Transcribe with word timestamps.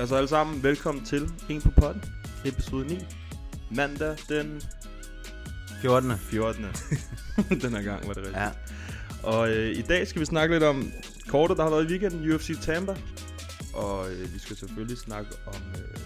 Altså 0.00 0.16
alle 0.16 0.28
sammen, 0.28 0.62
velkommen 0.62 1.04
til 1.04 1.30
En 1.48 1.60
på 1.62 1.70
potten, 1.70 2.04
episode 2.44 2.86
9. 2.86 2.98
Mandag 3.70 4.16
den 4.28 4.62
14. 5.82 6.12
14. 6.18 6.64
den 7.62 7.70
her 7.74 7.82
gang 7.82 8.06
var 8.08 8.12
det 8.14 8.22
rigtigt. 8.22 8.36
Ja. 8.36 8.48
Og 9.22 9.50
øh, 9.50 9.70
i 9.78 9.82
dag 9.82 10.06
skal 10.08 10.20
vi 10.20 10.26
snakke 10.26 10.54
lidt 10.54 10.64
om 10.64 10.92
kortet, 11.28 11.56
der 11.56 11.62
har 11.62 11.70
været 11.70 11.84
i 11.84 11.86
weekenden, 11.86 12.32
UFC 12.32 12.60
Tampa. 12.62 12.96
Og 13.74 14.12
øh, 14.12 14.34
vi 14.34 14.38
skal 14.38 14.56
selvfølgelig 14.56 14.98
snakke 14.98 15.30
om, 15.46 15.54
øh, 15.74 15.98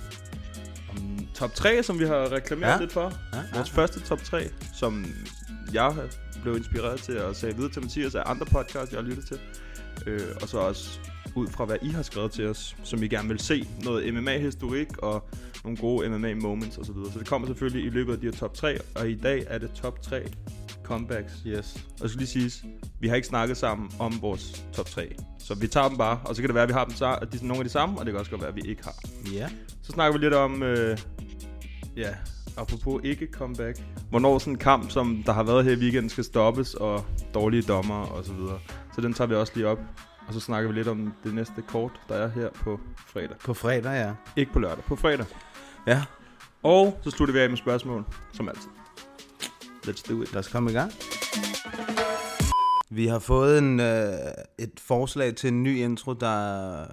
om 0.91 1.29
top 1.35 1.55
3, 1.55 1.83
som 1.83 1.99
vi 1.99 2.05
har 2.05 2.33
reklameret 2.33 2.73
Ja. 2.73 2.79
lidt 2.81 2.93
for. 2.93 3.13
Ja, 3.35 3.43
Vores 3.55 3.71
første 3.71 4.01
top 4.01 4.23
3, 4.23 4.49
som 4.75 5.05
jeg 5.73 5.95
blev 6.43 6.57
inspireret 6.57 7.01
til 7.01 7.13
at 7.13 7.37
sige 7.37 7.57
videre 7.57 7.73
til 7.73 7.83
Mathias 7.83 8.15
af 8.15 8.23
andre 8.27 8.47
podcasts, 8.47 8.93
jeg 8.93 9.01
har 9.03 9.09
lyttet 9.09 9.27
til. 9.27 9.39
Øh, 10.07 10.21
og 10.43 10.49
så 10.49 10.59
også 10.59 10.99
ud 11.37 11.49
fra, 11.49 11.65
hvad 11.65 11.77
I 11.83 11.89
har 11.89 12.03
skrevet 12.03 12.33
til 12.33 12.47
os, 12.47 12.77
som 12.83 13.03
I 13.03 13.09
gerne 13.09 13.29
vil 13.29 13.39
se. 13.39 13.69
Noget 13.85 14.15
MMA-historik 14.15 14.99
og 14.99 15.29
nogle 15.65 15.77
gode 15.79 16.07
MMA-moments 16.09 16.79
osv. 16.81 16.95
Så 17.13 17.19
det 17.19 17.27
kommer 17.29 17.49
selvfølgelig 17.49 17.87
i 17.87 17.91
løbet 17.91 18.13
af 18.13 18.19
de 18.21 18.27
her 18.27 18.33
top 18.33 18.55
3, 18.55 18.79
og 18.95 19.11
i 19.11 19.15
dag 19.15 19.45
er 19.47 19.59
det 19.59 19.71
top 19.75 20.03
3 20.03 20.23
comebacks. 20.85 21.33
Yes. 21.47 21.85
Og 22.03 22.09
skal 22.09 22.19
lige 22.19 22.29
siges, 22.29 22.65
vi 23.01 23.09
har 23.09 23.17
ikke 23.17 23.29
snakket 23.29 23.57
sammen 23.57 23.91
om 23.99 24.23
vores 24.23 24.65
top 24.73 24.87
3. 24.87 25.15
Så 25.39 25.55
vi 25.55 25.67
tager 25.67 25.89
dem 25.89 25.99
bare, 25.99 26.21
og 26.25 26.37
så 26.37 26.43
kan 26.43 26.49
det 26.49 26.55
være, 26.55 26.63
at 26.63 26.69
vi 26.69 26.73
har 26.73 26.85
dem 26.85 26.95
sa- 26.95 27.23
at 27.23 27.33
de 27.33 27.37
er 27.37 27.43
nogle 27.43 27.59
af 27.61 27.65
de 27.65 27.71
samme, 27.71 27.99
og 27.99 28.07
det 28.07 28.13
kan 28.13 28.19
også 28.19 28.31
godt 28.31 28.41
være, 28.43 28.51
at 28.51 28.57
vi 28.57 28.63
ikke 28.69 28.85
har. 28.85 28.95
Ja. 29.33 29.49
Så 29.83 29.93
snakker 29.93 30.19
vi 30.19 30.25
lidt 30.25 30.35
om, 30.35 30.63
øh, 30.63 30.99
ja, 31.97 32.09
apropos 32.57 33.01
ikke 33.05 33.29
comeback. 33.33 33.83
Hvornår 34.11 34.39
sådan 34.39 34.53
en 34.53 34.59
kamp, 34.59 34.91
som 34.91 35.23
der 35.27 35.33
har 35.33 35.43
været 35.43 35.65
her 35.65 35.73
i 35.73 35.77
weekenden, 35.77 36.11
skal 36.11 36.25
stoppes, 36.25 36.75
og 36.75 37.05
dårlige 37.35 37.63
dommer 37.63 38.03
og 38.07 38.25
så 38.25 38.33
videre. 38.33 38.59
Så 38.95 39.01
den 39.01 39.13
tager 39.15 39.29
vi 39.29 39.35
også 39.35 39.53
lige 39.57 39.67
op. 39.69 39.79
Og 40.29 40.35
så 40.35 40.41
snakker 40.41 40.71
vi 40.71 40.75
lidt 40.75 40.89
om 40.89 41.13
det 41.25 41.35
næste 41.35 41.63
kort, 41.69 42.01
der 42.09 42.15
er 42.15 42.29
her 42.29 42.51
på 42.51 42.81
fredag. 43.07 43.37
På 43.45 43.55
fredag, 43.55 43.93
ja. 43.93 44.15
Ikke 44.37 44.53
på 44.53 44.59
lørdag, 44.59 44.85
på 44.85 44.97
fredag. 44.97 45.27
Ja. 45.87 46.03
Og 46.63 46.99
så 47.03 47.11
slutter 47.11 47.33
vi 47.33 47.41
af 47.41 47.49
med 47.49 47.57
spørgsmål, 47.57 48.05
som 48.33 48.49
altid. 48.49 48.69
Let's 49.87 50.03
do 50.09 50.23
it. 50.23 50.33
Lad 50.33 50.39
os 50.39 50.49
komme 50.49 50.71
i 50.71 50.75
gang. 50.75 50.93
Vi 52.91 53.07
har 53.07 53.19
fået 53.19 53.59
en, 53.59 53.81
øh, 53.81 54.15
et 54.59 54.81
forslag 54.81 55.35
til 55.35 55.49
en 55.49 55.63
ny 55.63 55.77
intro, 55.77 56.13
der... 56.13 56.87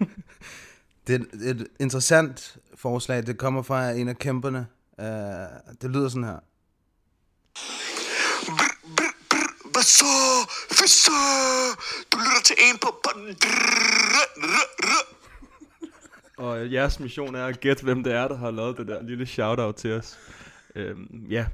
det 1.06 1.14
er 1.14 1.18
et, 1.18 1.50
et 1.50 1.66
interessant 1.80 2.56
forslag. 2.74 3.26
Det 3.26 3.38
kommer 3.38 3.62
fra 3.62 3.90
en 3.90 4.08
af 4.08 4.18
kæmperne. 4.18 4.66
Uh, 4.98 5.04
det 5.82 5.90
lyder 5.90 6.08
sådan 6.08 6.24
her. 6.24 6.38
Hvad 9.86 9.90
så? 9.90 10.14
Hvad 10.68 10.88
så? 10.88 11.10
Du 12.12 12.18
lytter 12.18 12.42
til 12.44 12.56
en 12.70 12.78
på. 12.78 12.88
Og 16.36 16.72
jeres 16.72 17.00
mission 17.00 17.34
er 17.34 17.44
at 17.44 17.60
gætte, 17.60 17.82
hvem 17.84 18.04
det 18.04 18.12
er, 18.12 18.28
der 18.28 18.36
har 18.36 18.50
lavet 18.50 18.76
det 18.76 18.86
der 18.86 19.02
lille 19.02 19.26
shout-out 19.26 19.74
til 19.74 19.92
os. 19.92 20.18
Øhm, 20.76 21.26
ja. 21.30 21.46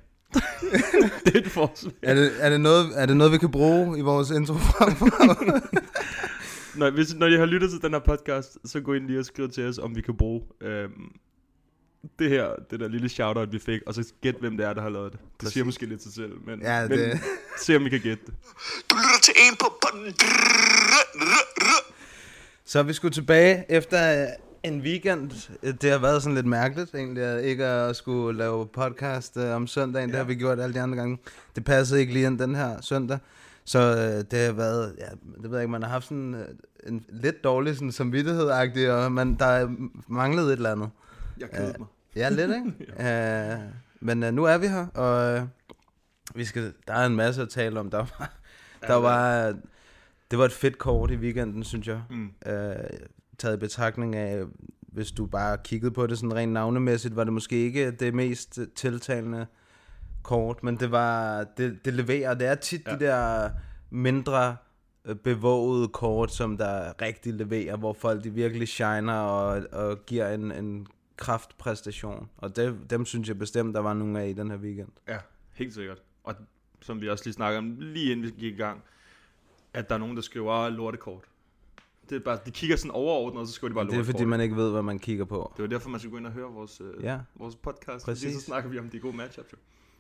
det 1.25 1.37
er 1.37 1.39
et 1.39 1.51
forslag. 1.51 1.95
Er 2.03 2.15
det, 2.15 2.33
er, 2.39 2.51
det 2.51 2.61
noget, 2.61 2.87
er 2.95 3.07
det 3.07 3.17
noget, 3.17 3.33
vi 3.33 3.39
kan 3.39 3.51
bruge 3.51 3.99
i 3.99 4.01
vores 4.01 4.31
intro 4.31 4.55
fremover? 4.55 5.61
Når, 6.79 6.91
hvis, 6.91 7.15
når 7.15 7.27
I 7.27 7.37
har 7.37 7.47
lyttet 7.47 7.71
til 7.71 7.83
den 7.83 7.93
her 7.93 8.01
podcast, 8.01 8.59
så 8.65 8.81
gå 8.81 8.93
ind 8.93 9.07
lige 9.07 9.19
og 9.19 9.25
skriv 9.25 9.51
til 9.51 9.69
os, 9.69 9.79
om 9.79 9.97
vi 9.97 10.01
kan 10.01 10.17
bruge 10.17 10.43
øhm, 10.61 11.13
det 12.19 12.31
her, 12.31 12.49
det 12.71 12.81
der 12.81 12.89
lille 12.89 13.09
shoutout, 13.09 13.53
vi 13.53 13.59
fik, 13.59 13.81
og 13.87 13.95
så 13.95 14.13
gæt, 14.21 14.35
hvem 14.41 14.57
det 14.57 14.67
er, 14.67 14.73
der 14.73 14.83
har 14.83 14.89
lavet 14.89 15.13
det. 15.13 15.21
Det 15.21 15.31
Præcis. 15.39 15.53
siger 15.53 15.65
måske 15.65 15.87
lidt 15.87 16.03
sig 16.03 16.13
selv, 16.13 16.33
men, 16.47 16.61
Ja, 16.63 16.89
men 16.89 16.99
det- 16.99 17.21
se 17.65 17.77
om 17.77 17.87
I 17.87 17.89
kan 17.89 18.01
gætte 18.01 18.23
det. 18.27 18.35
Du 18.91 18.97
lytter 18.97 19.21
til 19.23 19.35
en 19.51 19.57
på. 19.57 19.67
Så 22.65 22.83
vi 22.83 22.93
skulle 22.93 23.13
tilbage 23.15 23.65
efter 23.69 24.27
en 24.63 24.81
weekend. 24.81 25.31
Det 25.79 25.91
har 25.91 25.99
været 25.99 26.23
sådan 26.23 26.35
lidt 26.35 26.47
mærkeligt 26.47 26.95
egentlig, 26.95 27.23
at 27.23 27.45
ikke 27.45 27.65
at 27.65 27.97
skulle 27.97 28.39
lave 28.39 28.67
podcast 28.67 29.37
øh, 29.37 29.55
om 29.55 29.67
søndagen. 29.67 30.09
Ja. 30.09 30.13
Det 30.13 30.19
har 30.19 30.25
vi 30.25 30.35
gjort 30.35 30.61
alle 30.61 30.75
de 30.75 30.81
andre 30.81 30.97
gange. 30.97 31.19
Det 31.57 31.65
passede 31.65 32.01
ikke 32.01 32.13
lige 32.13 32.27
ind 32.27 32.39
den 32.39 32.55
her 32.55 32.81
søndag. 32.81 33.19
Så 33.65 33.79
øh, 33.79 34.25
det 34.31 34.39
har 34.47 34.53
været, 34.53 34.95
ja, 34.99 35.05
det 35.43 35.51
ved 35.51 35.53
jeg 35.59 35.63
ikke, 35.63 35.71
man 35.73 35.83
har 35.83 35.91
haft 35.91 36.05
sådan 36.05 36.35
øh, 36.35 36.45
en 36.87 37.05
lidt 37.09 37.45
dårlig 37.45 37.75
sådan, 37.75 37.93
samvittighed 37.93 38.45
og 38.91 39.13
man, 39.13 39.35
der 39.35 39.47
er 39.47 39.69
manglet 40.09 40.45
et 40.45 40.53
eller 40.53 40.73
andet. 40.73 40.91
Jeg 41.43 41.51
kedede 41.51 41.79
mig. 41.79 41.89
Ja, 42.17 42.29
lidt, 42.29 42.51
ikke? 42.51 42.73
ja. 42.99 43.57
uh, 43.57 43.63
men 44.01 44.23
uh, 44.23 44.35
nu 44.35 44.45
er 44.45 44.59
vi 44.59 44.67
her, 44.67 44.87
og 44.87 45.43
uh, 45.43 45.49
vi 46.35 46.45
skal, 46.45 46.73
der 46.89 46.95
er 46.95 47.07
en 47.07 47.17
masse 47.17 47.43
at 47.43 47.49
tale 47.49 47.81
om. 47.81 47.91
Der 47.91 47.99
var, 47.99 48.33
der 48.89 48.95
var, 48.95 49.55
det 50.31 50.39
var 50.39 50.45
et 50.45 50.53
fedt 50.53 50.79
kort 50.79 51.11
i 51.11 51.17
weekenden, 51.17 51.65
synes 51.65 51.87
jeg. 51.87 52.03
Mm. 52.11 52.31
Uh, 52.47 52.53
taget 53.39 53.57
i 53.57 53.61
betragtning 53.61 54.17
af, 54.17 54.45
hvis 54.81 55.13
du 55.13 55.27
bare 55.27 55.59
kiggede 55.65 55.93
på 55.93 56.07
det 56.07 56.19
sådan 56.19 56.35
rent 56.35 56.53
navnemæssigt, 56.53 57.17
var 57.17 57.25
det 57.25 57.33
måske 57.33 57.57
ikke 57.57 57.91
det 57.91 58.15
mest 58.15 58.59
tiltalende 58.75 59.47
kort, 60.23 60.63
men 60.63 60.77
det 60.77 60.91
var, 60.91 61.45
det, 61.57 61.85
det 61.85 61.95
leverer, 61.95 62.35
det 62.35 62.47
er 62.47 62.55
tit 62.55 62.87
ja. 62.87 62.95
de 62.95 63.01
der 63.01 63.51
mindre 63.91 64.57
øh, 65.05 65.17
bevågede 65.17 65.89
kort, 65.89 66.33
som 66.33 66.57
der 66.57 67.03
rigtig 67.03 67.35
leverer, 67.35 67.77
hvor 67.77 67.93
folk 67.93 68.25
de 68.25 68.31
virkelig 68.31 68.69
shiner 68.69 69.15
og, 69.15 69.63
og 69.73 70.07
giver 70.07 70.29
en, 70.29 70.53
en 70.53 70.87
kraftpræstation. 71.17 72.29
Og 72.37 72.57
det, 72.57 72.79
dem 72.91 73.05
synes 73.05 73.29
jeg 73.29 73.39
bestemt, 73.39 73.75
der 73.75 73.81
var 73.81 73.95
nogle 73.95 74.21
af 74.23 74.29
i 74.29 74.33
den 74.33 74.51
her 74.51 74.59
weekend. 74.59 74.89
Ja, 75.09 75.19
helt 75.53 75.75
sikkert. 75.75 76.03
Og 76.25 76.35
som 76.81 77.01
vi 77.01 77.09
også 77.09 77.25
lige 77.25 77.35
snakkede 77.35 77.59
om, 77.59 77.77
lige 77.79 78.13
inden 78.13 78.27
vi 78.27 78.31
gik 78.31 78.53
i 78.55 78.57
gang, 78.57 78.83
at 79.75 79.89
der 79.89 79.95
er 79.95 79.99
nogen, 79.99 80.17
der 80.17 80.23
skriver 80.23 80.53
"Ah, 80.53 80.73
lortekort. 80.73 81.25
Det 82.11 82.17
er 82.17 82.21
bare, 82.21 82.39
de 82.47 82.51
kigger 82.51 82.77
sådan 82.77 82.91
overordnet, 82.91 83.41
og 83.41 83.47
så 83.47 83.53
skriver 83.53 83.69
de 83.69 83.75
bare 83.75 83.85
Det 83.85 83.91
er 83.93 83.97
lortekort. 83.97 84.15
fordi, 84.15 84.25
man 84.25 84.41
ikke 84.41 84.57
ved, 84.57 84.71
hvad 84.73 84.83
man 84.83 84.99
kigger 84.99 85.25
på. 85.25 85.53
Det 85.57 85.63
var 85.63 85.69
derfor, 85.69 85.89
man 85.91 86.01
skulle 86.01 86.11
gå 86.11 86.17
ind 86.19 86.27
og 86.27 86.33
høre 86.33 86.53
vores, 86.53 86.81
øh, 86.81 87.05
Ja. 87.05 87.19
vores 87.35 87.57
podcast. 87.57 88.05
Præcis. 88.05 88.25
Fordi 88.25 88.35
så 88.35 88.41
snakker 88.41 88.71
vi 88.71 88.79
om 88.79 88.89
de 88.91 88.99
gode 88.99 89.17
matchups. 89.17 89.55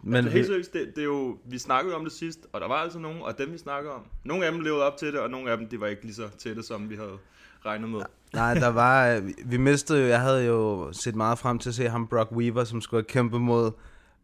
Men 0.04 0.14
altså, 0.14 0.30
helt 0.30 0.46
seriøst, 0.46 0.72
det, 0.72 0.86
det, 0.96 0.98
er 0.98 1.04
jo, 1.04 1.38
vi 1.44 1.58
snakkede 1.58 1.94
om 1.96 2.04
det 2.04 2.12
sidst, 2.12 2.46
og 2.52 2.60
der 2.60 2.68
var 2.68 2.74
altså 2.74 2.98
nogen, 2.98 3.22
og 3.22 3.38
dem 3.38 3.52
vi 3.52 3.58
snakker 3.58 3.90
om, 3.90 4.06
nogle 4.24 4.46
af 4.46 4.52
dem 4.52 4.60
levede 4.60 4.82
op 4.82 4.96
til 4.96 5.12
det, 5.12 5.20
og 5.20 5.30
nogle 5.30 5.50
af 5.50 5.58
dem, 5.58 5.68
de 5.68 5.80
var 5.80 5.86
ikke 5.86 6.02
lige 6.02 6.14
så 6.14 6.28
tætte, 6.38 6.62
som 6.62 6.90
vi 6.90 6.96
havde 6.96 7.18
regnet 7.66 7.90
med. 7.90 8.00
nej, 8.34 8.54
der 8.54 8.68
var, 8.68 9.08
øh, 9.08 9.26
vi- 9.44 9.56
mistede 9.56 10.00
jo, 10.02 10.06
jeg 10.06 10.20
havde 10.20 10.44
jo 10.46 10.92
set 10.92 11.14
meget 11.16 11.38
frem 11.38 11.58
til 11.58 11.68
at 11.68 11.74
se 11.74 11.88
ham, 11.88 12.06
Brock 12.08 12.32
Weaver, 12.32 12.64
som 12.64 12.80
skulle 12.80 13.04
kæmpe 13.04 13.38
mod 13.38 13.70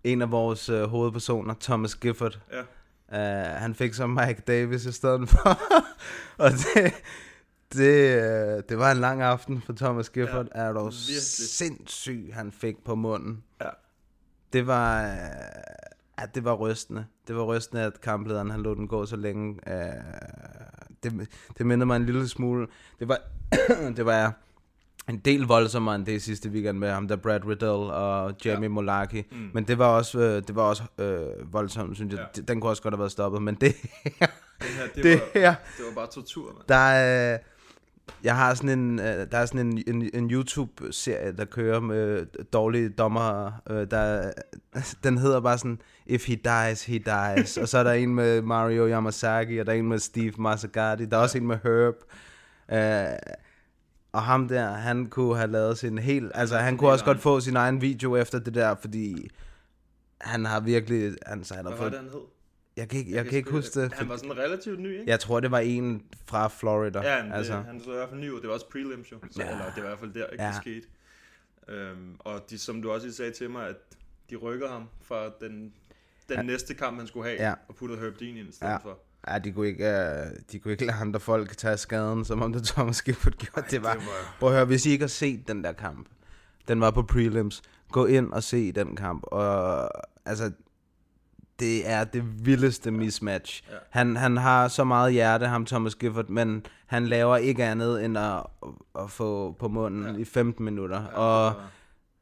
en 0.04 0.22
af 0.22 0.30
vores 0.30 0.68
øh, 0.68 0.82
hovedpersoner, 0.84 1.54
Thomas 1.60 1.94
Gifford. 1.94 2.38
Ja. 2.52 2.60
Uh, 3.12 3.60
han 3.60 3.74
fik 3.74 3.94
så 3.94 4.06
Mike 4.06 4.42
Davis 4.46 4.84
i 4.84 4.92
stedet 4.92 5.28
for. 5.28 5.48
og 6.44 6.50
det, 6.50 6.92
det, 7.72 8.22
øh, 8.22 8.62
det 8.68 8.78
var 8.78 8.90
en 8.90 8.96
lang 8.96 9.22
aften 9.22 9.62
for 9.66 9.72
Thomas 9.72 10.08
Gifford. 10.10 10.46
Ja, 10.54 10.60
er 10.60 10.72
dog 10.72 10.92
sindssyg, 10.92 12.30
han 12.32 12.52
fik 12.52 12.84
på 12.84 12.94
munden. 12.94 13.42
Ja. 13.60 13.68
Det 14.52 14.66
var, 14.66 15.02
øh, 15.02 15.08
ja, 16.20 16.26
det 16.34 16.44
var 16.44 16.54
rystende. 16.54 17.06
Det 17.28 17.36
var 17.36 17.42
rystende, 17.42 17.82
at 17.82 18.00
kamplederen 18.00 18.50
han 18.50 18.60
lå 18.62 18.74
den 18.74 18.88
gå 18.88 19.06
så 19.06 19.16
længe. 19.16 19.58
Øh, 19.66 19.92
det, 21.02 21.28
det 21.58 21.66
minder 21.66 21.86
mig 21.86 21.96
en 21.96 22.06
lille 22.06 22.28
smule. 22.28 22.66
Det 23.00 23.08
var, 23.08 23.18
det 23.96 24.06
var 24.06 24.32
en 25.08 25.18
del 25.18 25.40
voldsommere 25.42 25.94
end 25.94 26.06
det 26.06 26.22
sidste 26.22 26.48
weekend 26.48 26.78
med 26.78 26.90
ham, 26.90 27.08
der 27.08 27.16
Brad 27.16 27.44
Riddell 27.46 27.90
og 27.92 28.34
Jamie 28.44 28.62
ja. 28.62 28.68
Molaki. 28.68 29.22
Mm. 29.32 29.50
Men 29.54 29.64
det 29.64 29.78
var 29.78 29.86
også, 29.86 30.18
øh, 30.18 30.42
det 30.46 30.54
var 30.56 30.62
også 30.62 30.82
øh, 30.98 31.52
voldsomt, 31.52 31.96
synes 31.96 32.14
jeg. 32.14 32.26
Ja. 32.36 32.42
Den 32.42 32.60
kunne 32.60 32.70
også 32.70 32.82
godt 32.82 32.94
have 32.94 32.98
været 32.98 33.12
stoppet, 33.12 33.42
men 33.42 33.54
det 33.54 33.74
her, 34.04 34.26
Det, 34.60 34.66
her, 34.68 34.86
det, 34.94 35.04
det 35.04 35.20
var, 35.34 35.40
her 35.40 35.54
det 35.78 35.84
var 35.88 35.94
bare 35.94 36.06
tortur, 36.06 36.52
mand. 36.52 36.64
der 36.68 36.74
er, 36.74 37.34
øh, 37.34 37.38
jeg 38.24 38.36
har 38.36 38.54
sådan 38.54 38.78
en, 38.78 38.98
øh, 38.98 39.04
der 39.04 39.38
er 39.38 39.46
sådan 39.46 39.66
en, 39.66 39.82
en, 39.86 40.10
en 40.14 40.30
YouTube-serie, 40.30 41.32
der 41.36 41.44
kører 41.44 41.80
med 41.80 42.26
dårlige 42.44 42.88
dommer. 42.88 43.52
Øh, 43.70 43.86
der, 43.90 44.32
den 45.04 45.18
hedder 45.18 45.40
bare 45.40 45.58
sådan, 45.58 45.80
If 46.08 46.26
he 46.26 46.34
dies, 46.34 46.84
he 46.84 46.98
dies. 46.98 47.56
og 47.56 47.68
så 47.68 47.78
er 47.78 47.82
der 47.82 47.92
en 47.92 48.14
med 48.14 48.42
Mario 48.42 48.88
Yamasaki, 48.88 49.58
og 49.58 49.66
der 49.66 49.72
er 49.72 49.76
en 49.76 49.88
med 49.88 49.98
Steve 49.98 50.32
Mazzagatti. 50.38 51.04
Der 51.04 51.16
er 51.16 51.20
også 51.20 51.38
en 51.38 51.46
med 51.46 51.58
Herb. 51.62 51.94
Øh, 52.72 53.18
og 54.12 54.22
ham 54.22 54.48
der, 54.48 54.70
han 54.70 55.06
kunne 55.06 55.36
have 55.36 55.50
lavet 55.50 55.78
sin 55.78 55.98
helt... 55.98 56.32
Altså, 56.34 56.56
han 56.56 56.76
kunne 56.76 56.90
også 56.90 57.04
godt 57.04 57.20
få 57.20 57.40
sin 57.40 57.56
egen 57.56 57.80
video 57.80 58.16
efter 58.16 58.38
det 58.38 58.54
der, 58.54 58.74
fordi 58.74 59.30
han 60.20 60.44
har 60.44 60.60
virkelig... 60.60 61.16
Altså, 61.26 61.54
han 61.54 61.64
har 61.64 61.70
Hvad 61.70 61.78
var 61.78 61.84
fået 61.84 61.92
det, 61.92 62.00
han 62.00 62.08
hed? 62.10 62.20
Jeg 62.76 62.88
kan 62.88 62.98
ikke, 62.98 63.12
jeg 63.14 63.24
kan 63.24 63.38
ikke 63.38 63.50
huske 63.50 63.80
det. 63.80 63.92
Han 63.92 64.08
var 64.08 64.16
sådan 64.16 64.38
relativt 64.38 64.80
ny, 64.80 64.92
ikke? 64.92 65.10
Jeg 65.10 65.20
tror, 65.20 65.40
det 65.40 65.50
var 65.50 65.58
en 65.58 66.02
fra 66.26 66.48
Florida. 66.48 67.00
Ja, 67.16 67.22
men 67.22 67.32
altså. 67.32 67.56
det, 67.56 67.64
han 67.64 67.80
så 67.80 67.90
i 67.90 67.94
hvert 67.94 68.08
fald 68.08 68.20
ny 68.20 68.30
ud. 68.30 68.40
Det 68.40 68.48
var 68.48 68.54
også 68.54 68.68
prelims 68.68 69.12
jo. 69.12 69.16
Så, 69.30 69.42
Ja. 69.42 69.50
Eller 69.50 69.64
det 69.64 69.76
var 69.76 69.82
i 69.82 69.86
hvert 69.88 69.98
fald 69.98 70.12
der, 70.14 70.26
ikke 70.26 70.44
Ja. 70.44 70.48
det 70.48 70.56
skete. 70.56 70.86
Øhm, 71.68 72.16
og 72.18 72.40
de, 72.50 72.58
som 72.58 72.82
du 72.82 72.90
også 72.90 73.12
sagde 73.12 73.30
til 73.32 73.50
mig, 73.50 73.68
at 73.68 73.76
de 74.30 74.36
rykkede 74.36 74.70
ham 74.70 74.88
fra 75.02 75.28
den, 75.40 75.72
den 76.28 76.36
ja. 76.36 76.42
næste 76.42 76.74
kamp, 76.74 76.98
han 76.98 77.06
skulle 77.06 77.28
have, 77.28 77.42
Ja. 77.42 77.54
og 77.68 77.74
puttede 77.74 78.00
Herb 78.00 78.20
Dean 78.20 78.36
ind 78.36 78.48
i 78.48 78.52
stedet 78.52 78.72
Ja. 78.72 78.76
for. 78.76 78.98
Ja, 79.28 79.38
de 79.38 79.52
kunne 79.52 79.68
ikke, 79.68 79.84
uh, 79.84 80.36
de 80.52 80.58
kunne 80.58 80.72
ikke 80.72 80.86
lade 80.86 80.98
andre 80.98 81.20
folk 81.20 81.56
tage 81.56 81.76
skaden, 81.76 82.24
som 82.24 82.42
om 82.42 82.52
det 82.52 82.64
Thomas 82.64 83.02
Gifford 83.02 83.32
gjorde. 83.32 83.66
det 83.70 83.82
var, 83.82 83.92
det 83.92 84.02
var- 84.02 84.36
Prøv 84.40 84.48
at 84.48 84.54
høre, 84.54 84.64
hvis 84.64 84.86
I 84.86 84.90
ikke 84.90 85.02
har 85.02 85.08
set 85.08 85.48
den 85.48 85.64
der 85.64 85.72
kamp, 85.72 86.08
den 86.68 86.80
var 86.80 86.90
på 86.90 87.02
prelims, 87.02 87.62
gå 87.92 88.06
ind 88.06 88.32
og 88.32 88.42
se 88.42 88.72
den 88.72 88.96
kamp. 88.96 89.22
Og 89.26 89.88
altså, 90.24 90.52
det 91.60 91.90
er 91.90 92.04
det 92.04 92.46
vildeste 92.46 92.90
mismatch. 92.90 93.62
Ja. 93.70 93.76
Han, 93.90 94.16
han 94.16 94.36
har 94.36 94.68
så 94.68 94.84
meget 94.84 95.12
hjerte, 95.12 95.46
ham 95.46 95.66
Thomas 95.66 95.94
Gifford, 95.94 96.28
men 96.28 96.66
han 96.86 97.06
laver 97.06 97.36
ikke 97.36 97.64
andet 97.64 98.04
end 98.04 98.18
at, 98.18 98.42
at 98.98 99.10
få 99.10 99.52
på 99.52 99.68
munden 99.68 100.14
ja. 100.14 100.20
i 100.20 100.24
15 100.24 100.64
minutter. 100.64 101.02
Ja, 101.02 101.08
og 101.18 101.54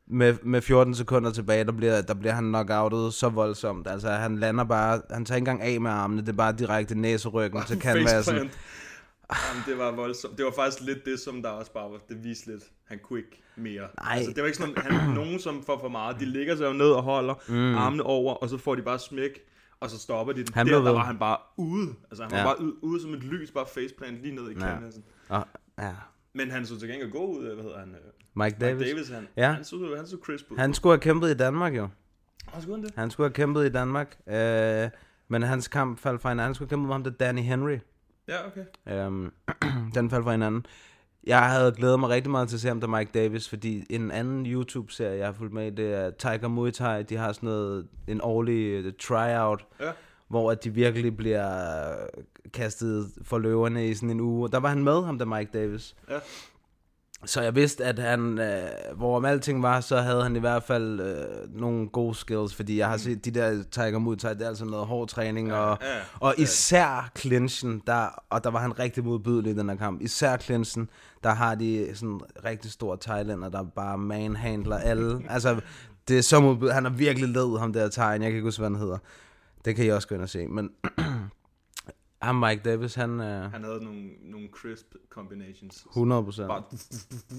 med, 0.07 0.35
med 0.43 0.63
14 0.63 0.95
sekunder 0.95 1.33
tilbage, 1.33 1.65
der 1.65 1.73
bliver, 1.73 2.03
der 2.03 2.15
bliver 2.15 2.33
han 2.33 2.45
knockoutet 2.45 3.15
så 3.15 3.29
voldsomt. 3.29 3.87
Altså, 3.89 4.09
han 4.11 4.37
lander 4.39 4.65
bare, 4.65 5.01
han 5.11 5.25
tager 5.25 5.37
ikke 5.37 5.51
engang 5.51 5.63
af 5.75 5.81
med 5.81 5.91
armene, 5.91 6.21
det 6.23 6.29
er 6.29 6.33
bare 6.33 6.53
direkte 6.53 6.95
næseryggen 6.95 7.63
til 7.65 7.81
canvasen. 7.87 8.35
Jamen, 8.35 8.51
det 9.67 9.79
var 9.79 9.91
voldsomt. 9.91 10.37
Det 10.39 10.45
var 10.45 10.53
faktisk 10.57 10.83
lidt 10.83 11.05
det, 11.05 11.21
som 11.21 11.43
der 11.43 11.49
også 11.49 11.73
bare 11.73 11.91
var, 11.91 11.99
det 12.09 12.25
viste 12.25 12.47
lidt. 12.51 12.63
Han 12.89 12.99
kunne 13.03 13.19
ikke 13.19 13.43
mere. 13.57 13.83
Nej. 14.03 14.17
Altså, 14.17 14.33
det 14.33 14.41
var 14.43 14.47
ikke 14.47 14.59
sådan, 14.59 14.75
han, 14.77 15.15
nogen 15.15 15.41
som 15.41 15.63
får 15.67 15.79
for 15.81 15.89
meget. 15.89 16.21
De 16.21 16.25
ligger 16.25 16.57
sig 16.57 16.65
jo 16.67 16.73
ned 16.73 16.91
og 16.91 17.03
holder 17.03 17.35
mm. 17.49 17.75
armene 17.75 18.03
over, 18.03 18.35
og 18.35 18.49
så 18.49 18.59
får 18.59 18.75
de 18.75 18.83
bare 18.83 18.99
smæk, 18.99 19.31
og 19.81 19.91
så 19.91 19.99
stopper 19.99 20.33
de 20.33 20.45
den. 20.45 20.55
Han 20.55 20.67
der, 20.67 20.83
der 20.83 20.93
var 20.93 21.05
han 21.05 21.19
bare 21.19 21.37
ude. 21.57 21.89
Altså, 22.11 22.23
han 22.23 22.33
var 22.33 22.39
Ja. 22.39 22.45
bare 22.45 22.61
ude, 22.61 22.85
ude 22.85 23.03
som 23.03 23.15
et 23.15 23.23
lys, 23.25 23.51
bare 23.51 23.67
faceplant 23.75 24.23
lige 24.23 24.35
ned 24.35 24.51
i 24.51 24.55
Ja. 24.55 24.61
canvasen. 24.61 25.05
Og, 25.29 25.47
ja. 25.79 25.93
Men 26.37 26.51
han 26.51 26.67
så 26.67 26.79
til 26.81 26.89
gengæld 26.89 27.11
god 27.11 27.39
ud, 27.39 27.45
hvad 27.55 27.65
hedder 27.65 27.79
han? 27.79 27.89
øh, 27.89 27.97
Mike 28.35 28.57
Davis. 28.61 28.79
Mike 28.81 28.91
Davis, 28.95 29.09
han, 29.09 29.29
Ja. 29.37 29.53
han, 29.53 29.65
så, 29.65 29.95
han 29.97 30.07
så 30.07 30.17
crisp 30.23 30.51
ud. 30.51 30.57
Han 30.57 30.75
skulle 30.75 30.93
have 30.93 31.01
kæmpet 31.01 31.31
i 31.31 31.35
Danmark 31.35 31.77
jo. 31.77 31.89
han 32.49 32.63
skulle 32.63 32.77
han 32.77 32.85
det? 32.85 32.95
Han 32.97 33.11
skulle 33.11 33.25
have 33.29 33.35
kæmpet 33.35 33.67
i 33.67 33.69
Danmark. 33.73 34.19
Øh, 34.27 34.89
men 35.29 35.43
hans 35.43 35.69
kamp 35.69 35.99
faldt 35.99 36.23
fra 36.23 36.29
hinanden. 36.29 36.47
Han 36.47 36.55
skulle 36.55 36.67
have 36.69 36.73
kæmpet 36.73 36.87
med 36.87 36.95
ham, 36.95 37.05
der 37.05 37.11
Danny 37.11 37.41
Henry. 37.43 37.79
Ja, 38.29 38.47
okay. 38.47 38.65
Øhm, 39.07 39.33
den 39.95 40.11
faldt 40.11 40.25
fra 40.25 40.31
hinanden. 40.31 40.67
Jeg 41.27 41.51
havde 41.51 41.73
glædet 41.73 42.01
mig 42.01 42.09
rigtig 42.09 42.31
meget 42.31 42.49
til 42.49 42.57
at 42.57 42.61
se 42.61 42.69
ham, 42.69 42.81
der 42.81 42.87
Mike 42.89 43.11
Davis, 43.15 43.49
fordi 43.49 43.87
en 43.91 44.11
anden 44.11 44.47
YouTube-serie, 44.47 45.19
jeg 45.19 45.27
har 45.27 45.33
fulgt 45.33 45.53
med, 45.55 45.73
det 45.73 45.95
er 45.95 46.11
Tiger 46.11 46.49
Muay 46.49 46.71
Thai. 46.71 47.03
De 47.03 47.17
har 47.17 47.33
sådan 47.33 47.47
noget, 47.47 47.89
en 48.09 48.21
årlig 48.23 48.87
uh, 48.87 48.93
tryout, 49.01 49.67
Ja. 49.81 49.91
hvor 50.29 50.51
at 50.51 50.65
de 50.65 50.71
virkelig 50.75 51.17
bliver 51.17 51.93
kastet 52.53 53.11
for 53.23 53.39
løverne 53.39 53.89
i 53.89 53.95
sådan 53.95 54.11
en 54.11 54.21
uge. 54.21 54.49
Der 54.49 54.59
var 54.59 54.69
han 54.69 54.85
med, 54.85 55.05
ham 55.05 55.19
der 55.19 55.25
Mike 55.25 55.51
Davis. 55.53 55.95
Ja. 56.11 56.19
Så 57.25 57.43
jeg 57.43 57.55
vidste, 57.55 57.85
at 57.85 57.99
han, 57.99 58.39
øh, 58.39 58.69
hvorom 58.97 59.25
alting 59.25 59.63
var, 59.63 59.81
så 59.81 60.01
havde 60.01 60.23
han 60.23 60.37
i 60.37 60.39
hvert 60.39 60.63
fald 60.63 61.01
øh, 61.01 61.61
nogle 61.61 61.89
gode 61.89 62.15
skills, 62.15 62.55
fordi 62.55 62.79
jeg 62.79 62.89
har 62.89 62.97
set 62.97 63.25
de 63.25 63.31
der 63.31 63.63
Tiger 63.71 64.17
Thai, 64.19 64.35
det 64.35 64.43
er 64.43 64.49
altså 64.49 64.65
noget 64.65 64.87
hård 64.87 65.09
træning, 65.09 65.53
og, 65.53 65.79
ja, 65.83 65.87
og 66.21 66.35
især 66.39 67.11
clinchen, 67.19 67.83
der, 67.87 68.09
og 68.31 68.45
der 68.45 68.51
var 68.51 68.59
han 68.59 68.79
rigtig 68.79 69.05
modbydelig 69.05 69.53
i 69.53 69.55
den 69.55 69.69
her 69.69 69.77
kamp, 69.77 70.03
især 70.03 70.37
clinchen, 70.37 70.91
der 71.25 71.31
har 71.31 71.55
de 71.55 71.91
sådan 71.95 72.21
rigtig 72.45 72.71
store 72.71 72.99
thailander, 73.01 73.49
der 73.49 73.65
bare 73.77 73.99
manhandler 73.99 74.79
alle, 74.79 75.23
altså 75.31 75.61
det 76.09 76.19
er 76.19 76.23
så 76.23 76.41
modbydeligt, 76.41 76.75
han 76.75 76.87
er 76.87 76.91
virkelig 76.91 77.29
led, 77.29 77.59
ham 77.59 77.73
der 77.73 77.89
Thailand, 77.89 78.23
jeg 78.23 78.31
kan 78.31 78.37
ikke 78.37 78.47
huske, 78.47 78.61
hvad 78.61 78.71
han 78.71 78.79
hedder, 78.79 78.99
det 79.65 79.77
kan 79.77 79.85
I 79.85 79.89
også 79.89 80.09
gå 80.09 80.15
ind 80.15 80.23
og 80.23 80.29
se, 80.29 80.47
men 80.47 80.71
ham 82.27 82.37
Mike 82.37 82.63
Davis, 82.65 82.95
han 82.95 83.21
øh, 83.21 83.51
Han 83.51 83.65
havde 83.65 83.85
nogle, 83.85 84.11
nogle 84.21 84.49
crisp 84.49 84.95
combinations. 85.09 85.85
100 85.85 86.25
procent. 86.25 86.49
Bare, 86.49 86.63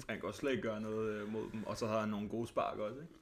han 0.09 0.19
kan 0.19 0.23
også 0.23 0.39
slet 0.39 0.51
ikke 0.51 0.63
gøre 0.63 0.81
noget 0.81 1.21
øh, 1.21 1.31
mod 1.31 1.43
dem. 1.51 1.63
Og 1.63 1.77
så 1.77 1.87
havde 1.87 1.99
han 1.99 2.09
nogle 2.09 2.29
gode 2.29 2.47
spark 2.47 2.77
også, 2.77 2.99
ikke? 2.99 3.13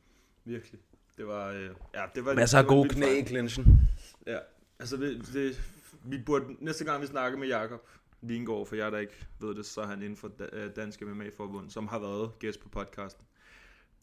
Virkelig. 0.45 0.79
Det 1.17 1.27
var, 1.27 1.47
øh, 1.49 1.69
ja, 1.93 2.03
det 2.15 2.25
var... 2.25 2.33
Masser 2.33 2.59
af 2.59 2.67
gode 2.67 2.89
knæ 2.89 3.19
i 3.19 3.25
clinchen. 3.25 3.89
Ja, 4.27 4.37
altså 4.79 4.97
det, 4.97 5.29
det, 5.33 5.61
vi 6.03 6.17
burde, 6.17 6.45
næste 6.59 6.85
gang 6.85 7.01
vi 7.01 7.07
snakker 7.07 7.39
med 7.39 7.47
Jakob 7.47 7.87
Vingård, 8.21 8.67
for 8.67 8.75
jeg 8.75 8.91
der 8.91 8.97
ikke 8.97 9.27
ved 9.39 9.55
det, 9.55 9.65
så 9.65 9.81
er 9.81 9.85
han 9.85 10.01
inden 10.01 10.17
for 10.17 10.27
da, 10.27 10.47
øh, 10.53 10.75
Danske 10.75 11.05
MMA-forbund, 11.05 11.69
som 11.69 11.87
har 11.87 11.99
været 11.99 12.39
gæst 12.39 12.59
på 12.59 12.69
podcasten. 12.69 13.25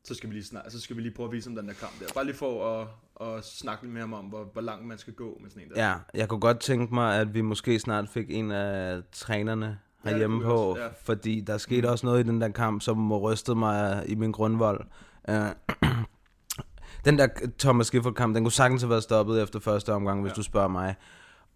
Så 0.04 0.14
skal 0.14 0.28
vi 0.28 0.34
lige, 0.34 0.44
snak, 0.44 0.62
så 0.68 0.80
skal 0.80 0.96
vi 0.96 1.02
lige 1.02 1.14
prøve 1.14 1.26
at 1.26 1.32
vise 1.32 1.50
om 1.50 1.56
den 1.56 1.68
der 1.68 1.74
kamp 1.74 2.00
der. 2.00 2.06
Bare 2.14 2.24
lige 2.24 2.36
for 2.36 2.80
at, 2.80 2.88
at 3.28 3.44
snakke 3.44 3.84
lidt 3.84 3.94
mere 3.94 4.04
om, 4.04 4.10
hvor, 4.10 4.44
hvor 4.52 4.60
langt 4.60 4.86
man 4.86 4.98
skal 4.98 5.12
gå 5.12 5.38
med 5.42 5.50
sådan 5.50 5.62
en 5.62 5.68
der. 5.74 5.88
Ja, 5.88 5.94
jeg 6.14 6.28
kunne 6.28 6.40
godt 6.40 6.60
tænke 6.60 6.94
mig, 6.94 7.16
at 7.20 7.34
vi 7.34 7.40
måske 7.40 7.78
snart 7.78 8.08
fik 8.08 8.26
en 8.28 8.50
af 8.50 9.00
trænerne 9.12 9.78
herhjemme 10.04 10.38
vi 10.38 10.44
på, 10.44 10.54
også, 10.54 10.82
ja. 10.82 10.88
fordi 11.04 11.40
der 11.40 11.58
skete 11.58 11.90
også 11.90 12.06
noget 12.06 12.24
i 12.24 12.28
den 12.28 12.40
der 12.40 12.48
kamp, 12.48 12.82
som 12.82 13.12
rystede 13.12 13.56
mig 13.56 14.04
i 14.06 14.14
min 14.14 14.32
grundvold. 14.32 14.84
Uh, 15.28 15.34
den 17.04 17.18
der 17.18 17.28
Thomas 17.58 17.90
Gifford 17.90 18.14
kamp, 18.14 18.34
den 18.34 18.44
kunne 18.44 18.52
sagtens 18.52 18.82
have 18.82 18.90
været 18.90 19.02
stoppet 19.02 19.42
efter 19.42 19.60
første 19.60 19.92
omgang, 19.92 20.22
hvis 20.22 20.30
Ja. 20.30 20.34
du 20.34 20.42
spørger 20.42 20.68
mig. 20.68 20.94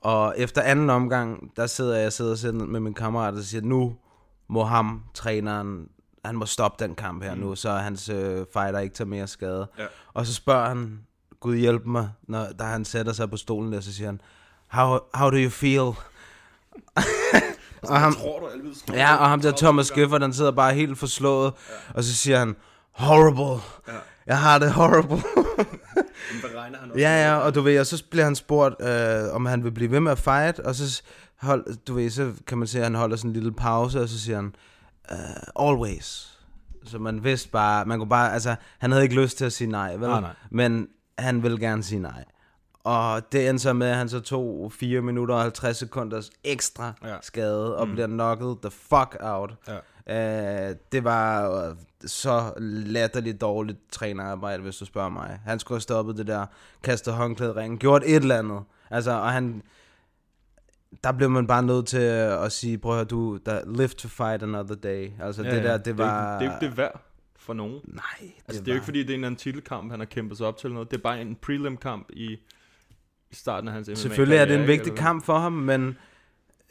Og 0.00 0.34
efter 0.36 0.62
anden 0.62 0.90
omgang, 0.90 1.52
der 1.56 1.66
sidder 1.66 1.96
jeg 1.96 2.12
sidder 2.12 2.30
og 2.30 2.38
sidder 2.38 2.66
med 2.66 2.80
min 2.80 2.94
kammerat 2.94 3.34
og 3.34 3.42
siger, 3.42 3.62
nu 3.62 3.96
må 4.48 4.64
ham, 4.64 5.04
træneren, 5.14 5.88
han 6.26 6.36
må 6.36 6.46
stoppe 6.46 6.84
den 6.84 6.94
kamp 6.94 7.22
her 7.22 7.34
mm. 7.34 7.40
nu, 7.40 7.54
så 7.54 7.70
hans 7.72 8.08
øh, 8.08 8.44
fighter 8.52 8.78
ikke 8.78 8.94
tager 8.94 9.08
mere 9.08 9.26
skade. 9.26 9.68
Ja. 9.78 9.84
Og 10.14 10.26
så 10.26 10.34
spørger 10.34 10.68
han, 10.68 10.98
Gud 11.40 11.56
hjælp 11.56 11.86
mig, 11.86 12.08
når 12.28 12.46
der 12.58 12.64
han 12.64 12.84
sætter 12.84 13.12
sig 13.12 13.30
på 13.30 13.36
stolen 13.36 13.72
der, 13.72 13.80
så 13.80 13.92
siger 13.94 14.06
han, 14.06 14.20
how, 14.68 14.98
how 15.14 15.30
do 15.30 15.36
you 15.36 15.50
feel? 15.50 15.80
og 17.82 18.00
ham, 18.00 18.14
Tror 18.14 18.40
du, 18.40 18.46
Alvids? 18.46 18.84
ja, 18.92 19.16
og 19.16 19.28
ham 19.28 19.40
der 19.40 19.52
Thomas 19.56 19.90
Gifford, 19.90 20.20
han 20.20 20.32
sidder 20.32 20.50
bare 20.52 20.74
helt 20.74 20.98
forslået, 20.98 21.52
ja. 21.68 21.74
og 21.94 22.04
så 22.04 22.14
siger 22.14 22.38
han, 22.38 22.56
horrible, 22.92 23.62
Ja. 23.88 23.92
jeg 24.26 24.38
har 24.38 24.58
det 24.58 24.72
horrible. 24.72 25.16
Men 26.32 26.40
hvad 26.40 26.60
regner 26.60 26.78
han 26.78 26.90
også 26.90 27.00
ja, 27.00 27.24
ja, 27.28 27.36
og 27.36 27.54
du 27.54 27.60
ved, 27.60 27.80
og 27.80 27.86
så 27.86 28.04
bliver 28.10 28.24
han 28.24 28.36
spurgt, 28.36 28.74
øh, 28.82 29.34
om 29.34 29.46
han 29.46 29.64
vil 29.64 29.70
blive 29.70 29.90
ved 29.90 30.00
med 30.00 30.12
at 30.12 30.18
fight, 30.18 30.58
og 30.58 30.74
så, 30.74 31.02
hold, 31.40 31.76
du 31.76 31.94
ved, 31.94 32.10
så 32.10 32.32
kan 32.46 32.58
man 32.58 32.68
se, 32.68 32.78
at 32.78 32.84
han 32.84 32.94
holder 32.94 33.16
sådan 33.16 33.30
en 33.30 33.34
lille 33.34 33.52
pause, 33.52 34.00
og 34.00 34.08
så 34.08 34.20
siger 34.20 34.36
han, 34.36 34.54
uh, 35.12 35.68
always. 35.70 36.32
Så 36.84 36.98
man 36.98 37.24
vidste 37.24 37.48
bare, 37.48 37.84
man 37.84 37.98
kunne 37.98 38.08
bare, 38.08 38.32
altså, 38.32 38.56
han 38.78 38.92
havde 38.92 39.02
ikke 39.02 39.22
lyst 39.22 39.38
til 39.38 39.44
at 39.44 39.52
sige 39.52 39.70
nej, 39.70 39.96
vel? 39.96 40.08
Nej, 40.08 40.20
nej. 40.20 40.34
Men 40.50 40.88
han 41.18 41.42
ville 41.42 41.58
gerne 41.60 41.82
sige 41.82 41.98
nej. 41.98 42.24
Og 42.84 43.32
det 43.32 43.48
endte 43.48 43.62
så 43.62 43.72
med, 43.72 43.86
at 43.86 43.96
han 43.96 44.08
så 44.08 44.20
tog 44.20 44.72
4 44.72 45.00
minutter 45.00 45.34
og 45.34 45.42
50 45.42 45.76
sekunders 45.76 46.30
ekstra 46.44 46.92
Ja. 47.04 47.16
skade, 47.22 47.76
og 47.76 47.88
mm. 47.88 47.92
bliver 47.92 48.06
knocket 48.06 48.56
the 48.62 48.70
fuck 48.70 49.16
out. 49.20 49.54
Ja. 49.68 50.70
Uh, 50.70 50.76
det 50.92 51.04
var 51.04 51.50
øh, 51.68 51.76
så 52.06 52.52
latterligt 52.58 53.40
dårligt 53.40 53.78
trænerarbejde, 53.92 54.62
hvis 54.62 54.76
du 54.76 54.84
spørger 54.84 55.08
mig. 55.08 55.40
Han 55.44 55.58
skulle 55.58 55.76
have 55.76 55.80
stoppet 55.80 56.16
det 56.16 56.26
der, 56.26 56.46
kastet 56.82 57.14
håndklædet 57.14 57.54
i 57.54 57.58
ringen, 57.58 57.78
gjort 57.78 58.02
et 58.06 58.16
eller 58.16 58.38
andet. 58.38 58.60
Altså, 58.90 59.10
og 59.10 59.32
han... 59.32 59.62
Der 61.04 61.12
blev 61.12 61.30
man 61.30 61.46
bare 61.46 61.62
nødt 61.62 61.86
til 61.86 61.98
at 61.98 62.52
sige, 62.52 62.78
prøv 62.78 62.92
at 62.92 62.96
høre, 62.96 63.04
du, 63.04 63.38
der, 63.46 63.60
live 63.76 63.88
to 63.88 64.08
fight 64.08 64.42
another 64.42 64.74
day. 64.74 65.10
Altså, 65.20 65.42
ja, 65.42 65.54
det 65.54 65.64
der, 65.64 65.78
det 65.78 65.98
var... 65.98 66.38
Det 66.38 66.48
er 66.48 66.54
ikke 66.54 66.66
det 66.66 66.76
værd 66.76 67.00
for 67.38 67.54
nogen. 67.54 67.80
Nej, 67.84 68.02
det, 68.20 68.30
Altså, 68.48 68.62
det 68.62 68.68
er 68.68 68.72
jo 68.72 68.76
ikke 68.76 68.84
fordi, 68.84 68.98
det 68.98 69.10
er 69.10 69.14
en 69.14 69.20
eller 69.20 69.26
anden 69.26 69.38
titelkamp, 69.38 69.90
han 69.90 70.00
har 70.00 70.06
kæmpet 70.06 70.38
sig 70.38 70.46
op 70.46 70.56
til 70.56 70.72
noget. 70.72 70.90
Det 70.90 70.96
er 70.96 71.02
bare 71.02 71.20
en 71.20 71.36
prelim-kamp 71.42 72.10
i, 72.12 72.32
i 73.30 73.34
starten 73.34 73.68
af 73.68 73.74
hans 73.74 73.88
MMA 73.88 73.94
Selvfølgelig 73.94 74.38
er 74.38 74.44
det 74.44 74.60
en 74.60 74.66
vigtig 74.66 74.94
kamp 74.94 75.24
for 75.24 75.38
ham, 75.38 75.52
men 75.52 75.96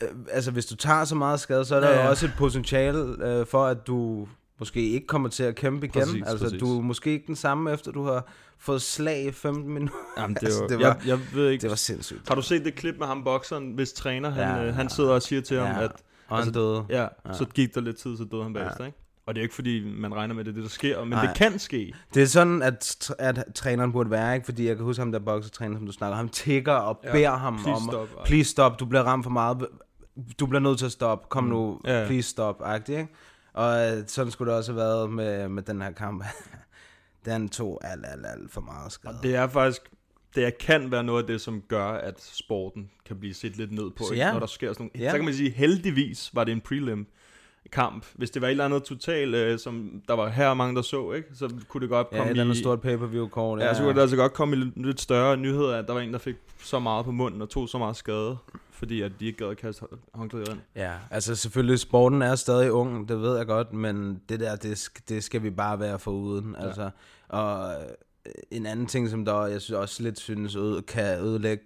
øh, 0.02 0.08
altså, 0.32 0.52
hvis 0.52 0.66
du 0.66 0.76
tager 0.76 1.06
så 1.06 1.16
meget 1.16 1.40
skade, 1.40 1.66
så 1.66 1.76
er 1.76 1.80
der 1.80 1.90
ja, 1.90 1.96
ja. 1.96 2.04
jo 2.04 2.10
også 2.10 2.26
et 2.26 2.34
potentiale 2.38 3.00
øh, 3.00 3.46
for, 3.46 3.66
at 3.66 3.88
du 3.88 4.28
måske 4.60 4.90
ikke 4.90 5.08
kommer 5.08 5.30
til 5.30 5.44
at 5.44 5.56
kæmpe 5.56 5.86
igen. 5.86 6.02
Præcis, 6.02 6.24
altså, 6.28 6.46
præcis. 6.46 6.60
du 6.60 6.78
er 6.78 6.82
måske 6.82 7.12
ikke 7.12 7.28
den 7.28 7.36
samme, 7.36 7.72
efter 7.74 7.92
du 7.92 8.04
har 8.04 8.28
fået 8.60 8.82
slag 8.82 9.26
i 9.26 9.32
15 9.32 9.74
minutter. 9.74 9.96
Jamen, 10.18 10.36
det, 10.36 10.44
Altså, 10.46 10.60
var, 10.62 10.68
det 10.68 10.78
det 10.80 10.88
var- 10.88 10.94
jeg, 10.94 11.08
jeg 11.08 11.20
ved 11.34 11.50
ikke, 11.50 11.62
Det 11.62 11.70
var 11.70 11.76
sindssygt. 11.76 12.28
Har 12.28 12.36
du 12.36 12.42
set 12.42 12.66
det 12.66 12.76
klip 12.76 12.96
med 13.00 13.08
ham 13.08 13.24
bokseren, 13.24 13.72
hvis 13.72 13.94
træner, 13.94 14.30
han, 14.30 14.44
Ja. 14.44 14.56
ja, 14.62 14.68
øh, 14.68 14.76
han 14.76 14.90
sidder 14.90 15.12
og 15.12 15.22
siger 15.22 15.42
til 15.42 15.58
ham, 15.60 15.68
Ja, 15.68 15.84
at 15.84 15.92
Og 16.28 16.44
han 16.44 16.54
døde. 16.54 16.86
ja, 16.90 17.02
ja, 17.02 17.34
så 17.34 17.46
gik 17.46 17.76
der 17.76 17.82
lidt 17.82 17.98
tid, 17.98 18.18
så 18.18 18.24
døde 18.32 18.44
han 18.44 18.54
bagefter, 18.54 18.86
ikke? 18.86 18.98
Og 19.28 19.36
det 19.36 19.42
er 19.42 19.44
ikke 19.44 19.56
fordi, 19.56 19.84
man 19.98 20.16
regner 20.16 20.36
med, 20.36 20.44
det 20.46 20.56
det, 20.56 20.64
der 20.64 20.70
sker, 20.70 21.00
men 21.00 21.10
Nej. 21.10 21.26
det 21.26 21.36
kan 21.36 21.60
ske. 21.60 21.94
Det 22.14 22.24
er 22.24 22.28
sådan, 22.28 22.62
at, 22.62 23.12
at 23.20 23.44
træneren 23.56 23.92
burde 23.92 24.12
være, 24.12 24.36
ikke? 24.36 24.46
Fordi 24.46 24.68
jeg 24.68 24.76
kan 24.76 24.86
huske 24.86 25.02
ham, 25.02 25.12
der 25.12 25.20
boksertræner, 25.20 25.78
som 25.78 25.86
du 25.86 25.92
snakker 25.92 26.18
Han 26.18 26.30
tigger 26.30 26.74
og 26.74 27.00
Ja, 27.04 27.12
beder 27.12 27.32
ham 27.38 27.54
please 27.56 27.72
om, 27.72 27.82
stop, 27.92 28.08
please 28.26 28.50
stop, 28.50 28.80
du 28.80 28.86
bliver 28.86 29.04
ramt 29.04 29.24
for 29.26 29.30
meget. 29.32 29.68
Du 30.40 30.46
bliver 30.46 30.60
nødt 30.62 30.78
til 30.78 30.86
at 30.86 30.92
stoppe. 30.92 31.28
Kom 31.30 31.44
nu, 31.44 31.80
Ja, 31.86 32.00
ja. 32.02 32.08
please 32.08 32.30
stop, 32.30 32.62
agtigt, 32.64 33.00
ikke? 33.00 33.14
Og 33.56 33.98
øh, 33.98 34.04
sådan 34.08 34.32
skulle 34.32 34.52
det 34.52 34.58
også 34.58 34.72
have 34.72 34.78
været 34.78 35.12
med, 35.12 35.50
med 35.50 35.64
den 35.64 35.82
her 35.82 35.92
kamp. 35.92 36.24
den 37.26 37.50
tog 37.50 37.80
alt, 37.84 38.06
alt, 38.08 38.26
alt 38.26 38.52
for 38.52 38.62
meget 38.62 38.92
skade. 38.92 39.20
Det 39.24 39.36
er 39.36 39.48
faktisk, 39.48 39.82
det 40.36 40.58
kan 40.58 40.92
være 40.92 41.04
noget 41.04 41.24
af 41.24 41.28
det, 41.28 41.42
som 41.42 41.62
gør, 41.62 41.88
at 41.88 42.22
sporten 42.22 42.90
kan 43.06 43.20
blive 43.20 43.34
set 43.34 43.58
lidt 43.58 43.72
ned 43.72 43.92
på, 43.92 44.04
Så 44.04 44.14
ikke? 44.14 44.26
ja. 44.26 44.32
når 44.32 44.40
der 44.40 44.48
sker 44.48 44.74
sådan 44.74 44.84
nogle... 44.96 45.06
Ja. 45.06 45.12
Så 45.12 45.18
kan 45.18 45.26
man 45.26 45.34
sige, 45.34 45.50
heldigvis 45.50 46.32
var 46.34 46.44
det 46.44 46.52
en 46.52 46.62
prelim. 46.62 47.08
Kamp. 47.72 48.06
Hvis 48.16 48.30
det 48.32 48.42
var 48.42 48.48
et 48.48 48.52
eller 48.52 48.66
andet 48.66 48.84
total, 48.84 49.34
øh, 49.36 49.60
som 49.60 50.02
der 50.08 50.14
var 50.14 50.30
her 50.30 50.54
mange, 50.54 50.76
der 50.76 50.82
så, 50.82 51.12
ikke? 51.12 51.28
så 51.34 51.54
kunne 51.68 51.82
det 51.82 51.90
godt 51.90 52.08
Ja, 52.12 52.18
komme 52.18 52.26
et 52.26 52.30
eller 52.30 52.44
andet 52.44 52.56
i... 52.56 52.60
stort 52.60 52.82
pay-per-view-kort. 52.82 53.60
Ja, 53.60 53.74
så 53.74 53.82
kunne 53.84 53.94
det 53.96 54.02
altså 54.02 54.16
godt 54.16 54.34
komme 54.34 54.56
i 54.58 54.60
lidt, 54.76 55.02
større 55.02 55.38
nyheder, 55.38 55.76
at 55.78 55.88
der 55.88 55.94
var 55.94 56.02
en, 56.02 56.14
der 56.14 56.20
fik 56.20 56.36
så 56.64 56.80
meget 56.80 57.06
på 57.06 57.12
munden 57.12 57.42
og 57.42 57.50
tog 57.50 57.70
så 57.70 57.78
meget 57.78 57.96
skade, 57.96 58.38
fordi 58.72 59.02
at 59.02 59.12
de 59.20 59.26
ikke 59.26 59.38
gad 59.38 59.48
at 59.48 59.58
kaste 59.58 59.82
hå- 59.82 59.98
håndklædet 60.14 60.50
ind. 60.50 60.60
Ja, 60.76 60.94
altså 61.12 61.36
selvfølgelig, 61.36 61.80
sporten 61.80 62.22
er 62.22 62.36
stadig 62.36 62.72
ung, 62.72 63.10
det 63.10 63.22
ved 63.22 63.38
jeg 63.38 63.46
godt, 63.46 63.74
men 63.74 64.22
det 64.30 64.40
der, 64.40 64.56
det, 64.56 64.90
det 65.10 65.24
skal 65.24 65.44
vi 65.44 65.50
bare 65.50 65.80
være 65.80 66.00
foruden. 66.00 66.56
Ja. 66.60 66.68
Altså, 66.68 66.90
og 67.28 67.70
øh, 67.74 68.32
en 68.52 68.66
anden 68.66 68.86
ting, 68.86 69.10
som 69.10 69.26
der 69.26 69.46
jeg 69.46 69.62
synes 69.62 69.78
også 69.80 70.04
lidt 70.04 70.20
synes 70.20 70.56
øde, 70.56 70.82
kan 70.82 71.20
ødelægge 71.20 71.64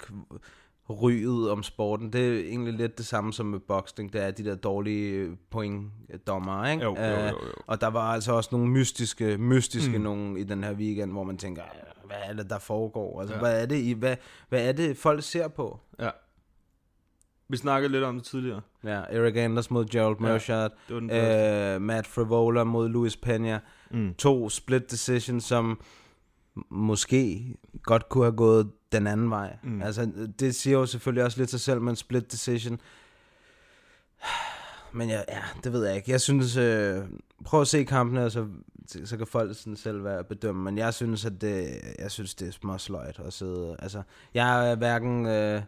ryget 0.90 1.52
om 1.52 1.64
sporten, 1.64 2.14
det 2.14 2.36
er 2.36 2.40
egentlig 2.40 2.74
lidt 2.74 2.98
det 2.98 3.06
samme 3.06 3.34
som 3.34 3.46
med 3.46 3.60
boksning, 3.60 4.14
det 4.14 4.24
er 4.24 4.32
de 4.32 4.44
der 4.46 4.56
dårlige 4.56 5.38
pointdommer, 5.52 6.66
ikke? 6.68 6.84
Jo, 6.84 6.96
jo, 7.00 7.04
jo, 7.04 7.16
Øh, 7.16 7.28
jo. 7.30 7.36
Og 7.68 7.82
der 7.82 7.88
var 7.88 8.14
altså 8.14 8.34
også 8.34 8.50
nogle 8.52 8.68
mystiske, 8.68 9.38
mystiske 9.38 9.98
Mm. 9.98 10.04
nogen 10.04 10.38
i 10.38 10.44
den 10.44 10.64
her 10.64 10.74
weekend, 10.74 11.12
hvor 11.12 11.24
man 11.24 11.38
tænker, 11.38 11.62
hvad 12.06 12.18
er 12.24 12.34
det, 12.34 12.50
der 12.50 12.60
foregår? 12.60 13.22
Altså, 13.22 13.36
Ja. 13.36 13.40
ja. 13.46 13.52
hvad, 13.52 13.62
er 13.62 13.66
det, 13.66 13.76
I, 13.76 13.92
hvad, 13.92 14.16
hvad 14.50 14.68
er 14.68 14.72
det, 14.72 14.98
folk 14.98 15.24
ser 15.24 15.48
på? 15.48 15.80
Ja. 16.00 16.10
Vi 17.52 17.58
snakkede 17.58 17.92
lidt 17.92 18.04
om 18.04 18.16
det 18.16 18.24
tidligere. 18.24 18.62
Ja, 18.84 19.02
Eric 19.10 19.36
Anders 19.38 19.72
mod 19.72 19.86
Gerald 19.86 20.16
Ja, 20.22 20.34
den 20.96 21.10
første. 21.10 21.74
øh, 21.76 21.82
Matt 21.82 22.08
Frivola 22.08 22.64
mod 22.64 22.90
Luis 22.90 23.18
Pena. 23.18 23.60
Mm. 23.92 24.14
To 24.14 24.50
split 24.50 24.92
decisions, 24.92 25.44
som 25.44 25.82
måske 26.70 27.56
godt 27.84 28.10
kunne 28.10 28.24
have 28.24 28.36
gået 28.36 28.72
den 28.92 29.08
anden 29.08 29.30
vej. 29.30 29.58
Mm. 29.64 29.82
Altså, 29.82 30.12
det 30.40 30.56
siger 30.56 30.78
jo 30.78 30.86
selvfølgelig 30.86 31.24
også 31.24 31.38
lidt 31.38 31.50
sig 31.50 31.60
selv 31.60 31.82
med 31.82 31.90
en 31.90 31.96
split 31.96 32.32
decision. 32.32 32.80
Men 34.94 35.10
ja, 35.10 35.22
ja, 35.28 35.42
det 35.64 35.74
ved 35.74 35.86
jeg 35.88 35.96
ikke. 35.96 36.12
Jeg 36.12 36.22
synes, 36.22 36.58
øh, 36.58 36.98
prøv 37.46 37.62
at 37.62 37.68
se 37.68 37.84
kampene, 37.84 38.26
og 38.26 38.32
så, 38.32 38.48
så 39.06 39.18
kan 39.18 39.28
folk 39.28 39.58
sådan 39.58 39.76
selv 39.76 40.04
være 40.04 40.24
bedømme. 40.24 40.64
Men 40.64 40.78
jeg 40.78 40.94
synes, 40.94 41.26
at 41.26 41.42
det, 41.42 41.82
jeg 42.00 42.12
synes, 42.12 42.36
det 42.36 42.48
er 42.48 42.52
småsløjt 42.52 43.20
at 43.26 43.34
sidde. 43.34 43.76
Altså, 43.80 44.02
jeg 44.34 44.72
er 44.72 44.76
hverken 44.76 45.26
øh, 45.26 45.62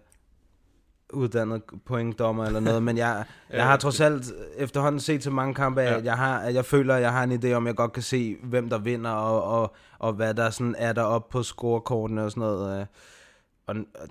uddannet 1.13 1.61
pointdommer 1.85 2.45
eller 2.45 2.59
noget, 2.59 2.83
men 2.83 2.97
jeg, 2.97 3.23
jeg 3.49 3.65
har 3.65 3.77
trods 3.77 4.01
alt 4.01 4.31
efterhånden 4.57 4.99
set 4.99 5.23
så 5.23 5.31
mange 5.31 5.53
kampe, 5.53 5.81
af, 5.81 5.91
Ja. 5.91 5.97
at 5.97 6.05
jeg, 6.05 6.17
har, 6.17 6.39
at 6.39 6.53
jeg 6.53 6.65
føler, 6.65 6.95
at 6.95 7.01
jeg 7.01 7.11
har 7.11 7.23
en 7.23 7.31
idé 7.31 7.51
om, 7.53 7.67
at 7.67 7.69
jeg 7.69 7.75
godt 7.75 7.93
kan 7.93 8.03
se, 8.03 8.35
hvem 8.43 8.69
der 8.69 8.77
vinder, 8.77 9.11
og, 9.11 9.43
og, 9.61 9.75
og 9.99 10.13
hvad 10.13 10.33
der 10.33 10.49
sådan 10.49 10.75
er 10.77 10.93
der 10.93 11.03
op 11.03 11.29
på 11.29 11.43
scorekortene 11.43 12.23
og 12.23 12.31
sådan 12.31 12.41
noget. 12.41 12.79
øh. 12.81 12.85
Og, 13.67 13.75
og 14.01 14.07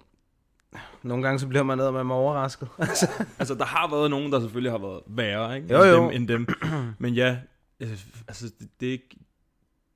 nogle 1.03 1.23
gange 1.25 1.39
så 1.39 1.47
bliver 1.47 1.63
man 1.63 1.79
ned 1.79 1.91
med 1.91 2.05
mig 2.05 2.17
overrasket. 2.17 2.69
Altså, 3.39 3.55
der 3.55 3.65
har 3.65 3.91
været 3.91 4.11
nogen, 4.11 4.33
der 4.33 4.41
selvfølgelig 4.41 4.73
har 4.73 4.79
været 4.79 5.01
værre, 5.07 5.57
ikke? 5.57 5.75
Jo, 5.75 5.83
end, 5.83 5.91
jo. 5.91 6.03
Dem, 6.11 6.11
end 6.13 6.29
dem. 6.29 6.47
Men 6.99 7.15
ja, 7.15 7.37
øh, 7.81 7.99
altså, 8.29 8.45
det, 8.61 8.69
det 8.81 8.89
er 8.89 8.93
ikke... 8.93 9.17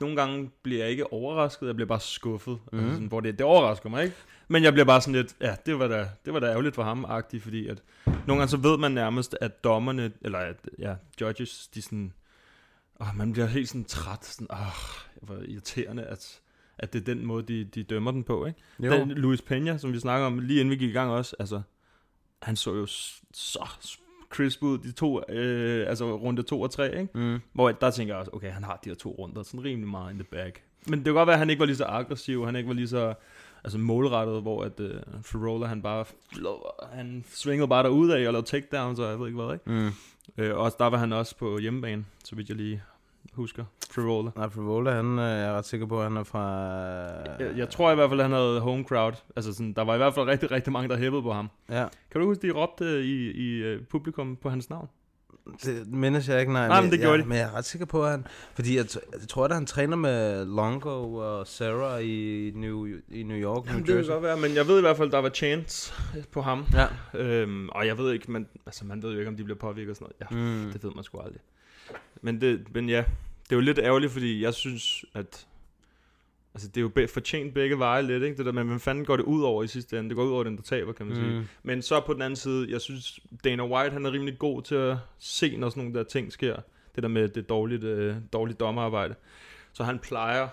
Nogle 0.05 0.17
gange 0.21 0.51
bliver 0.63 0.81
jeg 0.83 0.91
ikke 0.91 1.13
overrasket, 1.13 1.67
jeg 1.67 1.75
bliver 1.75 1.89
bare 1.89 2.01
skuffet. 2.01 2.59
Mm. 2.73 2.79
Altså, 2.79 2.87
Mhm. 2.87 2.95
sådan, 2.95 3.07
hvor 3.09 3.21
det, 3.21 3.39
det 3.39 3.47
overrasker 3.47 3.89
mig, 3.89 4.05
ikke? 4.05 4.17
Men 4.49 4.63
jeg 4.63 4.73
bliver 4.73 4.85
bare 4.85 5.01
sådan 5.01 5.15
lidt, 5.15 5.37
ja, 5.41 5.57
det 5.67 5.79
var 5.79 5.89
da, 5.89 6.09
det 6.25 6.33
var 6.33 6.41
da 6.41 6.47
ærgerligt 6.47 6.75
for 6.75 6.83
ham, 6.83 7.05
agtigt, 7.05 7.43
fordi 7.43 7.67
at 7.69 7.83
nogle 8.07 8.25
gange 8.41 8.49
så 8.49 8.57
ved 8.57 8.79
man 8.79 8.93
nærmest, 8.93 9.37
at 9.41 9.65
dommerne, 9.65 10.13
eller 10.23 10.39
at, 10.39 10.57
ja, 10.79 10.95
judges, 11.21 11.69
de 11.75 11.83
sådan, 11.83 12.13
åh, 13.01 13.07
man 13.17 13.33
bliver 13.33 13.47
helt 13.47 13.69
sådan 13.69 13.85
træt, 13.85 14.25
sådan, 14.25 14.47
åh, 14.51 14.59
hvor 15.23 15.37
irriterende, 15.49 16.03
at, 16.05 16.41
at 16.79 16.93
det 16.93 17.01
er 17.01 17.05
den 17.15 17.27
måde, 17.27 17.43
de, 17.43 17.65
de 17.65 17.83
dømmer 17.83 18.11
den 18.11 18.25
på, 18.25 18.47
ikke? 18.47 18.61
Jo. 18.81 18.93
Den 18.93 19.11
Luis 19.11 19.41
Peña, 19.41 19.79
som 19.79 19.93
vi 19.93 19.99
snakker 20.01 20.27
om, 20.27 20.39
lige 20.39 20.61
inden 20.61 20.71
vi 20.71 20.77
gik 20.77 20.91
i 20.91 20.93
gang 20.93 21.11
også, 21.11 21.37
altså, 21.39 21.63
han 22.43 22.57
så 22.57 22.75
jo 22.75 22.87
så 23.35 23.59
crisp 24.35 24.63
ud, 24.63 24.79
de 24.79 24.93
to, 24.93 25.21
øh, 25.29 25.89
altså 25.89 26.17
runde 26.17 26.43
to 26.43 26.61
og 26.61 26.71
tre, 26.71 27.01
ikke? 27.01 27.19
Mm. 27.19 27.39
Hvor 27.53 27.73
der 27.73 27.91
tænker 27.91 28.15
jeg 28.15 28.19
også, 28.19 28.31
okay, 28.35 28.51
han 28.51 28.65
har 28.65 28.81
de 28.85 28.91
her 28.91 28.97
to 28.97 29.11
runder, 29.19 29.43
sådan 29.43 29.65
rimelig 29.65 29.89
meget 29.89 30.13
in 30.13 30.19
the 30.19 30.29
bag. 30.31 30.53
Men 30.87 30.99
det 30.99 31.05
kan 31.05 31.15
godt 31.15 31.27
være, 31.27 31.35
at 31.35 31.39
han 31.39 31.51
ikke 31.51 31.61
var 31.61 31.67
lige 31.67 31.77
så 31.77 31.85
aggressiv, 31.85 32.47
han 32.47 32.57
ikke 32.57 32.69
var 32.69 32.75
lige 32.75 32.89
så 32.89 33.15
altså 33.65 33.79
målrettet, 33.79 34.43
hvor 34.43 34.65
at 34.65 34.81
uh, 34.81 34.91
Ferrola, 35.23 35.67
han 35.67 35.83
bare 35.83 36.05
han 36.93 37.25
swingede 37.29 37.69
bare 37.69 37.83
derud 37.83 38.11
af 38.11 38.27
og 38.27 38.33
lavede 38.33 38.47
takedowns, 38.47 38.99
og 38.99 39.11
jeg 39.11 39.19
ved 39.19 39.27
ikke 39.27 39.43
hvad, 39.43 39.55
ikke? 39.55 39.71
Mm. 39.71 39.91
Øh, 40.39 40.57
og 40.57 40.73
der 40.79 40.87
var 40.87 40.99
han 40.99 41.13
også 41.13 41.37
på 41.37 41.59
hjemmebane, 41.59 42.05
så 42.25 42.37
vidt 42.37 42.49
jeg 42.49 42.57
lige 42.57 42.83
husker, 43.33 43.65
Ferrola. 43.91 44.31
Nej, 44.37 44.49
Frivola, 44.49 44.91
han 44.91 45.19
øh, 45.19 45.25
jeg 45.25 45.43
er 45.45 45.53
ret 45.53 45.65
sikker 45.67 45.87
på, 45.87 45.99
at 45.99 46.05
han 46.05 46.17
er 46.17 46.25
fra... 46.25 46.45
Jeg, 47.45 47.53
jeg 47.57 47.71
tror 47.71 47.93
i 47.93 47.95
hvert 47.95 48.11
fald, 48.11 48.21
at 48.21 48.25
han 48.27 48.33
havde 48.37 48.61
home 48.61 48.85
crowd. 48.85 49.13
Altså 49.37 49.53
sådan, 49.53 49.73
der 49.73 49.83
var 49.85 49.95
i 49.95 49.97
hvert 49.97 50.15
fald 50.15 50.27
rigtig, 50.27 50.51
rigtig 50.51 50.73
mange, 50.73 50.89
der 50.89 50.97
hæppede 50.97 51.23
på 51.23 51.33
ham. 51.33 51.51
Ja, 51.71 51.87
Kan 52.11 52.21
du 52.21 52.27
huske, 52.27 52.47
de 52.47 52.53
råbte 52.53 53.05
i, 53.05 53.31
i 53.31 53.75
uh, 53.75 53.81
publikum 53.91 54.37
på 54.43 54.51
hans 54.51 54.71
navn? 54.71 54.89
det 55.65 55.87
mindes 55.87 56.29
jeg 56.29 56.41
ikke, 56.41 56.53
nej. 56.53 56.69
Nej, 56.69 56.81
men 56.81 56.91
det 56.91 56.97
jeg, 56.99 57.05
gjorde 57.07 57.23
de. 57.23 57.29
Men 57.29 57.39
jeg 57.39 57.45
er 57.45 57.53
ret 57.55 57.65
sikker 57.65 57.87
på, 57.87 58.05
at 58.05 58.11
han... 58.11 58.27
Fordi 58.55 58.77
jeg, 58.77 58.87
jeg 59.21 59.29
tror, 59.29 59.45
at 59.45 59.55
han 59.55 59.67
træner 59.67 59.97
med 59.97 60.45
Longo 60.47 61.15
og 61.15 61.47
Sarah 61.47 62.03
i 62.05 62.53
New, 62.55 62.87
i 63.09 63.23
New 63.23 63.37
York, 63.37 63.65
New 63.65 63.73
Jamen, 63.73 63.81
det 63.83 63.87
kan 63.89 63.97
Jersey. 63.97 64.11
godt 64.13 64.23
være, 64.23 64.37
men 64.37 64.55
jeg 64.55 64.67
ved 64.67 64.79
i 64.79 64.81
hvert 64.81 64.97
fald, 64.97 65.11
der 65.11 65.19
var 65.19 65.29
chance 65.29 65.93
på 66.33 66.41
ham. 66.43 66.65
Ja. 66.73 66.87
Øhm, 67.21 67.69
og 67.69 67.87
jeg 67.87 67.99
ved 67.99 68.13
ikke, 68.13 68.33
man, 68.33 68.47
altså 68.67 68.85
man 68.85 69.03
ved 69.03 69.13
jo 69.13 69.19
ikke, 69.19 69.29
om 69.29 69.37
de 69.37 69.45
bliver 69.45 69.59
påvirket 69.59 69.91
og 69.91 69.97
sådan 69.97 70.13
noget. 70.31 70.57
Ja, 70.61 70.65
Mm. 70.67 70.73
det 70.73 70.85
ved 70.85 70.91
man 70.95 71.05
sgu 71.05 71.19
aldrig. 71.19 71.41
Men, 72.21 72.41
det, 72.41 72.75
men 72.75 72.89
ja, 72.89 73.05
det 73.45 73.53
er 73.53 73.57
jo 73.57 73.61
lidt 73.61 73.79
ærgerligt, 73.79 74.13
fordi 74.13 74.43
jeg 74.43 74.55
synes, 74.55 75.05
at 75.15 75.47
altså, 76.55 76.69
det 76.69 76.77
er 76.77 76.81
jo 76.81 76.89
be- 76.89 77.09
fortjent 77.09 77.55
begge 77.55 77.79
veje 77.79 78.03
lidt, 78.03 78.23
ikke? 78.23 78.37
Det 78.37 78.47
der 78.47 78.53
med, 78.53 78.65
hvem 78.65 78.81
fanden 78.81 79.05
går 79.05 79.17
det 79.17 79.25
ud 79.25 79.43
over 79.43 79.63
i 79.63 79.67
sidste 79.67 79.99
ende? 79.99 80.09
Det 80.09 80.17
går 80.17 80.25
ud 80.25 80.33
over 80.33 80.45
den, 80.45 80.57
der 80.57 80.63
taber, 80.63 80.93
kan 80.93 81.07
man 81.07 81.17
mm. 81.17 81.25
sige. 81.25 81.49
Men 81.63 81.83
så 81.83 82.01
på 82.01 82.13
den 82.13 82.23
anden 82.23 82.37
side, 82.37 82.71
jeg 82.71 82.81
synes, 82.81 83.21
Dana 83.45 83.67
White, 83.67 83.93
han 83.93 84.07
er 84.07 84.13
rimelig 84.13 84.39
god 84.39 84.63
til 84.63 84.75
at 84.75 84.97
se, 85.19 85.57
når 85.57 85.69
sådan 85.69 85.83
nogle 85.83 85.99
der 85.99 86.05
ting 86.05 86.33
sker. 86.33 86.57
Det 86.95 87.03
der 87.03 87.09
med 87.09 87.29
det 87.29 87.49
dårligt, 87.49 87.85
øh, 87.85 88.17
dårligt 88.33 88.61
dommerarbejde. 88.61 89.15
Så 89.73 89.85
han 89.85 89.99
plejer 89.99 90.49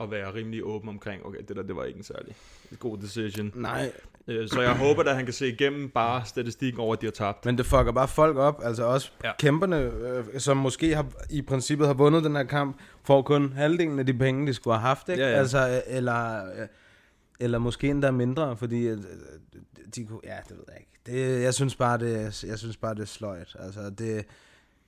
at 0.00 0.10
være 0.10 0.34
rimelig 0.34 0.64
åben 0.64 0.88
omkring, 0.88 1.26
okay, 1.26 1.38
det 1.48 1.56
der, 1.56 1.62
det 1.62 1.76
var 1.76 1.84
ikke 1.84 1.96
en 1.96 2.02
særlig 2.02 2.34
god 2.78 2.98
decision. 2.98 3.52
Nej, 3.54 3.92
Så 4.48 4.60
jeg 4.60 4.76
håber, 4.76 5.02
at 5.02 5.16
han 5.16 5.24
kan 5.24 5.34
se 5.34 5.48
igennem 5.48 5.88
bare 5.90 6.22
statistikken 6.24 6.80
over, 6.80 6.92
at 6.94 7.00
de 7.00 7.06
har 7.06 7.10
tabt. 7.10 7.44
men 7.46 7.58
det 7.58 7.66
fucker 7.66 7.92
bare 7.92 8.08
folk 8.08 8.36
op. 8.36 8.60
Altså 8.64 8.84
også 8.84 9.10
Ja. 9.24 9.30
kæmperne, 9.38 9.76
øh, 9.80 10.24
som 10.40 10.56
måske 10.56 10.94
har, 10.94 11.06
i 11.30 11.42
princippet 11.42 11.86
har 11.86 11.94
vundet 11.94 12.24
den 12.24 12.36
her 12.36 12.44
kamp, 12.44 12.76
får 13.04 13.22
kun 13.22 13.52
halvdelen 13.52 13.98
af 13.98 14.06
de 14.06 14.14
penge, 14.14 14.46
de 14.46 14.54
skulle 14.54 14.74
have 14.76 14.86
haft, 14.86 15.08
ikke? 15.08 15.22
Ja, 15.22 15.30
ja. 15.30 15.36
Altså, 15.36 15.68
øh, 15.68 15.96
eller, 15.96 16.36
øh, 16.44 16.66
eller 17.40 17.58
måske 17.58 17.88
endda 17.88 18.10
mindre, 18.10 18.56
fordi 18.56 18.86
øh, 18.88 18.98
de 19.94 20.04
kunne, 20.04 20.20
ja, 20.24 20.36
det 20.48 20.56
ved 20.56 20.64
jeg 20.68 20.76
ikke. 20.78 20.90
Det, 21.06 21.42
jeg 21.42 21.54
synes 21.54 21.76
bare, 21.76 21.98
det, 21.98 22.44
jeg 22.44 22.58
synes 22.58 22.76
bare, 22.76 22.94
det 22.94 23.02
er 23.02 23.06
sløjt. 23.06 23.56
Altså, 23.58 23.80
det, 23.98 24.24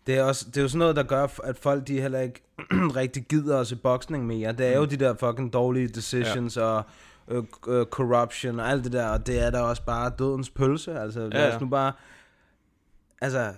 det 0.06 0.14
er, 0.18 0.22
også, 0.22 0.44
det 0.49 0.56
er 0.56 0.62
jo 0.62 0.68
sådan 0.68 0.78
noget, 0.78 0.96
der 0.96 1.02
gør, 1.02 1.26
at 1.44 1.58
folk 1.58 1.87
de 1.88 2.00
heller 2.00 2.20
ikke 2.20 2.42
rigtig 3.00 3.22
gider 3.28 3.61
at 3.61 3.66
se 3.66 3.76
boksning 3.76 4.26
mere. 4.26 4.52
Det 4.52 4.66
er 4.66 4.76
jo 4.78 4.84
de 4.84 4.96
der 4.96 5.14
fucking 5.14 5.52
dårlige 5.52 5.88
decisions 5.88 6.56
ja. 6.56 6.62
og 6.62 6.82
øh, 7.28 7.42
øh, 7.68 7.86
corruption 7.86 8.60
og 8.60 8.68
alt 8.68 8.84
det 8.84 8.92
der, 8.92 9.06
og 9.08 9.26
det 9.26 9.42
er 9.46 9.50
der 9.50 9.60
også 9.60 9.84
bare 9.84 10.12
dødens 10.18 10.50
pølse. 10.50 10.98
Altså, 11.00 11.20
lad 11.20 11.30
Ja, 11.40 11.48
ja. 11.48 11.54
os 11.54 11.60
nu 11.60 11.68
bare... 11.68 11.92
Altså, 13.20 13.52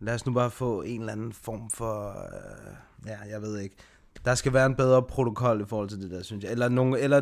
lad 0.00 0.14
os 0.14 0.26
nu 0.26 0.32
bare 0.32 0.50
få 0.50 0.82
en 0.82 1.00
eller 1.00 1.12
anden 1.12 1.32
form 1.32 1.70
for... 1.70 2.08
Øh, 2.10 2.74
ja, 3.06 3.16
jeg 3.30 3.42
ved 3.42 3.58
ikke. 3.58 3.76
Der 4.24 4.34
skal 4.34 4.52
være 4.52 4.66
en 4.66 4.74
bedre 4.74 5.02
protokol 5.02 5.60
i 5.60 5.64
forhold 5.64 5.88
til 5.88 6.02
det 6.02 6.10
der, 6.10 6.22
synes 6.22 6.44
jeg. 6.44 6.52
Eller, 6.52 6.68
nogen, 6.68 6.94
eller 6.94 7.20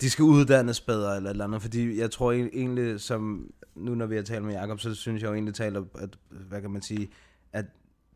de 0.00 0.10
skal 0.10 0.22
uddannes 0.22 0.80
bedre, 0.80 1.16
eller 1.16 1.30
et 1.30 1.34
eller 1.34 1.44
andet. 1.44 1.62
Fordi 1.62 2.00
jeg 2.00 2.10
tror 2.10 2.32
egentlig, 2.32 3.00
som 3.00 3.50
nu 3.74 3.94
når 3.94 4.06
vi 4.06 4.16
har 4.16 4.22
talt 4.22 4.44
med 4.44 4.54
Jacob, 4.54 4.80
så 4.80 4.94
synes 4.94 5.22
jeg 5.22 5.28
jo 5.28 5.34
egentlig 5.34 5.54
taler, 5.54 5.82
at, 5.98 6.18
hvad 6.30 6.60
kan 6.60 6.70
man 6.70 6.82
sige, 6.82 7.08
at 7.52 7.64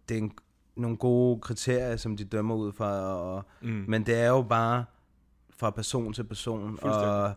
det 0.09 0.15
er 0.17 0.21
en, 0.23 0.33
nogle 0.77 0.97
gode 0.97 1.41
kriterier, 1.41 1.97
som 1.97 2.17
de 2.17 2.25
dømmer 2.25 2.55
ud 2.55 2.73
fra. 2.73 2.91
Og, 3.01 3.45
Mm. 3.63 3.85
men 3.89 4.07
det 4.07 4.15
er 4.21 4.29
jo 4.29 4.43
bare 4.43 4.85
fra 5.61 5.71
person 5.71 6.13
til 6.13 6.25
person, 6.25 6.79
og 6.83 7.33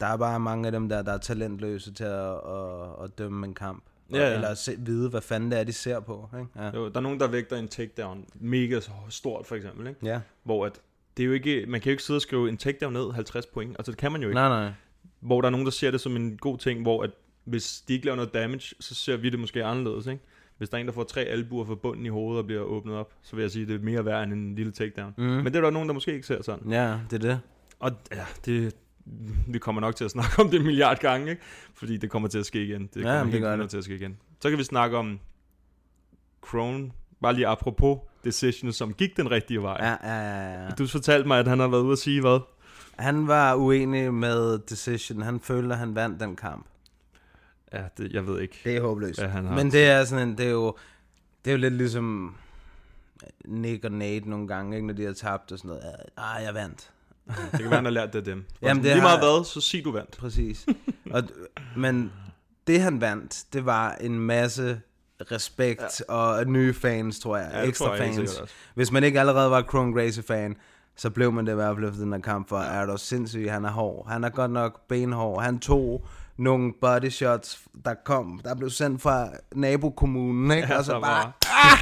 der 0.00 0.06
er 0.06 0.16
bare 0.16 0.40
mange 0.40 0.66
af 0.66 0.72
dem 0.72 0.88
der, 0.88 1.02
der 1.02 1.12
er 1.12 1.18
talentløse 1.18 1.92
til 1.92 2.04
at, 2.04 2.34
at, 2.34 3.04
at 3.04 3.18
dømme 3.18 3.46
en 3.46 3.54
kamp. 3.54 3.84
Ja, 4.12 4.28
ja. 4.28 4.34
Eller 4.34 4.54
se, 4.54 4.74
vide, 4.78 5.08
hvad 5.08 5.20
fanden 5.20 5.50
det 5.50 5.60
er, 5.60 5.64
de 5.64 5.72
ser 5.72 6.00
på. 6.00 6.28
Ikke? 6.38 6.48
Ja. 6.56 6.76
Jo, 6.76 6.88
der 6.88 6.96
er 6.96 7.00
nogen, 7.00 7.20
der 7.20 7.28
vægter 7.28 7.56
en 7.56 7.68
takedown 7.68 8.24
mega 8.34 8.80
stort, 9.08 9.46
for 9.46 9.56
eksempel. 9.56 9.86
Ikke? 9.86 10.06
ja. 10.06 10.20
Hvor 10.42 10.66
at, 10.66 10.80
det 11.16 11.22
er 11.22 11.26
jo 11.26 11.32
ikke, 11.32 11.64
man 11.68 11.80
kan 11.80 11.90
jo 11.90 11.92
ikke 11.92 12.02
sidde 12.02 12.18
og 12.18 12.22
skrive 12.22 12.48
en 12.48 12.56
takedown 12.56 12.92
ned 12.92 13.12
50 13.12 13.46
point. 13.46 13.76
Altså, 13.78 13.92
det 13.92 13.98
kan 13.98 14.12
man 14.12 14.22
jo 14.22 14.28
ikke. 14.28 14.34
Nej, 14.34 14.48
nej. 14.48 14.72
Hvor 15.20 15.40
der 15.40 15.46
er 15.46 15.50
nogen, 15.50 15.66
der 15.66 15.72
ser 15.72 15.90
det 15.90 16.00
som 16.00 16.16
en 16.16 16.36
god 16.36 16.58
ting, 16.58 16.82
hvor 16.82 17.02
at, 17.02 17.10
hvis 17.44 17.84
de 17.88 17.92
ikke 17.92 18.06
laver 18.06 18.16
noget 18.16 18.34
damage, 18.34 18.74
så 18.80 18.94
ser 18.94 19.16
vi 19.16 19.30
det 19.30 19.38
måske 19.38 19.64
anderledes. 19.64 20.06
Ikke? 20.06 20.24
Hvis 20.60 20.68
der 20.68 20.76
er 20.76 20.80
en, 20.80 20.86
der 20.86 20.92
får 20.92 21.04
tre 21.04 21.20
albuer 21.20 21.64
fra 21.64 21.74
bunden 21.74 22.06
i 22.06 22.08
hovedet 22.08 22.38
og 22.38 22.46
bliver 22.46 22.62
åbnet 22.62 22.94
op, 22.94 23.12
så 23.22 23.36
vil 23.36 23.42
jeg 23.42 23.50
sige, 23.50 23.62
at 23.62 23.68
det 23.68 23.74
er 23.80 23.84
mere 23.84 24.04
værd 24.04 24.22
end 24.24 24.32
en 24.32 24.54
lille 24.54 24.72
takedown. 24.72 25.14
Mm. 25.18 25.24
Men 25.24 25.44
det 25.46 25.56
er 25.56 25.60
der 25.60 25.70
nogen, 25.70 25.88
der 25.88 25.94
måske 25.94 26.12
ikke 26.14 26.26
ser 26.26 26.42
sådan. 26.42 26.70
Ja, 26.70 26.98
det 27.10 27.24
er 27.24 27.28
det. 27.28 27.40
Og 27.78 27.92
ja, 28.12 28.24
det, 28.44 28.74
vi 29.48 29.58
kommer 29.58 29.80
nok 29.80 29.96
til 29.96 30.04
at 30.04 30.10
snakke 30.10 30.30
om 30.42 30.50
det 30.50 30.60
en 30.60 30.66
milliard 30.66 30.98
gange, 31.00 31.30
ikke? 31.30 31.42
Fordi 31.74 31.96
det 31.96 32.10
kommer 32.10 32.28
til 32.28 32.38
at 32.38 32.46
ske 32.46 32.64
igen. 32.64 32.88
Det 32.94 32.96
Ja, 32.96 33.02
kommer 33.02 33.22
det 33.24 33.32
helt 33.32 33.42
gør 33.44 33.56
det. 33.56 33.70
til 33.70 33.78
at 33.78 33.84
ske 33.84 33.94
igen. 33.94 34.16
Så 34.40 34.48
kan 34.50 34.58
vi 34.58 34.64
snakke 34.64 34.96
om 34.96 35.18
Crone, 36.40 36.90
bare 37.22 37.34
lige 37.34 37.46
apropos 37.46 37.98
decisionen, 38.24 38.72
som 38.72 38.92
gik 38.94 39.16
den 39.16 39.30
rigtige 39.30 39.62
vej. 39.62 39.76
Ja, 39.80 39.96
ja, 40.14 40.20
ja, 40.20 40.64
ja. 40.64 40.70
Du 40.70 40.86
fortalte 40.86 41.28
mig, 41.28 41.38
at 41.38 41.46
han 41.48 41.58
har 41.60 41.68
været 41.68 41.82
ude 41.82 41.92
at 41.92 41.98
sige 41.98 42.20
hvad? 42.20 42.40
Han 42.98 43.26
var 43.28 43.54
uenig 43.54 44.14
med 44.14 44.58
decision. 44.58 45.22
Han 45.22 45.40
følte, 45.40 45.72
at 45.72 45.78
han 45.78 45.94
vandt 45.94 46.20
den 46.20 46.36
kamp. 46.36 46.66
Ja, 47.72 47.82
det, 47.98 48.12
jeg 48.12 48.26
ved 48.26 48.40
ikke. 48.40 48.60
Det 48.64 48.76
er 48.76 48.80
håbløst. 48.80 49.18
hvad 49.20 49.28
han 49.28 49.46
har. 49.46 49.54
Men 49.54 49.72
det 49.72 49.84
er 49.86 50.04
sådan 50.04 50.28
en, 50.28 50.38
det 50.38 50.46
er 50.46 50.50
jo, 50.50 50.76
Det 51.44 51.50
er 51.50 51.54
jo 51.54 51.58
lidt 51.58 51.74
ligesom 51.74 52.36
Nick 53.44 53.84
og 53.84 53.92
Nate 53.92 54.30
nogle 54.30 54.48
gange, 54.48 54.76
ikke, 54.76 54.86
når 54.86 54.94
de 54.94 55.04
har 55.04 55.12
tabt 55.12 55.52
og 55.52 55.58
sådan 55.58 55.68
noget. 55.68 55.82
Ah, 56.16 56.44
jeg 56.44 56.54
vandt. 56.54 56.90
Det 57.26 57.36
kan 57.60 57.64
være, 57.64 57.74
han 57.74 57.84
har 57.84 57.90
lært 57.92 58.12
det 58.12 58.18
af 58.18 58.24
dem. 58.24 58.34
Jamen, 58.38 58.46
Jamen, 58.62 58.84
det 58.84 58.92
Lige 58.92 59.02
meget 59.02 59.18
har- 59.18 59.36
hvad, 59.36 59.44
så 59.44 59.60
sig 59.60 59.84
du 59.84 59.92
vandt. 59.92 60.16
Præcis. 60.16 60.66
og, 61.14 61.22
men 61.76 62.12
det 62.66 62.80
han 62.80 63.00
vandt, 63.00 63.44
det 63.52 63.66
var 63.66 63.92
en 63.94 64.18
masse 64.20 64.80
respekt 65.32 66.02
ja. 66.08 66.14
og 66.14 66.46
nye 66.46 66.74
fans, 66.74 67.20
tror 67.20 67.36
jeg. 67.36 67.50
Ja, 67.54 67.62
Ekstra 67.62 67.84
tror 67.86 67.94
jeg 67.94 68.14
fans. 68.14 68.18
også. 68.40 68.52
Hvis 68.74 68.92
man 68.92 69.04
ikke 69.04 69.20
allerede 69.20 69.50
var 69.50 69.62
Chrome 69.62 69.92
Gracie-fan, 69.94 70.56
så 70.96 71.10
blev 71.10 71.32
man 71.32 71.46
det 71.46 71.52
i 71.52 71.54
hvert 71.54 71.76
fald 71.76 71.88
efter 71.88 72.00
den 72.02 72.12
her 72.12 72.20
kamp, 72.20 72.48
for 72.48 72.58
er 72.58 72.86
du 72.86 72.96
sindssyg, 72.96 73.46
han 73.50 73.64
er 73.64 73.70
hård. 73.70 74.08
Han 74.08 74.24
er 74.24 74.28
godt 74.28 74.50
nok 74.50 74.88
benhård. 74.88 75.42
Han 75.42 75.58
tog 75.58 76.06
nogle 76.40 76.72
body 76.80 77.08
shots, 77.10 77.60
der 77.84 77.94
kom, 78.04 78.40
der 78.44 78.54
blev 78.54 78.70
sendt 78.70 79.02
fra 79.02 79.28
nabokommunen, 79.54 80.50
ikke? 80.50 80.68
Ja, 80.72 80.78
og 80.78 80.84
så 80.84 80.92
bare, 81.00 81.24
var- 81.24 81.80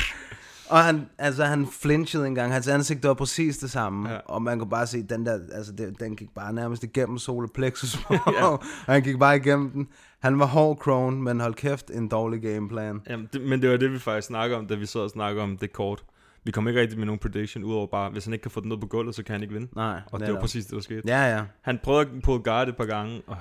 og 0.71 0.79
han, 0.85 1.07
altså, 1.19 1.45
han 1.45 1.67
flinchede 1.83 2.27
engang. 2.27 2.53
Hans 2.53 2.69
ansigt 2.69 3.05
var 3.05 3.15
præcis 3.15 3.59
det 3.59 3.71
samme. 3.71 4.11
Ja. 4.11 4.19
Og 4.25 4.43
man 4.43 4.59
kunne 4.59 4.71
bare 4.71 4.87
se, 4.87 5.03
den 5.03 5.27
der, 5.27 5.39
altså, 5.53 5.73
det, 5.73 6.01
den 6.01 6.17
gik 6.17 6.29
bare 6.35 6.53
nærmest 6.53 6.85
igennem 6.85 7.19
solar 7.19 7.49
plexus. 7.55 7.99
ja. 8.11 8.45
og 8.47 8.63
han 8.93 9.03
gik 9.03 9.19
bare 9.19 9.37
igennem 9.37 9.71
den. 9.71 9.89
Han 10.23 10.39
var 10.39 10.47
hård 10.47 10.77
crone, 10.77 11.23
men 11.23 11.41
hold 11.41 11.55
kæft, 11.55 11.91
en 11.91 12.09
dårlig 12.09 12.43
gameplan. 12.43 13.01
Jamen, 13.11 13.29
det, 13.33 13.41
men 13.43 13.63
det 13.63 13.71
var 13.71 13.77
det, 13.77 13.93
vi 13.93 13.99
faktisk 13.99 14.27
snakker 14.27 14.57
om, 14.57 14.67
da 14.67 14.75
vi 14.75 14.87
sad 14.87 15.01
og 15.01 15.11
snakkede 15.11 15.43
om 15.45 15.57
det 15.59 15.73
kort. 15.73 16.05
Vi 16.45 16.51
kom 16.51 16.69
ikke 16.69 16.81
rigtig 16.81 16.99
med 16.99 17.07
nogen 17.07 17.19
prediction, 17.19 17.65
udover 17.65 17.87
bare, 17.87 18.11
hvis 18.11 18.25
han 18.25 18.33
ikke 18.33 18.43
kan 18.43 18.51
få 18.51 18.61
den 18.61 18.69
ned 18.69 18.79
på 18.79 18.87
gulvet, 18.87 19.15
så 19.15 19.23
kan 19.23 19.33
han 19.33 19.43
ikke 19.43 19.55
vinde. 19.55 19.69
Nej, 19.77 20.01
Og 20.13 20.21
det 20.21 20.33
var 20.35 20.41
præcis 20.41 20.67
det, 20.67 20.75
der 20.75 20.81
skete. 20.81 21.03
Ja, 21.07 21.37
ja. 21.37 21.43
Han 21.63 21.79
prøvede 21.83 22.01
at 22.17 22.23
pull 22.23 22.43
guard 22.43 22.69
et 22.69 22.77
par 22.77 22.85
gange, 22.85 23.23
og 23.27 23.37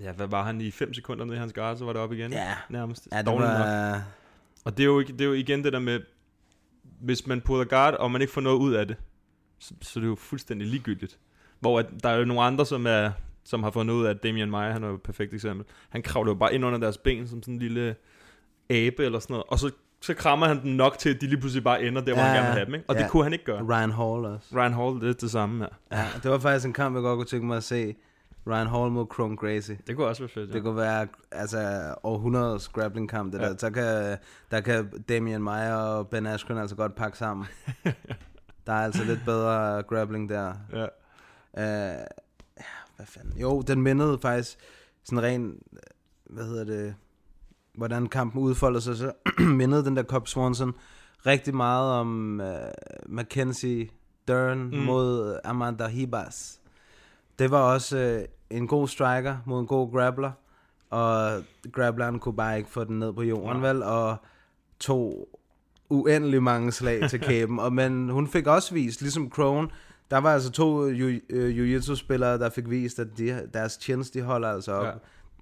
ja, 0.00 0.12
hvad 0.12 0.26
var 0.26 0.42
han 0.44 0.60
i 0.60 0.70
5 0.70 0.94
sekunder 0.94 1.24
nede 1.24 1.36
i 1.36 1.38
hans 1.40 1.52
guard, 1.52 1.76
så 1.76 1.84
var 1.84 1.92
det 1.92 2.02
op 2.02 2.12
igen. 2.12 2.32
Ja. 2.32 2.54
Nærmest. 2.70 3.08
Ja, 3.12 3.18
det 3.18 3.26
Dårligt 3.26 3.50
nok. 3.50 3.58
var... 3.58 4.02
Og 4.64 4.76
det 4.76 4.82
er, 4.82 4.86
jo, 4.86 5.02
det 5.02 5.20
er 5.20 5.24
jo 5.24 5.32
igen 5.32 5.64
det 5.64 5.72
der 5.72 5.78
med, 5.78 6.00
hvis 7.00 7.26
man 7.26 7.40
puller 7.40 7.64
guard, 7.64 7.94
og 7.94 8.10
man 8.10 8.20
ikke 8.20 8.32
får 8.32 8.40
noget 8.40 8.58
ud 8.58 8.72
af 8.74 8.86
det, 8.86 8.96
så, 9.58 9.74
så 9.82 10.00
det 10.00 10.06
er 10.06 10.08
jo 10.08 10.14
fuldstændig 10.14 10.68
ligegyldigt. 10.68 11.18
Hvor 11.60 11.78
at, 11.78 11.86
der 12.02 12.08
er 12.08 12.16
jo 12.16 12.24
nogle 12.24 12.42
andre, 12.42 12.66
som, 12.66 12.86
er, 12.86 13.10
som 13.44 13.62
har 13.62 13.82
noget 13.82 14.00
ud 14.00 14.06
af 14.06 14.14
det. 14.14 14.22
Damien 14.22 14.50
Meyer, 14.50 14.72
han 14.72 14.84
er 14.84 14.88
jo 14.88 14.94
et 14.94 15.02
perfekt 15.02 15.34
eksempel. 15.34 15.66
Han 15.88 16.02
kravler 16.02 16.30
jo 16.32 16.38
bare 16.38 16.54
ind 16.54 16.64
under 16.64 16.78
deres 16.78 16.98
ben, 16.98 17.28
som 17.28 17.42
sådan 17.42 17.54
en 17.54 17.60
lille 17.60 17.96
abe 18.70 19.04
eller 19.04 19.18
sådan 19.18 19.34
noget, 19.34 19.44
og 19.48 19.58
så, 19.58 19.70
så 20.00 20.14
krammer 20.14 20.46
han 20.46 20.62
den 20.62 20.76
nok 20.76 20.98
til, 20.98 21.14
at 21.14 21.20
de 21.20 21.26
lige 21.26 21.40
pludselig 21.40 21.64
bare 21.64 21.82
ender 21.82 22.02
der, 22.04 22.12
hvor 22.12 22.22
Ja, 22.22 22.28
han 22.28 22.36
gerne 22.36 22.46
vil 22.46 22.54
have 22.54 22.66
dem. 22.66 22.74
Ikke? 22.74 22.86
Og 22.88 22.94
ja. 22.94 23.02
det 23.02 23.10
kunne 23.10 23.22
han 23.22 23.32
ikke 23.32 23.44
gøre. 23.44 23.62
Ryan 23.62 23.90
Hall 23.90 24.24
også. 24.24 24.46
Ryan 24.56 24.72
Hall, 24.72 25.00
det 25.00 25.08
er 25.08 25.12
det 25.12 25.30
samme 25.30 25.58
her. 25.58 25.98
Ja, 25.98 26.06
det 26.22 26.30
var 26.30 26.38
faktisk 26.38 26.66
en 26.66 26.72
kamp, 26.72 26.94
jeg 26.94 27.02
godt 27.02 27.16
kunne 27.16 27.26
tænke 27.26 27.46
mig 27.46 27.56
at 27.56 27.64
se. 27.64 27.94
Ryan 28.46 28.66
Hall 28.66 28.90
mod 28.90 29.06
Chrome 29.14 29.36
Gracie. 29.36 29.78
Det 29.86 29.96
kunne 29.96 30.06
også 30.06 30.22
være 30.22 30.28
fedt, 30.28 30.48
ja. 30.48 30.54
Det 30.54 30.62
kunne 30.62 30.76
være 30.76 31.06
altså 31.32 31.94
århundredets 32.02 32.68
grappling 32.68 33.08
kamp 33.08 33.32
det 33.32 33.38
Ja. 33.40 33.48
der. 33.48 33.56
Så 33.56 33.70
kan, 33.70 34.16
der 34.50 34.60
kan 34.60 34.90
Damian 35.08 35.42
Meyer 35.42 35.74
og 35.74 36.08
Ben 36.08 36.26
Askren 36.26 36.58
altså 36.58 36.76
godt 36.76 36.94
pakke 36.94 37.18
sammen. 37.18 37.46
der 38.66 38.72
er 38.72 38.84
altså 38.84 39.04
lidt 39.04 39.20
bedre 39.24 39.82
grappling 39.82 40.28
der. 40.28 40.54
Ja. 40.72 40.86
Uh, 41.52 42.00
ja, 42.58 42.64
hvad 42.96 43.06
fanden? 43.06 43.40
Jo, 43.40 43.60
den 43.62 43.82
mindede 43.82 44.18
faktisk 44.18 44.58
sådan 45.04 45.22
ren, 45.22 45.58
hvad 46.30 46.44
hedder 46.44 46.64
det, 46.64 46.94
hvordan 47.74 48.06
kampen 48.06 48.42
udfolder 48.42 48.80
sig, 48.80 48.96
så 48.96 49.12
mindede 49.60 49.84
den 49.84 49.96
der 49.96 50.02
Cobb 50.02 50.26
Swanson 50.28 50.74
rigtig 51.26 51.54
meget 51.54 51.92
om 51.92 52.40
uh, 52.40 52.46
Mackenzie 53.06 53.88
Dern 54.28 54.58
mm. 54.58 54.76
mod 54.76 55.38
Amanda 55.44 55.86
Hibas. 55.86 56.60
Det 57.38 57.50
var 57.50 57.72
også 57.72 58.18
uh, 58.50 58.56
en 58.56 58.66
god 58.66 58.88
striker 58.88 59.36
mod 59.46 59.60
en 59.60 59.66
god 59.66 59.92
grappler, 59.92 60.32
og 60.90 61.42
grappleren 61.72 62.18
kunne 62.18 62.36
bare 62.36 62.58
ikke 62.58 62.70
få 62.70 62.84
den 62.84 62.98
ned 62.98 63.12
på 63.12 63.22
jorden, 63.22 63.60
Nej. 63.60 63.72
vel, 63.72 63.82
og 63.82 64.16
to 64.78 65.28
uendelig 65.90 66.42
mange 66.42 66.72
slag 66.72 67.10
til 67.10 67.20
kæben. 67.28 67.58
og, 67.58 67.72
men 67.72 68.08
hun 68.08 68.28
fik 68.28 68.46
også 68.46 68.74
vist, 68.74 69.00
ligesom 69.00 69.30
Crone, 69.30 69.68
der 70.10 70.18
var 70.18 70.34
altså 70.34 70.50
to 70.50 70.86
øh, 70.86 71.20
jiu-jitsu-spillere, 71.30 72.38
der 72.38 72.50
fik 72.50 72.70
vist, 72.70 72.98
at 72.98 73.08
de, 73.18 73.48
deres 73.54 73.78
chins, 73.80 74.10
de 74.10 74.22
holder 74.22 74.48
altså 74.48 74.72
op. 74.72 74.84
Ja. 74.84 74.90
Ja. 74.90 74.96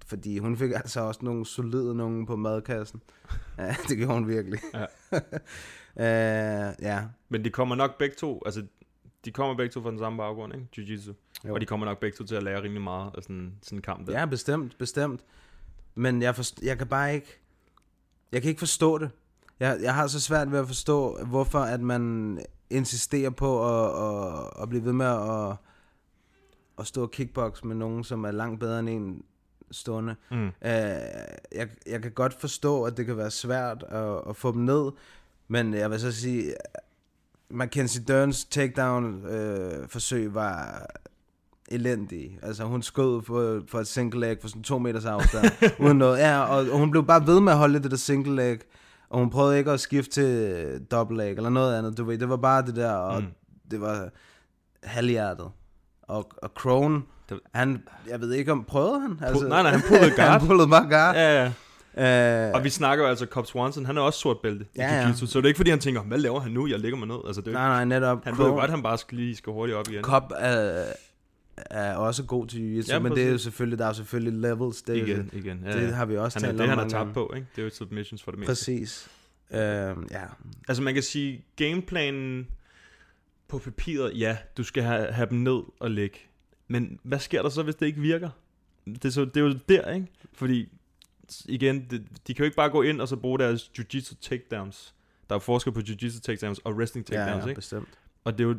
Fordi 0.05 0.37
hun 0.37 0.57
fik 0.57 0.71
altså 0.71 1.01
også 1.01 1.19
nogle 1.23 1.45
solide 1.45 1.95
nogen 1.95 2.25
på 2.25 2.35
madkassen. 2.35 3.01
Ja, 3.57 3.75
det 3.89 3.97
gjorde 3.97 4.13
hun 4.13 4.27
virkelig. 4.27 4.59
Ja. 4.73 4.85
uh, 5.95 6.73
ja. 6.89 7.01
Men 7.29 7.45
de 7.45 7.49
kommer 7.49 7.75
nok 7.75 7.97
begge 7.97 8.15
to, 8.15 8.41
altså 8.45 8.63
de 9.25 9.31
kommer 9.31 9.55
begge 9.55 9.71
to 9.73 9.81
fra 9.81 9.89
den 9.91 9.99
samme 9.99 10.17
baggrund, 10.17 10.53
ikke? 10.53 10.67
Jiu-jitsu. 10.77 11.13
Jo. 11.47 11.53
Og 11.53 11.61
de 11.61 11.65
kommer 11.65 11.85
nok 11.85 11.99
begge 11.99 12.17
to 12.17 12.23
til 12.23 12.35
at 12.35 12.43
lære 12.43 12.61
rimelig 12.61 12.81
meget 12.81 13.11
af 13.17 13.23
sådan, 13.23 13.53
sådan 13.61 13.77
en 13.77 13.81
kamp 13.81 14.07
der. 14.07 14.19
Ja, 14.19 14.25
bestemt, 14.25 14.77
bestemt. 14.77 15.21
Men 15.95 16.21
jeg, 16.21 16.35
forst- 16.35 16.65
jeg 16.65 16.77
kan 16.77 16.87
bare 16.87 17.13
ikke... 17.15 17.39
Jeg 18.31 18.41
kan 18.41 18.49
ikke 18.49 18.59
forstå 18.59 18.97
det. 18.97 19.09
Jeg, 19.59 19.79
jeg 19.81 19.95
har 19.95 20.07
så 20.07 20.21
svært 20.21 20.51
ved 20.51 20.59
at 20.59 20.67
forstå, 20.67 21.23
hvorfor 21.25 21.59
at 21.59 21.81
man 21.81 22.39
insisterer 22.69 23.29
på 23.29 23.65
at, 23.67 24.05
at, 24.05 24.49
at 24.61 24.69
blive 24.69 24.85
ved 24.85 24.93
med 24.93 25.05
at, 25.05 25.55
at 26.79 26.87
stå 26.87 27.01
og 27.01 27.11
kickbox 27.11 27.63
med 27.63 27.75
nogen, 27.75 28.03
som 28.03 28.23
er 28.23 28.31
langt 28.31 28.59
bedre 28.59 28.79
end 28.79 28.89
en 28.89 29.23
stående. 29.71 30.15
Mm. 30.31 30.47
Uh, 30.47 30.51
jeg, 30.61 31.69
jeg 31.85 32.01
kan 32.01 32.11
godt 32.11 32.33
forstå, 32.33 32.83
at 32.83 32.97
det 32.97 33.05
kan 33.05 33.17
være 33.17 33.31
svært 33.31 33.83
at, 33.83 34.21
at 34.29 34.35
få 34.35 34.51
dem 34.51 34.61
ned, 34.61 34.91
men 35.47 35.73
jeg 35.73 35.91
vil 35.91 35.99
så 35.99 36.11
sige, 36.11 36.53
Mackenzie 37.53 38.03
Derns 38.07 38.45
takedown-forsøg 38.45 40.33
var 40.33 40.85
elendig. 41.71 42.39
Altså, 42.41 42.63
hun 42.63 42.81
skød 42.81 43.21
for, 43.25 43.61
for 43.67 43.79
et 43.79 43.87
single 43.87 44.19
leg 44.19 44.37
for 44.41 44.47
sådan 44.47 44.63
to 44.63 44.77
meters 44.79 45.05
afstand, 45.05 45.45
uden 45.85 45.97
noget. 45.97 46.17
Ja, 46.19 46.39
og, 46.43 46.65
og 46.71 46.77
hun 46.79 46.91
blev 46.91 47.05
bare 47.05 47.27
ved 47.27 47.39
med 47.39 47.51
at 47.51 47.57
holde 47.57 47.83
det 47.83 47.91
der 47.91 47.97
single 47.97 48.35
leg, 48.35 48.59
og 49.09 49.19
hun 49.19 49.29
prøvede 49.29 49.57
ikke 49.57 49.71
at 49.71 49.79
skifte 49.79 50.11
til 50.11 50.81
double 50.91 51.17
leg 51.17 51.31
eller 51.37 51.49
noget 51.49 51.77
andet. 51.77 51.97
Du 51.97 52.03
ved, 52.03 52.17
det 52.17 52.29
var 52.29 52.37
bare 52.37 52.65
det 52.65 52.75
der, 52.75 52.91
og 52.91 53.21
Mm. 53.21 53.27
det 53.71 53.81
var 53.81 54.09
halvhjertet. 54.83 55.47
Og, 56.01 56.31
og 56.43 56.53
Det- 57.29 57.39
han, 57.53 57.83
jeg 58.07 58.21
ved 58.21 58.31
ikke 58.33 58.51
om, 58.51 58.63
prøvede 58.63 58.99
han? 59.01 59.19
Altså, 59.21 59.47
nej, 59.47 59.61
nej, 59.61 59.71
han 59.71 59.81
pullede 59.87 60.11
guard. 60.17 60.29
han 60.39 60.47
pullede 60.47 60.67
bare 60.67 60.89
guard. 60.89 61.15
Ja, 61.15 61.43
ja. 61.43 61.51
Øh, 61.97 62.51
Og 62.53 62.63
vi 62.63 62.69
snakker 62.69 63.03
jo 63.03 63.09
altså, 63.09 63.25
Cobb 63.25 63.47
Swanson, 63.47 63.85
han 63.85 63.97
er 63.97 64.01
også 64.01 64.19
sort 64.19 64.37
bælte 64.43 64.65
i 64.65 64.67
Ja, 64.77 64.83
ja. 64.95 65.09
jiu-jitsu, 65.09 65.25
så 65.27 65.39
det 65.39 65.45
er 65.45 65.47
ikke 65.47 65.57
fordi, 65.57 65.69
han 65.69 65.79
tænker, 65.79 66.01
hvad 66.01 66.17
laver 66.17 66.39
han 66.39 66.51
nu? 66.51 66.67
Jeg 66.67 66.79
lægger 66.79 66.97
mig 66.97 67.07
ned. 67.07 67.17
Altså, 67.27 67.41
det 67.41 67.47
er 67.47 67.51
nej, 67.51 67.67
nej, 67.67 67.85
netop. 67.85 68.23
Han 68.23 68.37
ved 68.37 68.45
jo 68.45 68.51
godt, 68.51 68.69
han 68.71 68.83
bare 68.83 68.97
skal 68.97 69.17
lige 69.17 69.35
skal 69.35 69.53
hurtigt 69.53 69.77
op 69.77 69.89
igen. 69.89 70.03
Cobb 70.03 70.31
er, 70.37 70.83
er 71.57 71.95
også 71.95 72.23
god 72.23 72.47
til 72.47 72.57
jiu-jitsu, 72.59 72.91
Ja, 72.93 72.99
men 72.99 73.11
det 73.15 73.23
er 73.27 73.31
jo 73.31 73.37
selvfølgelig, 73.37 73.79
der 73.79 73.85
er 73.85 73.93
selvfølgelig 73.93 74.33
levels. 74.41 74.81
Det, 74.81 74.99
jo- 75.01 75.05
igen, 75.05 75.29
igen. 75.33 75.61
Ja, 75.65 75.77
det 75.77 75.87
ja. 75.87 75.91
har 75.93 76.05
vi 76.05 76.17
også 76.17 76.39
han 76.39 76.43
talt 76.47 76.53
det, 76.57 76.63
om 76.63 76.69
han 76.69 76.77
har 76.77 76.87
tabt 76.89 77.13
på, 77.13 77.33
ikke? 77.35 77.47
Det 77.55 77.61
er 77.61 77.65
jo 77.65 77.69
submissions 77.73 78.23
for 78.23 78.31
det 78.31 78.39
meste. 78.39 78.49
Præcis. 78.51 79.09
Øh, 79.51 79.59
ja. 79.59 79.93
Altså 80.67 80.83
man 80.83 80.93
kan 80.93 81.03
sige, 81.03 81.45
gameplanen 81.55 82.47
på 83.47 83.57
papiret, 83.59 84.11
ja, 84.19 84.37
du 84.57 84.63
skal 84.63 84.83
have, 84.83 85.07
have 85.11 85.29
dem 85.29 85.37
ned 85.37 85.59
og 85.79 85.91
lægge. 85.91 86.19
Men 86.67 86.99
hvad 87.03 87.19
sker 87.19 87.41
der 87.41 87.49
så, 87.49 87.63
hvis 87.63 87.75
det 87.75 87.85
ikke 87.85 88.01
virker? 88.01 88.29
Det 88.85 89.05
er, 89.05 89.09
så, 89.09 89.25
det 89.25 89.37
er 89.37 89.41
jo 89.41 89.55
der, 89.69 89.91
ikke? 89.93 90.07
Fordi, 90.33 90.69
igen, 91.45 91.85
det, 91.89 92.05
de 92.27 92.33
kan 92.33 92.43
jo 92.43 92.45
ikke 92.45 92.55
bare 92.57 92.69
gå 92.69 92.81
ind 92.81 93.01
og 93.01 93.07
så 93.07 93.15
bruge 93.15 93.39
deres 93.39 93.71
jiu-jitsu 93.79 94.15
takedowns. 94.21 94.93
Der 95.29 95.35
er 95.35 95.39
forskel 95.39 95.73
på 95.73 95.79
jiu-jitsu 95.79 96.19
takedowns 96.21 96.59
og 96.59 96.73
wrestling 96.73 97.07
Ja, 97.11 97.15
takedowns, 97.17 97.43
ja, 97.43 97.49
ikke? 97.49 97.57
bestemt. 97.59 97.87
Og 98.23 98.37
det 98.37 98.43
er 98.43 98.47
jo, 98.47 98.55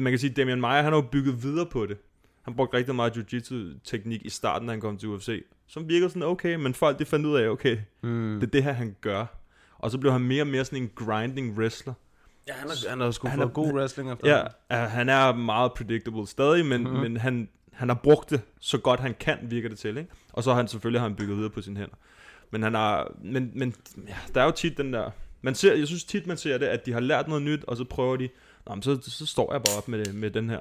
man 0.00 0.12
kan 0.12 0.18
sige, 0.18 0.30
Damian 0.30 0.60
Maia, 0.60 0.82
han 0.82 0.92
har 0.92 1.00
jo 1.00 1.06
bygget 1.12 1.42
videre 1.42 1.66
på 1.66 1.86
det. 1.86 1.96
Han 2.42 2.54
brugte 2.56 2.76
rigtig 2.76 2.94
meget 2.94 3.16
jiu-jitsu-teknik 3.16 4.22
i 4.24 4.30
starten, 4.30 4.68
da 4.68 4.72
han 4.72 4.80
kom 4.80 4.98
til 4.98 5.08
UFC, 5.08 5.44
som 5.66 5.88
virkede 5.88 6.10
sådan 6.10 6.22
okay, 6.22 6.54
men 6.54 6.74
folk 6.74 6.98
de 6.98 7.04
fandt 7.04 7.26
ud 7.26 7.36
af, 7.36 7.48
okay, 7.48 7.78
Mm. 8.02 8.34
det 8.40 8.46
er 8.46 8.50
det 8.50 8.64
her, 8.64 8.72
han 8.72 8.96
gør. 9.00 9.26
Og 9.78 9.90
så 9.90 9.98
blev 9.98 10.12
han 10.12 10.20
mere 10.20 10.42
og 10.42 10.46
mere 10.46 10.64
sådan 10.64 10.82
en 10.82 10.90
grinding 10.94 11.58
wrestler. 11.58 11.94
Ja, 12.48 12.52
han 12.52 12.68
har, 12.68 12.88
han 12.90 13.00
har 13.00 13.10
sgu 13.10 13.28
Han 13.28 13.38
fået 13.38 13.46
er- 13.48 13.52
god 13.52 13.72
wrestling 13.72 14.12
efter. 14.12 14.44
Ja, 14.70 14.76
han 14.86 15.08
er 15.08 15.32
meget 15.34 15.72
predictable 15.76 16.26
stadig, 16.26 16.66
men, 16.66 16.80
Mhm. 16.80 16.90
mm-hmm. 16.90 17.02
men 17.02 17.16
han, 17.16 17.48
han 17.78 17.88
har 17.88 18.00
brugt 18.02 18.30
det 18.30 18.40
så 18.60 18.78
godt 18.78 19.00
han 19.00 19.14
kan, 19.20 19.38
virker 19.42 19.68
det 19.68 19.78
til, 19.78 19.96
ikke? 19.96 20.10
Og 20.32 20.42
så 20.42 20.50
har 20.50 20.56
han 20.56 20.68
selvfølgelig 20.68 21.00
har 21.00 21.08
han 21.08 21.16
bygget 21.16 21.36
videre 21.36 21.50
på 21.50 21.62
sine 21.62 21.76
hænder. 21.76 21.96
Men 22.50 22.62
han 22.62 22.74
har, 22.74 23.12
men, 23.22 23.50
men 23.54 23.74
ja, 24.08 24.16
der 24.34 24.40
er 24.40 24.44
jo 24.44 24.50
tit 24.50 24.76
den 24.76 24.92
der, 24.92 25.10
man 25.42 25.54
ser, 25.54 25.74
jeg 25.74 25.86
synes 25.86 26.04
tit 26.04 26.26
man 26.26 26.36
ser 26.36 26.58
det, 26.58 26.66
at 26.66 26.86
de 26.86 26.92
har 26.92 27.00
lært 27.00 27.28
noget 27.28 27.42
nyt, 27.42 27.64
og 27.64 27.76
så 27.76 27.84
prøver 27.84 28.16
de, 28.16 28.28
Nå, 28.66 28.74
men 28.74 28.82
så, 28.82 28.98
så 29.02 29.26
står 29.26 29.52
jeg 29.52 29.62
bare 29.62 29.76
op 29.78 29.88
med, 29.88 30.12
med 30.12 30.30
den 30.30 30.50
her. 30.50 30.60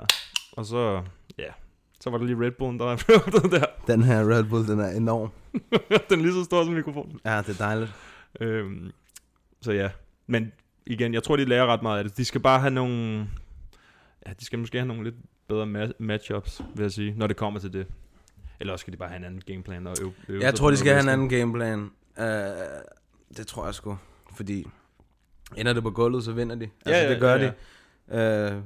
Og 0.51 0.65
så, 0.65 1.03
ja, 1.37 1.51
så 1.99 2.09
var 2.09 2.17
der 2.17 2.25
lige 2.25 2.45
Red 2.45 2.51
Bullen, 2.51 2.79
der 2.79 2.85
var 3.41 3.49
der. 3.49 3.65
Den 3.87 4.03
her 4.03 4.35
Red 4.35 4.43
Bull, 4.43 4.67
den 4.67 4.79
er 4.79 4.89
enorm. 4.89 5.31
den 6.09 6.19
er 6.19 6.23
lige 6.23 6.33
så 6.33 6.43
stor 6.43 6.63
som 6.63 6.73
mikrofonen. 6.73 7.19
Ja, 7.25 7.37
det 7.37 7.49
er 7.49 7.65
dejligt. 7.65 7.91
Øhm, 8.39 8.91
så 9.61 9.71
ja, 9.71 9.89
men 10.27 10.51
igen, 10.85 11.13
jeg 11.13 11.23
tror, 11.23 11.35
de 11.35 11.45
lærer 11.45 11.65
ret 11.65 11.81
meget 11.81 11.97
af 11.97 12.03
det. 12.03 12.17
De 12.17 12.25
skal 12.25 12.41
bare 12.41 12.59
have 12.59 12.73
nogle... 12.73 13.27
Ja, 14.27 14.33
de 14.39 14.45
skal 14.45 14.59
måske 14.59 14.77
have 14.77 14.87
nogle 14.87 15.03
lidt 15.03 15.15
bedre 15.47 15.63
ma- 15.63 15.91
matchups, 15.99 16.61
vil 16.75 16.81
jeg 16.83 16.91
sige, 16.91 17.13
når 17.17 17.27
det 17.27 17.37
kommer 17.37 17.59
til 17.59 17.73
det. 17.73 17.87
Eller 18.59 18.73
også 18.73 18.83
skal 18.83 18.93
de 18.93 18.97
bare 18.97 19.09
have 19.09 19.17
en 19.17 19.23
anden 19.23 19.41
gameplan 19.45 19.87
og 19.87 19.95
øve, 20.01 20.13
øve 20.27 20.41
Jeg 20.43 20.55
tror, 20.55 20.71
de 20.71 20.77
skal 20.77 20.91
have 20.93 21.03
en 21.03 21.09
anden 21.09 21.29
gameplan. 21.29 21.79
Uh, 22.17 22.25
det 23.37 23.47
tror 23.47 23.65
jeg 23.65 23.75
sgu. 23.75 23.97
Fordi 24.35 24.67
ender 25.57 25.73
det 25.73 25.83
på 25.83 25.91
gulvet, 25.91 26.23
så 26.23 26.31
vinder 26.31 26.55
de. 26.55 26.69
Altså, 26.85 27.01
ja, 27.01 27.09
det 27.11 27.19
gør 27.19 27.35
ja, 27.35 27.51
de. 28.11 28.55
Uh, 28.55 28.63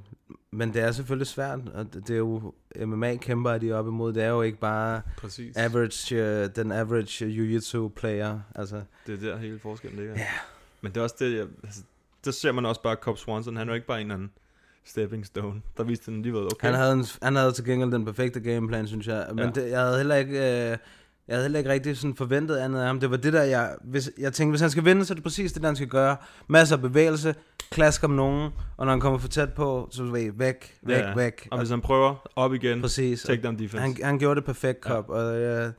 men 0.52 0.74
det 0.74 0.82
er 0.82 0.92
selvfølgelig 0.92 1.28
svært, 1.28 1.60
og 1.74 1.94
det 1.94 2.10
er 2.10 2.18
jo 2.18 2.54
MMA-kæmper, 2.86 3.58
de 3.58 3.70
er 3.70 3.76
op 3.76 3.88
imod. 3.88 4.14
Det 4.14 4.24
er 4.24 4.30
jo 4.30 4.42
ikke 4.42 4.60
bare 4.60 5.02
Præcis. 5.18 5.58
average, 5.58 6.16
uh, 6.44 6.50
den 6.56 6.72
average 6.72 7.26
jiu-jitsu 7.26 7.88
player. 7.96 8.40
Altså, 8.56 8.82
Det 9.08 9.24
er 9.24 9.30
der 9.30 9.38
hele 9.38 9.60
forskellen 9.60 10.00
ligger. 10.00 10.14
Ja. 10.18 10.28
Men 10.82 10.92
det 10.92 10.98
er 10.98 11.04
også 11.04 11.16
det, 11.20 11.38
jeg, 11.38 11.48
altså, 11.64 11.82
der 12.26 12.32
ser 12.32 12.52
man 12.52 12.66
også 12.66 12.82
bare 12.82 12.96
Cobb 12.96 13.18
Swanson, 13.18 13.56
han 13.58 13.68
er 13.68 13.72
jo 13.72 13.76
ikke 13.76 13.88
bare 13.88 14.02
en 14.02 14.08
eller 14.08 14.16
anden 14.16 14.32
stepping 14.86 15.26
stone. 15.26 15.62
Der 15.78 15.84
viste 15.84 16.12
han 16.12 16.22
lige 16.22 16.34
ved, 16.34 16.42
okay. 16.42 16.68
Han 16.68 16.74
havde, 16.76 16.94
en, 16.94 17.06
han 17.22 17.36
havde 17.36 17.52
til 17.52 17.66
gengæld 17.66 17.92
den 17.92 18.06
perfekte 18.06 18.40
gameplan, 18.40 18.88
synes 18.88 19.08
jeg. 19.08 19.26
Men 19.30 19.40
Ja. 19.40 19.50
det, 19.50 19.70
jeg 19.72 19.80
havde 19.82 19.98
heller 19.98 20.16
ikke... 20.16 20.38
Øh, 20.72 20.78
jeg 21.28 21.36
havde 21.38 21.44
heller 21.44 21.60
ikke 21.60 21.72
rigtig 21.72 21.98
sådan 21.98 22.16
forventet 22.16 22.58
andet 22.58 22.80
af 22.80 22.86
ham. 22.88 23.00
Det 23.00 23.12
var 23.12 23.18
det 23.18 23.34
der, 23.34 23.44
jeg... 23.44 23.76
Hvis, 23.84 24.12
jeg 24.18 24.34
tænkte, 24.34 24.52
hvis 24.52 24.62
han 24.62 24.70
skal 24.70 24.86
vinde, 24.86 25.06
så 25.06 25.14
er 25.14 25.16
det 25.16 25.24
præcis 25.24 25.54
det, 25.54 25.62
der 25.62 25.68
han 25.68 25.76
skal 25.76 25.88
gøre. 25.88 26.18
Masser 26.48 26.76
af 26.76 26.82
bevægelse, 26.82 27.36
klasker 27.72 28.08
om 28.08 28.14
nogen, 28.14 28.52
og 28.78 28.86
når 28.86 28.92
han 28.94 29.00
kommer 29.00 29.20
for 29.20 29.28
tæt 29.28 29.54
på, 29.54 29.88
så 29.92 30.04
er 30.04 30.08
væk, 30.12 30.32
væk, 30.36 30.78
Ja, 30.90 31.00
ja. 31.10 31.16
væk. 31.16 31.48
Og 31.52 31.58
hvis 31.58 31.70
han 31.70 31.82
prøver 31.82 32.30
op 32.36 32.54
igen, 32.54 32.82
præcis. 32.82 33.24
take 33.24 33.42
down 33.44 33.54
defense. 33.60 33.78
Han, 33.78 33.96
han 34.04 34.20
gjorde 34.20 34.36
det 34.36 34.46
perfekt, 34.46 34.84
Cobb, 34.84 35.10
ja. 35.10 35.14
og 35.14 35.42
jeg, 35.42 35.72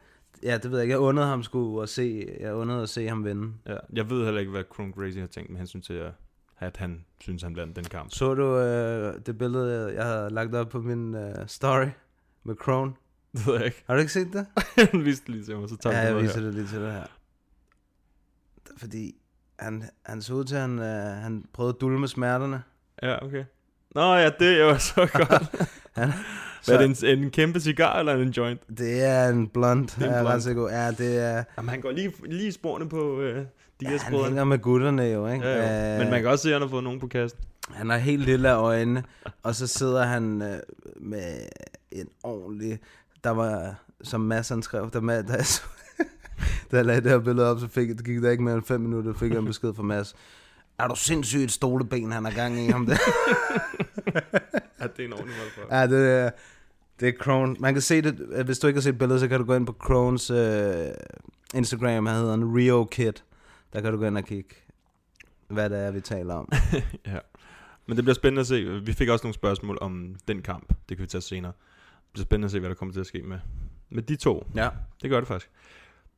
ja, 0.42 0.58
det 0.58 0.70
ved 0.70 0.78
jeg 0.78 0.84
ikke. 0.84 0.92
Jeg 0.92 0.98
undrede 1.00 1.28
ham 1.28 1.42
sgu 1.42 1.80
at 1.80 1.88
se, 1.88 2.26
jeg 2.40 2.54
undrede 2.54 2.82
at 2.82 2.88
se 2.88 3.08
ham 3.08 3.24
vinde. 3.24 3.52
Ja, 3.66 3.76
jeg 3.92 4.10
ved 4.10 4.24
heller 4.24 4.40
ikke, 4.40 4.52
hvad 4.52 4.62
Chrome 4.74 4.92
Gracie 4.92 5.20
har 5.20 5.28
tænkt 5.28 5.50
med 5.50 5.58
hensyn 5.58 5.80
til, 5.80 5.92
at, 5.94 6.12
at 6.62 6.76
han 6.76 7.04
synes, 7.20 7.42
han 7.42 7.56
vandt 7.56 7.76
den 7.76 7.84
kamp. 7.84 8.10
Så 8.10 8.34
du 8.34 8.58
øh, 8.58 9.14
det 9.26 9.38
billede, 9.38 9.94
jeg 9.94 10.04
havde 10.04 10.30
lagt 10.30 10.54
op 10.54 10.68
på 10.68 10.80
min 10.80 11.14
øh, 11.14 11.34
story 11.46 11.86
med 12.44 12.54
Crone? 12.54 12.92
Det 13.32 13.46
ved 13.46 13.54
jeg 13.54 13.64
ikke. 13.64 13.84
Har 13.86 13.94
du 13.94 14.00
ikke 14.00 14.12
set 14.12 14.32
det? 14.32 14.46
han 14.92 15.04
viste 15.04 15.26
det 15.26 15.34
lige 15.34 15.44
til 15.44 15.56
mig, 15.56 15.68
så 15.68 15.76
tager 15.76 15.96
Ja, 15.98 16.06
jeg 16.06 16.16
viser 16.22 16.34
her. 16.38 16.46
det 16.46 16.54
lige 16.54 16.66
til 16.66 16.80
dig 16.80 16.92
her. 16.92 17.04
Fordi 18.76 19.14
han, 19.58 19.82
han 20.06 20.22
så 20.22 20.34
ud 20.34 20.44
til, 20.44 20.54
at 20.54 20.60
han, 20.60 20.78
øh, 20.78 21.22
han 21.22 21.44
prøvede 21.52 21.74
at 21.76 21.80
dulme 21.80 21.98
med 21.98 22.08
smerterne. 22.08 22.62
Ja, 23.02 23.24
okay. 23.24 23.44
Nå 23.94 24.14
ja, 24.14 24.30
det 24.38 24.60
er 24.60 24.64
jo 24.64 24.78
så 24.94 25.08
godt. 25.14 25.68
Han, 25.92 26.12
Hvad 26.64 26.74
er 26.76 26.86
det, 26.86 27.02
en, 27.12 27.18
en 27.18 27.30
kæmpe 27.30 27.60
cigar 27.60 27.98
eller 27.98 28.14
en 28.14 28.28
joint? 28.30 28.60
det 28.78 29.02
er 29.04 29.28
en 29.28 29.48
blond. 29.48 29.86
Det 29.88 30.02
er 30.02 30.06
en 30.06 30.12
er 30.14 30.20
blond. 30.22 30.34
ret 30.34 30.42
sikker. 30.42 30.62
på. 30.62 30.68
Ja, 30.68 30.90
det 30.90 31.18
er... 31.18 31.44
Jamen, 31.56 31.68
han 31.68 31.80
går 31.80 31.90
lige, 31.90 32.12
lige 32.24 32.52
sporene 32.52 32.88
på 32.88 33.20
øh, 33.20 33.46
Ja, 33.84 33.90
Dias 33.90 34.02
han 34.02 34.14
hænger 34.24 34.44
med 34.44 34.58
gutterne 34.58 35.02
jo, 35.02 35.26
ikke? 35.26 35.46
Ja, 35.48 35.86
jo. 35.88 35.92
Øh, 35.94 35.98
Men 36.00 36.10
man 36.10 36.20
kan 36.22 36.30
også 36.30 36.42
se, 36.42 36.48
at 36.48 36.52
han 36.54 36.62
har 36.62 36.68
fået 36.68 36.84
nogen 36.84 37.00
på 37.00 37.06
kassen. 37.06 37.38
Han 37.70 37.90
har 37.90 37.96
helt 37.98 38.24
lille 38.24 38.48
af 38.50 38.56
øjnene, 38.56 39.04
og 39.42 39.54
så 39.54 39.66
sidder 39.66 40.04
han 40.04 40.42
øh, 40.42 40.58
med 41.00 41.34
en 41.92 42.08
ordentlig... 42.22 42.78
Der 43.24 43.30
var, 43.30 43.74
som 44.02 44.20
Mads 44.20 44.48
han 44.48 44.62
skrev, 44.62 44.90
der, 44.92 45.00
med, 45.00 45.22
der, 45.24 45.42
så, 45.42 45.62
da 46.70 46.76
jeg 46.76 46.84
lagde 46.84 47.00
det 47.00 47.10
her 47.10 47.18
billede 47.18 47.50
op, 47.50 47.60
så 47.60 47.68
fik, 47.68 47.88
det 47.88 48.04
gik 48.04 48.22
der 48.22 48.30
ikke 48.30 48.42
mere 48.42 48.54
end 48.54 48.64
fem 48.64 48.80
minutter, 48.80 49.14
fik 49.14 49.30
jeg 49.32 49.38
en 49.38 49.44
besked 49.46 49.74
fra 49.74 49.82
Mads. 49.82 50.14
Er 50.78 50.88
du 50.88 50.94
sindssygt 50.96 51.42
et 51.42 51.52
stoleben, 51.52 52.12
han 52.12 52.24
har 52.24 52.32
gang 52.32 52.58
i 52.60 52.66
ham 52.70 52.86
der? 52.86 52.96
Ja, 54.80 54.86
det 54.96 55.00
er 55.02 55.04
en 55.06 55.12
ordentlig 55.12 55.36
mål 55.38 55.50
for. 55.68 55.76
ja, 55.76 55.86
det 55.86 56.10
er, 56.10 56.30
det 57.00 57.08
er 57.08 57.12
Crone. 57.12 57.56
Man 57.58 57.72
kan 57.74 57.82
se 57.82 58.02
det, 58.02 58.44
hvis 58.44 58.58
du 58.58 58.66
ikke 58.66 58.76
har 58.78 58.82
set 58.82 58.98
billedet, 58.98 59.20
så 59.20 59.28
kan 59.28 59.38
du 59.38 59.44
gå 59.46 59.54
ind 59.54 59.66
på 59.66 59.72
Crones 59.72 60.30
øh, 60.30 60.86
Instagram, 61.54 62.06
han 62.06 62.16
hedder 62.16 62.30
han 62.30 62.44
Rio 62.56 62.84
Kid. 62.84 63.12
Der 63.72 63.80
kan 63.80 63.92
du 63.92 63.98
gå 63.98 64.04
ind 64.04 64.18
og 64.18 64.24
kigge, 64.24 64.54
hvad 65.48 65.70
det 65.70 65.78
er, 65.78 65.90
vi 65.90 66.00
taler 66.00 66.34
om. 66.34 66.52
ja. 67.06 67.18
Men 67.86 67.96
det 67.96 68.04
bliver 68.04 68.14
spændende 68.14 68.40
at 68.40 68.46
se. 68.46 68.80
Vi 68.84 68.92
fik 68.92 69.08
også 69.08 69.24
nogle 69.24 69.34
spørgsmål 69.34 69.78
om 69.80 70.16
den 70.28 70.42
kamp. 70.42 70.68
Det 70.88 70.96
kan 70.96 71.02
vi 71.02 71.06
tage 71.06 71.22
senere. 71.22 71.52
Det 71.92 72.12
bliver 72.12 72.24
spændende 72.24 72.46
at 72.46 72.50
se, 72.50 72.60
hvad 72.60 72.68
der 72.68 72.74
kommer 72.74 72.92
til 72.92 73.00
at 73.00 73.06
ske 73.06 73.22
med, 73.22 73.38
med 73.90 74.02
de 74.02 74.16
to. 74.16 74.46
Ja. 74.54 74.68
Det 75.02 75.10
gør 75.10 75.18
det 75.18 75.28
faktisk. 75.28 75.50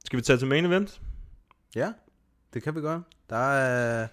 Skal 0.04 0.16
vi 0.16 0.22
tage 0.22 0.38
til 0.38 0.48
main 0.48 0.64
event? 0.64 1.00
Ja, 1.76 1.92
det 2.54 2.62
kan 2.62 2.74
vi 2.74 2.80
godt. 2.80 3.02
Der 3.30 3.36
er... 3.36 4.08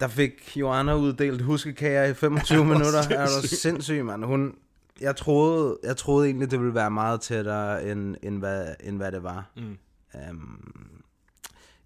Der 0.00 0.08
fik 0.08 0.56
Joanna 0.56 0.96
uddelt 0.96 1.42
huskekager 1.42 2.04
i 2.04 2.14
25 2.24 2.64
minutter. 2.64 2.98
Er 3.10 3.26
du 3.42 3.48
sindssyg, 3.48 4.04
mand. 4.04 4.24
Hun, 4.24 4.56
jeg, 5.00 5.16
troede, 5.16 5.78
jeg 5.82 5.96
troede 5.96 6.26
egentlig, 6.26 6.50
det 6.50 6.60
ville 6.60 6.74
være 6.74 6.90
meget 6.90 7.20
tættere, 7.20 7.90
end, 7.90 8.16
end, 8.22 8.38
hvad, 8.38 8.74
end 8.84 8.96
hvad 8.96 9.12
det 9.12 9.22
var. 9.22 9.50
Mm. 9.56 9.78
Um, 10.30 10.97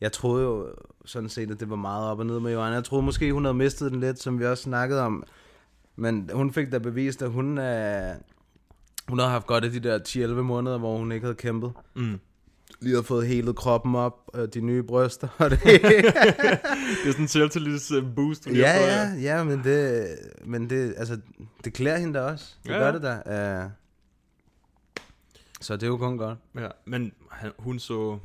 jeg 0.03 0.13
troede 0.13 0.45
jo 0.45 0.67
sådan 1.05 1.29
set, 1.29 1.51
at 1.51 1.61
det 1.61 1.71
var 1.71 1.77
meget 1.77 2.07
op 2.11 2.19
og 2.19 2.27
ned 2.27 2.41
med 2.41 2.53
Joanna. 2.53 2.75
Jeg 2.75 2.85
troede 2.85 3.05
måske, 3.05 3.33
hun 3.33 3.45
havde 3.45 3.55
mistet 3.55 3.93
den 3.93 4.01
lidt, 4.01 4.19
som 4.23 4.39
vi 4.39 4.47
også 4.47 4.63
snakkede 4.63 5.03
om. 5.03 5.25
Men 5.97 6.31
hun 6.35 6.53
fik 6.53 6.73
da 6.73 6.79
bevist, 6.79 7.23
at 7.23 7.31
hun, 7.31 7.59
er, 7.59 8.15
hun 9.09 9.19
har 9.19 9.29
haft 9.29 9.47
godt 9.47 9.65
af 9.65 9.71
de 9.71 9.81
der 9.81 9.99
10-11 10.09 10.27
måneder, 10.29 10.79
hvor 10.79 10.99
hun 10.99 11.13
ikke 11.13 11.25
havde 11.25 11.35
kæmpet. 11.37 11.73
Mm. 11.97 12.21
Lige 12.81 12.95
har 12.95 13.03
fået 13.03 13.27
helet 13.27 13.57
kroppen 13.57 13.95
op, 13.95 14.15
og 14.27 14.55
de 14.55 14.61
nye 14.61 14.83
bryster. 14.83 15.29
Og 15.39 15.51
det, 15.51 15.61
Det 15.65 15.79
er 17.07 17.11
sådan 17.11 17.23
en 17.25 17.29
selvtillits 17.29 17.91
øh, 17.91 18.15
boost. 18.17 18.45
hun 18.45 18.55
ja, 18.57 18.79
fået, 18.79 19.23
ja, 19.23 19.37
ja, 19.37 19.45
men 19.45 19.65
det, 19.65 20.07
men 20.45 20.71
det, 20.71 20.95
altså, 20.97 21.19
det 21.65 21.73
klæder 21.73 21.99
hende 21.99 22.15
da 22.19 22.25
også. 22.25 22.55
Det 22.65 22.71
Ja, 22.71 22.79
gør 22.79 22.87
ja. 22.87 22.93
det 22.93 23.03
da. 23.03 23.65
Uh, 23.65 23.71
så 25.61 25.75
det 25.77 25.83
er 25.83 25.87
jo 25.87 25.97
kun 25.97 26.19
godt. 26.19 26.39
Ja, 26.59 26.69
men 26.87 27.13
hun 27.59 27.79
så 27.79 28.19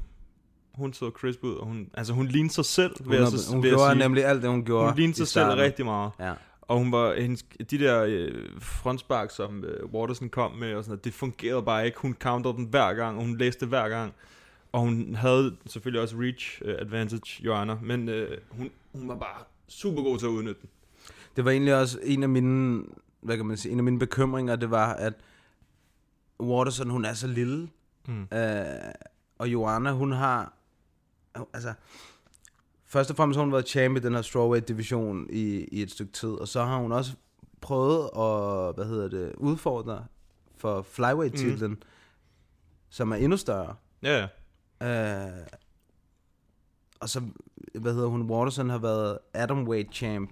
hun 0.77 0.93
så 0.93 1.09
crisp 1.09 1.43
ud, 1.43 1.53
og 1.55 1.65
hun, 1.65 1.89
altså 1.93 2.13
hun 2.13 2.25
lignede 2.27 2.53
sig 2.53 2.65
selv, 2.65 2.95
Hun, 2.99 3.09
vil 3.09 3.15
jeg, 3.17 3.25
har, 3.25 3.37
så, 3.37 3.51
hun 3.55 3.63
jeg 3.63 3.71
gjorde 3.71 3.91
sige. 3.91 3.99
nemlig 3.99 4.25
alt 4.25 4.41
det, 4.41 4.49
hun 4.49 4.65
gjorde 4.65 4.87
Hun 4.89 4.95
lignede 4.97 5.17
sig 5.17 5.27
selv 5.27 5.47
rigtig 5.49 5.85
meget. 5.85 6.11
Ja. 6.19 6.33
Og 6.61 6.77
hun 6.77 6.91
var, 6.91 7.15
hendes, 7.21 7.43
de 7.71 7.77
der 7.79 8.03
øh, 8.07 8.45
frontspark, 8.59 9.31
som 9.31 9.63
øh, 9.63 9.85
Waterson 9.93 10.29
kom 10.29 10.51
med, 10.51 10.73
og 10.75 10.83
sådan 10.83 10.91
noget, 10.91 11.05
det 11.05 11.13
fungerede 11.13 11.63
bare 11.63 11.85
ikke. 11.85 11.97
Hun 11.99 12.15
counterede 12.21 12.57
den 12.57 12.65
hver 12.65 12.93
gang, 12.93 13.17
og 13.17 13.23
hun 13.25 13.37
læste 13.37 13.59
det 13.59 13.67
hver 13.67 13.89
gang. 13.89 14.13
Og 14.71 14.79
hun 14.81 15.15
havde 15.15 15.55
selvfølgelig 15.65 16.01
også 16.01 16.15
reach 16.19 16.61
øh, 16.65 16.75
advantage, 16.79 17.43
Joanna, 17.45 17.75
men 17.81 18.09
øh, 18.09 18.37
hun, 18.51 18.69
hun 18.93 19.07
var 19.07 19.15
bare 19.15 19.43
super 19.67 20.03
god 20.03 20.17
til 20.17 20.25
at 20.25 20.29
udnytte 20.29 20.61
den. 20.61 20.69
Det 21.35 21.45
var 21.45 21.51
egentlig 21.51 21.75
også 21.75 21.99
en 22.03 22.23
af 22.23 22.29
mine, 22.29 22.83
hvad 23.21 23.37
kan 23.37 23.45
man 23.45 23.57
sige, 23.57 23.71
en 23.71 23.77
af 23.77 23.83
mine 23.83 23.99
bekymringer, 23.99 24.55
det 24.55 24.71
var, 24.71 24.93
at 24.93 25.13
Waterson, 26.39 26.89
hun 26.89 27.05
er 27.05 27.13
så 27.13 27.27
lille, 27.27 27.69
Mm. 28.07 28.21
øh, 28.37 28.65
og 29.37 29.47
Joanna, 29.49 29.91
hun 29.91 30.11
har, 30.11 30.53
altså, 31.53 31.73
først 32.85 33.09
og 33.09 33.15
fremmest 33.15 33.37
har 33.37 33.43
hun 33.43 33.51
været 33.51 33.67
champ 33.67 33.97
i 33.97 33.99
den 33.99 34.13
her 34.13 34.21
strawweight 34.21 34.67
division 34.67 35.27
i, 35.29 35.63
i 35.71 35.81
et 35.81 35.91
stykke 35.91 36.11
tid, 36.11 36.29
og 36.29 36.47
så 36.47 36.63
har 36.63 36.77
hun 36.77 36.91
også 36.91 37.11
prøvet 37.61 38.03
at, 38.03 38.75
hvad 38.75 38.85
hedder 38.85 39.07
det, 39.07 39.33
udfordre 39.37 40.05
for 40.57 40.81
flyweight 40.81 41.35
titlen, 41.35 41.71
mm. 41.71 41.81
som 42.89 43.11
er 43.11 43.15
endnu 43.15 43.37
større. 43.37 43.75
Ja, 44.03 44.27
Øh, 44.81 45.47
og 46.99 47.09
så, 47.09 47.21
hvad 47.75 47.93
hedder 47.93 48.07
hun, 48.07 48.31
Waterson 48.31 48.69
har 48.69 48.77
været 48.77 49.17
atomweight 49.33 49.95
champ 49.95 50.31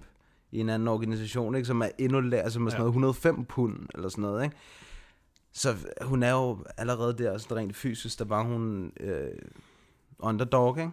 i 0.52 0.60
en 0.60 0.68
anden 0.68 0.88
organisation, 0.88 1.54
ikke, 1.54 1.66
som 1.66 1.82
er 1.82 1.88
endnu 1.98 2.20
læ- 2.20 2.36
altså 2.36 2.60
med 2.60 2.70
sådan 2.70 2.80
noget 2.80 2.90
105 2.90 3.44
pund, 3.44 3.88
eller 3.94 4.08
sådan 4.08 4.22
noget, 4.22 4.44
ikke? 4.44 4.56
Så 5.52 5.76
hun 6.02 6.22
er 6.22 6.30
jo 6.32 6.64
allerede 6.76 7.18
der, 7.18 7.38
sådan 7.38 7.56
rent 7.56 7.76
fysisk, 7.76 8.18
der 8.18 8.24
var 8.24 8.42
hun 8.42 8.92
øh, 9.00 9.28
underdog, 10.18 10.78
ikke? 10.78 10.90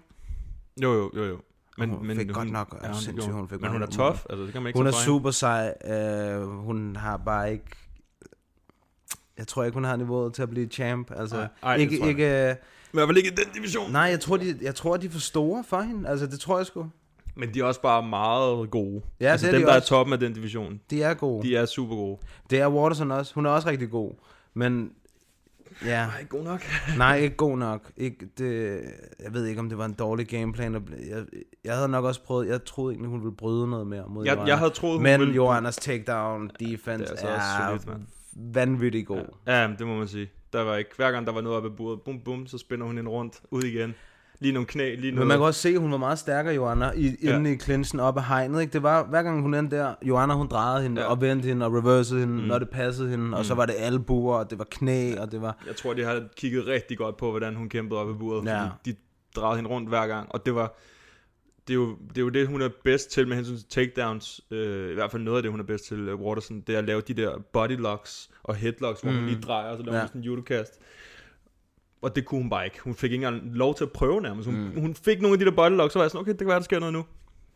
jo 0.84 0.94
jo, 0.94 1.12
jo, 1.16 1.24
jo. 1.24 1.38
Men, 1.78 1.90
Hun 1.90 2.08
men 2.08 2.18
fik 2.18 2.34
godt 2.34 2.52
nok- 2.52 2.78
ja, 2.82 2.88
er 2.88 2.92
du 2.94 3.00
sindssyg, 3.00 3.30
jo. 3.32 3.36
hun 3.36 3.48
fik 3.50 3.62
men 3.62 3.72
hun 3.72 3.82
er 3.82 3.86
tough, 3.86 4.20
altså 4.30 4.44
det 4.46 4.54
kan 4.54 4.62
man 4.62 4.70
ikke 4.70 4.80
Hun 4.80 4.88
er 4.88 4.92
super 4.92 5.32
sej, 5.32 5.74
øh, 5.92 6.48
hun 6.48 6.96
har 6.96 7.18
bare 7.18 7.52
ikke, 7.52 7.66
jeg 9.38 9.48
tror 9.48 9.64
ikke, 9.64 9.74
hun 9.74 9.84
har 9.84 9.96
niveauet 9.96 10.34
til 10.34 10.42
at 10.42 10.50
blive 10.50 10.68
champ, 10.68 11.12
altså 11.16 11.48
ej, 11.64 11.74
det 11.78 11.82
ikke, 11.82 12.00
jeg 12.00 12.10
ikke, 12.10 12.26
øh, 12.26 12.48
Men 12.48 12.50
i 12.50 12.58
hvert 12.94 13.08
fald 13.08 13.18
ikke 13.18 13.30
i 13.32 13.36
den 13.36 13.54
division. 13.54 13.92
nej, 13.92 14.02
jeg 14.02 14.20
tror, 14.20 14.38
de, 14.38 14.58
jeg 14.62 14.76
tror, 14.76 14.98
de 14.98 15.06
er 15.08 15.12
for 15.12 15.20
store 15.20 15.64
for 15.68 15.82
hende, 15.82 16.10
altså 16.10 16.26
det 16.28 16.40
tror 16.40 16.58
jeg 16.58 16.66
sgu. 16.66 16.90
Men 17.36 17.54
de 17.54 17.60
er 17.60 17.64
også 17.64 17.82
bare 17.82 18.04
meget 18.04 18.72
gode. 18.72 19.02
Ja, 19.20 19.26
altså 19.32 19.48
det 19.48 19.54
er 19.54 19.58
dem, 19.58 19.66
de 19.66 19.72
der 19.72 19.76
også. 19.76 19.96
er 19.96 19.98
toppen 19.98 20.14
af 20.14 20.20
den 20.20 20.34
division, 20.34 20.80
De 20.90 21.04
er 21.04 21.14
gode. 21.14 21.48
de 21.48 21.56
er 21.56 21.66
super 21.66 21.96
gode. 21.96 22.18
Det 22.50 22.60
er 22.60 22.68
Waterson 22.70 23.12
også. 23.12 23.34
Hun 23.36 23.46
er 23.46 23.50
også 23.50 23.70
rigtig 23.70 23.90
god. 23.90 24.12
Men 24.54 24.92
ja, 25.86 26.08
ikke 26.20 26.30
god 26.30 26.44
nok. 26.44 26.62
nej, 26.98 27.18
ikke 27.18 27.36
god 27.36 27.58
nok. 27.58 27.92
Ikke, 27.98 28.28
det, 28.38 28.82
jeg 29.24 29.34
ved 29.34 29.46
ikke, 29.46 29.60
om 29.60 29.70
det 29.70 29.78
var 29.78 29.86
en 29.86 29.94
dårlig 29.94 30.28
gameplan. 30.28 30.74
Jeg, 31.10 31.24
jeg 31.64 31.76
havde 31.76 31.90
nok 31.90 32.06
også 32.06 32.24
prøvet, 32.24 32.48
jeg 32.48 32.66
troede 32.66 32.94
egentlig, 32.94 33.10
hun 33.10 33.22
ville 33.24 33.36
bryde 33.36 33.68
noget 33.70 33.88
mere 33.88 34.04
mod 34.08 34.26
Jeg- 34.26 34.36
Joanna. 34.36 34.50
jeg 34.50 34.58
havde 34.58 34.72
troet, 34.72 34.94
hun 34.94 35.04
Men 35.04 35.20
ville- 35.20 35.36
Joannas 35.36 35.76
takedown 35.76 36.52
defense 36.60 37.14
Det 37.16 37.24
er 37.24 37.28
altså 37.30 37.88
er, 37.88 37.92
mand. 37.92 38.02
vanvittigt 38.54 39.08
god. 39.08 39.22
Ja. 39.48 39.62
Ja, 39.62 39.68
det 39.80 39.88
må 39.88 39.96
man 39.98 40.08
sige. 40.08 40.30
Der 40.54 40.62
var 40.64 40.76
ikke, 40.76 40.90
hver 40.96 41.12
gang 41.12 41.28
der 41.28 41.34
var 41.34 41.42
noget 41.42 41.58
oppe 41.58 41.70
i 41.70 41.72
bordet, 41.78 42.02
bum 42.02 42.20
bum, 42.26 42.48
så 42.48 42.58
spænder 42.58 42.86
hun 42.86 42.98
ind 42.98 43.08
rundt, 43.08 43.42
ud 43.52 43.64
igen. 43.64 43.94
Lige 44.44 44.54
nogle 44.54 44.68
knæ, 44.68 44.96
lige 44.96 45.02
Men 45.02 45.14
noget. 45.14 45.28
man 45.28 45.38
kan 45.38 45.46
også 45.46 45.62
se, 45.62 45.70
at 45.70 45.80
hun 45.80 45.92
var 45.92 45.98
meget 45.98 46.20
stærkere, 46.20 46.54
Joanna, 46.56 46.92
i, 46.96 47.16
Ja. 47.24 47.36
inde 47.38 47.54
i 47.54 47.58
clinchen 47.60 48.00
op 48.00 48.18
af 48.18 48.26
hegnet. 48.26 48.62
Ikke? 48.62 48.74
Det 48.74 48.84
var, 48.84 49.04
hver 49.04 49.24
gang 49.24 49.42
hun 49.42 49.54
endte 49.54 49.76
der, 49.78 49.94
Joanna 50.02 50.34
hun 50.34 50.48
drejede 50.48 50.84
hende, 50.84 51.02
Ja. 51.02 51.08
og 51.08 51.22
vendte 51.22 51.48
hende, 51.48 51.66
og 51.66 51.74
reversede 51.74 52.20
hende, 52.20 52.34
Mm. 52.34 52.40
mm. 52.42 52.48
når 52.48 52.60
det 52.60 52.70
passede 52.70 53.10
hende. 53.10 53.26
Mm. 53.26 53.34
Og 53.34 53.46
så 53.46 53.56
var 53.56 53.66
det 53.66 53.76
albuer, 53.78 54.36
og 54.38 54.50
det 54.50 54.60
var 54.60 54.68
knæ, 54.72 55.16
og 55.20 55.32
det 55.32 55.42
var... 55.42 55.64
Jeg 55.68 55.76
tror, 55.76 55.94
de 55.94 56.04
har 56.04 56.24
kigget 56.38 56.68
rigtig 56.68 56.98
godt 56.98 57.18
på, 57.18 57.30
hvordan 57.30 57.56
hun 57.56 57.70
kæmpede 57.70 58.00
op 58.00 58.10
i 58.10 58.14
bordet, 58.14 58.46
Ja. 58.50 58.64
fordi 58.64 58.92
de 58.92 58.96
drejede 59.36 59.56
hende 59.56 59.70
rundt 59.70 59.90
hver 59.90 60.08
gang, 60.08 60.28
og 60.32 60.46
det 60.46 60.56
var... 60.56 60.76
Det 61.68 61.74
er, 61.74 61.76
jo, 61.76 61.96
det 62.10 62.18
er 62.18 62.22
jo 62.22 62.30
det, 62.30 62.48
hun 62.48 62.62
er 62.62 62.70
bedst 62.84 63.12
til 63.12 63.28
med 63.28 63.36
hensyn 63.36 63.56
til 63.56 63.66
takedowns. 63.70 64.42
Øh, 64.52 64.92
I 64.92 64.94
hvert 64.94 65.12
fald 65.12 65.22
noget 65.24 65.38
af 65.38 65.44
det, 65.44 65.52
hun 65.52 65.60
er 65.60 65.64
bedst 65.64 65.86
til, 65.88 66.10
uh, 66.14 66.22
Waterson. 66.22 66.62
Det 66.68 66.76
er 66.76 66.80
at 66.80 66.86
lave 66.86 67.02
de 67.02 67.14
der 67.14 67.32
body 67.54 67.78
locks 67.80 68.30
og 68.44 68.56
headlocks, 68.56 69.02
hvor 69.02 69.12
mm. 69.12 69.16
hun 69.18 69.26
Mm. 69.26 69.30
lige 69.32 69.42
drejer, 69.42 69.70
og 69.72 69.78
så 69.78 69.84
laver 69.84 69.96
Ja. 69.98 70.02
hun 70.02 70.08
sådan 70.08 70.22
en 70.22 70.26
judokast. 70.26 70.80
Og 72.04 72.16
det 72.16 72.26
kunne 72.26 72.42
hun 72.42 72.50
bare 72.50 72.66
ikke. 72.66 72.80
Hun 72.84 72.96
fik 72.96 73.12
ikke 73.12 73.26
engang 73.26 73.56
lov 73.56 73.76
til 73.76 73.84
at 73.84 73.92
prøve 73.92 74.22
nærmest. 74.22 74.50
Hun, 74.50 74.60
mm. 74.60 74.82
hun 74.82 74.96
fik 74.96 75.22
nogle 75.22 75.34
af 75.34 75.40
de 75.40 75.46
der 75.46 75.52
body 75.52 75.72
locks, 75.72 75.94
så 75.94 76.00
var 76.00 76.04
jeg 76.04 76.12
sådan, 76.12 76.22
okay, 76.22 76.32
det 76.32 76.38
kan 76.38 76.48
være, 76.48 76.58
der 76.58 76.64
sker 76.64 76.80
noget 76.80 76.94
nu. 76.94 77.00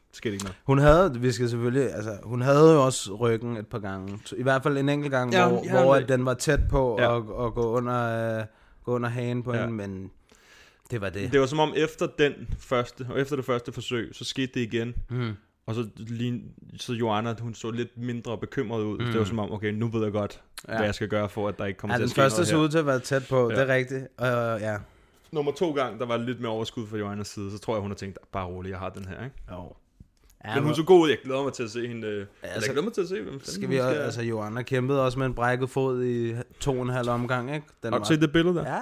Det 0.10 0.18
skete 0.18 0.34
ikke 0.34 0.46
noget. 0.46 0.58
Hun 0.64 0.78
havde, 0.78 1.20
vi 1.20 1.32
skal 1.32 1.50
selvfølgelig, 1.50 1.94
altså, 1.94 2.18
hun 2.24 2.42
havde 2.42 2.74
jo 2.74 2.86
også 2.86 3.16
ryggen 3.16 3.58
et 3.58 3.68
par 3.68 3.80
gange. 3.80 4.20
I 4.38 4.44
hvert 4.44 4.64
fald 4.64 4.78
en 4.78 4.90
enkelt 4.90 5.12
gang, 5.12 5.34
Ja, 5.34 5.48
hvor, 5.50 5.62
ja, 5.66 5.84
hvor 5.84 5.96
at 5.96 6.10
den 6.10 6.26
var 6.26 6.34
tæt 6.34 6.60
på 6.70 6.96
Ja. 7.00 7.04
ja. 7.12 7.18
at, 7.18 7.24
at 7.46 7.54
gå, 7.54 7.62
under, 7.62 8.38
øh, 8.40 8.46
gå 8.84 8.96
under 8.96 9.10
hagen 9.10 9.44
på 9.44 9.54
ja. 9.54 9.60
hende, 9.60 9.74
men 9.74 10.12
Det 10.92 11.02
var 11.02 11.10
det. 11.10 11.32
Det 11.32 11.40
var 11.40 11.46
som 11.46 11.60
om 11.60 11.74
efter 11.76 12.08
den 12.20 12.34
første, 12.60 13.08
og 13.10 13.20
efter 13.22 13.36
det 13.36 13.46
første 13.46 13.72
forsøg, 13.72 14.10
så 14.14 14.26
skete 14.26 14.52
det 14.54 14.60
igen. 14.74 14.94
Mm. 15.10 15.34
Og 15.68 15.76
så, 15.76 15.88
lige, 15.98 16.44
så 16.78 16.94
Joanna, 16.94 17.36
hun 17.42 17.54
så 17.54 17.72
lidt 17.72 17.98
mindre 17.98 18.38
bekymret 18.38 18.84
ud. 18.84 18.98
Mm. 19.00 19.06
Det 19.06 19.20
var 19.20 19.26
som 19.26 19.40
om, 19.40 19.52
okay, 19.52 19.72
nu 19.72 19.88
ved 19.88 20.04
jeg 20.04 20.12
godt, 20.12 20.42
ja. 20.68 20.76
hvad 20.76 20.86
jeg 20.86 20.96
skal 20.96 21.08
gøre 21.08 21.30
for, 21.30 21.48
at 21.48 21.58
der 21.58 21.66
ikke 21.66 21.78
kommer 21.78 21.94
Ja, 21.94 21.98
til 21.98 22.04
at 22.04 22.06
den 22.06 22.10
ske 22.10 22.22
første 22.22 22.38
noget 22.38 22.48
så 22.48 22.56
her. 22.56 22.64
ud 22.64 22.70
til 22.70 22.78
at 22.78 22.86
være 22.86 23.00
tæt 23.00 23.26
på, 23.30 23.50
Ja. 23.52 23.56
det 23.62 23.70
er 23.70 23.74
rigtigt. 23.76 24.02
Uh, 24.02 24.62
ja. 24.62 24.78
Nummer 25.32 25.52
to 25.52 25.72
gang, 25.74 26.00
der 26.00 26.06
var 26.06 26.18
lidt 26.18 26.40
mere 26.40 26.52
overskud 26.52 26.88
fra 26.88 26.98
Joannas 26.98 27.28
side, 27.28 27.52
så 27.52 27.58
tror 27.60 27.76
jeg, 27.76 27.82
hun 27.82 27.92
har 27.92 27.96
tænkt, 27.96 28.20
bare 28.32 28.46
roligt, 28.46 28.72
jeg 28.72 28.80
har 28.80 28.90
den 28.90 29.06
her, 29.06 29.24
ikke? 29.24 29.36
Jo. 29.52 29.74
Men 30.56 30.64
hun 30.64 30.76
så 30.76 30.84
god 30.84 31.02
ud, 31.04 31.10
jeg 31.10 31.18
glæder 31.24 31.44
mig 31.44 31.54
til 31.54 31.64
at 31.64 31.70
se 31.70 31.88
hende. 31.88 32.08
Ja, 32.08 32.48
altså, 32.48 32.70
jeg 32.70 32.70
glæder 32.70 32.82
mig 32.84 32.94
til 32.94 33.02
at 33.02 33.08
se, 33.08 33.22
hvem 33.22 33.40
Skal 33.44 33.70
vi 33.70 33.78
også, 33.78 34.00
altså 34.00 34.22
Joanna 34.22 34.62
kæmpede 34.62 35.06
også 35.06 35.20
med 35.20 35.26
en 35.26 35.34
brækket 35.34 35.70
fod 35.70 36.04
i 36.06 36.36
to 36.60 36.72
og 36.76 36.82
en 36.82 36.90
halv 36.90 37.10
omgang, 37.10 37.56
ikke? 37.56 37.68
Den 37.84 37.94
Har 37.94 38.00
du 38.00 38.06
set 38.06 38.22
det 38.22 38.32
billede 38.32 38.56
der? 38.56 38.64
Ja, 38.74 38.82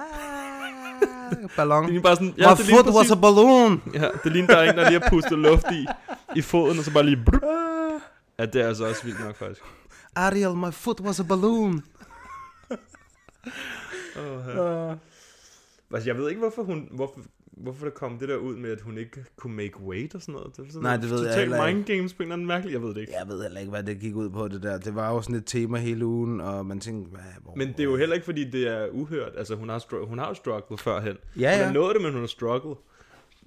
ballon. 1.56 1.82
Det 1.82 1.90
ligner 1.90 2.02
bare 2.02 2.16
sådan, 2.16 2.34
My 2.36 2.74
foot 2.74 2.94
was 2.94 3.10
a 3.10 3.14
balloon. 3.14 3.82
Ja, 3.94 4.08
det 4.24 4.32
ligner, 4.32 4.46
der 4.46 4.56
er 4.56 4.70
en, 4.70 4.78
der 4.78 4.90
lige 4.90 5.00
har 5.00 5.10
pustet 5.10 5.38
luft 5.38 5.66
i, 5.72 5.86
i 6.36 6.42
foden, 6.42 6.78
og 6.78 6.84
så 6.84 6.92
bare 6.92 7.04
lige... 7.04 7.24
Brup. 7.26 7.42
Ja, 8.38 8.46
det 8.46 8.62
er 8.62 8.68
altså 8.68 8.84
også 8.84 9.04
vildt 9.04 9.24
nok, 9.24 9.36
faktisk. 9.36 9.60
Ariel, 10.14 10.56
my 10.56 10.72
foot 10.72 11.00
was 11.00 11.20
a 11.20 11.22
balloon. 11.22 11.84
Oh, 14.16 14.56
ja. 14.56 14.94
Altså, 15.94 16.10
jeg 16.10 16.18
ved 16.18 16.28
ikke, 16.28 16.38
hvorfor 16.38 16.62
hun... 16.62 16.88
Hvorfor, 16.90 17.20
hvorfor 17.56 17.84
der 17.84 17.90
kom 17.92 18.18
det 18.18 18.28
der 18.28 18.36
ud 18.36 18.56
med, 18.56 18.70
at 18.70 18.80
hun 18.80 18.98
ikke 18.98 19.24
kunne 19.36 19.56
make 19.56 19.80
weight 19.80 20.14
og 20.14 20.20
sådan 20.22 20.32
noget. 20.34 20.56
Det 20.56 20.62
er 20.62 20.66
sådan 20.68 20.82
Nej, 20.82 20.96
det 20.96 21.10
ved 21.10 21.26
jeg 21.26 21.34
heller 21.38 21.66
ikke. 21.66 21.76
mind 21.76 21.86
games 21.86 22.12
på 22.14 22.22
en 22.22 22.24
eller 22.24 22.34
anden 22.34 22.46
mærkelig, 22.46 22.72
jeg 22.72 22.82
ved 22.82 22.88
det 22.94 23.00
ikke. 23.00 23.12
Jeg 23.20 23.28
ved 23.28 23.42
heller 23.42 23.60
ikke, 23.60 23.70
hvad 23.70 23.82
det 23.82 24.00
gik 24.00 24.14
ud 24.14 24.30
på, 24.30 24.48
det 24.48 24.62
der. 24.62 24.78
Det 24.78 24.94
var 24.94 25.12
jo 25.14 25.22
sådan 25.22 25.36
et 25.36 25.46
tema 25.46 25.78
hele 25.78 26.06
ugen, 26.06 26.40
og 26.40 26.66
man 26.66 26.80
tænkte, 26.80 27.10
hvad, 27.10 27.20
hvor, 27.42 27.54
Men 27.56 27.68
det 27.68 27.80
er 27.80 27.84
jo 27.84 27.96
heller 27.96 28.14
ikke, 28.14 28.24
fordi 28.24 28.50
det 28.50 28.68
er 28.68 28.88
uhørt. 28.92 29.32
Altså, 29.38 29.54
hun 29.54 29.68
har, 29.68 29.78
str- 29.78 30.06
hun 30.08 30.18
har 30.18 30.28
jo 30.28 30.34
strugglet 30.34 30.80
førhen. 30.80 31.16
Ja, 31.38 31.50
Hun 31.50 31.58
ja. 31.60 31.64
har 31.64 31.72
nået 31.72 31.94
det, 31.94 32.02
men 32.02 32.12
hun 32.12 32.20
har 32.20 32.26
strugglet. 32.26 32.76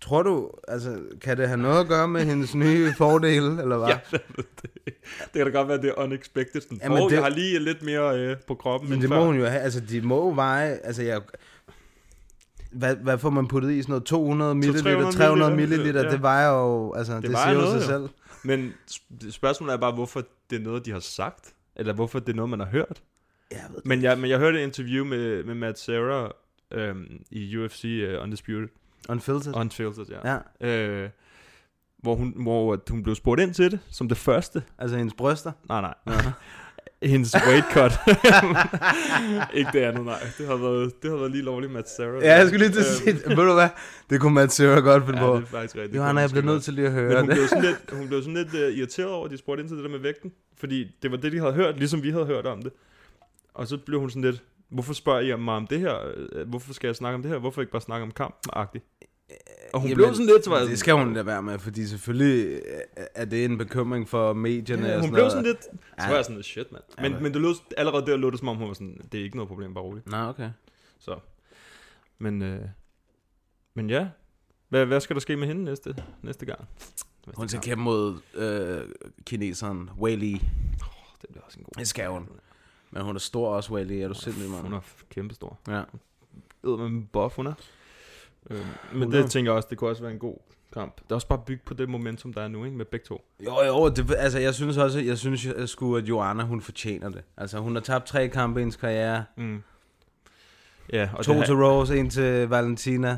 Tror 0.02 0.24
du, 0.24 0.50
altså, 0.68 1.00
kan 1.22 1.38
det 1.38 1.48
have 1.48 1.58
noget 1.62 1.80
at 1.80 1.88
gøre 1.88 2.08
med 2.08 2.22
hendes 2.26 2.56
nye 2.56 2.94
fordele, 2.98 3.62
eller 3.62 3.78
hvad? 3.78 3.88
Ja, 3.88 4.00
det. 4.12 4.46
det 4.86 5.34
kan 5.34 5.46
da 5.46 5.52
godt 5.52 5.68
være, 5.68 5.78
det 5.82 5.90
er 5.90 6.00
unexpected. 6.04 6.62
Sådan, 6.62 6.80
Jamen, 6.84 6.98
oh, 6.98 7.10
det- 7.10 7.16
jeg 7.16 7.24
har 7.24 7.30
lige 7.30 7.60
lidt 7.60 7.82
mere 7.84 8.20
øh, 8.20 8.36
på 8.48 8.56
kroppen 8.56 8.90
Men 8.90 9.02
det 9.02 9.10
må 9.10 9.26
hun 9.26 9.36
jo 9.40 9.46
have. 9.46 9.62
Altså, 9.62 9.80
de 9.80 10.02
må 10.02 10.34
veje... 10.34 10.80
Altså, 10.84 11.04
jeg... 11.04 11.22
Hvad, 12.72 12.96
hvad 12.96 13.18
får 13.18 13.30
man 13.30 13.48
puttet 13.48 13.72
i? 13.72 13.82
Sådan 13.82 13.92
noget 13.92 14.04
200 14.06 14.56
ml, 14.56 14.62
300 14.64 15.12
300 15.12 15.56
milliliter, 15.56 16.02
ml, 16.02 16.06
ja. 16.08 16.12
det 16.12 16.22
vejer 16.22 16.50
jo... 16.50 16.94
Altså, 16.94 17.16
det, 17.16 17.24
det 17.24 17.32
vejer 17.32 17.54
siger 17.54 17.62
noget, 17.62 17.84
sig 17.84 17.94
jo. 17.94 18.00
selv. 18.00 18.10
Men 18.44 18.74
sp- 18.92 19.32
spørgsmålet 19.32 19.74
er 19.74 19.78
bare, 19.78 19.92
hvorfor 19.92 20.24
det 20.50 20.56
er 20.56 20.64
noget, 20.64 20.86
de 20.86 20.92
har 20.92 21.00
sagt. 21.00 21.54
Eller 21.76 21.94
hvorfor 21.94 22.20
det 22.20 22.30
er 22.30 22.36
noget, 22.36 22.50
man 22.50 22.60
har 22.60 22.68
hørt. 22.68 23.02
Jeg 23.52 23.66
ved 23.70 23.82
Men 23.86 24.04
jeg, 24.04 24.18
men 24.20 24.30
jeg 24.30 24.40
hørte 24.40 24.60
et 24.60 24.64
interview 24.64 25.06
med, 25.06 25.44
med 25.44 25.56
Matt 25.56 25.80
Serra 25.80 26.32
øhm, 26.72 27.24
i 27.32 27.58
UFC 27.58 28.04
uh, 28.18 28.24
Undisputed. 28.24 28.68
Unfiltered. 29.10 29.56
Unfiltered, 29.56 30.06
ja. 30.24 30.38
Ja, 30.62 30.68
Øh, 31.04 31.10
hvor, 31.98 32.16
hun, 32.16 32.34
hvor 32.36 32.74
at 32.74 32.80
hun 32.90 33.04
blev 33.04 33.16
spurgt 33.16 33.42
ind 33.42 33.54
til 33.54 33.72
det, 33.72 33.80
som 33.90 34.08
det 34.08 34.18
første. 34.18 34.64
altså 34.78 34.98
hendes 34.98 35.14
bryster. 35.18 35.52
Nej, 35.70 35.82
nej. 35.82 35.94
Hendes 37.04 37.36
weight 37.48 37.66
cut. 37.74 37.92
ikke 39.60 39.70
det 39.74 39.80
andet, 39.80 40.06
nej. 40.06 40.20
Det 40.38 40.48
har 40.48 40.56
været, 40.56 41.04
det 41.04 41.12
har 41.12 41.18
været 41.18 41.32
lige 41.32 41.44
lovligt 41.44 41.72
Matt 41.74 41.90
Serra. 41.90 42.20
Ja, 42.26 42.36
jeg 42.38 42.48
skulle 42.48 42.66
lige 42.66 42.74
til 42.74 42.80
at 42.80 42.86
Øhm, 43.08 43.18
sige, 43.20 43.38
ved 43.38 43.46
du 43.48 43.54
hvad? 43.54 43.70
Det 44.10 44.22
kunne 44.22 44.34
Matt 44.34 44.52
Serra 44.52 44.80
godt 44.80 45.06
finde 45.06 45.20
Ja, 45.20 45.26
på. 45.26 45.36
det 45.36 45.42
er 45.42 45.46
faktisk 45.48 45.76
rigtigt. 45.76 45.96
Johanna, 45.96 46.22
jeg 46.22 46.30
bliver 46.30 46.46
nødt 46.46 46.64
til 46.64 46.74
lige 46.74 46.88
at 46.88 46.94
høre 46.94 47.08
Men 47.10 47.18
hun 47.20 47.28
det. 47.30 47.36
blev 47.36 47.48
sådan 47.48 47.64
lidt, 47.64 47.78
hun 48.00 48.08
blev 48.08 48.22
sådan 48.22 48.34
lidt 48.34 48.54
uh, 48.54 48.78
irriteret 48.78 49.10
over, 49.10 49.26
at 49.26 49.32
de 49.32 49.38
spurgte 49.38 49.62
ind 49.62 49.70
til 49.70 49.78
det 49.78 49.84
der 49.84 49.92
med 49.92 50.00
vægten. 50.00 50.32
Fordi 50.58 50.96
det 51.02 51.12
var 51.12 51.18
det, 51.18 51.32
de 51.32 51.40
havde 51.40 51.54
hørt, 51.54 51.78
ligesom 51.78 52.04
vi 52.04 52.12
havde 52.12 52.26
hørt 52.26 52.46
om 52.46 52.62
det. 52.62 52.72
Og 53.54 53.68
så 53.68 53.78
blev 53.78 54.00
hun 54.00 54.10
sådan 54.10 54.22
lidt, 54.22 54.44
hvorfor 54.70 54.94
spørger 54.94 55.20
I 55.22 55.36
mig 55.38 55.56
om 55.56 55.68
det 55.68 55.80
her? 55.80 55.96
Øh, 56.36 56.48
Hvorfor 56.50 56.74
skal 56.74 56.88
jeg 56.88 56.96
snakke 56.96 57.16
om 57.16 57.22
det 57.22 57.32
her? 57.32 57.38
Hvorfor 57.40 57.62
ikke 57.62 57.72
bare 57.72 57.82
snakke 57.82 58.04
om 58.04 58.12
kampen? 58.12 58.52
-agtigt? 58.56 59.09
Og 59.74 59.80
hun 59.82 59.90
Jamen, 59.90 59.96
blev 60.04 60.14
sådan 60.14 60.26
lidt, 60.26 60.44
så 60.44 60.50
var 60.50 60.60
Det 60.60 60.80
skal 60.80 60.94
hun 60.94 61.14
da 61.14 61.22
være 61.24 61.42
med, 61.44 61.60
fordi 61.60 61.88
selvfølgelig 61.88 62.46
øh, 62.66 63.04
er 63.16 63.26
det 63.26 63.46
en 63.46 63.58
bekymring 63.58 64.10
for 64.10 64.34
medierne. 64.34 64.88
Ja, 64.88 64.96
og 64.96 65.00
hun 65.00 65.04
sådan 65.04 65.14
blev 65.14 65.22
noget. 65.22 65.32
sådan 65.32 65.46
lidt, 65.46 65.64
så 65.64 65.70
Ja. 66.00 66.08
var 66.08 66.16
jeg 66.16 66.26
sådan 66.26 66.36
lidt, 66.36 66.46
shit, 66.46 66.72
mand. 66.72 66.84
Men, 67.02 67.12
men- 67.12 67.24
men 67.24 67.34
det 67.34 67.42
lød, 67.42 67.56
allerede 67.78 68.06
der 68.06 68.18
lå 68.18 68.30
det 68.30 68.40
som 68.40 68.48
om, 68.48 68.58
hun 68.58 68.68
var 68.68 68.74
sådan, 68.74 69.02
det 69.12 69.20
er 69.20 69.24
ikke 69.24 69.36
noget 69.36 69.48
problem, 69.48 69.74
bare 69.74 69.84
roligt. 69.84 70.08
Nå, 70.08 70.18
okay. 70.18 70.50
Så. 71.00 71.20
Men, 72.18 72.42
øh, 72.42 72.62
men 73.74 73.90
ja, 73.90 74.08
hvad, 74.70 74.86
hvad 74.86 75.00
skal 75.02 75.14
der 75.16 75.20
ske 75.20 75.38
med 75.38 75.48
hende 75.48 75.64
næste, 75.64 75.96
næste 76.22 76.46
gang? 76.46 76.60
Næste 77.28 77.38
Hun 77.38 77.50
skal 77.50 77.62
kæmpe 77.62 77.84
mod 77.84 78.18
øh, 78.34 78.82
kineseren 79.26 79.90
Wei 80.00 80.16
Li. 80.16 80.32
Det 81.22 81.30
bliver 81.32 81.44
også 81.46 81.58
en 81.60 81.64
god 81.64 81.80
Det 81.80 81.88
skal 81.88 82.08
hun. 82.10 82.30
Men 82.92 83.04
hun 83.04 83.16
er 83.16 83.20
stor 83.20 83.56
også, 83.56 83.74
Wei 83.74 83.84
Li. 83.84 84.02
Er 84.02 84.08
du 84.08 84.14
sindssygt, 84.14 84.50
Hun 84.52 84.62
mand? 84.64 84.74
er 84.74 84.80
kæmpestor. 85.10 85.60
Ja. 85.68 85.82
ved 86.64 86.78
med 86.78 86.86
en 86.86 87.10
buff, 87.14 87.36
hun 87.36 87.48
er. 87.48 87.54
Øh, 88.50 88.58
men 88.92 88.98
100. 89.02 89.24
det 89.24 89.32
tænker 89.32 89.52
jeg 89.52 89.56
også, 89.58 89.68
det 89.70 89.78
kunne 89.78 89.90
også 89.90 90.02
være 90.02 90.12
en 90.12 90.20
god 90.20 90.38
kamp. 90.74 90.96
Det 91.04 91.12
er 91.12 91.16
også 91.16 91.28
bare 91.28 91.42
bygget 91.46 91.62
på 91.66 91.74
det 91.74 91.90
momentum, 91.90 92.34
der 92.34 92.42
er 92.42 92.48
nu, 92.48 92.66
ikke? 92.66 92.78
Med 92.78 92.86
begge 92.86 93.06
to. 93.06 93.26
Jo, 93.46 93.62
jo, 93.64 93.90
det, 93.90 94.16
altså 94.18 94.40
jeg 94.40 94.54
synes 94.54 94.78
også, 94.78 95.00
jeg 95.00 95.18
synes 95.18 95.46
jeg 95.46 95.70
sgu, 95.70 95.96
at 95.98 96.04
Joanna, 96.04 96.44
hun 96.44 96.62
fortjener 96.62 97.10
det. 97.10 97.24
Altså 97.38 97.60
hun 97.60 97.76
har 97.76 97.82
tabt 97.82 98.06
tre 98.06 98.28
kampe 98.28 98.60
i 98.60 98.62
hendes 98.62 98.76
karriere. 98.76 99.26
Mm. 99.38 99.64
Ja, 100.94 101.10
og 101.14 101.26
to 101.26 101.34
det, 101.34 101.46
til 101.46 101.56
Rose, 101.56 101.98
en 101.98 102.10
til 102.10 102.48
Valentina. 102.48 103.18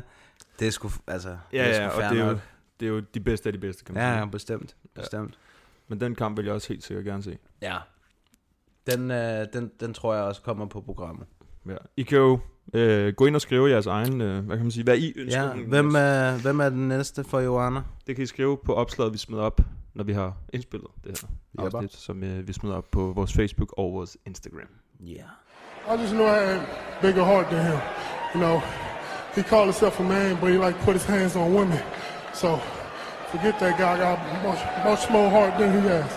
Det 0.58 0.66
er 0.66 0.70
sgu, 0.70 0.90
altså, 1.06 1.28
det 1.28 1.38
Ja, 1.52 1.68
er 1.68 1.90
sgu 1.90 2.00
ja, 2.00 2.08
og 2.08 2.14
det 2.14 2.20
er, 2.22 2.26
jo, 2.30 2.38
det 2.80 2.86
er 2.86 2.90
jo 2.90 3.00
de 3.00 3.20
bedste 3.20 3.48
af 3.48 3.52
de 3.52 3.58
bedste, 3.58 3.84
kan 3.84 3.94
man 3.94 4.02
Ja, 4.04 4.10
sige. 4.12 4.18
ja, 4.18 4.24
bestemt. 4.24 4.76
Bestemt. 4.94 5.38
Men 5.88 6.00
den 6.00 6.14
kamp 6.14 6.36
vil 6.36 6.44
jeg 6.44 6.54
også 6.54 6.68
helt 6.68 6.84
sikkert 6.84 7.04
gerne 7.04 7.22
se. 7.22 7.38
Ja. 7.62 7.76
Den, 8.90 9.10
øh, 9.10 9.46
den, 9.52 9.70
den 9.80 9.94
tror 9.94 10.14
jeg 10.14 10.24
også 10.24 10.42
kommer 10.42 10.66
på 10.66 10.80
programmet. 10.80 11.26
Ja. 11.68 11.76
I 11.96 12.02
kan 12.02 12.18
jo 12.18 12.38
øh, 12.74 13.12
gå 13.14 13.26
ind 13.26 13.34
og 13.34 13.40
skrive 13.40 13.70
jeres 13.70 13.86
egen, 13.86 14.20
øh, 14.20 14.44
hvad 14.44 14.56
kan 14.56 14.64
man 14.64 14.70
sige, 14.70 14.84
hvad 14.84 14.98
I 14.98 15.12
ønsker. 15.16 15.42
Ja, 15.42 15.52
hvem 15.54 15.94
er, 15.94 16.42
hvem 16.42 16.60
er 16.60 16.68
den 16.68 16.88
næste 16.88 17.24
for 17.24 17.40
Joanna? 17.40 17.80
Det 18.06 18.16
kan 18.16 18.22
I 18.22 18.26
skrive 18.26 18.58
på 18.64 18.74
opslaget, 18.74 19.12
vi 19.12 19.18
smider 19.18 19.42
op, 19.42 19.60
når 19.94 20.04
vi 20.04 20.12
har 20.12 20.36
indspillet 20.52 20.88
det 21.04 21.20
her 21.20 21.28
Jepper. 21.64 21.78
afsnit, 21.78 22.00
som 22.00 22.24
øh, 22.24 22.48
vi 22.48 22.52
smider 22.52 22.76
op 22.76 22.90
på 22.90 23.12
vores 23.16 23.32
Facebook 23.32 23.74
og 23.78 23.92
vores 23.92 24.16
Instagram. 24.26 24.68
Ja. 25.00 25.12
Yeah. 25.12 25.98
I 25.98 26.02
just 26.02 26.12
knew 26.12 26.26
I 26.26 26.28
had 26.28 26.60
bigger 27.00 27.24
heart 27.24 27.46
than 27.46 27.66
him. 27.66 27.78
You 28.34 28.40
know, 28.40 28.60
he 29.34 29.42
called 29.42 29.64
himself 29.64 30.00
a 30.00 30.02
man, 30.02 30.36
but 30.40 30.48
he 30.50 30.56
like 30.66 30.78
put 30.84 30.94
his 30.94 31.04
hands 31.04 31.36
on 31.36 31.52
women. 31.58 31.78
So 32.34 32.48
forget 33.32 33.54
that 33.58 33.74
guy. 33.78 33.94
Got 33.98 34.18
much, 34.48 34.62
much 34.90 35.10
more 35.10 35.28
heart 35.30 35.52
than 35.58 35.70
he 35.72 35.80
has. 35.88 36.10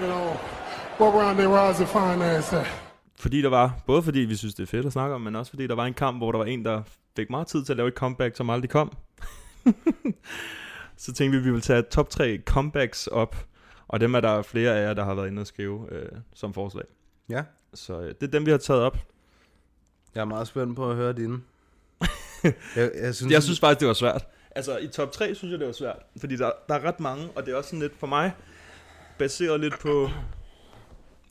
You 0.00 0.06
know, 0.06 0.24
walk 0.98 1.14
around 1.14 1.36
there 1.36 1.48
rise 1.48 1.80
and 1.80 1.88
fine 1.88 2.22
ass 2.22 2.52
at. 2.52 2.89
Fordi 3.20 3.42
der 3.42 3.48
var, 3.48 3.82
både 3.86 4.02
fordi 4.02 4.18
vi 4.18 4.36
synes, 4.36 4.54
det 4.54 4.62
er 4.62 4.66
fedt 4.66 4.86
at 4.86 4.92
snakke 4.92 5.14
om, 5.14 5.20
men 5.20 5.36
også 5.36 5.50
fordi 5.50 5.66
der 5.66 5.74
var 5.74 5.86
en 5.86 5.94
kamp, 5.94 6.18
hvor 6.18 6.32
der 6.32 6.38
var 6.38 6.44
en, 6.44 6.64
der 6.64 6.82
fik 7.16 7.30
meget 7.30 7.46
tid 7.46 7.64
til 7.64 7.72
at 7.72 7.76
lave 7.76 7.88
et 7.88 7.94
comeback, 7.94 8.36
som 8.36 8.50
aldrig 8.50 8.70
kom. 8.70 8.96
så 10.96 11.12
tænkte 11.12 11.30
vi, 11.30 11.36
at 11.36 11.44
vi 11.44 11.50
ville 11.50 11.60
tage 11.60 11.82
top 11.82 12.10
3 12.10 12.38
comebacks 12.44 13.06
op, 13.06 13.46
og 13.88 14.00
dem 14.00 14.14
er 14.14 14.20
der 14.20 14.42
flere 14.42 14.78
af 14.78 14.82
jer, 14.82 14.94
der 14.94 15.04
har 15.04 15.14
været 15.14 15.28
inde 15.28 15.40
og 15.40 15.46
skrive 15.46 15.92
øh, 15.92 16.08
som 16.34 16.54
forslag. 16.54 16.84
Ja. 17.28 17.42
Så 17.74 18.00
øh, 18.00 18.14
det 18.20 18.22
er 18.22 18.30
dem, 18.30 18.46
vi 18.46 18.50
har 18.50 18.58
taget 18.58 18.82
op. 18.82 18.98
Jeg 20.14 20.20
er 20.20 20.24
meget 20.24 20.46
spændt 20.46 20.76
på 20.76 20.90
at 20.90 20.96
høre 20.96 21.12
dine. 21.12 21.40
jeg, 22.76 22.90
jeg, 23.02 23.14
synes, 23.14 23.32
Jeg 23.32 23.42
synes 23.42 23.60
faktisk, 23.60 23.80
det 23.80 23.88
var 23.88 23.94
svært. 23.94 24.26
Altså, 24.50 24.78
i 24.78 24.88
top 24.88 25.12
3 25.12 25.34
synes 25.34 25.52
jeg, 25.52 25.58
det 25.58 25.66
var 25.66 25.72
svært. 25.72 25.98
Fordi 26.20 26.36
der, 26.36 26.50
der 26.68 26.74
er 26.74 26.84
ret 26.84 27.00
mange, 27.00 27.28
og 27.36 27.46
det 27.46 27.52
er 27.52 27.56
også 27.56 27.70
sådan 27.70 27.80
lidt 27.80 27.96
for 27.98 28.06
mig, 28.06 28.32
baseret 29.18 29.60
lidt 29.60 29.78
på... 29.78 30.08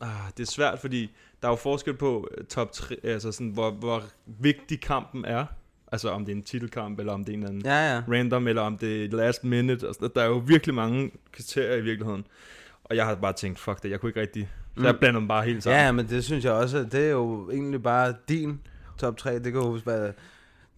Ah, 0.02 0.32
det 0.38 0.43
er 0.43 0.52
svært, 0.52 0.80
fordi 0.80 1.12
der 1.41 1.47
er 1.47 1.52
jo 1.52 1.56
forskel 1.56 1.93
på 1.93 2.28
øh, 2.38 2.45
top 2.45 2.71
3, 2.71 2.95
altså 3.04 3.32
sådan, 3.32 3.49
hvor, 3.49 3.71
hvor 3.71 4.04
vigtig 4.25 4.82
kampen 4.82 5.25
er. 5.25 5.45
Altså, 5.91 6.10
om 6.10 6.25
det 6.25 6.32
er 6.32 6.36
en 6.36 6.43
titelkamp, 6.43 6.99
eller 6.99 7.13
om 7.13 7.23
det 7.25 7.30
er 7.34 7.38
en 7.38 7.39
eller 7.43 7.49
anden 7.49 7.65
Ja, 7.65 7.93
ja. 7.95 8.02
random, 8.12 8.47
eller 8.47 8.62
om 8.62 8.78
det 8.78 9.06
er 9.06 9.10
last 9.17 9.43
minute. 9.43 9.88
Og 9.89 9.93
sådan, 9.95 10.04
noget. 10.04 10.15
der 10.15 10.21
er 10.21 10.28
jo 10.28 10.38
virkelig 10.45 10.75
mange 10.75 11.12
kriterier 11.32 11.75
i 11.75 11.82
virkeligheden. 11.82 12.25
Og 12.84 12.95
jeg 12.95 13.06
har 13.06 13.15
bare 13.15 13.34
tænkt, 13.34 13.60
fuck 13.60 13.84
det, 13.84 13.89
jeg 13.89 13.99
kunne 13.99 14.10
ikke 14.10 14.21
rigtig... 14.21 14.49
Så 14.78 14.84
jeg 14.84 14.93
Mm. 14.93 14.99
blander 14.99 15.19
dem 15.19 15.28
bare 15.28 15.45
helt 15.45 15.63
sammen. 15.63 15.80
Ja, 15.82 15.91
men 15.91 16.10
det 16.10 16.23
synes 16.23 16.45
jeg 16.45 16.54
også, 16.54 16.84
det 16.84 17.06
er 17.06 17.10
jo 17.12 17.49
egentlig 17.52 17.84
bare 17.84 18.13
din 18.30 18.60
top 18.97 19.17
3. 19.17 19.34
Det 19.34 19.43
kan 19.43 19.54
jo 19.54 19.80
være, 19.86 20.06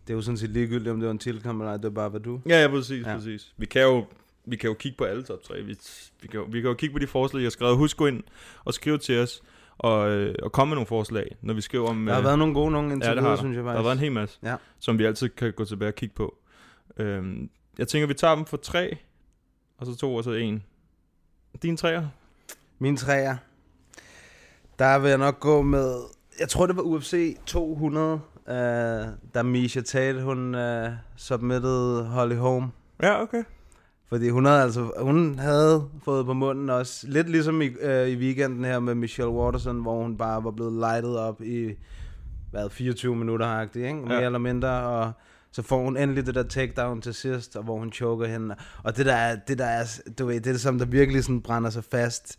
det 0.07 0.09
er 0.09 0.13
jo 0.13 0.21
sådan 0.21 0.37
set 0.37 0.49
ligegyldigt, 0.49 0.89
om 0.89 0.99
det 0.99 1.05
var 1.05 1.11
en 1.11 1.17
tilkamp 1.19 1.59
eller 1.61 1.71
ej, 1.71 1.77
det 1.77 1.85
er 1.85 1.89
bare, 1.89 2.09
hvad 2.09 2.19
du... 2.19 2.39
Ja, 2.49 2.61
ja, 2.61 2.67
præcis, 2.67 3.05
Ja. 3.05 3.15
præcis. 3.15 3.53
Vi 3.57 3.65
kan 3.65 3.81
jo 3.81 4.05
vi 4.45 4.55
kan 4.55 4.67
jo 4.67 4.73
kigge 4.73 4.97
på 4.97 5.03
alle 5.03 5.23
top 5.23 5.43
3. 5.43 5.61
Vi, 5.61 5.77
vi, 6.21 6.27
kan, 6.27 6.39
jo, 6.39 6.45
vi 6.51 6.61
kan 6.61 6.67
jo 6.69 6.73
kigge 6.73 6.93
på 6.93 6.99
de 6.99 7.07
forslag, 7.07 7.39
jeg 7.41 7.45
har 7.45 7.49
skrevet. 7.51 7.77
Husk 7.77 7.97
gå 7.97 8.07
ind 8.07 8.23
og 8.63 8.73
skrive 8.73 8.97
til 8.97 9.19
os, 9.19 9.41
og, 9.83 10.09
øh, 10.09 10.35
og 10.43 10.51
komme 10.51 10.69
med 10.69 10.75
nogle 10.75 10.87
forslag, 10.87 11.35
når 11.41 11.53
vi 11.53 11.61
skriver 11.61 11.89
om... 11.89 12.05
Der 12.05 12.13
har 12.13 12.19
øh, 12.19 12.25
været 12.25 12.39
nogle 12.39 12.53
gode 12.53 12.71
nogen 12.71 12.91
indtil 12.91 13.07
ja, 13.09 13.13
videre, 13.13 13.29
der. 13.31 13.37
synes 13.37 13.55
jeg 13.55 13.63
Der 13.63 13.69
faktisk. 13.69 13.77
har 13.77 13.83
været 13.83 13.95
en 13.95 13.99
hel 13.99 14.11
masse, 14.11 14.39
Ja. 14.43 14.55
som 14.79 14.99
vi 14.99 15.05
altid 15.05 15.29
kan 15.29 15.53
gå 15.53 15.65
tilbage 15.65 15.89
og 15.89 15.95
kigge 15.95 16.15
på. 16.15 16.35
Øhm, 16.97 17.49
jeg 17.77 17.87
tænker, 17.87 18.07
vi 18.07 18.13
tager 18.13 18.35
dem 18.35 18.45
for 18.45 18.57
tre, 18.57 18.97
og 19.77 19.85
så 19.85 19.95
to, 19.97 20.15
og 20.15 20.23
så 20.23 20.31
en. 20.31 20.63
Din 21.63 21.77
træer? 21.77 22.07
Min 22.79 22.97
træer. 22.97 23.35
Der 24.79 24.99
vil 24.99 25.09
jeg 25.09 25.17
nok 25.17 25.39
gå 25.39 25.61
med... 25.61 25.95
Jeg 26.39 26.49
tror, 26.49 26.65
det 26.67 26.75
var 26.75 26.81
UFC 26.81 27.37
200, 27.45 28.13
uh, 28.13 28.53
da 29.33 29.43
Misha 29.43 29.81
Tate, 29.81 30.21
hun 30.21 30.55
uh, 30.55 30.87
submittede 31.15 32.03
Holly 32.05 32.35
Holm. 32.35 32.67
Ja, 33.03 33.21
okay. 33.21 33.43
Fordi 34.11 34.29
hun 34.29 34.45
havde 34.45 34.61
altså 34.61 34.91
hun 34.99 35.39
havde 35.39 35.83
fået 36.05 36.25
på 36.25 36.33
munden 36.33 36.69
også, 36.69 37.05
lidt 37.07 37.29
ligesom 37.29 37.61
i, 37.61 37.65
øh, 37.81 38.07
i 38.07 38.15
weekenden 38.15 38.65
her 38.65 38.79
med 38.79 38.95
Michelle 38.95 39.31
Watterson, 39.31 39.81
hvor 39.81 40.01
hun 40.01 40.17
bare 40.17 40.43
var 40.43 40.51
blevet 40.51 40.73
lightet 40.73 41.17
op 41.19 41.41
i, 41.41 41.71
hvad, 42.51 42.69
24 42.69 43.15
minutter 43.15 43.45
agtigt, 43.45 43.85
ikke? 43.85 43.99
Mere 43.99 44.13
Ja. 44.19 44.25
eller 44.25 44.39
mindre, 44.39 44.69
og 44.69 45.11
Så 45.53 45.61
får 45.61 45.83
hun 45.83 45.97
endelig 45.97 46.25
det 46.25 46.35
der 46.35 46.43
takedown 46.43 47.01
til 47.01 47.13
sidst, 47.13 47.55
og 47.55 47.63
hvor 47.63 47.77
hun 47.77 47.91
choker 47.91 48.25
hende. 48.27 48.55
Og 48.83 48.97
det 48.97 49.05
der 49.05 49.13
er, 49.15 49.35
det 49.47 49.57
der 49.59 49.65
er, 49.65 49.83
du 50.19 50.25
ved, 50.25 50.35
det 50.35 50.47
er 50.47 50.51
det 50.51 50.61
som, 50.61 50.79
der 50.79 50.85
virkelig 50.85 51.23
sådan 51.23 51.41
brænder 51.41 51.69
sig 51.69 51.83
fast 51.91 52.37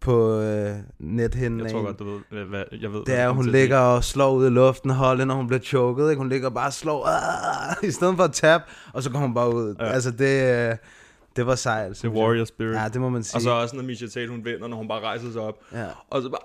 på 0.00 0.40
øh, 0.40 0.74
nethinden. 0.98 1.60
Jeg 1.60 1.70
tror 1.70 1.82
godt, 1.82 1.98
du 1.98 2.04
ved, 2.04 2.44
hvad, 2.44 2.64
jeg 2.80 2.92
ved. 2.92 3.04
det 3.06 3.14
er, 3.18 3.28
hun 3.30 3.46
ligger 3.46 3.78
og 3.78 4.04
slår 4.04 4.32
ud 4.34 4.46
i 4.46 4.50
luften, 4.50 4.90
holdet, 4.90 5.26
når 5.26 5.34
hun 5.34 5.46
bliver 5.46 5.60
choket. 5.60 6.10
Ikke? 6.10 6.18
Hun 6.20 6.28
ligger 6.28 6.50
bare 6.50 6.66
og 6.68 6.72
slår, 6.72 7.08
i 7.88 7.90
stedet 7.90 8.16
for 8.16 8.24
at 8.24 8.32
tabe, 8.32 8.64
og 8.92 9.02
så 9.02 9.10
kommer 9.10 9.26
hun 9.26 9.34
bare 9.34 9.54
ud. 9.54 9.74
Ja. 9.80 9.84
Altså, 9.84 10.10
det, 10.10 10.68
øh, 10.70 10.76
det 11.36 11.46
var 11.46 11.54
sejt. 11.54 11.90
Det 11.90 12.04
er 12.04 12.08
jeg. 12.08 12.18
warrior 12.18 12.44
spirit. 12.44 12.74
Ja, 12.76 12.88
det 12.88 13.00
må 13.00 13.08
man 13.08 13.22
sige. 13.22 13.36
Og 13.36 13.42
så 13.42 13.50
også, 13.50 13.76
når 13.76 13.82
Misha 13.82 14.06
Tate, 14.06 14.28
hun 14.28 14.44
vinder, 14.44 14.68
når 14.68 14.76
hun 14.76 14.88
bare 14.88 15.00
rejser 15.00 15.32
sig 15.32 15.40
op. 15.42 15.58
Ja. 15.72 15.86
Og 16.10 16.22
så 16.22 16.28
bare, 16.28 16.40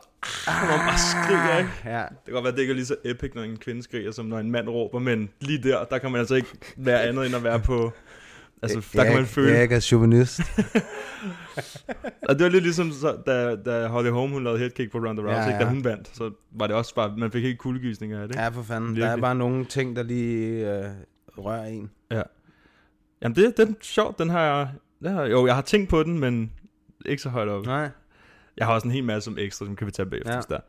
ah, 0.48 0.70
hun 0.70 0.80
bare 0.88 0.98
skriger, 0.98 1.58
ikke? 1.58 1.70
Ja. 1.86 2.02
Det 2.02 2.18
kan 2.26 2.34
godt 2.34 2.44
være, 2.44 2.54
det 2.54 2.60
ikke 2.60 2.72
er 2.72 2.76
lige 2.76 2.86
så 2.86 2.96
epic, 3.06 3.32
når 3.36 3.44
en 3.44 3.58
kvinde 3.58 3.84
skriger, 3.84 4.12
som 4.12 4.26
når 4.26 4.40
en 4.40 4.52
mand 4.52 4.70
råber, 4.70 5.00
men 5.00 5.30
lige 5.42 5.64
der, 5.64 5.84
der 5.84 5.98
kan 5.98 6.12
man 6.12 6.20
altså 6.20 6.36
ikke 6.36 6.50
være 6.78 7.04
andet 7.04 7.26
end 7.26 7.36
at 7.36 7.44
være 7.44 7.60
på... 7.60 7.92
Altså, 8.62 8.88
der 8.94 9.04
kan 9.04 9.16
man 9.16 9.26
føle... 9.26 9.50
Jeg 9.50 9.58
er 9.58 9.62
ikke 9.62 9.82
chauvinist. 9.82 10.40
Og 12.30 12.36
det 12.36 12.44
var 12.44 12.50
lidt 12.50 12.64
ligesom, 12.64 12.92
så, 12.92 13.18
da, 13.26 13.56
da 13.56 13.88
Holly 13.88 14.10
Holm, 14.10 14.32
hun 14.32 14.44
lavede 14.44 14.60
headkick 14.60 14.92
på 14.92 14.98
Ronda 14.98 15.22
Rousey, 15.22 15.34
Ja, 15.36 15.42
ja, 15.42 15.52
ja. 15.52 15.58
da 15.58 15.64
ja. 15.64 15.70
hun 15.70 15.84
vandt, 15.84 16.10
så 16.14 16.32
var 16.52 16.68
det 16.68 16.76
også 16.76 16.96
bare, 16.96 17.14
man 17.18 17.32
fik 17.32 17.44
helt 17.44 17.60
kuldegysninger 17.60 18.22
af 18.22 18.28
det. 18.28 18.36
ikke? 18.36 18.44
ja, 18.44 18.50
for 18.50 18.64
fanden. 18.64 18.96
Der 18.96 19.02
er 19.04 19.08
Virkelig. 19.08 19.22
bare 19.22 19.36
nogle 19.36 19.66
ting, 19.66 19.96
der 19.96 20.04
lige 20.04 20.72
øh, 20.78 20.86
rører 21.38 21.66
en. 21.66 21.90
Jamen, 23.22 23.36
det, 23.36 23.58
det 23.58 23.70
er 23.70 23.74
sjovt, 23.82 24.20
den 24.20 24.30
har 24.30 24.42
jeg... 24.42 24.70
Det 25.04 25.12
har, 25.12 25.26
jo, 25.26 25.46
jeg 25.46 25.56
har 25.56 25.62
tænkt 25.62 25.90
på 25.90 26.04
den, 26.04 26.20
men 26.20 26.52
ikke 27.06 27.22
så 27.22 27.30
højt 27.30 27.48
op. 27.48 27.66
Nej. 27.66 27.90
Jeg 28.58 28.66
har 28.68 28.74
også 28.74 28.88
en 28.88 28.92
hel 28.94 29.04
masse 29.04 29.26
som 29.26 29.38
ekstra, 29.38 29.66
som 29.66 29.76
kan 29.76 29.88
vi 29.88 29.92
tage 29.92 30.10
bagefter, 30.10 30.32
Ja. 30.34 30.38
ja. 30.50 30.56
der. 30.56 30.60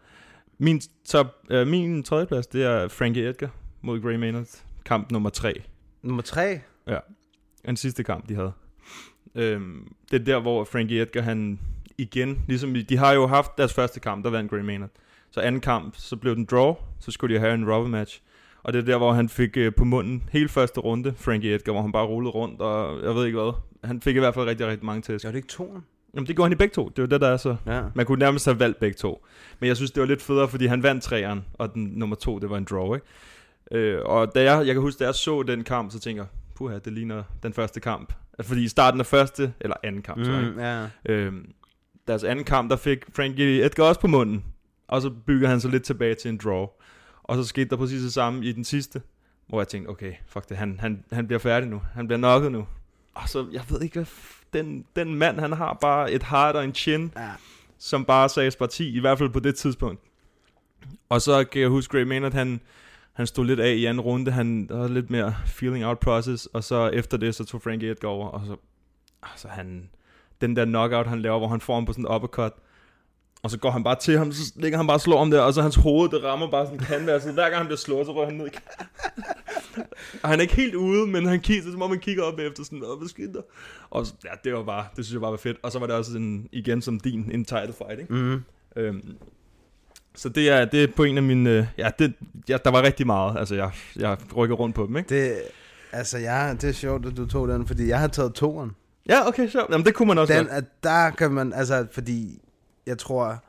Min, 0.59 0.81
top, 1.05 1.27
øh, 1.51 1.67
min 1.67 2.03
tredjeplads, 2.03 2.47
det 2.47 2.65
er 2.65 2.89
Frankie 2.89 3.29
Edgar 3.29 3.51
mod 3.81 4.01
Gray 4.01 4.15
Maynard. 4.15 4.47
Kamp 4.85 5.11
nummer 5.11 5.31
tre. 5.31 5.63
Nummer 6.03 6.23
tre. 6.23 6.61
Den 7.67 7.77
sidste 7.77 8.05
kamp, 8.05 8.29
de 8.29 8.35
havde. 8.35 8.53
Øhm, 9.35 9.93
det 10.11 10.21
er 10.21 10.25
der, 10.25 10.41
hvor 10.41 10.65
Frankie 10.65 11.03
Edgar, 11.03 11.21
han 11.23 11.61
igen, 11.99 12.39
ligesom 12.49 12.75
de 12.89 12.97
har 12.97 13.13
jo 13.13 13.27
haft 13.27 13.59
deres 13.59 13.75
første 13.75 14.01
kamp, 14.01 14.25
der 14.25 14.31
vandt 14.31 14.51
Gray 14.51 14.61
Maynard. 14.61 14.91
Så 15.31 15.41
anden 15.41 15.61
kamp, 15.61 15.95
så 15.97 16.17
blev 16.17 16.37
den 16.37 16.45
draw, 16.45 16.75
så 17.01 17.11
skulle 17.11 17.35
de 17.35 17.41
have 17.41 17.55
en 17.55 17.73
rubber 17.73 17.89
match. 17.89 18.23
Og 18.63 18.73
det 18.73 18.79
er 18.79 18.85
der, 18.85 18.99
hvor 18.99 19.13
han 19.13 19.29
fik 19.29 19.57
øh, 19.57 19.75
på 19.75 19.85
munden 19.85 20.23
hele 20.33 20.49
første 20.49 20.81
runde, 20.81 21.15
Frankie 21.17 21.55
Edgar, 21.55 21.73
hvor 21.73 21.83
han 21.83 21.93
bare 21.93 22.07
rullede 22.07 22.31
rundt, 22.33 22.61
og 22.61 23.05
jeg 23.05 23.15
ved 23.15 23.27
ikke 23.27 23.39
hvad. 23.39 23.53
Han 23.85 24.01
fik 24.01 24.17
i 24.17 24.19
hvert 24.19 24.35
fald 24.35 24.47
rigtig, 24.47 24.67
rigtig 24.67 24.87
mange 24.87 25.03
tæsk. 25.03 25.25
Gør 25.25 25.31
det 25.31 25.37
ikke 25.37 25.49
toren? 25.49 25.85
Jamen, 26.15 26.27
det 26.27 26.37
går 26.37 26.43
han 26.43 26.53
i 26.53 26.55
begge 26.55 26.75
to. 26.75 26.89
Det 26.89 27.03
er 27.03 27.07
det, 27.07 27.21
der 27.21 27.29
er 27.29 27.37
så... 27.37 27.57
Ja. 27.67 27.83
Man 27.95 28.07
kunne 28.07 28.19
nærmest 28.19 28.45
have 28.45 28.61
valgt 28.61 28.81
begge 28.81 28.95
to. 28.95 29.27
Men 29.61 29.69
jeg 29.69 29.77
synes, 29.77 29.91
det 29.91 30.01
var 30.01 30.07
lidt 30.07 30.23
federe, 30.23 30.49
fordi 30.49 30.67
han 30.67 30.83
vandt 30.83 31.03
træeren, 31.03 31.45
og 31.55 31.75
den 31.75 31.85
nummer 31.85 32.17
to, 32.17 32.39
det 32.39 32.51
var 32.51 32.57
en 32.57 32.67
draw, 32.71 32.95
ikke? 32.95 33.07
Øh, 33.73 34.01
og 34.05 34.35
da 34.35 34.43
jeg, 34.43 34.67
jeg 34.67 34.75
kan 34.75 34.83
huske, 34.83 34.99
da 34.99 35.05
jeg 35.05 35.15
så 35.15 35.43
den 35.43 35.65
kamp, 35.65 35.93
så 35.93 36.01
tænker 36.01 36.23
jeg, 36.23 36.29
puha, 36.57 36.79
det 36.79 36.93
ligner 36.93 37.23
den 37.43 37.53
første 37.53 37.81
kamp. 37.81 38.13
Fordi 38.43 38.65
i 38.65 38.69
starten 38.69 39.01
af 39.01 39.07
første, 39.07 39.53
eller 39.61 39.77
anden 39.83 40.03
kamp, 40.03 40.25
så, 40.25 40.39
ikke? 40.39 40.51
Mm, 40.51 40.59
ja. 40.59 40.87
Øhm, 41.09 41.53
deres 42.07 42.25
anden 42.25 42.45
kamp, 42.45 42.71
der 42.71 42.77
fik 42.77 43.05
Frankie 43.17 43.65
Edgar 43.65 43.85
også 43.85 44.01
på 44.01 44.07
munden. 44.07 44.45
Og 44.89 45.03
så 45.03 45.11
bygger 45.27 45.49
han 45.49 45.61
sig 45.61 45.71
lidt 45.71 45.83
tilbage 45.83 46.15
til 46.15 46.29
en 46.29 46.41
draw. 46.45 46.67
Og 47.31 47.37
så 47.37 47.45
skete 47.45 47.71
der 47.71 47.77
præcis 47.77 48.03
det 48.03 48.13
samme 48.13 48.45
i 48.45 48.53
den 48.53 48.65
sidste. 48.65 49.03
Hvor 49.47 49.61
jeg 49.61 49.69
tænkte, 49.69 49.89
okay, 49.89 50.13
fuck 50.27 50.49
det, 50.49 50.57
han, 50.57 50.81
han, 50.81 51.05
han 51.13 51.27
bliver 51.27 51.39
færdig 51.39 51.69
nu. 51.69 51.83
Han 51.95 52.07
bliver 52.07 52.19
knocket 52.19 52.53
nu. 52.53 52.67
Og 53.15 53.29
så, 53.29 53.47
jeg 53.53 53.63
ved 53.69 53.81
ikke, 53.83 53.95
hvad 53.95 54.07
den, 54.53 54.85
den 54.97 55.15
mand, 55.15 55.41
han 55.41 55.53
har 55.53 55.79
bare 55.81 56.13
et 56.13 56.23
heart 56.23 56.57
og 56.57 56.65
en 56.65 56.75
chin, 56.75 57.13
Ja. 57.17 57.31
som 57.79 58.05
bare 58.05 58.29
sagde 58.29 58.51
parti, 58.59 58.97
i 58.97 59.01
hvert 59.01 59.19
fald 59.19 59.31
på 59.31 59.41
det 59.41 59.55
tidspunkt. 59.55 60.01
Og 61.09 61.23
så 61.23 61.45
kan 61.45 61.61
jeg 61.61 61.69
huske, 61.69 61.93
Gray 61.93 62.03
Maynard, 62.03 62.33
han, 62.33 62.61
han 63.13 63.27
stod 63.27 63.45
lidt 63.45 63.61
af 63.61 63.75
i 63.75 63.85
anden 63.85 64.01
runde, 64.01 64.31
han 64.31 64.67
der 64.69 64.77
var 64.77 64.89
lidt 64.89 65.11
mere 65.11 65.35
feeling 65.47 65.87
out 65.87 65.99
process, 65.99 66.47
og 66.47 66.65
så 66.65 66.89
efter 66.89 67.17
det, 67.17 67.35
så 67.35 67.45
tog 67.45 67.63
Frankie 67.63 67.91
Edgar 67.91 68.09
over, 68.09 68.29
og 68.29 68.47
så, 68.47 68.57
altså 69.23 69.49
han, 69.49 69.91
den 70.41 70.57
der 70.57 70.65
knockout, 70.65 71.07
han 71.07 71.23
laver, 71.23 71.39
hvor 71.39 71.49
han 71.49 71.61
får 71.61 71.75
ham 71.75 71.85
på 71.85 71.93
sådan 71.93 72.05
en 72.05 72.15
uppercut, 72.15 72.53
og 73.43 73.51
så 73.51 73.59
går 73.59 73.71
han 73.71 73.85
bare 73.85 73.97
til 74.01 74.19
ham, 74.19 74.33
så 74.33 74.53
ligger 74.57 74.79
han 74.79 74.87
bare 74.87 74.97
og 74.97 75.01
slår 75.01 75.19
ham 75.19 75.31
der, 75.31 75.41
og 75.41 75.55
så 75.55 75.63
hans 75.63 75.75
hoved, 75.77 76.09
det 76.11 76.25
rammer 76.25 76.51
bare 76.51 76.67
sådan 76.67 76.81
canvas, 76.81 77.23
så 77.23 77.33
hver 77.33 77.43
gang 77.43 77.57
han 77.57 77.67
bliver 77.67 77.77
slået, 77.79 78.07
så 78.07 78.13
rører 78.13 78.27
han 78.27 78.35
ned 78.35 78.47
i 78.47 78.51
Og 80.23 80.29
han 80.29 80.39
er 80.39 80.43
ikke 80.43 80.57
helt 80.57 80.75
ude, 80.75 81.07
men 81.07 81.27
han 81.27 81.41
kigger, 81.41 81.71
som 81.73 81.83
om 81.83 81.91
han 81.91 81.99
kigger 82.01 82.23
op 82.23 82.39
efter 82.39 82.65
sådan, 82.65 82.79
hvad 82.99 83.09
skete 83.09 83.33
der? 83.33 83.41
Og 83.91 84.07
så- 84.07 84.15
ja, 84.25 84.31
det 84.45 84.53
var 84.53 84.63
bare, 84.63 84.85
det 84.97 85.05
synes 85.05 85.13
jeg 85.15 85.21
bare 85.21 85.31
var 85.31 85.37
fedt. 85.37 85.57
Og 85.63 85.73
så 85.73 85.79
var 85.79 85.87
det 85.87 85.97
også 85.97 86.17
en, 86.17 86.49
igen 86.53 86.83
som 86.83 87.01
din, 87.01 87.31
en 87.35 87.45
title 87.45 87.73
fight, 87.79 88.01
ikke? 88.01 88.15
Mm. 88.15 88.43
Øhm, 88.77 89.03
så 90.15 90.29
det 90.29 90.51
er, 90.51 90.65
det 90.65 90.83
er 90.85 90.89
på 90.97 91.05
en 91.05 91.17
af 91.17 91.23
mine, 91.23 91.51
øh, 91.51 91.67
ja, 91.79 91.91
det, 91.99 92.15
ja, 92.49 92.57
der 92.65 92.71
var 92.71 92.83
rigtig 92.83 93.07
meget, 93.07 93.39
altså 93.39 93.55
jeg, 93.55 93.71
jeg 93.97 94.17
rykker 94.37 94.57
rundt 94.57 94.75
på 94.77 94.87
dem, 94.87 94.97
ikke? 94.97 95.09
Det, 95.23 95.37
altså, 95.93 96.19
jeg, 96.19 96.57
det 96.61 96.69
er 96.69 96.73
sjovt, 96.73 97.07
at 97.07 97.17
du 97.17 97.27
tog 97.27 97.49
den, 97.49 97.67
fordi 97.67 97.89
jeg 97.89 97.99
har 98.01 98.09
taget 98.09 98.35
toren. 98.35 98.71
Ja, 99.09 99.29
okay, 99.29 99.49
sjovt. 99.49 99.71
Jamen 99.71 99.87
det 99.87 99.95
kunne 99.95 100.09
man 100.09 100.19
også 100.19 100.35
Den, 100.35 100.45
godt. 100.45 100.55
at 100.57 100.65
der 100.83 101.11
kan 101.11 101.31
man, 101.31 101.53
altså, 101.53 101.87
fordi 101.93 102.39
jeg 102.91 102.99
tror, 102.99 103.45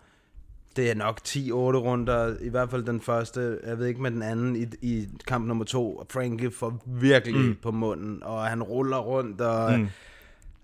det 0.76 0.92
er 0.92 0.96
nok 0.96 1.20
10-8 1.28 1.52
runder, 1.54 2.36
i 2.42 2.50
hvert 2.50 2.70
fald 2.70 2.84
den 2.84 3.02
første, 3.02 3.60
jeg 3.68 3.80
ved 3.80 3.88
ikke 3.88 4.02
med 4.02 4.12
den 4.12 4.22
anden, 4.22 4.56
i, 4.56 4.66
i 4.82 5.08
kamp 5.28 5.48
nummer 5.48 5.66
to, 5.66 5.96
og 5.96 6.08
Frankie 6.10 6.52
får 6.52 6.82
virkelig 6.86 7.42
mm. 7.42 7.58
På 7.64 7.72
munden, 7.72 8.24
og 8.24 8.46
han 8.46 8.64
ruller 8.64 8.98
rundt, 8.98 9.42
og, 9.42 9.80
mm. 9.80 9.88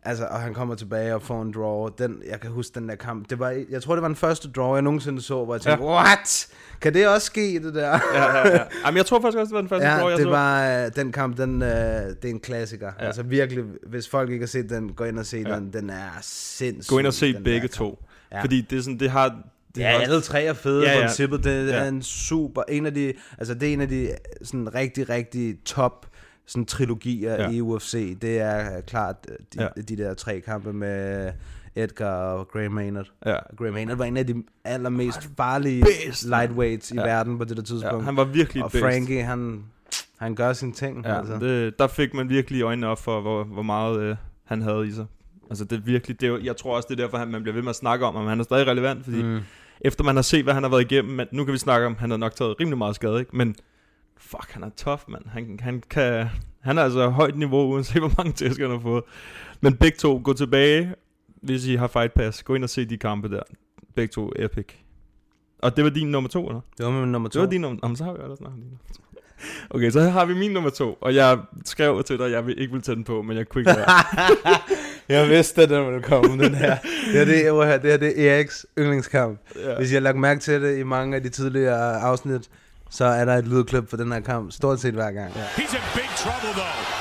Altså, 0.04 0.26
og 0.26 0.40
han 0.40 0.54
kommer 0.54 0.76
tilbage 0.76 1.16
og 1.16 1.22
får 1.22 1.42
en 1.42 1.54
draw. 1.54 1.88
Den, 1.88 2.22
jeg 2.30 2.40
kan 2.40 2.52
huske 2.52 2.80
den 2.80 2.90
der 2.90 2.96
kamp, 2.96 3.30
det 3.30 3.40
var, 3.40 3.64
jeg 3.70 3.82
tror, 3.84 3.96
det 3.96 4.02
var 4.02 4.08
den 4.08 4.16
første 4.16 4.52
draw, 4.52 4.74
jeg 4.74 4.82
nogensinde 4.82 5.22
så, 5.22 5.46
hvor 5.46 5.54
jeg 5.54 5.62
tænkte, 5.62 5.84
ja. 5.84 5.92
what? 5.92 6.48
Kan 6.82 6.94
det 6.94 7.08
også 7.08 7.26
ske, 7.26 7.60
det 7.60 7.74
der? 7.74 8.00
Ja, 8.14 8.38
ja, 8.38 8.48
ja. 8.48 8.64
Jamen 8.86 8.98
jeg 8.98 9.06
tror 9.06 9.22
faktisk 9.22 9.38
også, 9.38 9.50
det 9.50 9.56
var 9.56 9.62
den 9.62 9.70
første 9.70 9.88
Ja, 9.88 10.00
draw, 10.00 10.10
jeg 10.10 10.18
det 10.18 10.24
så. 10.24 10.30
var 10.30 10.84
øh, 10.86 10.92
den 10.96 11.12
kamp, 11.12 11.38
den, 11.38 11.62
øh, 11.62 11.70
det 11.70 12.26
er 12.26 12.30
en 12.30 12.40
klassiker. 12.40 12.92
Ja. 13.00 13.06
Altså 13.06 13.24
virkelig, 13.24 13.64
hvis 13.88 14.10
folk 14.10 14.30
ikke 14.30 14.44
har 14.44 14.48
set 14.48 14.70
den, 14.70 14.94
gå 14.94 15.04
ind 15.04 15.20
og 15.20 15.26
se 15.26 15.44
ja. 15.48 15.56
Den. 15.56 15.74
Den 15.74 15.90
er 15.90 16.10
sindssyg. 16.22 16.90
Gå 16.90 17.00
ind 17.00 17.08
og 17.08 17.14
se 17.14 17.34
begge 17.44 17.68
to. 17.68 18.04
Ja. 18.32 18.42
Fordi 18.42 18.62
det 18.62 18.78
er 18.78 18.82
sådan, 18.82 19.00
det 19.00 19.10
har... 19.12 19.30
Det 19.76 19.84
Ja, 19.84 19.88
har 19.90 19.94
også- 20.00 20.12
alle 20.12 20.22
tre 20.22 20.44
er 20.44 20.54
fede 20.54 20.84
Ja, 20.86 20.94
ja, 21.00 21.06
princippet. 21.06 21.44
Det 21.44 21.54
er 21.74 21.82
Ja. 21.84 21.88
en 21.88 22.02
super, 22.02 22.64
en 22.70 22.86
af 22.86 22.94
de, 22.94 23.14
altså 23.38 23.54
det 23.54 23.70
er 23.70 23.74
en 23.74 23.82
af 23.82 23.88
de 23.90 24.12
sådan 24.44 24.76
rigtig, 24.76 25.10
rigtig 25.10 25.58
top 25.66 26.06
sådan 26.46 26.66
trilogier 26.66 27.34
Ja. 27.44 27.50
i 27.50 27.62
UFC. 27.62 28.20
Det 28.20 28.40
er 28.40 28.82
klart 28.82 29.16
øh, 29.30 29.36
de, 29.54 29.64
Ja. 29.64 29.82
de 29.82 29.98
der 29.98 30.14
tre 30.14 30.40
kampe 30.42 30.74
med 30.74 31.32
Edgar 31.76 32.32
og 32.34 32.48
Gray 32.48 32.66
Maynard. 32.68 33.06
Ja. 33.26 33.36
Gray 33.58 33.70
Maynard 33.70 33.98
var 33.98 34.06
en 34.06 34.18
af 34.18 34.28
de 34.28 34.44
allermest 34.66 35.30
farlige 35.38 35.84
bedst, 35.84 36.26
lightweights 36.28 36.92
i 36.92 36.96
Ja. 36.96 37.04
verden 37.04 37.38
på 37.38 37.44
det 37.44 37.58
der 37.58 37.64
tidspunkt. 37.64 37.96
ja, 37.98 38.06
han 38.06 38.18
var 38.18 38.24
virkelig 38.24 38.64
og 38.64 38.72
bedst. 38.72 38.84
Frankie, 38.84 39.24
han, 39.24 39.64
han 40.18 40.36
gør 40.36 40.54
sine 40.54 40.74
ting. 40.74 41.06
Ja, 41.06 41.18
altså. 41.20 41.38
det, 41.40 41.80
der 41.80 41.88
fik 41.88 42.14
man 42.14 42.30
virkelig 42.30 42.62
øjnene 42.62 42.88
op 42.88 43.00
for, 43.00 43.22
hvor, 43.22 43.44
hvor 43.44 43.62
meget 43.64 44.00
øh, 44.00 44.16
han 44.46 44.62
havde 44.62 44.88
i 44.88 44.92
sig. 44.92 45.06
Altså 45.50 45.66
det 45.66 45.78
er 45.78 45.82
virkelig, 45.82 46.22
det 46.22 46.30
er, 46.30 46.38
jeg 46.44 46.58
tror 46.58 46.76
også, 46.76 46.88
det 46.90 47.00
er 47.00 47.04
derfor, 47.04 47.18
at 47.18 47.28
man 47.28 47.42
bliver 47.44 47.54
ved 47.54 47.62
med 47.62 47.70
at 47.70 47.76
snakke 47.76 48.06
om, 48.06 48.16
om 48.16 48.28
han 48.28 48.40
er 48.40 48.44
stadig 48.44 48.68
relevant, 48.68 49.04
fordi 49.04 49.24
mm. 49.24 49.40
efter 49.82 50.04
man 50.04 50.16
har 50.16 50.24
set, 50.24 50.44
hvad 50.44 50.54
han 50.54 50.64
har 50.64 50.70
været 50.70 50.92
igennem, 50.92 51.14
men 51.14 51.28
nu 51.32 51.46
kan 51.46 51.54
vi 51.54 51.58
snakke 51.58 51.86
om, 51.88 51.96
han 52.00 52.10
har 52.10 52.18
nok 52.18 52.36
taget 52.36 52.60
rimelig 52.60 52.78
meget 52.78 52.96
skade, 52.96 53.20
ikke? 53.20 53.38
men 53.38 53.56
fuck, 54.18 54.52
han 54.52 54.64
er 54.64 54.70
tough, 54.78 55.02
mand. 55.08 55.24
Han, 55.28 55.60
han, 55.62 55.84
kan, 55.90 56.28
han 56.62 56.78
er 56.78 56.84
altså 56.84 57.10
højt 57.10 57.38
niveau, 57.38 57.74
uanset 57.74 58.02
hvor 58.02 58.12
mange 58.18 58.34
tæsk 58.34 58.62
han 58.62 58.70
har 58.70 58.80
fået. 58.80 59.04
Men 59.62 59.76
begge 59.78 59.98
to, 59.98 60.22
gå 60.24 60.34
tilbage, 60.34 60.94
hvis 61.42 61.66
I 61.68 61.76
har 61.76 61.88
fight 61.88 62.14
pass, 62.14 62.44
gå 62.44 62.56
ind 62.56 62.64
og 62.64 62.70
se 62.70 62.86
de 62.86 62.98
kampe 62.98 63.30
der. 63.30 63.44
Begge 63.96 64.12
to 64.12 64.32
epic. 64.36 64.66
Og 65.60 65.76
det 65.76 65.84
var 65.84 65.90
din 65.90 66.08
nummer 66.08 66.30
to, 66.30 66.48
eller? 66.48 66.62
Det 66.78 66.86
var 66.86 66.92
min 66.92 67.12
nummer 67.12 67.30
to. 67.30 67.40
Det 67.40 67.46
var 67.46 67.52
din 67.52 67.62
nummer... 67.62 67.80
Jamen, 67.84 67.96
så 67.96 68.04
har 68.04 68.14
vi 68.14 68.20
ellers 68.24 68.38
snakket 68.38 68.56
din 68.62 68.70
nummer 68.70 68.94
to. 68.96 69.04
Okay, 69.70 69.90
så 69.90 70.02
har 70.02 70.26
vi 70.26 70.34
min 70.34 70.52
nummer 70.52 70.70
to, 70.70 70.98
og 71.02 71.16
jeg 71.16 71.40
skrev 71.66 72.04
til 72.04 72.18
dig, 72.18 72.26
at 72.26 72.32
jeg 72.32 72.46
vil- 72.46 72.62
ikke 72.62 72.72
ville 72.72 72.82
tage 72.82 72.96
den 72.96 73.04
på, 73.04 73.22
men 73.22 73.38
jeg 73.38 73.50
kunne 73.50 73.62
ikke 73.62 73.72
være. 73.76 73.86
Jeg 75.10 75.30
vidste, 75.30 75.62
at 75.62 75.70
den 75.70 75.86
ville 75.86 76.02
komme, 76.02 76.44
den 76.44 76.56
her. 76.56 76.78
Det 76.82 77.14
her, 77.14 77.26
det, 77.26 77.48
er, 77.48 77.78
det 77.78 77.92
her 77.92 77.98
det 77.98 78.28
er 78.28 78.36
Eriks 78.36 78.66
yndlingskamp. 78.80 79.40
Ja. 79.56 79.76
Hvis 79.76 79.92
I 79.92 79.94
har 79.94 80.02
lagt 80.02 80.18
mærke 80.18 80.40
til 80.40 80.62
det 80.62 80.78
i 80.78 80.84
mange 80.84 81.16
af 81.16 81.24
de 81.24 81.30
tidligere 81.30 82.00
afsnit, 82.02 82.42
så 82.90 83.06
er 83.06 83.26
der 83.26 83.34
et 83.36 83.48
lydklip 83.48 83.90
for 83.90 83.98
den 83.98 84.12
her 84.12 84.20
kamp, 84.20 84.52
stort 84.52 84.80
set 84.80 84.94
hver 84.94 85.12
gang. 85.12 85.32
Ja. 85.36 85.42
He's 85.42 85.76
in 85.76 85.82
big 85.96 86.10
trouble, 86.18 86.50
though. 86.50 86.97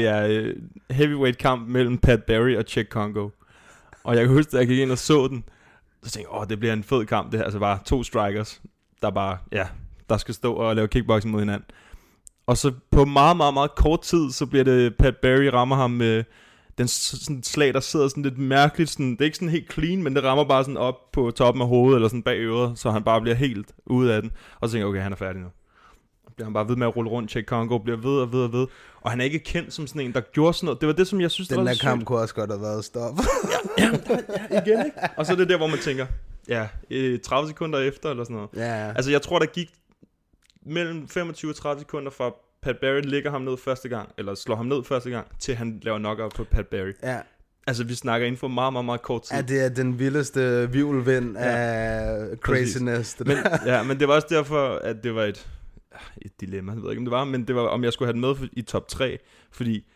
Det 0.00 0.08
er 0.08 0.26
øh, 0.26 0.54
heavyweight 0.90 1.38
kamp 1.38 1.68
mellem 1.68 1.98
Pat 1.98 2.24
Barry 2.24 2.56
og 2.56 2.64
Chuck 2.68 2.88
Congo. 2.88 3.28
Og 4.04 4.16
jeg 4.16 4.24
kan 4.24 4.34
huske, 4.34 4.50
da 4.50 4.56
jeg 4.56 4.66
gik 4.66 4.78
ind 4.78 4.92
og 4.92 4.98
så 4.98 5.28
den, 5.28 5.44
så 6.02 6.10
tænkte 6.10 6.30
jeg, 6.32 6.40
åh, 6.40 6.48
det 6.48 6.58
bliver 6.58 6.72
en 6.72 6.82
fed 6.84 7.06
kamp. 7.06 7.32
Det 7.32 7.38
her, 7.38 7.44
altså 7.44 7.58
bare 7.58 7.78
to 7.84 8.02
strikers, 8.02 8.62
der 9.02 9.10
bare, 9.10 9.38
ja, 9.52 9.66
der 10.08 10.16
skal 10.16 10.34
stå 10.34 10.52
og 10.54 10.76
lave 10.76 10.88
kickboxing 10.88 11.32
mod 11.32 11.40
hinanden. 11.40 11.64
Og 12.46 12.56
så 12.56 12.72
på 12.90 13.04
meget, 13.04 13.36
meget, 13.36 13.54
meget 13.54 13.74
kort 13.74 14.00
tid, 14.02 14.30
så 14.30 14.46
bliver 14.46 14.64
det, 14.64 14.96
Pat 14.96 15.16
Barry 15.16 15.44
rammer 15.44 15.76
ham 15.76 15.90
med 15.90 16.24
den 16.78 16.88
sådan 16.88 17.42
slag, 17.42 17.74
der 17.74 17.80
sidder 17.80 18.08
sådan 18.08 18.22
lidt 18.22 18.38
mærkeligt. 18.38 18.90
Sådan, 18.90 19.10
det 19.10 19.20
er 19.20 19.24
ikke 19.24 19.36
sådan 19.36 19.48
helt 19.48 19.72
clean, 19.72 20.02
men 20.02 20.16
det 20.16 20.24
rammer 20.24 20.44
bare 20.44 20.64
sådan 20.64 20.76
op 20.76 21.12
på 21.12 21.30
toppen 21.30 21.62
af 21.62 21.68
hovedet, 21.68 21.96
eller 21.96 22.08
sådan 22.08 22.22
bag 22.22 22.38
øret, 22.38 22.78
så 22.78 22.90
han 22.90 23.02
bare 23.04 23.20
bliver 23.20 23.34
helt 23.34 23.72
ude 23.86 24.14
af 24.14 24.22
den. 24.22 24.30
Og 24.60 24.68
så 24.68 24.72
tænker 24.72 24.86
jeg, 24.86 24.90
okay, 24.90 25.02
han 25.02 25.12
er 25.12 25.16
færdig 25.16 25.42
nu 25.42 25.48
bliver 26.40 26.46
han 26.46 26.52
bare 26.54 26.68
ved 26.68 26.76
med 26.76 26.86
at 26.86 26.96
rulle 26.96 27.10
rundt, 27.10 27.30
Chase 27.30 27.44
Congo, 27.46 27.78
bliver 27.78 27.96
ved 27.96 28.20
og 28.20 28.32
ved 28.32 28.40
og 28.42 28.52
ved. 28.52 28.66
Og 29.00 29.10
han 29.10 29.20
er 29.20 29.24
ikke 29.24 29.38
kendt 29.38 29.72
som 29.72 29.86
sådan 29.86 30.02
en, 30.02 30.12
der 30.12 30.20
gjorde 30.20 30.54
sådan 30.54 30.64
noget. 30.66 30.80
Det 30.80 30.86
var 30.86 30.92
det, 30.92 31.06
som 31.06 31.20
jeg 31.20 31.30
synes, 31.30 31.48
Den 31.48 31.54
der 31.58 31.62
var 31.62 31.68
der 31.68 31.74
sygt. 31.74 31.82
kamp 31.82 32.04
kunne 32.04 32.18
også 32.18 32.34
godt 32.34 32.50
have 32.50 32.62
været 32.62 32.84
stop. 32.84 33.18
igen, 34.50 34.84
ikke? 34.86 34.96
Og 35.16 35.26
så 35.26 35.32
er 35.32 35.36
det 35.36 35.48
der, 35.48 35.56
hvor 35.56 35.66
man 35.66 35.78
tænker, 35.78 36.06
ja, 36.48 36.68
øh, 36.90 37.18
30 37.20 37.48
sekunder 37.48 37.78
efter, 37.78 38.10
eller 38.10 38.24
sådan 38.24 38.34
noget. 38.36 38.50
ja. 38.56 38.92
Altså, 38.92 39.10
jeg 39.10 39.22
tror, 39.22 39.38
der 39.38 39.46
gik 39.46 39.68
mellem 40.66 41.08
25 41.08 41.50
og 41.50 41.56
30 41.56 41.80
sekunder 41.80 42.10
fra 42.10 42.30
Pat 42.62 42.76
Barry 42.80 43.00
ligger 43.04 43.30
ham 43.30 43.42
ned 43.42 43.56
første 43.56 43.88
gang, 43.88 44.08
eller 44.18 44.34
slår 44.34 44.56
ham 44.56 44.66
ned 44.66 44.84
første 44.84 45.10
gang, 45.10 45.26
til 45.40 45.54
han 45.54 45.80
laver 45.82 45.98
knockout 45.98 46.32
på 46.34 46.44
Pat 46.44 46.66
Barry. 46.66 46.92
ja. 47.02 47.18
Altså, 47.66 47.84
vi 47.84 47.94
snakker 47.94 48.26
inden 48.26 48.38
for 48.38 48.48
meget, 48.48 48.72
meget, 48.72 48.84
meget 48.84 49.02
kort 49.02 49.22
tid. 49.22 49.36
Ja, 49.36 49.42
det 49.42 49.64
er 49.64 49.68
den 49.68 49.98
vildeste 49.98 50.70
vivlvind 50.72 51.36
ja. 51.38 51.42
af 51.44 52.36
craziness. 52.36 53.16
Men, 53.20 53.36
ja, 53.66 53.82
men 53.82 54.00
det 54.00 54.08
var 54.08 54.14
også 54.14 54.26
derfor, 54.30 54.74
at 54.74 54.96
det 55.04 55.14
var 55.14 55.24
et, 55.24 55.48
et 56.22 56.40
dilemma, 56.40 56.72
jeg 56.72 56.82
ved 56.82 56.90
ikke, 56.90 57.00
om 57.00 57.04
det 57.04 57.12
var, 57.12 57.24
men 57.24 57.44
det 57.48 57.56
var, 57.56 57.62
om 57.62 57.84
jeg 57.84 57.92
skulle 57.92 58.06
have 58.06 58.12
den 58.12 58.20
med 58.20 58.48
i 58.52 58.62
top 58.62 58.88
3, 58.88 59.18
fordi 59.52 59.86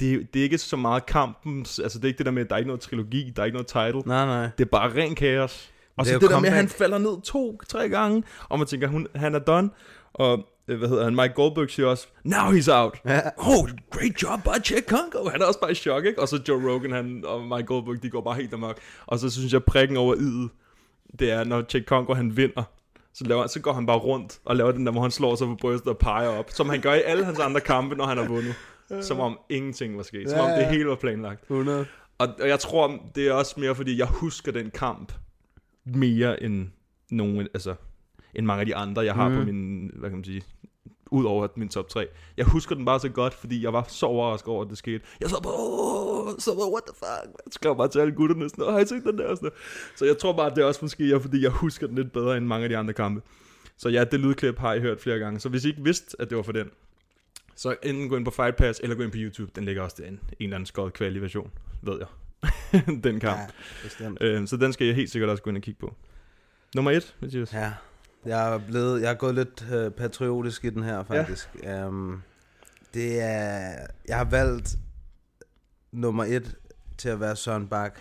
det, 0.00 0.34
det 0.34 0.40
er 0.40 0.42
ikke 0.44 0.58
så 0.58 0.76
meget 0.76 1.06
kampen, 1.06 1.58
altså 1.58 1.98
det 1.98 2.04
er 2.04 2.08
ikke 2.08 2.18
det 2.18 2.26
der 2.26 2.32
med, 2.32 2.42
at 2.42 2.48
der 2.48 2.54
er 2.54 2.58
ikke 2.58 2.66
noget 2.68 2.80
trilogi, 2.80 3.32
der 3.36 3.42
er 3.42 3.46
ikke 3.46 3.56
noget 3.56 3.66
title, 3.66 4.02
Nej, 4.08 4.26
nej. 4.26 4.48
det 4.58 4.64
er 4.64 4.68
bare 4.70 4.94
ren 4.94 5.14
kaos. 5.14 5.70
Og 5.96 6.04
Det 6.04 6.12
så 6.12 6.18
det, 6.18 6.30
der 6.30 6.40
med, 6.40 6.48
at 6.48 6.54
han 6.54 6.68
falder 6.68 6.98
ned 6.98 7.22
to, 7.22 7.60
tre 7.68 7.88
gange, 7.88 8.22
og 8.48 8.58
man 8.58 8.66
tænker, 8.68 8.88
hun, 8.88 9.06
han 9.14 9.34
er 9.34 9.38
done, 9.38 9.70
og 10.12 10.44
øh, 10.68 10.78
hvad 10.78 10.88
hedder 10.88 11.04
han, 11.04 11.14
Mike 11.14 11.34
Goldberg 11.34 11.70
siger 11.70 11.86
også, 11.88 12.06
now 12.24 12.52
he's 12.52 12.72
out. 12.72 13.00
Ja. 13.04 13.20
Oh, 13.36 13.68
great 13.90 14.22
job 14.22 14.42
by 14.44 14.70
Jack 14.70 14.88
Congo. 14.88 15.28
Han 15.28 15.42
er 15.42 15.46
også 15.46 15.60
bare 15.60 15.70
i 15.70 15.74
chok, 15.74 16.04
ikke? 16.04 16.20
Og 16.22 16.28
så 16.28 16.42
Joe 16.48 16.72
Rogan 16.72 16.92
han, 16.92 17.24
og 17.26 17.42
Mike 17.44 17.62
Goldberg, 17.66 18.02
de 18.02 18.10
går 18.10 18.20
bare 18.20 18.34
helt 18.34 18.54
amok. 18.54 18.78
Og 19.06 19.18
så 19.18 19.30
synes 19.30 19.52
jeg, 19.52 19.64
prikken 19.64 19.96
over 19.96 20.14
i'et, 20.14 20.48
det 21.18 21.30
er, 21.30 21.44
når 21.44 21.64
Jack 21.74 21.86
Congo 21.86 22.14
han 22.14 22.36
vinder, 22.36 22.62
så, 23.16 23.24
laver, 23.24 23.46
så 23.46 23.60
går 23.60 23.72
han 23.72 23.86
bare 23.86 23.98
rundt 23.98 24.40
og 24.44 24.56
laver 24.56 24.72
den 24.72 24.86
der, 24.86 24.92
hvor 24.92 25.02
han 25.02 25.10
slår 25.10 25.34
sig 25.34 25.46
på 25.46 25.54
brystet 25.54 25.88
og 25.88 25.98
peger 25.98 26.28
op. 26.28 26.50
Som 26.50 26.68
han 26.68 26.80
gør 26.80 26.94
i 26.94 27.02
alle 27.02 27.24
hans 27.24 27.38
andre 27.38 27.60
kampe, 27.60 27.96
når 27.96 28.06
han 28.06 28.18
har 28.18 28.28
vundet. 28.28 28.54
Som 29.00 29.20
om 29.20 29.38
ingenting 29.48 29.96
var 29.96 30.02
sket. 30.02 30.30
Som 30.30 30.38
Ja, 30.38 30.44
om 30.44 30.58
det 30.58 30.66
hele 30.66 30.88
var 30.88 30.94
planlagt. 30.94 31.42
100. 31.42 31.86
Og, 32.18 32.28
og 32.40 32.48
jeg 32.48 32.60
tror, 32.60 32.98
det 33.14 33.28
er 33.28 33.32
også 33.32 33.60
mere, 33.60 33.74
fordi 33.74 33.98
jeg 33.98 34.06
husker 34.06 34.52
den 34.52 34.70
kamp 34.70 35.12
mere 35.84 36.42
end 36.42 36.68
nogen, 37.10 37.48
altså, 37.54 37.74
end 38.34 38.46
mange 38.46 38.60
af 38.60 38.66
de 38.66 38.76
andre, 38.76 39.02
jeg 39.02 39.14
har 39.14 39.28
mm. 39.28 39.36
på 39.36 39.44
min, 39.44 39.90
hvad 39.94 40.10
kan 40.10 40.18
man 40.18 40.24
sige, 40.24 40.42
ud 41.10 41.24
over 41.24 41.48
min 41.56 41.68
top 41.68 41.88
3. 41.88 42.06
Jeg 42.36 42.46
husker 42.46 42.74
den 42.74 42.84
bare 42.84 43.00
så 43.00 43.08
godt, 43.08 43.34
fordi 43.34 43.64
jeg 43.64 43.72
var 43.72 43.84
så 43.88 44.06
overrasket 44.06 44.48
over, 44.48 44.64
at 44.64 44.70
det 44.70 44.78
skete. 44.78 45.00
Jeg 45.20 45.30
så 45.30 45.40
bare, 45.42 45.52
så 46.38 46.54
bare, 46.54 46.70
what 46.72 46.82
the 46.86 46.94
fuck? 46.98 47.34
Jeg 47.46 47.52
skrev 47.52 47.76
bare 47.76 47.88
til 47.88 47.98
alle 47.98 48.14
gutterne 48.14 48.48
sådan, 48.48 48.64
"Åh, 48.64 48.72
har 48.72 48.80
I 48.80 48.86
set 48.86 49.04
den 49.04 49.18
der? 49.18 49.26
Og 49.26 49.36
Sådan. 49.36 49.50
Så 49.96 50.04
jeg 50.04 50.18
tror 50.18 50.32
bare, 50.32 50.50
at 50.50 50.56
det 50.56 50.62
er 50.62 50.66
også 50.66 50.80
måske, 50.82 51.12
er, 51.12 51.18
fordi 51.18 51.42
jeg 51.42 51.50
husker 51.50 51.86
den 51.86 51.96
lidt 51.96 52.12
bedre 52.12 52.36
end 52.36 52.46
mange 52.46 52.64
af 52.64 52.68
de 52.68 52.76
andre 52.76 52.94
kampe. 52.94 53.22
Så 53.76 53.88
ja, 53.88 54.04
det 54.04 54.20
lydklip 54.20 54.58
har 54.58 54.74
I 54.74 54.80
hørt 54.80 55.00
flere 55.00 55.18
gange. 55.18 55.40
Så 55.40 55.48
hvis 55.48 55.64
I 55.64 55.68
ikke 55.68 55.84
vidste, 55.84 56.16
at 56.18 56.30
det 56.30 56.36
var 56.36 56.42
for 56.42 56.52
den, 56.52 56.70
så 57.56 57.76
enten 57.82 58.08
gå 58.08 58.16
ind 58.16 58.24
på 58.24 58.30
Fight 58.30 58.56
Pass, 58.56 58.80
eller 58.82 58.96
gå 58.96 59.02
ind 59.02 59.10
på 59.12 59.18
YouTube. 59.18 59.52
Den 59.56 59.64
ligger 59.64 59.82
også 59.82 59.96
derinde. 59.98 60.18
En 60.18 60.36
eller 60.40 60.56
anden 60.56 60.66
skåret 60.66 60.92
kvali 60.92 61.18
version, 61.18 61.50
ved 61.82 61.98
jeg. 61.98 62.06
den 63.04 63.20
kamp. 63.20 63.40
Ja, 63.40 63.46
bestemt. 63.82 64.18
Øhm, 64.20 64.46
så 64.46 64.56
den 64.56 64.72
skal 64.72 64.86
jeg 64.86 64.96
helt 64.96 65.10
sikkert 65.10 65.30
også 65.30 65.42
gå 65.42 65.50
ind 65.50 65.56
og 65.56 65.62
kigge 65.62 65.80
på. 65.80 65.94
Nummer 66.74 66.90
et, 66.90 67.16
Mathias. 67.20 67.52
Ja. 67.52 67.72
Jeg 68.26 68.54
er, 68.54 68.58
blevet, 68.58 69.02
jeg 69.02 69.10
er 69.10 69.14
gået 69.14 69.34
lidt 69.34 69.66
øh, 69.72 69.90
patriotisk 69.90 70.64
i 70.64 70.70
den 70.70 70.82
her, 70.82 71.04
faktisk. 71.04 71.48
Ja. 71.62 71.86
Um, 71.86 72.22
det 72.94 73.20
er... 73.20 73.76
Jeg 74.08 74.16
har 74.16 74.24
valgt 74.24 74.76
nummer 75.96 76.24
et 76.24 76.56
til 76.98 77.08
at 77.08 77.20
være 77.20 77.36
Søren 77.36 77.68
Bak 77.68 78.00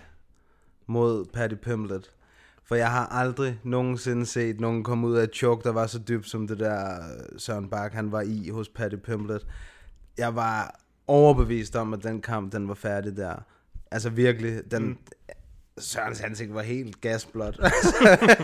mod 0.88 1.26
Patty 1.34 1.56
Pimlet. 1.56 2.12
For 2.64 2.76
jeg 2.76 2.92
har 2.92 3.06
aldrig 3.06 3.60
nogensinde 3.64 4.26
set 4.26 4.60
nogen 4.60 4.84
komme 4.84 5.08
ud 5.08 5.16
af 5.16 5.24
et 5.24 5.36
choke, 5.36 5.64
der 5.64 5.72
var 5.72 5.88
så 5.88 6.00
dybt 6.00 6.30
som 6.30 6.48
det 6.48 6.60
der 6.60 6.96
øh, 6.96 7.40
Søren 7.40 7.70
Bak, 7.70 7.94
han 7.94 8.12
var 8.12 8.22
i 8.22 8.50
hos 8.50 8.70
Patty 8.70 8.96
Pimlet. 8.96 9.48
Jeg 10.18 10.36
var 10.36 10.80
overbevist 11.08 11.76
om, 11.76 11.94
at 11.94 12.04
den 12.04 12.22
kamp, 12.22 12.54
den 12.54 12.68
var 12.68 12.74
færdig 12.74 13.18
der. 13.18 13.36
Altså 13.92 14.10
virkelig, 14.10 14.72
den... 14.72 14.84
Mm. 14.84 14.98
Sørens 15.78 16.22
ansigt 16.22 16.54
var 16.54 16.62
helt 16.62 17.02
gasblåt. 17.02 17.60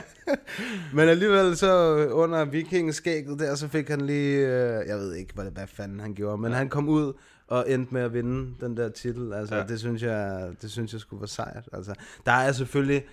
Men 0.96 1.10
alligevel 1.10 1.58
så 1.58 1.96
under 2.12 2.46
vikingskægget 2.46 3.40
der, 3.40 3.56
så 3.56 3.68
fik 3.68 3.90
han 3.90 4.02
lige, 4.02 4.38
øh, 4.38 4.88
jeg 4.88 4.98
ved 4.98 5.14
ikke, 5.14 5.34
hvad, 5.34 5.52
hvad 5.52 5.68
fanden 5.68 6.00
han 6.00 6.14
gjorde, 6.14 6.38
men 6.38 6.52
ja. 6.52 6.58
han 6.58 6.70
kom 6.70 6.90
ud 6.90 7.14
og 7.52 7.72
endte 7.72 7.94
med 7.94 8.02
at 8.02 8.14
vinde 8.14 8.54
den 8.62 8.78
der 8.78 8.90
titel. 8.90 9.34
Altså, 9.34 9.56
Ja. 9.56 9.64
det 9.64 9.80
synes 9.80 10.04
jeg, 10.04 10.50
det 10.62 10.72
synes 10.72 10.94
jeg 10.94 11.02
skulle 11.02 11.22
være 11.22 11.28
sejt. 11.28 11.70
Altså, 11.74 11.94
der 12.26 12.32
er 12.32 12.52
selvfølgelig, 12.52 13.04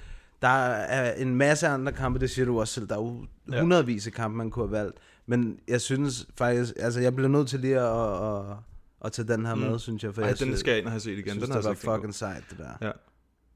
der 0.43 0.49
er 0.49 1.15
en 1.15 1.35
masse 1.35 1.67
andre 1.69 1.93
kampe, 1.93 2.19
det 2.19 2.31
siger 2.31 2.47
du 2.47 2.61
også 2.61 2.75
selv, 2.75 2.89
der 2.89 2.95
er 2.95 3.01
jo 3.01 3.27
Ja. 3.53 3.61
hundredvis 3.61 4.07
af 4.07 4.13
kampe, 4.13 4.37
man 4.37 4.51
kunne 4.51 4.69
have 4.69 4.73
valgt. 4.85 4.97
Men 5.27 5.59
jeg 5.69 5.81
synes 5.81 6.27
faktisk, 6.39 6.75
altså 6.79 7.01
jeg 7.01 7.15
bliver 7.15 7.29
nødt 7.29 7.49
til 7.49 7.61
lige 7.61 7.81
at, 7.81 8.23
at, 8.23 8.57
at 9.05 9.13
tage 9.13 9.29
den 9.29 9.47
her 9.47 9.55
Mm. 9.55 9.61
med, 9.61 9.79
synes 9.79 10.05
jeg. 10.05 10.15
For 10.15 10.23
Ej, 10.23 10.29
jeg 10.29 10.39
den 10.39 10.45
synes, 10.47 10.61
skal 10.61 10.71
jeg 10.71 10.79
ind 10.79 10.87
og 10.87 10.93
have 10.93 11.01
set 11.01 11.11
igen. 11.11 11.25
Jeg 11.27 11.33
synes, 11.33 11.49
den 11.49 11.57
det 11.57 11.65
var 11.85 11.95
fucking 11.95 12.15
sejt, 12.15 12.45
det 12.51 12.59
der. 12.59 12.87
Ja. 12.87 12.91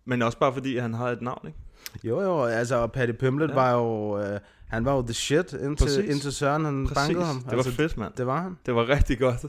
Men 0.04 0.22
også 0.22 0.38
bare 0.38 0.52
fordi, 0.52 0.76
han 0.78 0.94
har 0.94 1.08
et 1.10 1.22
navn, 1.22 1.46
ikke? 1.46 1.58
Jo, 2.04 2.20
jo, 2.20 2.44
altså, 2.44 2.76
og 2.76 2.92
Patty 2.92 3.12
Pimlet 3.12 3.48
Ja. 3.48 3.54
var 3.54 3.72
jo, 3.72 4.18
øh, 4.20 4.40
han 4.68 4.84
var 4.84 4.94
jo 4.94 5.02
the 5.02 5.14
shit, 5.14 5.52
indtil, 5.52 5.84
Præcis. 5.84 6.04
indtil 6.14 6.32
Søren 6.32 6.64
han 6.64 6.88
bankede 6.94 7.24
ham. 7.24 7.36
Det 7.36 7.46
var 7.50 7.52
altså, 7.56 7.72
fedt, 7.72 7.96
mand. 7.98 8.12
Det 8.16 8.26
var 8.26 8.42
han. 8.42 8.56
Det 8.66 8.74
var 8.74 8.88
rigtig 8.88 9.18
godt. 9.18 9.44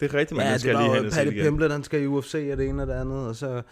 Det 0.00 0.14
er 0.14 0.18
rigtigt, 0.18 0.36
man. 0.36 0.46
ja, 0.46 0.52
Ja, 0.52 0.58
skal 0.58 0.76
lige 0.76 0.94
hen 0.94 1.06
og 1.06 1.12
se 1.12 1.24
det 1.60 1.72
han 1.72 1.84
skal 1.84 2.02
i 2.02 2.06
UFC 2.06 2.48
og 2.52 2.58
det 2.58 2.68
ene 2.68 2.82
og 2.82 2.88
det 2.88 2.94
andet, 2.94 3.28
og 3.28 3.36
så 3.36 3.62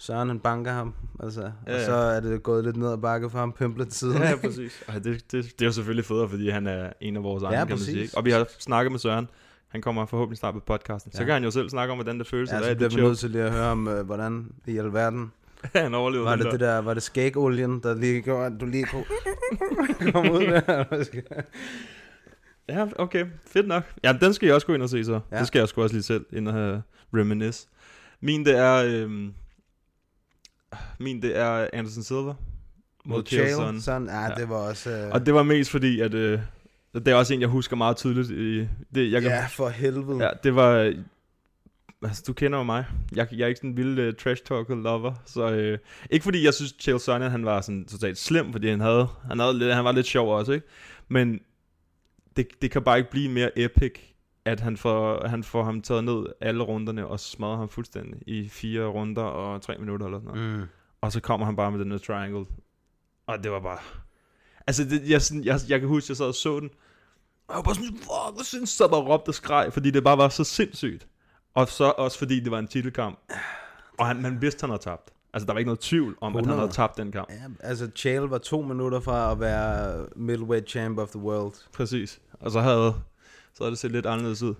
Søren 0.00 0.28
han 0.28 0.40
banker 0.40 0.72
ham, 0.72 0.94
altså, 1.22 1.40
ja, 1.40 1.46
Ja, 1.66 1.72
og 1.74 1.80
ja. 1.80 1.86
så 1.86 1.92
er 1.94 2.20
det 2.20 2.42
gået 2.42 2.64
lidt 2.64 2.76
ned 2.76 2.92
ad 2.92 2.98
bakke 2.98 3.30
for 3.30 3.38
ham 3.38 3.52
Pimlet 3.52 3.94
siden. 3.94 4.22
Ja, 4.22 4.36
præcis. 4.36 4.82
Ej, 4.88 4.94
det, 4.94 5.04
det, 5.04 5.44
det 5.44 5.62
er 5.62 5.64
jo 5.66 5.72
selvfølgelig 5.72 6.04
federe, 6.04 6.28
fordi 6.28 6.48
han 6.50 6.66
er 6.66 6.90
en 7.00 7.16
af 7.16 7.22
vores 7.22 7.42
egne, 7.42 7.58
Ja, 7.58 7.64
kan 7.64 7.70
man 7.76 7.78
sige. 7.78 8.00
Ikke? 8.02 8.16
Og 8.16 8.24
vi 8.24 8.30
har 8.30 8.46
snakket 8.58 8.92
med 8.92 8.98
Søren. 8.98 9.28
Han 9.68 9.80
kommer 9.82 10.06
forhåbentlig 10.06 10.38
snart 10.38 10.54
på 10.54 10.60
podcasten. 10.60 11.12
Så 11.12 11.18
Ja. 11.18 11.24
kan 11.24 11.32
han 11.32 11.44
jo 11.44 11.50
selv 11.50 11.68
snakke 11.68 11.92
om, 11.92 11.96
hvordan 11.98 12.18
det 12.18 12.26
føles. 12.26 12.50
Ja, 12.50 12.56
at 12.58 12.64
så 12.64 12.74
bliver 12.74 12.88
det 12.88 12.98
vi 12.98 13.02
nødt 13.02 13.18
til 13.18 13.30
lige 13.30 13.44
at 13.44 13.52
høre 13.52 13.66
om, 13.66 13.88
øh, 13.88 14.06
hvordan 14.06 14.46
i 14.66 14.78
alverden 14.78 15.32
han 15.74 15.94
overlevede 15.94 16.24
var 16.26 16.36
det 16.36 16.44
der. 16.44 16.50
det 16.50 16.60
der, 16.60 16.78
var 16.78 16.94
det 16.94 17.02
skægolien, 17.02 17.80
der 17.82 17.94
lige 17.94 18.22
gjorde, 18.22 18.46
at 18.46 18.52
du 18.60 18.66
lige 18.66 18.84
kunne 18.86 19.04
komme 20.12 20.32
ud 20.32 20.40
der? 20.40 20.84
Ja, 22.68 22.86
okay. 22.96 23.24
Fedt 23.46 23.68
nok. 23.68 23.82
Ja, 24.04 24.12
den 24.20 24.34
skal 24.34 24.46
jeg 24.46 24.54
også 24.54 24.66
gå 24.66 24.74
ind 24.74 24.82
og 24.82 24.88
se 24.88 25.04
så. 25.04 25.20
Ja. 25.32 25.38
Det 25.38 25.46
skal 25.46 25.58
jeg 25.58 25.68
sgu 25.68 25.82
også 25.82 25.94
lige 25.94 26.02
selv 26.02 26.26
ind 26.32 26.48
og 26.48 26.54
have 26.54 26.82
reminisce. 27.14 27.68
Min, 28.20 28.44
det 28.44 28.56
er... 28.58 28.74
Øhm, 28.86 29.34
min, 30.98 31.22
det 31.22 31.36
er 31.36 31.68
Anderson 31.72 32.02
Silva. 32.02 32.32
Mod 33.04 33.22
Chael 33.26 33.82
sådan, 33.82 34.06
ja, 34.06 34.22
Ja. 34.22 34.34
det 34.34 34.48
var 34.48 34.56
også... 34.56 34.90
Øh, 34.90 35.10
Og 35.12 35.26
det 35.26 35.34
var 35.34 35.42
mest 35.42 35.70
fordi, 35.70 36.00
at... 36.00 36.14
Øh, 36.14 36.40
det 36.94 37.08
er 37.08 37.14
også 37.14 37.34
en, 37.34 37.40
jeg 37.40 37.48
husker 37.48 37.76
meget 37.76 37.96
tydeligt. 37.96 38.30
I, 38.30 38.68
det, 38.94 39.12
jeg 39.12 39.22
kan, 39.22 39.30
ja, 39.30 39.46
for 39.46 39.68
helvede. 39.68 40.24
Ja, 40.24 40.30
det 40.44 40.54
var... 40.54 40.94
Altså, 42.02 42.22
du 42.26 42.32
kender 42.32 42.58
jo 42.58 42.64
mig. 42.64 42.84
Jeg, 43.14 43.28
jeg 43.32 43.40
er 43.44 43.46
ikke 43.46 43.58
sådan 43.58 43.70
en 43.70 43.76
vild 43.76 44.08
uh, 44.08 44.14
trash 44.14 44.42
talker 44.44 44.74
lover, 44.74 45.14
så 45.26 45.50
øh, 45.50 45.78
ikke 46.10 46.24
fordi 46.24 46.44
jeg 46.44 46.54
synes 46.54 46.74
Chael 46.80 47.00
Sonnen 47.00 47.30
han 47.30 47.44
var 47.44 47.60
sådan 47.60 47.84
totalt 47.84 48.18
slem, 48.18 48.52
fordi 48.52 48.68
han 48.70 48.80
havde, 48.80 49.06
han 49.28 49.38
havde 49.38 49.58
lidt, 49.58 49.74
han 49.74 49.84
var 49.84 49.92
lidt 49.92 50.06
sjov 50.06 50.38
også, 50.38 50.52
ikke? 50.52 50.66
Men 51.08 51.40
det, 52.38 52.62
det 52.62 52.70
kan 52.70 52.82
bare 52.82 52.98
ikke 52.98 53.10
blive 53.10 53.30
mere 53.30 53.58
epic, 53.58 54.00
at 54.44 54.60
han 54.60 54.76
får, 54.76 55.28
han 55.28 55.44
får 55.44 55.64
ham 55.64 55.82
taget 55.82 56.04
ned 56.04 56.26
alle 56.40 56.62
runderne 56.62 57.06
og 57.06 57.20
smadrer 57.20 57.56
ham 57.56 57.68
fuldstændig 57.68 58.22
i 58.26 58.48
fire 58.48 58.86
runder 58.86 59.22
og 59.22 59.62
tre 59.62 59.78
minutter 59.78 60.06
eller 60.06 60.20
sådan 60.20 60.34
noget. 60.34 60.58
Mm. 60.58 60.66
Og 61.00 61.12
så 61.12 61.20
kommer 61.20 61.46
han 61.46 61.56
bare 61.56 61.70
med 61.70 61.80
den 61.80 61.90
der 61.90 61.98
triangle. 61.98 62.46
Og 63.26 63.42
det 63.42 63.50
var 63.50 63.60
bare... 63.60 63.78
Altså, 64.66 64.84
det, 64.84 65.10
jeg, 65.10 65.22
sådan, 65.22 65.44
jeg, 65.44 65.60
jeg 65.68 65.80
kan 65.80 65.88
huske, 65.88 66.10
jeg 66.10 66.16
sad 66.16 66.26
og 66.26 66.34
så 66.34 66.60
den. 66.60 66.70
Og 67.48 67.54
jeg 67.54 67.56
var 67.56 67.62
bare 67.62 67.74
sådan, 67.74 67.96
fuck, 67.96 68.34
hvor 68.34 68.42
sindssygt, 68.42 68.76
så 68.76 68.88
bare 68.88 69.00
råbte 69.00 69.28
og 69.28 69.34
skreg, 69.34 69.72
fordi 69.72 69.90
det 69.90 70.04
bare 70.04 70.18
var 70.18 70.28
så 70.28 70.44
sindssygt. 70.44 71.06
Og 71.54 71.68
så 71.68 71.84
også 71.84 72.18
fordi 72.18 72.40
det 72.40 72.50
var 72.50 72.58
en 72.58 72.68
titelkamp. 72.68 73.18
Og 73.98 74.06
han, 74.06 74.22
man 74.22 74.42
vidste, 74.42 74.62
han 74.62 74.70
havde 74.70 74.82
tabt. 74.82 75.12
Altså, 75.32 75.46
der 75.46 75.52
var 75.52 75.58
ikke 75.58 75.68
noget 75.68 75.80
tvivl 75.80 76.18
om, 76.20 76.36
at 76.36 76.44
han 76.44 76.50
100. 76.50 76.60
havde 76.60 76.72
tabt 76.72 76.96
den 76.96 77.12
kamp. 77.12 77.30
Ja, 77.30 77.42
altså 77.60 77.90
Chael 77.96 78.22
var 78.22 78.38
to 78.38 78.62
minutter 78.62 79.00
fra 79.00 79.32
at 79.32 79.40
være 79.40 80.06
middleweight 80.16 80.68
champ 80.70 80.98
of 80.98 81.08
the 81.08 81.18
world. 81.18 81.52
Præcis. 81.72 82.20
Og 82.40 82.50
så 82.50 82.60
havde, 82.60 82.94
så 83.54 83.64
havde 83.64 83.70
det 83.70 83.78
set 83.78 83.92
lidt 83.92 84.06
anderledes 84.06 84.42
ud. 84.42 84.54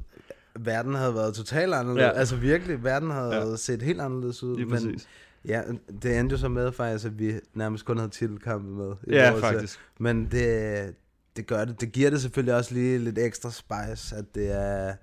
Verden 0.58 0.94
havde 0.94 1.14
været 1.14 1.34
totalt 1.34 1.74
anderledes. 1.74 2.06
Ja. 2.06 2.10
Altså 2.18 2.36
virkelig, 2.36 2.84
verden 2.84 3.10
havde 3.10 3.36
Ja. 3.50 3.56
set 3.56 3.82
helt 3.82 4.00
anderledes 4.00 4.42
ud. 4.42 4.56
Lige 4.56 4.66
men 4.66 4.74
præcis. 4.74 5.08
ja, 5.44 5.62
det 6.02 6.18
endte 6.18 6.32
jo 6.32 6.38
så 6.38 6.48
med 6.48 6.72
faktisk, 6.72 7.04
at 7.04 7.18
vi 7.18 7.34
nærmest 7.54 7.84
kun 7.84 7.98
havde 7.98 8.10
titelkampe 8.10 8.70
med. 8.70 8.92
Ja, 9.10 9.34
øh, 9.34 9.40
faktisk. 9.40 9.78
Men 9.98 10.28
det, 10.30 10.94
det 11.36 11.46
gør 11.46 11.64
det. 11.64 11.80
Det 11.80 11.92
giver 11.92 12.10
det 12.10 12.22
selvfølgelig 12.22 12.54
også 12.54 12.74
lige 12.74 12.98
lidt 12.98 13.18
ekstra 13.18 13.50
spice, 13.50 14.16
at 14.16 14.24
det 14.34 14.52
er, 14.52 14.94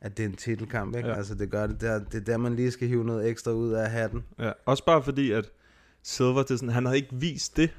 at 0.00 0.16
det 0.16 0.22
er 0.24 0.28
en 0.28 0.36
titelkamp. 0.36 0.96
Ikke? 0.96 1.08
Ja. 1.08 1.14
Altså 1.14 1.34
det 1.34 1.50
gør 1.50 1.66
det. 1.66 1.80
Der, 1.80 1.98
det 1.98 2.14
er 2.20 2.24
der, 2.24 2.36
man 2.36 2.56
lige 2.56 2.70
skal 2.70 2.88
hive 2.88 3.04
noget 3.04 3.28
ekstra 3.28 3.50
ud 3.50 3.72
af 3.72 3.90
hatten. 3.90 4.24
Ja. 4.38 4.52
Også 4.66 4.84
bare 4.84 5.02
fordi, 5.02 5.30
at 5.32 5.44
Silver, 6.02 6.42
det 6.42 6.58
sådan, 6.58 6.74
han 6.74 6.84
havde 6.86 6.96
ikke 6.96 7.08
vist 7.14 7.56
det. 7.56 7.70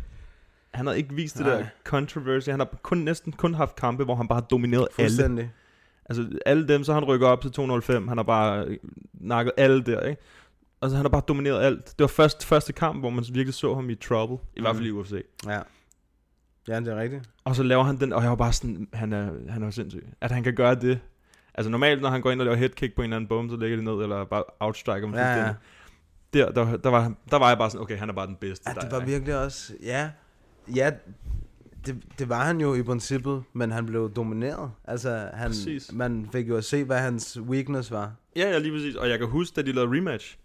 Han 0.77 0.85
havde 0.85 0.97
ikke 0.97 1.15
vist 1.15 1.37
det 1.37 1.45
Nej. 1.45 1.55
der 1.55 1.65
controversy. 1.83 2.49
Han 2.49 2.59
har 2.59 2.69
kun, 2.81 2.97
næsten 2.97 3.31
kun 3.33 3.53
haft 3.53 3.75
kampe, 3.75 4.03
hvor 4.03 4.15
han 4.15 4.27
bare 4.27 4.39
har 4.39 4.47
domineret 4.47 4.87
alle. 4.97 5.51
Altså 6.09 6.39
alle 6.45 6.67
dem, 6.67 6.83
så 6.83 6.93
har 6.93 6.99
han 6.99 7.07
rykket 7.09 7.27
op 7.27 7.41
til 7.41 7.51
205. 7.51 8.07
Han 8.07 8.17
har 8.17 8.23
bare 8.23 8.65
øh, 8.65 8.77
nakket 9.13 9.53
alle 9.57 9.83
der, 9.83 10.01
ikke? 10.01 10.21
Altså 10.81 10.95
han 10.95 11.05
har 11.05 11.09
bare 11.09 11.21
domineret 11.27 11.63
alt. 11.63 11.85
Det 11.85 11.99
var 11.99 12.07
først 12.07 12.45
første 12.45 12.73
kamp, 12.73 12.99
hvor 12.99 13.09
man 13.09 13.25
virkelig 13.33 13.53
så 13.53 13.75
ham 13.75 13.89
i 13.89 13.95
trouble. 13.95 14.37
I 14.55 14.61
hvert 14.61 14.75
fald 14.75 14.87
i 14.87 14.91
UFC. 14.91 15.25
Ja. 15.45 15.59
Ja, 16.67 16.79
det 16.79 16.87
er 16.87 16.95
rigtigt. 16.95 17.29
Og 17.43 17.55
så 17.55 17.63
laver 17.63 17.83
han 17.83 17.99
den, 17.99 18.13
og 18.13 18.21
jeg 18.21 18.29
var 18.29 18.35
bare 18.35 18.53
sådan, 18.53 18.87
han 18.93 19.13
er, 19.13 19.31
han 19.49 19.63
er 19.63 19.71
sindssyg. 19.71 20.07
At 20.21 20.31
han 20.31 20.43
kan 20.43 20.55
gøre 20.55 20.75
det. 20.75 20.99
Altså 21.53 21.69
normalt, 21.69 22.01
når 22.01 22.09
han 22.09 22.21
går 22.21 22.31
ind 22.31 22.41
og 22.41 22.45
laver 22.45 22.57
headkick 22.57 22.95
på 22.95 23.01
en 23.01 23.03
eller 23.03 23.15
anden 23.15 23.27
bum, 23.27 23.49
så 23.49 23.55
lægger 23.55 23.77
det 23.77 23.83
ned, 23.83 23.93
eller 23.93 24.25
bare 24.25 24.43
outstriker 24.59 25.07
ham 25.07 25.15
Ja, 25.15 25.45
ja. 25.45 25.53
Der, 26.33 26.51
der, 26.51 26.77
der, 26.77 26.89
var, 26.89 27.13
der 27.31 27.37
var 27.37 27.47
jeg 27.47 27.57
bare 27.57 27.69
sådan, 27.69 27.81
okay, 27.81 27.97
han 27.97 28.09
er 28.09 28.13
bare 28.13 28.27
den 28.27 28.35
bedste. 28.35 28.69
Ja, 28.69 28.81
det 28.81 28.91
var 28.91 29.05
virkelig 29.05 29.39
også... 29.39 29.73
Ja, 29.83 30.09
ja 30.75 30.91
det, 31.85 32.03
det 32.19 32.29
var 32.29 32.45
han 32.45 32.61
jo 32.61 32.75
i 32.75 32.83
princippet, 32.83 33.43
men 33.53 33.71
han 33.71 33.85
blev 33.85 34.11
domineret. 34.15 34.71
Altså, 34.85 35.29
han, 35.33 35.47
Præcis. 35.49 35.91
man 35.93 36.29
fik 36.31 36.49
jo 36.49 36.57
at 36.57 36.65
se, 36.65 36.83
hvad 36.83 36.97
hans 36.97 37.39
weakness 37.41 37.91
var. 37.91 38.11
Ja, 38.35 38.49
ja, 38.49 38.57
lige 38.57 38.71
præcis. 38.71 38.95
Og 38.95 39.09
jeg 39.09 39.19
kan 39.19 39.27
huske, 39.27 39.55
da 39.55 39.61
de 39.61 39.71
lavede 39.71 39.97
rematch. 39.97 40.37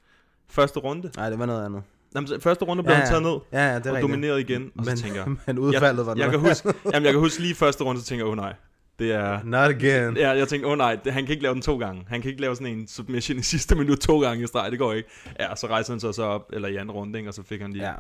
Første 0.49 0.81
runde. 0.81 1.11
Nej, 1.17 1.31
det 1.31 1.39
var 1.39 1.47
noget 1.47 1.65
andet. 1.65 1.83
Jamen, 2.15 2.41
første 2.41 2.65
runde 2.65 2.83
blev 2.83 2.93
Ja, 2.93 2.99
han 2.99 3.09
taget 3.09 3.23
ned. 3.23 3.39
Ja, 3.53 3.69
ja, 3.69 3.79
det 3.79 3.87
er 3.87 3.91
og 3.91 3.97
rigtigt. 3.97 4.03
domineret 4.03 4.41
igen. 4.41 4.73
Og 4.79 4.85
men, 4.85 4.97
så 4.97 5.03
tænker 5.03 5.27
men 5.47 5.59
udfaldet 5.59 6.07
var 6.07 6.15
jeg, 6.15 6.23
jeg, 6.23 6.31
kan 6.31 6.41
huske, 6.41 6.75
jamen, 6.93 7.05
jeg 7.05 7.13
kan 7.13 7.21
huske 7.21 7.43
lige 7.43 7.55
første 7.55 7.85
runde, 7.85 8.01
så 8.01 8.07
tænker 8.07 8.25
jeg, 8.25 8.31
oh, 8.31 8.37
nej. 8.37 8.55
Det 8.99 9.13
er... 9.13 9.41
Not 9.45 9.71
again. 9.71 10.17
Ja, 10.17 10.31
jeg 10.31 10.49
tænkte, 10.49 10.67
åh 10.67 10.73
oh, 10.73 10.79
nej, 10.79 10.99
han 11.07 11.25
kan 11.25 11.31
ikke 11.31 11.43
lave 11.43 11.55
den 11.55 11.63
to 11.63 11.79
gange. 11.79 12.05
Han 12.09 12.23
kan 12.23 12.31
ikke 12.31 12.41
lave 12.41 12.57
sådan 12.57 12.79
en 12.79 12.89
submission 12.89 13.39
i 13.39 13.43
sidste 13.43 13.75
minut 13.75 13.99
to 13.99 14.21
gange 14.21 14.45
i 14.45 14.47
streg, 14.47 14.71
det 14.71 14.79
går 14.79 14.93
ikke. 14.93 15.09
Ja, 15.41 15.57
så 15.57 15.67
rejser 15.67 15.93
han 15.93 16.01
sig 16.01 16.15
så 16.15 16.23
op, 16.23 16.51
eller 16.53 16.69
i 16.69 16.77
anden 16.77 16.91
runde, 16.91 17.19
ikke? 17.19 17.31
og 17.31 17.35
så 17.35 17.43
fik 17.43 17.61
han 17.61 17.73
lige, 17.73 17.89
Ja, 17.89 17.95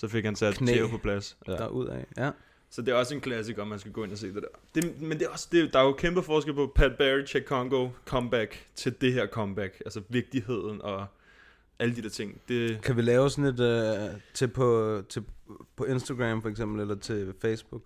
så 0.00 0.08
fik 0.08 0.24
han 0.24 0.36
sat 0.36 0.54
Knæ. 0.54 0.72
Theo 0.72 0.88
på 0.88 0.98
plads. 0.98 1.36
Ja. 1.46 1.52
derudad. 1.52 2.04
Ja. 2.16 2.30
Så 2.70 2.82
det 2.82 2.88
er 2.88 2.94
også 2.94 3.14
en 3.14 3.20
klassiker, 3.20 3.62
om 3.62 3.68
man 3.68 3.78
skal 3.78 3.92
gå 3.92 4.04
ind 4.04 4.12
og 4.12 4.18
se 4.18 4.34
det 4.34 4.42
der. 4.42 4.82
Det, 4.82 5.00
men 5.00 5.18
det 5.18 5.26
er 5.26 5.30
også, 5.30 5.48
det, 5.52 5.72
der 5.72 5.78
er 5.78 5.84
jo 5.84 5.92
kæmpe 5.92 6.22
forskel 6.22 6.54
på 6.54 6.72
Pat 6.74 6.92
Barry, 6.98 7.24
Czech 7.24 7.44
Congo, 7.44 7.88
comeback 8.04 8.66
til 8.74 8.94
det 9.00 9.12
her 9.12 9.26
comeback. 9.26 9.82
Altså 9.84 10.02
vigtigheden 10.08 10.82
og 10.82 11.06
alle 11.78 11.96
de 11.96 12.02
der 12.02 12.08
ting. 12.08 12.40
Det, 12.48 12.82
Kan 12.82 12.96
vi 12.96 13.02
lave 13.02 13.30
sådan 13.30 13.44
et 13.44 13.60
øh, 13.60 14.20
til, 14.34 14.48
på, 14.48 15.02
til 15.08 15.24
på 15.76 15.84
Instagram 15.84 16.42
for 16.42 16.48
eksempel, 16.48 16.80
eller 16.80 16.94
til 16.94 17.34
Facebook, 17.40 17.82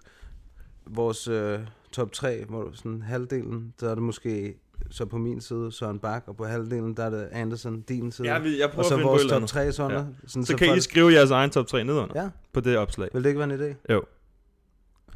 vores 0.86 1.28
øh, 1.28 1.60
top 1.92 2.12
3, 2.12 2.44
hvor 2.44 2.70
sådan 2.74 3.02
halvdelen, 3.02 3.74
der 3.80 3.90
er 3.90 3.94
det 3.94 4.02
måske 4.02 4.56
så 4.95 5.05
på 5.07 5.18
min 5.18 5.40
side 5.40 5.72
Søren 5.72 5.99
Bak, 5.99 6.22
og 6.26 6.36
på 6.36 6.45
halvdelen, 6.45 6.95
der 6.97 7.05
er 7.05 7.11
det 7.11 7.28
Anderson, 7.32 7.80
din 7.80 8.12
side. 8.12 8.32
ja, 8.32 8.38
vi, 8.38 8.61
jeg 8.61 8.70
prøver 8.70 8.78
og 8.78 8.84
så 8.88 8.95
at 8.95 8.99
finde 8.99 9.09
vores 9.11 9.22
top 9.22 9.36
andet. 9.36 9.49
3 9.51 9.72
sådan, 9.72 9.90
Ja. 9.90 9.97
ja. 9.99 10.05
sådan 10.26 10.45
Så 10.47 10.57
kan 10.57 10.66
I 10.66 10.70
folk- 10.70 10.82
skrive 10.82 11.12
jeres 11.12 11.30
egen 11.30 11.51
top 11.51 11.66
3 11.66 11.84
nedenunder 11.84 12.22
Ja, 12.22 12.28
på 12.53 12.61
det 12.61 12.76
opslag. 12.78 13.09
vil 13.12 13.24
det 13.24 13.30
ikke 13.30 13.40
være 13.40 13.55
en 13.55 13.61
idé? 13.61 13.92
Jo. 13.92 14.03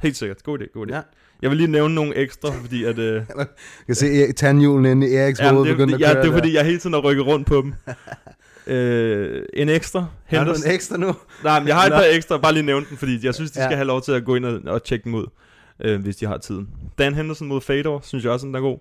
Helt 0.03 0.17
sikkert. 0.17 0.43
God 0.43 0.59
idé, 0.59 0.73
god 0.73 0.87
idé. 0.87 0.95
Ja. 0.95 1.01
Jeg 1.43 1.51
vil 1.51 1.57
lige 1.59 1.71
nævne 1.71 1.95
nogle 1.95 2.17
ekstra, 2.17 2.51
fordi 2.51 2.85
at... 2.85 2.99
Øh, 2.99 3.15
Jeg 3.39 3.47
kan 3.87 3.95
se 3.95 4.33
tandhjulen 4.33 4.87
inde 4.87 5.11
i 5.11 5.15
Eriks 5.15 5.41
Jamen, 5.41 5.55
hoved 5.55 5.67
det, 5.67 5.73
er 5.73 5.77
begyndte 5.77 5.95
at 5.95 6.01
ja, 6.01 6.13
køre 6.13 6.23
det 6.23 6.29
er 6.31 6.33
fordi, 6.35 6.55
jeg 6.55 6.65
hele 6.65 6.79
tiden 6.79 6.95
har 6.95 7.01
rykket 7.01 7.27
rundt 7.27 7.47
på 7.47 7.57
dem. 7.63 7.75
øh, 8.75 9.43
en 9.55 9.69
ekstra. 9.69 9.99
Har 10.01 10.09
du 10.39 10.45
Henderson. 10.45 10.69
en 10.71 10.75
ekstra 10.75 10.97
nu? 10.97 11.15
Nej, 11.45 11.61
men 11.61 11.69
jeg 11.69 11.77
har 11.77 11.87
et 11.87 11.93
par 11.93 12.05
ekstra. 12.13 12.39
Bare 12.39 12.53
lige 12.53 12.63
nævne 12.67 12.87
den, 12.91 12.97
fordi 12.97 13.19
jeg 13.27 13.35
synes, 13.35 13.51
de 13.51 13.55
skal 13.55 13.71
Ja. 13.71 13.77
have 13.77 13.87
lov 13.87 14.03
til 14.03 14.13
at 14.13 14.25
gå 14.25 14.35
ind 14.35 14.45
og, 14.45 14.61
og 14.67 14.83
tjekke 14.85 15.05
dem 15.05 15.15
ud, 15.15 15.27
øh, 15.81 16.01
hvis 16.03 16.17
de 16.17 16.27
har 16.27 16.39
tiden. 16.39 16.69
Dan 16.99 17.15
Henderson 17.15 17.49
mod 17.49 17.61
Fedor, 17.61 18.01
synes 18.03 18.25
jeg 18.25 18.33
også, 18.33 18.47
den 18.47 18.55
er 18.55 18.61
god. 18.61 18.79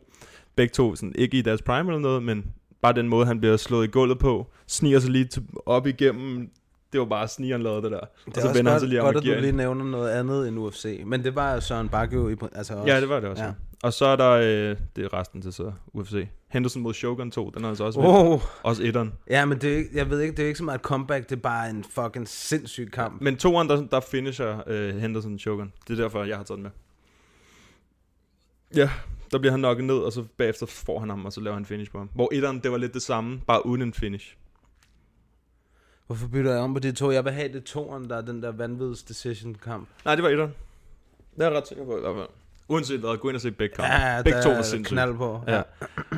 Begge 0.58 0.72
to, 0.74 0.95
sådan, 0.95 1.16
ikke 1.16 1.38
i 1.38 1.41
deres 1.41 1.62
prime 1.62 1.89
eller 1.89 1.99
noget, 1.99 2.24
men 2.24 2.45
bare 2.82 2.93
den 2.93 3.10
måde, 3.10 3.26
han 3.26 3.39
bliver 3.39 3.58
slået 3.58 3.88
i 3.88 3.91
gulvet 3.91 4.20
på, 4.20 4.47
sniger 4.68 4.99
sig 4.99 5.12
lige 5.12 5.26
til, 5.26 5.43
op 5.66 5.88
igennem. 5.88 6.49
Det 6.93 6.99
var 6.99 7.05
bare 7.05 7.28
snigeren 7.28 7.62
lavede 7.64 7.82
det 7.82 7.91
der. 7.91 7.99
Det 7.99 8.08
og 8.26 8.32
er 8.36 8.41
så 8.41 8.47
også 8.47 8.60
vender 8.60 8.72
han 8.72 8.76
godt, 8.76 8.82
sig 8.82 8.89
lige 8.89 9.01
om 9.01 9.05
godt 9.05 9.16
og 9.16 9.32
at 9.32 9.36
du 9.38 9.41
lige 9.41 9.51
nævner 9.51 9.86
noget 9.86 10.10
andet 10.10 10.47
end 10.47 10.60
UFC. 10.60 11.01
Men 11.05 11.24
det 11.24 11.36
var 11.36 11.60
Søren 11.60 11.89
Bak 11.89 12.14
jo 12.14 12.30
i, 12.30 12.36
altså 12.55 12.74
også. 12.74 12.93
Ja, 12.93 13.01
det 13.01 13.10
var 13.10 13.20
det 13.20 13.30
også. 13.30 13.43
Ja. 13.43 13.51
Og 13.84 13.93
så 13.93 14.05
er 14.05 14.16
der, 14.16 14.32
øh, 14.32 14.78
det 14.95 15.05
er 15.05 15.14
resten 15.14 15.41
til 15.41 15.53
så 15.53 15.72
UFC. 15.93 16.28
Henderson 16.47 16.82
mod 16.82 16.93
Shogun 16.93 17.32
2, 17.32 17.49
den 17.49 17.64
er 17.66 17.70
altså 17.70 17.84
også, 17.84 17.99
Oh, 17.99 18.41
også 18.64 18.84
etteren. 18.84 19.14
ja, 19.30 19.45
men 19.45 19.58
det 19.62 19.80
er, 19.80 19.84
jeg 19.93 20.10
ved 20.10 20.22
ikke, 20.22 20.36
det 20.36 20.43
er 20.43 20.47
ikke 20.47 20.58
så 20.58 20.64
meget 20.64 20.80
et 20.80 20.84
comeback, 20.84 21.30
det 21.30 21.36
er 21.36 21.39
bare 21.41 21.70
en 21.70 21.86
fucking 21.89 22.28
sindssyg 22.28 22.89
kamp. 22.93 23.22
Men 23.22 23.38
toeren, 23.38 23.70
der, 23.70 23.88
der 23.91 23.99
finisher 23.99 24.64
øh, 24.68 24.95
Henderson 24.97 25.39
Shogun. 25.39 25.74
Det 25.88 25.99
er 25.99 26.03
derfor, 26.03 26.24
jeg 26.24 26.38
har 26.38 26.43
taget 26.43 26.58
den 26.58 26.64
med. 26.64 26.72
Ja, 28.76 28.89
der 29.32 29.40
bliver 29.40 29.52
han 29.52 29.60
nokket 29.60 29.86
ned, 29.86 29.96
og 29.96 30.12
så 30.14 30.24
bagefter 30.38 30.66
får 30.66 31.00
han 31.00 31.10
ham, 31.10 31.26
og 31.26 31.34
så 31.34 31.42
laver 31.42 31.54
han 31.54 31.66
finish 31.66 31.92
på 31.92 31.98
ham. 31.98 32.10
Hvor 32.14 32.30
etteren, 32.34 32.60
det 32.60 32.72
var 32.72 32.78
lidt 32.78 32.94
det 32.94 33.02
samme, 33.02 33.42
bare 33.48 33.66
uden 33.66 33.82
en 33.82 33.94
finish. 33.94 34.36
Hvorfor 36.08 36.28
bytter 36.28 36.52
jeg 36.52 36.62
om 36.62 36.74
på 36.74 36.80
de 36.80 36.92
to? 36.92 37.12
Jeg 37.12 37.26
vil 37.26 37.34
have 37.34 37.54
det 37.54 37.64
toeren, 37.64 38.10
der 38.10 38.18
er 38.18 38.22
den 38.22 38.44
der 38.44 38.52
vanvids 38.52 39.04
decision 39.04 39.56
kamp. 39.56 39.90
Nej, 40.06 40.16
det 40.16 40.24
var 40.24 40.30
etteren. 40.30 40.54
Det 41.36 41.46
er 41.46 41.50
jeg 41.50 41.58
ret 41.58 41.68
sikker 41.68 41.86
på 41.86 41.98
i 41.98 42.02
hvert 42.02 42.16
fald. 42.16 42.28
Uanset 42.68 43.00
hvad, 43.00 43.18
gå 43.18 43.28
ind 43.30 43.36
og 43.36 43.42
se 43.42 43.52
begge 43.52 43.76
kampe. 43.76 43.92
Ja, 43.92 44.22
begge 44.22 44.42
to 44.42 44.50
var 44.50 44.62
sindssyge. 44.62 44.96
knald 44.96 45.18
på. 45.18 45.42
Ja. 45.48 45.62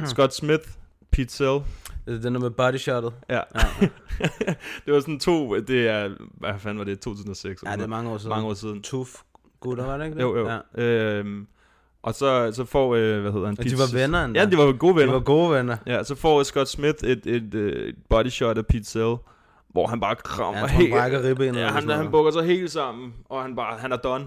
Scott 0.05 0.33
Smith, 0.33 0.63
Pete 1.11 1.33
Sell. 1.33 1.59
Det 2.05 2.15
er 2.15 2.21
den 2.21 2.33
der 2.33 2.39
med 2.39 2.49
body 2.49 2.77
shotet. 2.77 3.13
Ja. 3.29 3.41
det 4.85 4.93
var 4.93 4.99
sådan 4.99 5.19
to, 5.19 5.59
det 5.59 5.87
er, 5.87 6.15
hvad 6.33 6.53
fanden 6.59 6.77
var 6.77 6.85
det, 6.85 6.99
2006? 6.99 7.63
Ja, 7.63 7.71
det 7.71 7.81
er 7.81 7.87
mange 7.87 8.09
år 8.09 8.17
siden. 8.17 8.29
mange 8.29 8.47
år 8.47 8.53
siden. 8.53 8.81
Tuf 8.81 9.21
gutter, 9.59 9.85
var 9.85 9.97
det 9.97 10.05
ikke 10.05 10.17
det? 10.17 10.21
Jo, 10.21 10.37
jo. 10.37 10.49
Ja. 10.77 10.83
Øhm, 10.83 11.47
og 12.03 12.13
så, 12.13 12.51
så 12.53 12.65
får, 12.65 12.95
øh, 12.95 13.21
hvad 13.21 13.31
hedder 13.31 13.47
han? 13.47 13.55
Og 13.59 13.65
de 13.65 13.77
var 13.77 13.93
venner 14.01 14.25
endda. 14.25 14.39
Ja, 14.39 14.45
de 14.45 14.57
var 14.57 14.71
gode 14.71 14.93
De 14.93 14.99
venner. 14.99 15.13
var 15.13 15.19
gode 15.19 15.51
venner. 15.51 15.77
Ja, 15.87 16.03
så 16.03 16.15
får 16.15 16.43
Scott 16.43 16.69
Smith 16.69 17.03
et, 17.03 17.25
et, 17.25 17.53
et 17.55 17.95
body 18.09 18.27
shot 18.29 18.57
af 18.57 18.65
Pete 18.65 18.85
Sell, 18.85 19.15
hvor 19.69 19.87
han 19.87 19.99
bare 19.99 20.15
krammer 20.15 20.59
Ja, 20.59 20.65
han 20.67 20.81
helt... 20.81 20.93
brækker 20.93 21.23
ribbenet. 21.23 21.61
Ja, 21.61 21.67
han, 21.67 21.89
han 21.89 22.11
bukker 22.11 22.31
sig 22.31 22.43
helt 22.45 22.71
sammen, 22.71 23.13
og 23.29 23.41
han 23.41 23.55
bare, 23.55 23.77
han 23.79 23.91
er 23.91 23.97
done. 23.97 24.25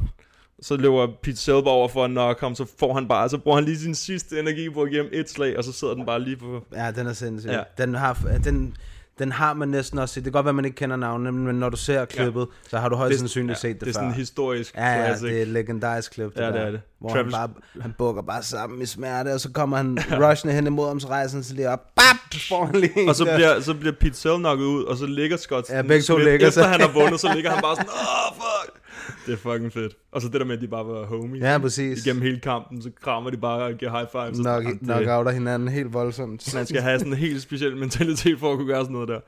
Så 0.63 0.77
løber 0.77 1.07
Pete 1.23 1.37
Sell 1.37 1.63
bare 1.63 1.75
over 1.75 1.89
for 1.89 2.05
at 2.05 2.11
knock 2.11 2.41
ham, 2.41 2.55
så 2.55 2.67
får 2.79 2.95
han 2.95 3.09
bare, 3.09 3.29
så 3.29 3.39
bruger 3.39 3.57
han 3.57 3.65
lige 3.65 3.79
sin 3.79 3.95
sidste 3.95 4.41
energi 4.41 4.71
på 4.71 4.83
at 4.83 4.91
give 4.91 5.03
ham 5.03 5.11
et 5.13 5.31
slag, 5.31 5.59
og 5.59 5.65
så 5.65 5.73
sidder 5.73 5.95
den 5.95 6.07
bare 6.07 6.21
lige 6.21 6.37
på... 6.37 6.65
Ja, 6.75 6.91
den 6.91 7.07
er 7.07 7.13
sindssyg. 7.13 7.51
Ja. 7.51 7.61
Den, 7.79 7.95
har, 7.95 8.19
den, 8.45 8.77
den 9.19 9.33
har 9.33 9.55
man 9.55 9.69
næsten 9.69 9.99
også 9.99 10.15
set. 10.15 10.25
Det 10.25 10.33
kan 10.33 10.39
godt 10.39 10.45
være, 10.47 10.53
man 10.55 10.65
ikke 10.65 10.75
kender 10.75 10.97
navnet, 10.97 11.35
men 11.35 11.57
når 11.57 11.69
du 11.69 11.77
ser 11.77 12.05
klippet, 12.05 12.41
ja. 12.65 12.69
så 12.71 12.79
har 12.79 12.89
du 12.89 12.97
højst 12.97 13.19
sandsynligt 13.19 13.59
set 13.59 13.75
det, 13.75 13.81
det 13.81 13.87
er 13.87 13.87
før. 13.89 13.93
sådan 13.93 14.09
en 14.09 14.15
historisk 14.15 14.75
Ja, 14.77 14.87
ja, 14.95 15.05
classic. 15.07 15.29
det 15.29 15.39
er 15.39 15.43
et 15.43 15.49
legendarisk 15.49 16.13
klip, 16.13 16.31
Ja, 16.37 16.47
det 16.47 16.55
der, 16.55 16.61
er 16.61 16.71
det. 16.71 16.81
Hvor 17.01 17.11
Travis- 17.11 17.23
han, 17.23 17.31
bare, 17.33 17.49
han 17.83 17.95
bukker 17.99 18.23
bare 18.23 18.43
sammen 18.43 18.83
i 18.83 18.87
smerte, 18.87 19.35
og 19.35 19.41
så 19.41 19.51
kommer 19.53 19.77
han 19.77 19.99
rushende 20.29 20.55
hen 20.55 20.67
imod 20.67 21.01
så 21.01 21.09
rejser 21.09 21.37
han 21.37 21.45
sig 21.45 21.57
lige 21.57 21.69
op, 21.69 21.81
bap, 21.97 22.41
får 22.49 22.65
han 22.67 22.75
lige 22.75 23.09
Og 23.09 23.15
så 23.15 23.25
bliver, 23.25 23.61
så 23.61 23.75
bliver 23.75 23.93
Pete 24.01 24.17
Sell 24.17 24.37
knocket 24.39 24.65
ud, 24.65 24.85
og 24.85 24.97
så 24.97 25.07
ligger 25.07 25.37
Scott 25.37 25.71
Ja, 25.71 25.83
begge 25.83 26.03
to 26.03 26.17
ligger 26.17 26.49
efter 26.49 26.63
så. 26.63 26.69
han 26.69 26.81
har 26.81 26.89
vundet, 26.93 27.21
så 27.21 27.35
ligger 27.35 27.51
han 27.51 27.63
bare 27.63 27.77
sådan, 27.77 27.91
åh, 27.91 28.35
fuck. 28.35 28.82
Det 29.27 29.33
er 29.33 29.37
fucking 29.37 29.73
fedt. 29.73 29.97
Og 30.13 30.23
så 30.23 30.29
det 30.29 30.41
der 30.41 30.47
med, 30.47 30.55
at 30.57 30.61
de 30.61 30.69
bare 30.69 30.87
var 30.87 31.05
homies. 31.07 31.43
Ja, 31.43 31.59
præcis. 31.59 32.07
Igennem 32.07 32.23
hele 32.23 32.41
kampen, 32.41 32.83
så 32.83 32.91
krammer 33.01 33.31
de 33.31 33.37
bare 33.37 33.63
og 33.63 33.75
giver 33.75 33.91
high 33.91 34.07
fives. 34.13 34.39
og 34.47 34.63
Nok, 34.63 34.65
det, 34.99 35.09
outer 35.17 35.31
hinanden 35.31 35.69
helt 35.69 35.93
voldsomt. 35.93 36.49
man 36.55 36.67
skal 36.67 36.81
have 36.83 36.99
sådan 36.99 37.13
en 37.13 37.19
helt 37.19 37.43
speciel 37.43 37.77
mentalitet 37.77 38.39
for 38.39 38.53
at 38.53 38.59
kunne 38.59 38.67
gøre 38.69 38.81
sådan 38.81 38.93
noget 38.93 39.09
der. 39.09 39.21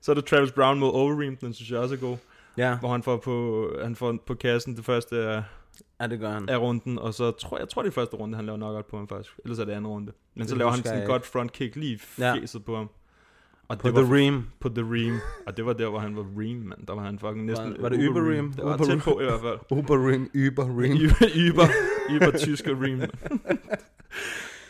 Så 0.00 0.10
er 0.12 0.14
der 0.14 0.22
Travis 0.22 0.52
Brown 0.52 0.78
mod 0.78 0.88
Overeem, 0.90 1.36
den 1.36 1.54
synes 1.54 1.70
jeg 1.70 1.78
også 1.78 1.94
er 1.94 1.98
god. 1.98 2.16
Ja, 2.56 2.76
Hvor 2.78 2.92
han 2.92 3.02
får 3.02 3.16
på, 3.16 3.68
han 3.82 3.96
får 3.96 4.18
på 4.26 4.34
kassen 4.34 4.76
det 4.76 4.84
første 4.84 5.16
af, 5.16 5.42
ja, 6.00 6.06
det 6.06 6.20
gør 6.20 6.30
han. 6.32 6.48
af 6.48 6.56
runden, 6.56 6.98
og 6.98 7.14
så 7.14 7.30
tror 7.30 7.58
jeg, 7.58 7.68
tror 7.68 7.82
det 7.82 7.88
er 7.88 7.92
første 7.92 8.16
runde, 8.16 8.36
han 8.36 8.46
laver 8.46 8.56
knockout 8.56 8.86
på 8.86 8.96
ham 8.96 9.08
faktisk. 9.08 9.34
Ellers 9.44 9.58
er 9.58 9.64
det 9.64 9.72
anden 9.72 9.86
runde. 9.86 10.12
Men 10.36 10.48
så 10.48 10.54
Det 10.54 10.58
laver 10.58 10.70
han 10.70 10.84
sådan 10.84 11.00
en 11.00 11.06
godt 11.06 11.26
front 11.26 11.52
kick 11.52 11.76
lige 11.76 12.00
Ja. 12.18 12.34
på 12.66 12.76
ham. 12.76 12.88
Og 13.72 13.78
På 13.78 13.88
det 13.88 13.94
The 13.96 14.04
var 14.08 14.16
Ream. 14.16 14.46
på 14.60 14.68
The 14.68 14.82
Ream. 14.82 15.20
Og 15.46 15.56
det 15.56 15.66
var 15.66 15.72
der, 15.72 15.88
hvor 15.88 15.98
han 15.98 16.16
var 16.16 16.26
Ream, 16.36 16.56
mand. 16.56 16.86
Der 16.86 16.94
var 16.94 17.02
han 17.02 17.18
fucking 17.18 17.46
næsten... 17.46 17.76
var 17.78 17.88
det 17.88 18.08
Uber 18.08 18.20
Uber 18.20 18.32
Ream? 18.32 18.52
Det 18.52 18.64
var 18.64 18.74
Uber 18.74 18.84
tæt 18.84 18.98
på 18.98 19.20
i 19.20 19.24
hvert 19.24 19.40
fald. 19.40 19.58
Uber 19.78 20.08
Ream, 20.08 20.22
Uber 20.22 20.66
Ream. 20.82 20.96
Uber, 21.50 21.66
Uber 22.14 22.38
tysker 22.38 22.82
Ream. 22.82 23.00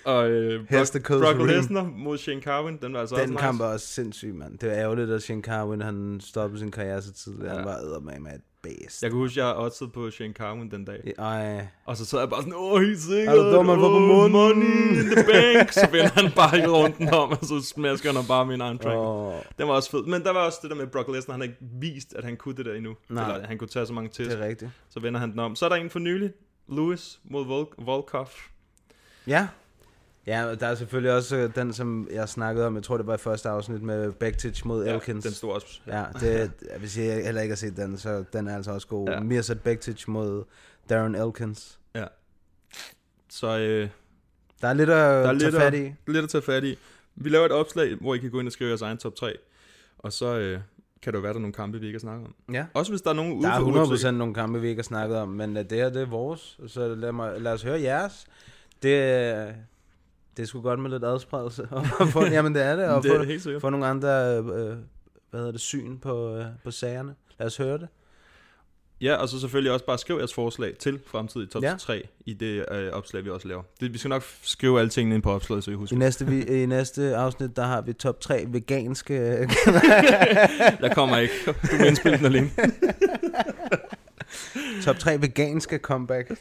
og 0.05 0.31
øh, 0.31 0.67
Brock. 0.69 1.51
Lesnar 1.51 1.85
mod 1.97 2.19
Shane 2.19 2.41
Carwin, 2.41 2.79
den 2.83 2.93
var 2.93 3.01
altså 3.01 3.17
Den 3.17 3.23
også 3.23 3.39
kamp 3.39 3.55
nice. 3.55 3.65
er 3.65 3.73
også 3.73 3.87
sindssyg, 3.87 4.35
mand. 4.35 4.59
Det 4.59 4.69
var 4.69 4.75
ærgerligt, 4.75 5.11
at 5.11 5.23
Shane 5.23 5.43
Carwin, 5.43 5.81
han 5.81 6.21
stoppede 6.21 6.61
sin 6.61 6.71
karriere 6.71 7.03
så 7.03 7.13
tidligt. 7.13 7.45
Ja. 7.45 7.55
Han 7.55 7.65
var 7.65 7.75
eddermame 7.75 8.19
med 8.21 8.31
et 8.33 8.41
bæst. 8.63 9.03
Jeg 9.03 9.11
kan 9.11 9.19
huske, 9.19 9.39
jeg 9.41 9.47
har 9.47 9.55
oddset 9.55 9.93
på 9.93 10.11
Shane 10.11 10.33
Carwin 10.33 10.71
den 10.71 10.85
dag. 10.85 11.13
Ej, 11.19 11.67
Og 11.85 11.97
så 11.97 12.05
sad 12.05 12.19
jeg 12.19 12.29
bare 12.31 12.41
sådan, 12.43 12.55
åh, 12.57 12.81
helt 12.81 13.01
sikkert. 13.01 13.29
Er 13.39 13.43
du 13.43 13.53
dum, 13.57 13.69
han 13.69 13.79
får 13.81 13.89
på 13.89 13.99
munden?" 13.99 14.33
Money 14.33 14.99
in 15.01 15.05
the 15.17 15.25
bank. 15.33 15.73
Så 15.73 15.89
vender 15.93 16.11
han 16.23 16.33
bare 16.37 16.51
hele 16.51 16.69
runden 16.69 17.15
om, 17.15 17.29
og 17.31 17.39
så 17.43 17.61
smasker 17.75 18.13
han 18.13 18.25
bare 18.29 18.47
min 18.47 18.61
egen 18.61 18.79
track. 18.79 18.97
åh, 18.99 19.35
Den 19.59 19.69
var 19.69 19.75
også 19.75 19.91
fed. 19.91 20.03
Men 20.07 20.23
der 20.23 20.31
var 20.33 20.41
også 20.47 20.59
det 20.63 20.71
der 20.71 20.77
med 20.77 20.87
Brock 20.87 21.09
Lesnar, 21.09 21.33
han 21.33 21.41
har 21.41 21.45
ikke 21.49 21.59
vist, 21.81 22.15
at 22.15 22.25
han 22.25 22.37
kunne 22.37 22.57
det 22.57 22.67
der 22.67 22.75
endnu. 22.75 22.95
Nej. 23.09 23.23
Eller 23.25 23.35
at 23.43 23.49
han 23.49 23.59
kunne 23.59 23.69
tage 23.69 23.87
så 23.87 23.93
mange 23.93 24.09
det 24.09 24.17
test. 24.17 24.31
er 24.37 24.45
rigtigt. 24.47 24.71
Så 24.91 25.01
vender 25.01 25.21
han 25.21 25.31
den 25.33 25.39
om. 25.39 25.57
Så 25.57 25.65
er 25.65 25.69
der 25.69 25.77
en 25.77 25.91
for 25.91 25.99
nylig. 25.99 26.31
Lewis 26.69 27.21
mod 27.25 27.45
Vol- 27.47 27.85
Volkov. 27.85 28.29
Ja. 29.27 29.47
Ja, 30.27 30.55
der 30.55 30.67
er 30.67 30.75
selvfølgelig 30.75 31.13
også 31.13 31.37
øh, 31.37 31.55
den, 31.55 31.73
som 31.73 32.09
jeg 32.11 32.29
snakkede 32.29 32.67
om, 32.67 32.75
jeg 32.75 32.83
tror 32.83 32.97
det 32.97 33.07
var 33.07 33.15
i 33.15 33.19
første 33.19 33.49
afsnit 33.49 33.83
med 33.83 34.13
Bektic 34.13 34.65
mod 34.65 34.85
Ja, 34.87 34.95
Elkins. 34.95 35.25
den 35.25 35.33
stod 35.35 35.53
også. 35.53 35.81
Ja, 35.87 36.05
det, 36.21 36.53
hvis 36.79 36.99
jeg 36.99 37.25
heller 37.25 37.41
ikke 37.41 37.53
har 37.53 37.57
set 37.57 37.77
den, 37.77 37.99
så 37.99 38.25
den 38.33 38.49
er 38.49 38.57
altså 38.57 38.71
også 38.71 38.87
god. 38.87 39.09
Ja. 39.09 39.15
Ja. 39.15 39.21
Mirsad 39.21 39.57
Bektic 39.57 40.09
mod 40.09 40.45
Darren 40.91 41.15
Elkins. 41.15 41.79
Så 43.31 43.59
øh, 43.59 43.89
Der 44.63 44.69
er 44.69 44.73
lidt 44.73 44.91
at 44.91 44.97
Der 44.97 45.03
er 45.03 45.25
tage 45.27 45.39
lidt 45.39 45.55
fat 45.55 45.75
at- 45.75 45.81
i. 45.81 45.95
lidt 46.07 46.25
at 46.25 46.31
tage 46.31 46.43
fat 46.43 46.65
i. 46.65 46.79
Vi 47.17 47.29
laver 47.29 47.47
et 47.47 47.53
opslag, 47.53 47.95
hvor 47.95 48.15
I 48.15 48.19
kan 48.19 48.31
gå 48.31 48.39
ind 48.41 48.47
og 48.49 48.53
skrive 48.53 48.69
jeres 48.71 48.83
egen 48.83 48.99
top 48.99 49.15
3. 49.15 49.33
Og 49.99 50.13
så 50.13 50.39
øh, 50.39 50.61
kan 51.03 51.15
jo 51.15 51.21
være, 51.21 51.33
der 51.33 51.37
er 51.39 51.41
nogle 51.41 51.53
kampe, 51.53 51.81
vi 51.81 51.87
ikke 51.87 51.97
har 51.97 52.01
snakket 52.01 52.27
om. 52.27 52.35
Ja. 52.55 52.67
Også 52.75 52.93
hvis 52.93 53.03
der 53.03 53.11
er 53.11 53.15
nogen 53.15 53.33
ude 53.33 53.43
Der 53.47 53.53
er 53.53 53.61
for 53.61 53.97
100% 53.97 54.11
nogle 54.11 54.35
kampe, 54.35 54.61
vi 54.61 54.69
ikke 54.69 54.79
har 54.79 54.85
snakket 54.85 55.17
om, 55.19 55.29
men 55.29 55.57
øh, 55.57 55.65
det 55.71 55.79
her, 55.79 55.91
det 55.91 56.03
er 56.03 56.07
vores, 56.07 56.61
så 56.67 56.95
lad, 56.95 57.13
mig, 57.13 57.41
lad 57.41 57.53
os 57.53 57.63
høre 57.63 57.81
jeres. 57.83 58.27
Det, 58.83 59.55
det 60.37 60.49
sgu 60.49 60.61
godt 60.61 60.81
med 60.81 60.91
lidt 60.91 61.05
adspredelse. 61.05 61.69
Og 61.71 62.09
få, 62.15 62.25
jamen 62.25 62.55
det 62.55 62.63
er 62.63 62.77
det, 62.77 62.85
og 62.85 63.03
Det 63.03 63.13
er 63.13 63.39
få, 63.55 63.59
få 63.61 63.71
nogle 63.71 63.87
andre 63.87 64.39
øh, 64.39 64.45
hvad 64.45 65.41
hedder 65.41 65.53
det, 65.53 65.61
syn 65.61 65.99
på, 65.99 66.37
øh, 66.37 66.45
på 66.65 66.71
sagerne. 66.71 67.15
Lad 67.39 67.47
os 67.47 67.57
høre 67.57 67.79
det. 67.79 67.89
Ja, 69.01 69.15
og 69.15 69.29
så 69.29 69.41
selvfølgelig 69.41 69.73
også 69.73 69.87
bare 69.87 69.99
skriv 69.99 70.17
jeres 70.17 70.35
forslag 70.35 70.77
til 70.79 71.01
fremtidige 71.07 71.49
top 71.49 71.63
Ja. 71.63 71.71
ja. 71.71 71.77
3 71.77 72.09
i 72.27 72.33
det 72.35 72.65
øh, 72.73 72.93
opslag, 72.93 73.25
vi 73.25 73.31
også 73.31 73.49
laver. 73.49 73.63
Det, 73.81 73.93
vi 73.93 73.99
skal 73.99 74.09
nok 74.09 74.25
skrive 74.43 74.79
alle 74.81 74.91
tingene 74.91 75.15
ind 75.15 75.23
på 75.23 75.31
opslaget, 75.33 75.65
så 75.65 75.71
I 75.71 75.75
I 75.75 75.77
husker. 75.77 75.97
næste, 75.97 76.27
vi, 76.27 76.63
I 76.63 76.67
næste 76.67 77.17
afsnit, 77.17 77.57
der 77.57 77.63
har 77.65 77.81
vi 77.81 77.93
top 77.93 78.21
3 78.21 78.45
veganske... 78.49 79.15
Jeg 80.81 80.93
kommer 80.95 81.17
ikke. 81.19 81.35
Du 81.47 81.77
må 81.79 81.85
indspille 81.85 82.19
den 82.19 82.27
alene. 82.27 82.51
top 84.85 84.99
3 84.99 85.23
veganske 85.23 85.79
comeback. 85.79 86.29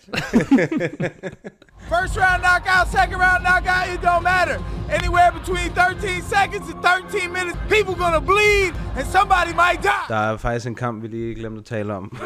First 1.94 2.18
round 2.18 2.42
knockout, 2.42 2.88
second 2.88 3.20
round 3.26 3.44
knockout, 3.44 3.88
it 3.94 4.02
don't 4.02 4.24
matter. 4.24 4.58
Anywhere 4.90 5.32
between 5.40 5.70
13 5.72 6.22
seconds 6.22 6.66
and 6.72 6.80
13 6.84 7.32
minutes, 7.34 7.58
people 7.70 7.96
gonna 7.96 8.22
bleed 8.22 8.74
and 8.98 9.06
somebody 9.18 9.54
might 9.64 9.82
die. 9.84 10.06
Der 10.08 10.16
er 10.16 10.38
faktisk 10.38 10.68
en 10.68 10.76
kamp, 10.76 11.04
vi 11.04 11.08
lige 11.08 11.36
glemte 11.36 11.60
at 11.60 11.66
tale 11.66 11.94
om. 11.94 12.12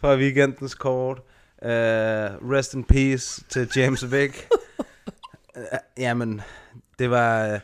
Fra 0.00 0.16
weekendens 0.16 0.74
kort. 0.74 1.18
Uh, 1.62 1.70
rest 2.50 2.74
in 2.74 2.84
peace 2.84 3.44
til 3.48 3.70
James 3.76 4.12
Vick. 4.12 4.48
uh, 5.56 5.62
jamen, 5.98 6.40
det 6.98 7.10
var... 7.10 7.60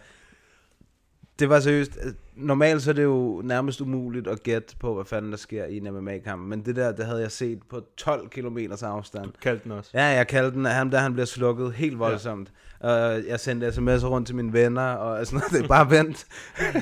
Det 1.39 1.49
var 1.49 1.61
seriøst... 1.61 1.99
Normalt 2.41 2.83
så 2.83 2.91
er 2.91 2.95
det 2.95 3.05
jo 3.05 3.43
nærmest 3.45 3.81
umuligt 3.81 4.29
at 4.29 4.43
gætte 4.43 4.77
på, 4.77 4.95
hvad 4.95 5.05
fanden 5.05 5.31
der 5.31 5.37
sker 5.39 5.65
i 5.65 5.77
en 5.77 5.95
MMA-kamp. 5.95 6.49
Men 6.49 6.65
det 6.65 6.77
der, 6.77 6.93
det 6.93 7.07
havde 7.07 7.21
jeg 7.21 7.31
set 7.31 7.63
på 7.71 7.81
12 7.97 8.29
km 8.29 8.59
afstand. 8.83 9.31
Kald 9.43 9.61
den 9.61 9.73
også. 9.73 9.91
Ja, 9.95 10.05
jeg 10.05 10.27
kaldte 10.27 10.57
den, 10.57 10.67
at 10.67 10.75
ham 10.75 10.91
der, 10.91 10.99
han 10.99 11.13
bliver 11.13 11.27
slukket 11.27 11.73
helt 11.73 11.99
voldsomt. 11.99 12.53
Ja. 12.83 13.19
Uh, 13.19 13.27
jeg 13.27 13.41
sendte 13.41 13.69
sms'er 13.69 14.07
rundt 14.07 14.27
til 14.27 14.37
mine 14.37 14.53
venner, 14.53 14.83
og 14.83 15.27
sådan 15.27 15.37
noget, 15.39 15.53
det 15.53 15.65
er 15.65 15.69
bare 15.69 15.91
vent. 15.91 16.27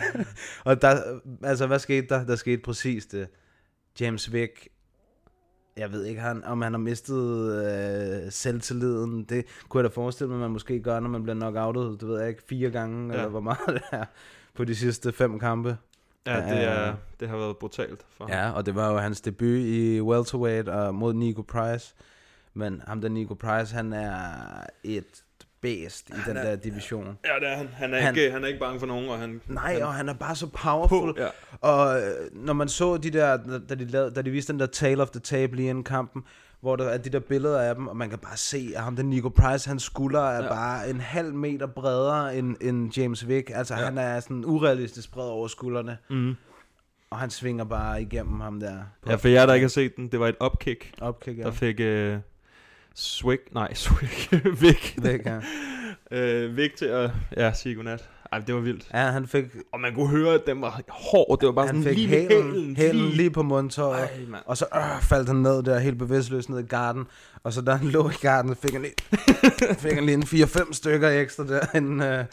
og 0.64 0.82
der, 0.82 1.20
altså, 1.42 1.66
hvad 1.66 1.78
skete 1.78 2.06
der? 2.09 2.24
Der 2.24 2.36
skete 2.36 2.62
præcis 2.62 3.06
det. 3.06 3.28
James 4.00 4.32
Vick, 4.32 4.68
jeg 5.76 5.92
ved 5.92 6.04
ikke, 6.04 6.20
han, 6.20 6.44
om 6.44 6.62
han 6.62 6.72
har 6.72 6.78
mistet 6.78 7.52
øh, 8.24 8.32
selvtilliden. 8.32 9.24
Det 9.24 9.44
kunne 9.68 9.82
jeg 9.82 9.90
da 9.90 9.94
forestille 9.94 10.28
mig, 10.28 10.36
at 10.36 10.40
man 10.40 10.50
måske 10.50 10.80
gør, 10.80 11.00
når 11.00 11.09
man 11.09 11.22
bliver 11.22 11.36
knockoutet, 11.36 12.00
det 12.00 12.09
ved 12.09 12.20
jeg 12.20 12.28
ikke, 12.28 12.42
fire 12.48 12.70
gange. 12.70 13.12
Ja. 13.12 13.18
eller 13.18 13.28
hvor 13.28 13.40
meget 13.40 13.68
det 13.68 13.82
er, 13.92 14.04
på 14.59 14.64
de 14.64 14.74
sidste 14.76 15.12
fem 15.12 15.38
kampe. 15.38 15.76
Ja, 16.26 16.36
det, 16.36 16.64
er, 16.64 16.94
det 17.20 17.28
har 17.28 17.36
været 17.36 17.56
brutalt 17.56 18.00
for 18.16 18.24
ham. 18.24 18.32
Ja, 18.32 18.50
og 18.50 18.66
det 18.66 18.74
var 18.74 18.92
jo 18.92 18.98
hans 18.98 19.20
debut 19.20 19.59
i 19.59 20.00
welterweight 20.00 20.68
og 20.68 20.94
mod 20.94 21.14
Nico 21.14 21.42
Price. 21.42 21.94
Men 22.54 22.82
ham 22.88 23.00
der 23.00 23.09
Nico 23.09 23.34
Price, 23.34 23.74
han 23.74 23.92
er 23.92 24.20
et 24.84 25.24
bedst 25.61 26.09
i 26.11 26.12
den 26.26 26.36
er- 26.36 26.42
der 26.42 26.56
division. 26.56 27.18
Ja, 27.24 27.34
det 27.40 27.48
er 27.52 27.56
han. 27.56 27.68
Han 27.68 27.94
er, 27.94 28.00
Han- 28.00 28.16
ikke, 28.16 28.30
han 28.30 28.42
er 28.44 28.48
ikke 28.48 28.61
bange 28.61 28.80
for 28.80 28.86
nogen, 28.86 29.09
og 29.09 29.18
han... 29.18 29.40
Nej, 29.46 29.72
han, 29.72 29.82
og 29.82 29.94
han 29.94 30.09
er 30.09 30.14
bare 30.14 30.36
så 30.36 30.46
powerful. 30.46 31.14
På, 31.14 31.20
ja. 31.20 31.28
Og 31.61 32.00
øh, 32.02 32.12
når 32.32 32.52
man 32.52 32.68
så 32.68 32.96
de 32.96 33.11
der, 33.11 33.36
da 33.68 33.74
de, 33.74 33.84
lavede, 33.84 34.11
da 34.14 34.22
de 34.22 34.30
viste 34.30 34.52
den 34.52 34.61
der 34.61 34.66
tale 34.66 35.02
of 35.02 35.11
the 35.11 35.20
tape 35.20 35.56
lige 35.56 35.68
inden 35.70 35.84
kampen, 35.84 36.22
hvor 36.61 36.76
der 36.76 36.84
er 36.84 36.98
de 36.98 37.11
der 37.11 37.20
billeder 37.20 37.61
af 37.61 37.74
dem, 37.74 37.86
og 37.86 37.96
man 37.96 38.11
kan 38.11 38.18
bare 38.18 38.36
se, 38.36 38.72
at 38.76 38.82
ham 38.82 38.96
den 38.96 39.11
Nico 39.11 39.28
Price, 39.28 39.68
hans 39.68 39.82
skulder 39.82 40.20
er 40.20 40.42
ja. 40.42 40.48
Bare 40.48 40.90
en 40.90 41.00
halv 41.00 41.34
meter 41.34 41.66
bredere 41.66 42.36
end, 42.36 42.56
end 42.61 42.98
James 42.98 43.28
Vick. 43.28 43.50
Altså 43.54 43.74
ja. 43.74 43.84
Han 43.84 43.98
er 43.98 44.20
sådan 44.20 44.44
urealistisk 44.44 45.12
bred 45.12 45.28
over 45.28 45.48
skuldrene. 45.48 45.98
Mm. 46.11 46.36
Og 47.11 47.18
han 47.18 47.30
svinger 47.30 47.64
bare 47.64 48.02
igennem 48.02 48.40
ham 48.40 48.61
der. 48.61 48.78
På 49.02 49.11
Ja, 49.11 49.16
for 49.16 49.28
jer, 49.28 49.46
der 49.46 49.54
ikke 49.54 49.64
har 49.64 49.68
set 49.68 49.96
den, 49.96 50.09
det 50.09 50.20
var 50.20 50.28
et 50.28 50.36
upkick, 50.44 50.92
Opkick, 51.00 51.38
ja. 51.38 51.42
der 51.42 51.50
fik 51.50 51.80
uh, 51.80 52.20
Swig, 52.94 53.38
nej, 53.52 53.74
Swig, 53.74 54.11
Vic, 54.61 54.94
Væk, 55.02 55.26
ja. 55.26 55.40
Vic 56.56 56.72
til 56.78 56.86
at 56.86 57.11
ja, 57.36 57.52
sige 57.52 57.74
godnat. 57.74 58.09
Ej, 58.32 58.38
det 58.38 58.54
var 58.54 58.61
vildt. 58.61 58.88
ja, 58.94 58.98
han 59.11 59.26
fik, 59.26 59.44
Og 59.72 59.80
man 59.80 59.94
kunne 59.94 60.09
høre, 60.09 60.34
at 60.34 60.40
den 60.46 60.61
var 60.62 60.80
hård. 60.88 61.40
Det 61.40 61.46
var 61.46 61.52
bare 61.52 61.66
han 61.66 61.82
sådan 61.82 61.96
fik 61.96 62.09
lige 62.09 62.09
hælen, 62.09 62.52
hælen. 62.52 62.76
hælen 62.76 63.09
lige 63.09 63.30
på 63.30 63.42
mundtøjet. 63.42 64.02
Ej. 64.02 64.40
Og 64.46 64.56
så 64.56 64.66
øh, 64.74 65.02
faldt 65.02 65.28
han 65.28 65.36
ned 65.36 65.62
der, 65.62 65.78
helt 65.78 65.98
bevidstløs 65.98 66.48
ned 66.48 66.59
i 66.59 66.62
garden. 66.66 67.04
Og 67.42 67.52
så 67.52 67.61
da 67.61 67.72
han 67.72 67.88
lå 67.96 68.11
i 68.11 68.12
garden, 68.20 68.56
fik 68.56 68.72
han 68.72 68.82
lige, 68.82 68.94
fik 69.82 69.92
han 69.92 70.04
lige 70.06 70.14
en 70.14 70.22
4-5 70.22 70.72
stykker 70.72 71.09
ekstra 71.09 71.44
der, 71.46 71.61
inden, 71.76 72.02
øh, 72.02 72.24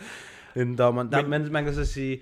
inden 0.55 0.78
dommeren. 0.78 1.11
Der, 1.11 1.21
men, 1.21 1.30
men 1.30 1.51
man 1.51 1.63
kan 1.63 1.73
så 1.76 1.86
sige, 1.86 2.21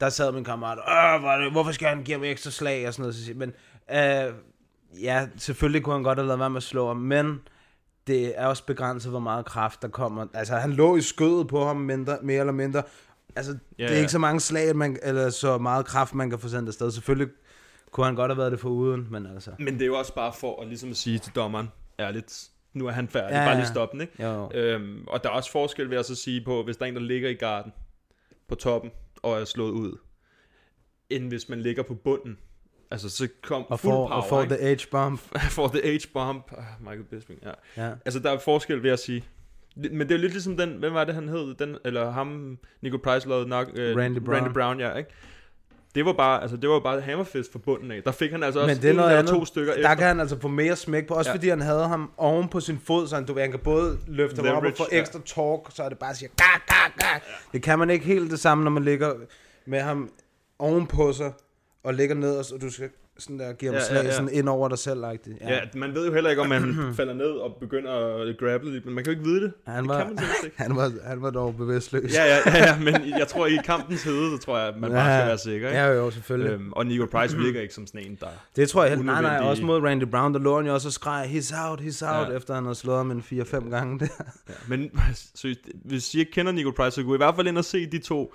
der 0.00 0.08
sad 0.08 0.32
min 0.32 0.44
kammerat, 0.44 0.78
øh, 0.78 1.44
det, 1.44 1.52
hvorfor 1.52 1.72
skal 1.72 1.88
han 1.88 2.02
give 2.02 2.16
ham 2.16 2.24
ekstra 2.24 2.50
slag 2.50 2.88
og 2.88 2.94
sådan 2.94 3.12
noget. 3.30 3.36
Men 3.36 3.52
øh, 3.96 4.32
ja, 5.02 5.26
selvfølgelig 5.36 5.82
kunne 5.82 5.94
han 5.94 6.02
godt 6.02 6.18
have 6.18 6.26
lavet 6.26 6.40
være 6.40 6.50
med 6.50 6.56
at 6.56 6.62
slå 6.62 6.86
ham, 6.88 6.96
men 6.96 7.40
det 8.06 8.40
er 8.40 8.46
også 8.46 8.66
begrænset, 8.66 9.10
hvor 9.10 9.20
meget 9.20 9.44
kraft 9.44 9.82
der 9.82 9.88
kommer. 9.88 10.26
Altså, 10.34 10.54
han 10.56 10.72
lå 10.72 10.96
i 10.96 11.00
skødet 11.00 11.48
på 11.48 11.64
ham 11.66 11.76
mindre, 11.76 12.18
mere 12.22 12.40
eller 12.40 12.52
mindre. 12.52 12.82
Altså, 13.36 13.58
Ja, 13.78 13.84
det 13.86 13.92
er 13.92 13.98
ikke 13.98 14.12
så 14.12 14.18
mange 14.18 14.40
slag, 14.40 14.76
man, 14.76 14.98
eller 15.02 15.30
så 15.30 15.58
meget 15.58 15.86
kraft, 15.86 16.14
man 16.14 16.30
kan 16.30 16.38
få 16.38 16.48
sendt 16.48 16.68
afsted. 16.68 16.90
Selvfølgelig 16.90 17.28
kunne 17.90 18.06
han 18.06 18.14
godt 18.14 18.30
have 18.30 18.38
været 18.38 18.52
det 18.52 18.60
for 18.60 18.68
uden, 18.68 19.06
men 19.10 19.26
altså... 19.26 19.50
Men 19.58 19.74
det 19.74 19.82
er 19.82 19.86
jo 19.86 19.98
også 19.98 20.14
bare 20.14 20.32
for 20.32 20.62
at 20.62 20.68
ligesom 20.68 20.90
at 20.90 20.96
sige 20.96 21.18
til 21.18 21.32
dommeren, 21.34 21.68
ærligt, 22.00 22.48
nu 22.74 22.86
er 22.86 22.90
han 22.90 23.08
færdig, 23.08 23.34
Ja, 23.34 23.44
bare 23.44 23.56
lige 23.56 23.66
stop 23.66 23.92
den, 23.92 24.00
ikke? 24.00 24.22
Jo. 24.22 24.50
Øhm, 24.54 25.04
og 25.06 25.22
der 25.24 25.30
er 25.30 25.34
også 25.34 25.50
forskel 25.52 25.90
ved 25.90 25.96
at 25.96 26.06
så 26.06 26.14
sige 26.14 26.44
på, 26.44 26.62
hvis 26.62 26.76
der 26.76 26.84
er 26.84 26.88
en, 26.88 26.94
der 26.94 27.00
ligger 27.00 27.28
i 27.28 27.34
garden 27.34 27.72
på 28.48 28.54
toppen 28.54 28.90
og 29.22 29.40
er 29.40 29.44
slået 29.44 29.70
ud, 29.70 29.98
end 31.10 31.28
hvis 31.28 31.48
man 31.48 31.60
ligger 31.60 31.82
på 31.82 31.94
bunden. 31.94 32.38
Altså, 32.92 33.10
så 33.10 33.28
kom 33.42 33.64
Og 33.70 33.80
fuld 33.80 33.92
får, 33.92 34.06
power, 34.08 34.10
og 34.22 34.24
får 34.30 34.44
the 34.44 34.74
H-bomb. 34.76 35.20
for 35.50 35.68
the 35.68 35.98
H-bomb. 35.98 36.44
Ah, 36.58 36.64
Michael 36.80 37.04
Bisping, 37.04 37.38
ja. 37.42 37.84
Ja. 37.86 37.90
Altså, 38.04 38.20
der 38.20 38.30
er 38.30 38.38
forskel 38.38 38.82
ved 38.82 38.90
at 38.90 38.98
sige... 38.98 39.24
Men 39.76 40.00
det 40.00 40.10
er 40.10 40.18
lidt 40.18 40.32
ligesom 40.32 40.56
den, 40.56 40.70
hvem 40.78 40.94
var 40.94 41.04
det, 41.04 41.14
han 41.14 41.28
hed? 41.28 41.54
Den, 41.54 41.76
eller 41.84 42.10
ham, 42.10 42.58
Nico 42.82 42.96
Price 42.96 43.28
lavede 43.28 43.48
nok... 43.48 43.68
Øh, 43.74 43.96
Randy 43.96 44.18
Brown. 44.18 44.36
Randy 44.36 44.52
Brown, 44.52 44.80
ja, 44.80 44.94
ikke? 44.94 45.10
Det 45.94 46.04
var 46.04 46.12
bare, 46.12 46.42
altså, 46.42 46.56
det 46.56 46.70
var 46.70 46.80
bare 46.80 47.00
hammerfist 47.00 47.52
fra 47.52 47.58
bunden 47.58 47.90
af. 47.90 48.02
Der 48.02 48.12
fik 48.12 48.30
han 48.30 48.42
altså 48.42 48.60
også 48.60 48.74
Men 48.74 48.82
det 48.82 48.90
er 48.90 48.94
noget 48.94 49.10
andet. 49.16 49.32
to 49.32 49.44
stykker 49.44 49.72
Der 49.72 49.78
efter. 49.78 49.94
kan 49.94 50.06
han 50.06 50.20
altså 50.20 50.40
få 50.40 50.48
mere 50.48 50.76
smæk 50.76 51.06
på, 51.06 51.14
også 51.14 51.30
ja. 51.30 51.32
Ja. 51.32 51.36
fordi 51.36 51.48
han 51.48 51.60
havde 51.60 51.88
ham 51.88 52.10
oven 52.16 52.48
på 52.48 52.60
sin 52.60 52.78
fod, 52.84 53.08
så 53.08 53.14
han, 53.14 53.24
du, 53.26 53.38
han 53.38 53.50
kan 53.50 53.60
både 53.60 53.98
løfte 54.06 54.42
ham 54.42 54.56
op 54.56 54.64
og 54.64 54.72
få 54.76 54.84
ja. 54.92 55.00
ekstra 55.00 55.20
torque, 55.26 55.72
så 55.74 55.82
er 55.82 55.88
det 55.88 55.98
bare 55.98 56.10
at 56.10 56.16
sige, 56.16 56.28
gak, 56.36 56.66
gak, 56.66 56.92
gak. 56.98 57.22
Det 57.52 57.62
kan 57.62 57.78
man 57.78 57.90
ikke 57.90 58.04
helt 58.04 58.30
det 58.30 58.40
samme, 58.40 58.64
når 58.64 58.70
man 58.70 58.84
ligger 58.84 59.14
med 59.66 59.80
ham 59.80 60.10
oven 60.58 60.86
på 60.86 61.12
sig, 61.12 61.32
og 61.84 61.94
ligger 61.94 62.14
ned, 62.14 62.36
og 62.36 62.60
du 62.60 62.70
skal 62.70 62.88
sådan 63.18 63.38
der 63.38 63.52
give 63.52 63.70
ham 63.70 63.78
Ja, 63.78 63.84
slag 63.86 64.02
ja, 64.02 64.08
ja. 64.08 64.12
sådan 64.14 64.28
ind 64.32 64.48
over 64.48 64.68
dig 64.68 64.78
selv. 64.78 65.04
Ja. 65.04 65.54
Ja, 65.54 65.60
man 65.74 65.94
ved 65.94 66.06
jo 66.06 66.14
heller 66.14 66.30
ikke, 66.30 66.42
om 66.42 66.48
man 66.48 66.74
falder 66.96 67.14
ned 67.14 67.26
og 67.26 67.56
begynder 67.60 67.92
at 68.20 68.26
lidt, 68.64 68.84
men 68.84 68.94
man 68.94 69.04
kan 69.04 69.12
jo 69.12 69.18
ikke 69.18 69.28
vide 69.30 69.40
det. 69.40 69.52
Han 69.66 69.82
det 69.82 69.88
var, 69.88 70.04
kan 70.04 70.14
man 70.14 70.24
ikke. 70.44 70.56
han, 70.62 70.76
var, 70.76 70.92
han 71.04 71.22
var 71.22 71.30
dog 71.30 71.56
bevidstløs. 71.56 72.14
Ja, 72.14 72.24
ja, 72.24 72.38
ja, 72.46 72.56
ja, 72.58 72.78
men 72.78 72.94
jeg 73.18 73.28
tror, 73.28 73.46
i 73.46 73.56
kampens 73.64 74.02
hede, 74.02 74.30
så 74.36 74.44
tror 74.44 74.58
jeg, 74.58 74.68
at 74.68 74.76
man 74.80 74.90
bare 74.90 75.18
skal 75.18 75.26
være 75.28 75.38
sikker. 75.38 75.68
Ikke? 75.68 75.80
Ja, 75.80 75.86
jo, 75.92 76.10
selvfølgelig. 76.10 76.52
Øhm, 76.52 76.72
og 76.72 76.86
Nico 76.86 77.06
Price 77.06 77.36
virker 77.36 77.60
ikke 77.60 77.74
som 77.74 77.86
sådan 77.86 78.06
en, 78.06 78.18
der... 78.20 78.26
Det 78.56 78.68
tror 78.68 78.82
jeg 78.84 78.92
helt. 78.92 79.06
Nej, 79.06 79.22
nej, 79.22 79.38
også 79.38 79.64
mod 79.64 79.80
Randy 79.80 80.04
Brown, 80.04 80.34
der 80.34 80.40
lå 80.40 80.56
han 80.56 80.66
jo 80.66 80.74
også 80.74 80.88
og 80.88 80.92
skreg, 80.92 81.24
he's 81.24 81.68
out, 81.68 81.80
he's 81.80 82.06
out, 82.18 82.28
Ja. 82.30 82.36
efter 82.36 82.54
han 82.54 82.64
havde 82.64 82.74
slået 82.74 82.96
ham 82.98 83.10
en 83.10 83.24
4-5 83.32 83.70
gange 83.70 83.98
der. 83.98 84.06
Ja, 84.48 84.54
men 84.68 84.90
seriøst, 85.34 85.60
hvis 85.84 86.14
I 86.14 86.18
ikke 86.18 86.32
kender 86.32 86.52
Nico 86.52 86.70
Price, 86.70 86.90
så 86.90 87.00
I 87.00 87.04
i 87.14 87.16
hvert 87.16 87.34
fald 87.36 87.46
ind 87.46 87.58
og 87.58 87.64
se 87.64 87.86
de 87.86 87.98
to. 87.98 88.34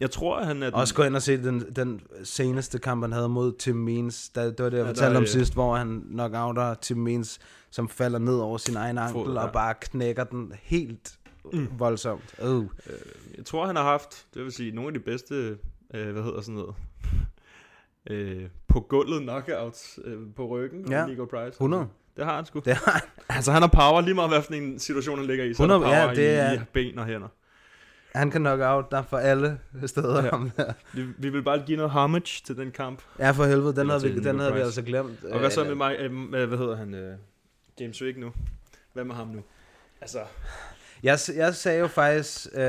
Jeg 0.00 0.10
tror, 0.10 0.42
han 0.44 0.62
er 0.62 0.66
den... 0.66 0.74
Også 0.74 0.94
gå 0.94 1.02
ind 1.02 1.16
og 1.16 1.22
se 1.22 1.36
den, 1.36 1.76
den 1.76 2.00
seneste 2.24 2.78
kamp, 2.78 3.02
han 3.02 3.12
havde 3.12 3.28
mod 3.28 3.52
Tim 3.58 3.76
Means. 3.76 4.28
Der, 4.28 4.44
det 4.50 4.64
var 4.64 4.68
det, 4.70 4.76
jeg 4.76 4.84
Ja, 4.84 4.90
fortalte 4.90 5.10
der, 5.10 5.16
om 5.16 5.22
øh, 5.22 5.28
sidst, 5.28 5.54
hvor 5.54 5.76
han 5.76 6.04
knockouter 6.10 6.74
Tim 6.74 6.96
Means, 6.96 7.38
som 7.70 7.88
falder 7.88 8.18
ned 8.18 8.34
over 8.36 8.58
sin 8.58 8.76
egen 8.76 8.98
ankel 8.98 9.12
Fod, 9.24 9.34
ja. 9.34 9.40
og 9.46 9.52
bare 9.52 9.74
knækker 9.80 10.24
den 10.24 10.52
helt 10.62 11.14
mm. 11.52 11.68
voldsomt. 11.78 12.34
Uh. 12.44 12.64
Jeg 13.36 13.44
tror, 13.44 13.66
han 13.66 13.76
har 13.76 13.82
haft, 13.82 14.26
det 14.34 14.42
vil 14.44 14.52
sige, 14.52 14.72
nogle 14.72 14.88
af 14.88 14.94
de 14.94 15.00
bedste, 15.00 15.58
øh, 15.94 16.12
hvad 16.12 16.22
hedder 16.22 16.40
sådan 16.40 16.54
noget, 16.54 16.74
øh, 18.10 18.42
på 18.68 18.80
gulvet 18.80 19.22
knockouts 19.22 19.98
øh, 20.04 20.18
på 20.36 20.46
ryggen, 20.46 20.90
Ja. 20.92 21.06
Nico 21.06 21.24
Price. 21.24 21.48
100. 21.52 21.86
Det 22.16 22.24
har 22.24 22.36
han 22.36 22.44
sgu. 22.46 22.58
Det 22.64 22.74
har 22.76 22.92
han. 22.92 23.00
Altså, 23.36 23.52
han 23.52 23.62
har 23.62 23.68
power 23.68 24.00
lige 24.00 24.14
meget, 24.14 24.30
hvad 24.30 24.42
for 24.42 24.52
en 24.52 24.78
situation 24.78 25.18
han 25.18 25.26
ligger 25.26 25.44
i. 25.44 25.54
Så 25.54 25.62
100, 25.62 25.80
er 25.80 25.84
der 25.84 25.96
ja, 25.98 26.04
power 26.04 26.14
det 26.14 26.22
i, 26.22 26.26
er- 26.26 26.52
i 26.52 26.58
ben 26.72 26.98
og 26.98 27.06
hænder. 27.06 27.28
Han 28.14 28.30
kan 28.30 28.40
knock 28.40 28.60
out 28.62 28.90
der 28.90 29.02
for 29.02 29.16
alle 29.16 29.58
steder. 29.86 30.24
Ja. 30.24 30.30
Ham 30.30 30.50
der. 30.50 30.72
Vi, 30.92 31.02
vi 31.18 31.28
vil 31.28 31.42
bare 31.42 31.62
give 31.66 31.76
noget 31.76 31.90
homage 31.92 32.42
til 32.44 32.56
den 32.56 32.70
kamp. 32.70 33.02
Ja, 33.18 33.30
for 33.30 33.44
helvede, 33.44 33.76
den 33.76 33.88
havde, 33.90 34.02
vi, 34.02 34.20
den 34.20 34.38
havde 34.38 34.52
vi 34.54 34.60
altså 34.60 34.82
glemt. 34.82 35.24
Og 35.24 35.38
hvad 35.38 35.50
så 35.50 35.60
Øh, 35.60 35.66
med 35.66 35.74
mig, 35.74 35.96
øh, 36.00 36.48
hvad 36.48 36.58
hedder 36.58 36.76
han, 36.76 36.94
øh, 36.94 37.16
James 37.80 38.02
Wick 38.02 38.18
nu? 38.18 38.32
Hvad 38.92 39.04
med 39.04 39.14
ham 39.14 39.26
nu? 39.28 39.42
Altså, 40.00 40.18
Jeg, 41.02 41.18
jeg 41.36 41.54
sagde 41.54 41.80
jo 41.80 41.86
faktisk, 41.86 42.46
øh, 42.54 42.60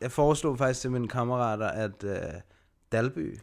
jeg 0.00 0.10
foreslog 0.10 0.58
faktisk 0.58 0.80
til 0.80 0.90
mine 0.90 1.08
kammerater, 1.08 1.66
at 1.68 2.04
øh, 2.04 2.16
Dalby, 2.92 3.38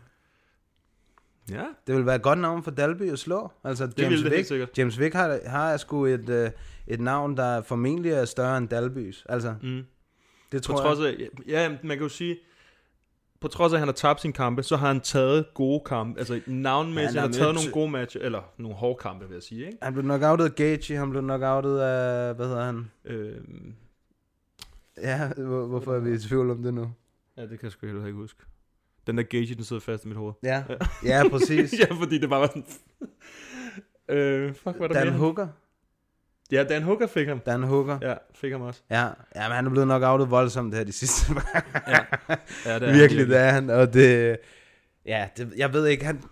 ja, 1.51 1.63
det 1.87 1.95
vil 1.95 2.05
være 2.05 2.15
et 2.15 2.21
godt 2.21 2.39
navn 2.39 2.63
for 2.63 2.71
Dalby 2.71 3.11
at 3.11 3.19
slå. 3.19 3.51
Altså 3.63 3.83
James 3.83 3.95
det 3.95 4.07
helt 4.07 4.31
Vick, 4.31 4.47
sikkert. 4.47 4.77
James 4.77 4.99
Vick 4.99 5.15
har, 5.15 5.39
har 5.45 5.77
sgu 5.77 6.05
et, 6.05 6.29
øh, 6.29 6.51
et 6.87 6.99
navn, 6.99 7.37
der 7.37 7.61
formentlig 7.61 8.11
er 8.11 8.25
større 8.25 8.57
end 8.57 8.69
Dalbys. 8.69 9.25
Altså, 9.29 9.55
mm. 9.61 9.83
Det 10.51 10.61
på 10.61 10.67
tror 10.67 10.77
trods 10.77 10.99
jeg. 10.99 11.07
af, 11.07 11.29
ja, 11.47 11.69
man 11.83 11.97
kan 11.97 12.03
jo 12.03 12.09
sige, 12.09 12.37
på 13.39 13.47
trods 13.47 13.73
af, 13.73 13.75
at 13.75 13.79
han 13.79 13.87
har 13.87 13.93
tabt 13.93 14.21
sin 14.21 14.33
kampe, 14.33 14.63
så 14.63 14.75
har 14.77 14.87
han 14.87 15.01
taget 15.01 15.45
gode 15.53 15.81
kampe. 15.85 16.19
Altså 16.19 16.41
navnmæssigt, 16.47 17.21
Han 17.21 17.31
han 17.31 17.33
har 17.33 17.39
taget 17.39 17.55
nogle 17.55 17.71
gode 17.71 17.91
matcher, 17.91 18.21
eller 18.21 18.41
nogle 18.57 18.77
hårde 18.77 18.99
kampe, 19.01 19.27
vil 19.27 19.33
jeg 19.33 19.43
sige, 19.43 19.65
ikke? 19.65 19.77
Han 19.81 19.93
blev 19.93 20.03
knockoutet 20.03 20.45
af 20.45 20.55
Gaethje, 20.55 20.97
han 20.97 21.09
blev 21.09 21.21
knockoutet 21.21 21.79
af, 21.79 22.35
hvad 22.35 22.47
hedder 22.47 22.65
han? 22.65 22.91
Øh, 23.05 23.35
Ja, 25.01 25.33
hvor, 25.33 25.65
hvorfor 25.65 25.95
er 25.95 25.99
vi 25.99 26.13
i 26.13 26.17
tvivl 26.17 26.51
om 26.51 26.63
det 26.63 26.73
nu? 26.73 26.91
ja, 27.37 27.41
det 27.41 27.49
kan 27.49 27.59
jeg 27.63 27.71
sgu 27.71 27.85
heller 27.87 28.05
ikke 28.05 28.17
huske. 28.17 28.39
Den 29.07 29.17
der 29.17 29.23
gauge, 29.23 29.45
den 29.55 29.63
sidder 29.63 29.79
fast 29.79 30.05
i 30.05 30.07
mit 30.07 30.17
hoved. 30.17 30.33
Ja, 30.43 30.63
ja 31.03 31.23
præcis. 31.29 31.73
ja, 31.79 31.93
fordi 31.93 32.17
det 32.17 32.29
bare 32.29 32.39
var 32.41 32.47
sådan... 32.47 32.65
øh, 34.17 34.53
fuck, 34.53 34.77
hvad 34.77 34.89
der 34.89 34.95
Dan 34.95 35.07
mere? 35.07 35.17
Hooker. 35.17 35.47
Ja, 36.51 36.63
Dan 36.63 36.83
Hooker 36.83 37.07
fik 37.07 37.27
ham. 37.27 37.39
Dan 37.39 37.63
Hooker. 37.63 37.97
Ja, 38.01 38.13
fik 38.35 38.51
ham 38.51 38.61
også. 38.61 38.81
Ja, 38.89 39.03
ja 39.35 39.47
men 39.47 39.51
han 39.51 39.65
er 39.65 39.69
blevet 39.69 39.87
nok 39.87 40.03
outet 40.05 40.31
voldsomt 40.31 40.75
her 40.75 40.83
de 40.83 40.91
sidste 40.91 41.33
par 41.33 41.65
Ja. 41.87 41.99
Ja, 42.29 42.35
det 42.35 42.39
er 42.65 42.71
han 42.71 42.81
Virkelig, 42.81 42.97
virkelig. 42.99 43.27
det 43.27 43.37
er 43.37 43.49
han. 43.51 43.69
Og 43.69 43.93
det, 43.93 44.37
ja, 45.05 45.27
det, 45.37 45.53
jeg 45.57 45.73
ved 45.73 45.85
ikke, 45.87 46.05
han, 46.05 46.23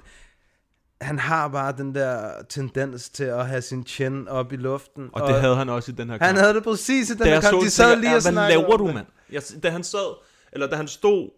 han 1.01 1.20
har 1.20 1.47
bare 1.47 1.74
den 1.78 1.95
der 1.95 2.32
tendens 2.49 3.09
til 3.09 3.24
at 3.24 3.47
have 3.47 3.61
sin 3.61 3.86
chin 3.86 4.28
op 4.28 4.53
i 4.53 4.55
luften. 4.55 5.09
Og 5.13 5.28
det 5.30 5.41
havde 5.41 5.55
han 5.55 5.70
også 5.70 5.91
i 5.91 5.95
den 5.95 6.09
her 6.09 6.18
kamp. 6.18 6.28
Han 6.28 6.36
havde 6.38 6.53
det 6.53 6.63
præcis 6.63 7.09
i 7.09 7.13
den 7.13 7.20
da 7.22 7.26
her 7.30 7.41
kamp. 7.41 7.53
så 7.53 7.66
De 7.66 7.70
sad 7.70 7.86
tænkte 7.89 8.01
lige 8.01 8.09
jeg, 8.11 8.18
og 8.18 8.24
"Ja, 8.24 8.32
Hvad 8.32 8.32
snakkede 8.32 8.59
laver 8.61 8.78
du, 8.78 8.88
det." 8.88 8.93
mand? 8.95 9.05
Jeg, 9.32 9.41
da 9.63 9.70
han 9.70 9.84
sad, 9.84 10.16
eller 10.53 10.68
da 10.68 10.76
han 10.76 10.88
stod, 10.88 11.30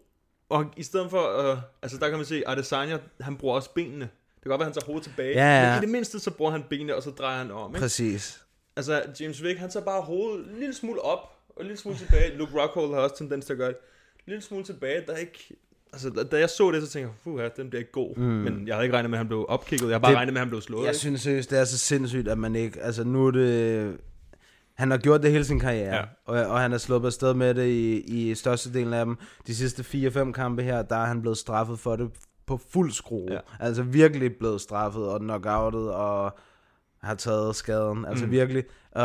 og 0.50 0.64
i 0.76 0.82
stedet 0.82 1.10
for, 1.10 1.52
uh, 1.52 1.58
altså 1.82 1.98
der 1.98 2.08
kan 2.08 2.18
man 2.18 2.26
se, 2.26 2.42
Adesanya, 2.46 2.98
han 3.20 3.36
bruger 3.36 3.54
også 3.54 3.70
benene. 3.74 4.00
Det 4.04 4.42
kan 4.42 4.50
godt 4.50 4.58
være, 4.58 4.66
han 4.66 4.72
tager 4.74 4.86
hovedet 4.86 5.04
tilbage. 5.04 5.34
Ja, 5.34 5.62
ja. 5.62 5.70
Men 5.70 5.78
i 5.78 5.80
det 5.86 5.88
mindste, 5.92 6.20
så 6.20 6.30
bruger 6.30 6.50
han 6.52 6.64
benene, 6.70 6.94
og 6.96 7.02
så 7.02 7.10
drejer 7.10 7.38
han 7.38 7.50
om. 7.50 7.70
Ikke? 7.70 7.80
Præcis. 7.80 8.40
Altså, 8.78 9.02
James 9.20 9.42
Vick, 9.42 9.58
han 9.58 9.70
tager 9.70 9.84
bare 9.84 10.00
hovedet 10.02 10.46
en 10.46 10.58
lille 10.58 10.74
smule 10.74 11.00
op, 11.04 11.18
og 11.48 11.60
en 11.60 11.66
lille 11.66 11.76
smule 11.80 11.96
tilbage. 11.98 12.36
Luke 12.38 12.52
Rockhold 12.62 12.94
har 12.94 13.00
også 13.00 13.16
tendens 13.18 13.44
til 13.46 13.52
at 13.52 13.58
gøre 13.58 13.68
det. 13.68 13.76
En 14.16 14.22
lille 14.30 14.42
smule 14.42 14.64
tilbage, 14.64 15.02
der 15.06 15.12
er 15.12 15.16
ikke... 15.16 15.56
Altså, 15.92 16.10
da, 16.10 16.22
da 16.22 16.38
jeg 16.38 16.50
så 16.50 16.70
det, 16.70 16.82
så 16.82 16.88
tænkte 16.88 17.08
jeg, 17.08 17.14
fuha, 17.24 17.48
den 17.56 17.70
bliver 17.70 17.80
ikke 17.80 17.92
god. 17.92 18.16
Mm. 18.16 18.22
Men 18.22 18.66
jeg 18.68 18.74
havde 18.74 18.84
ikke 18.84 18.94
regnet 18.96 19.10
med, 19.10 19.16
at 19.18 19.20
han 19.20 19.26
blev 19.28 19.46
opkigget. 19.48 19.86
Jeg 19.88 19.94
har 19.94 19.98
bare 19.98 20.10
Det- 20.10 20.16
regnet 20.16 20.32
med, 20.32 20.40
at 20.40 20.46
han 20.46 20.48
blev 20.48 20.60
slået. 20.60 20.82
Jeg 20.82 20.90
ikke? 20.90 20.98
synes 20.98 21.20
seriøst, 21.20 21.50
det 21.50 21.58
er 21.58 21.64
så 21.64 21.78
sindssygt, 21.78 22.28
at 22.28 22.38
man 22.38 22.56
ikke... 22.56 22.80
Altså 22.80 23.04
nu 23.04 23.26
er 23.26 23.30
det... 23.30 23.96
Han 24.74 24.90
har 24.90 24.98
gjort 24.98 25.22
det 25.22 25.30
hele 25.30 25.44
sin 25.44 25.60
karriere, 25.60 25.96
ja. 25.96 26.02
og, 26.24 26.46
og 26.46 26.60
han 26.60 26.72
er 26.72 26.78
sluppet 26.78 27.08
afsted 27.08 27.34
med 27.34 27.54
det 27.54 27.66
i, 27.66 28.00
i 28.00 28.34
størstedelen 28.34 28.92
af 28.92 29.04
dem. 29.04 29.16
De 29.46 29.54
sidste 29.54 29.82
4-5 30.26 30.32
kampe 30.32 30.62
her, 30.62 30.82
der 30.82 30.96
er 30.96 31.06
han 31.06 31.20
blevet 31.20 31.38
straffet 31.38 31.78
for 31.78 31.96
det 31.96 32.10
på 32.46 32.60
fuld 32.72 32.90
skrue. 32.92 33.32
Ja. 33.32 33.38
Altså 33.60 33.82
virkelig 33.82 34.36
blevet 34.36 34.60
straffet 34.60 35.08
og 35.08 35.20
knockoutet 35.20 35.92
og 35.92 36.38
har 37.02 37.14
taget 37.14 37.56
skaden. 37.56 38.04
Altså 38.04 38.24
Mm. 38.24 38.30
virkelig. 38.30 38.64
Uh, 38.98 39.02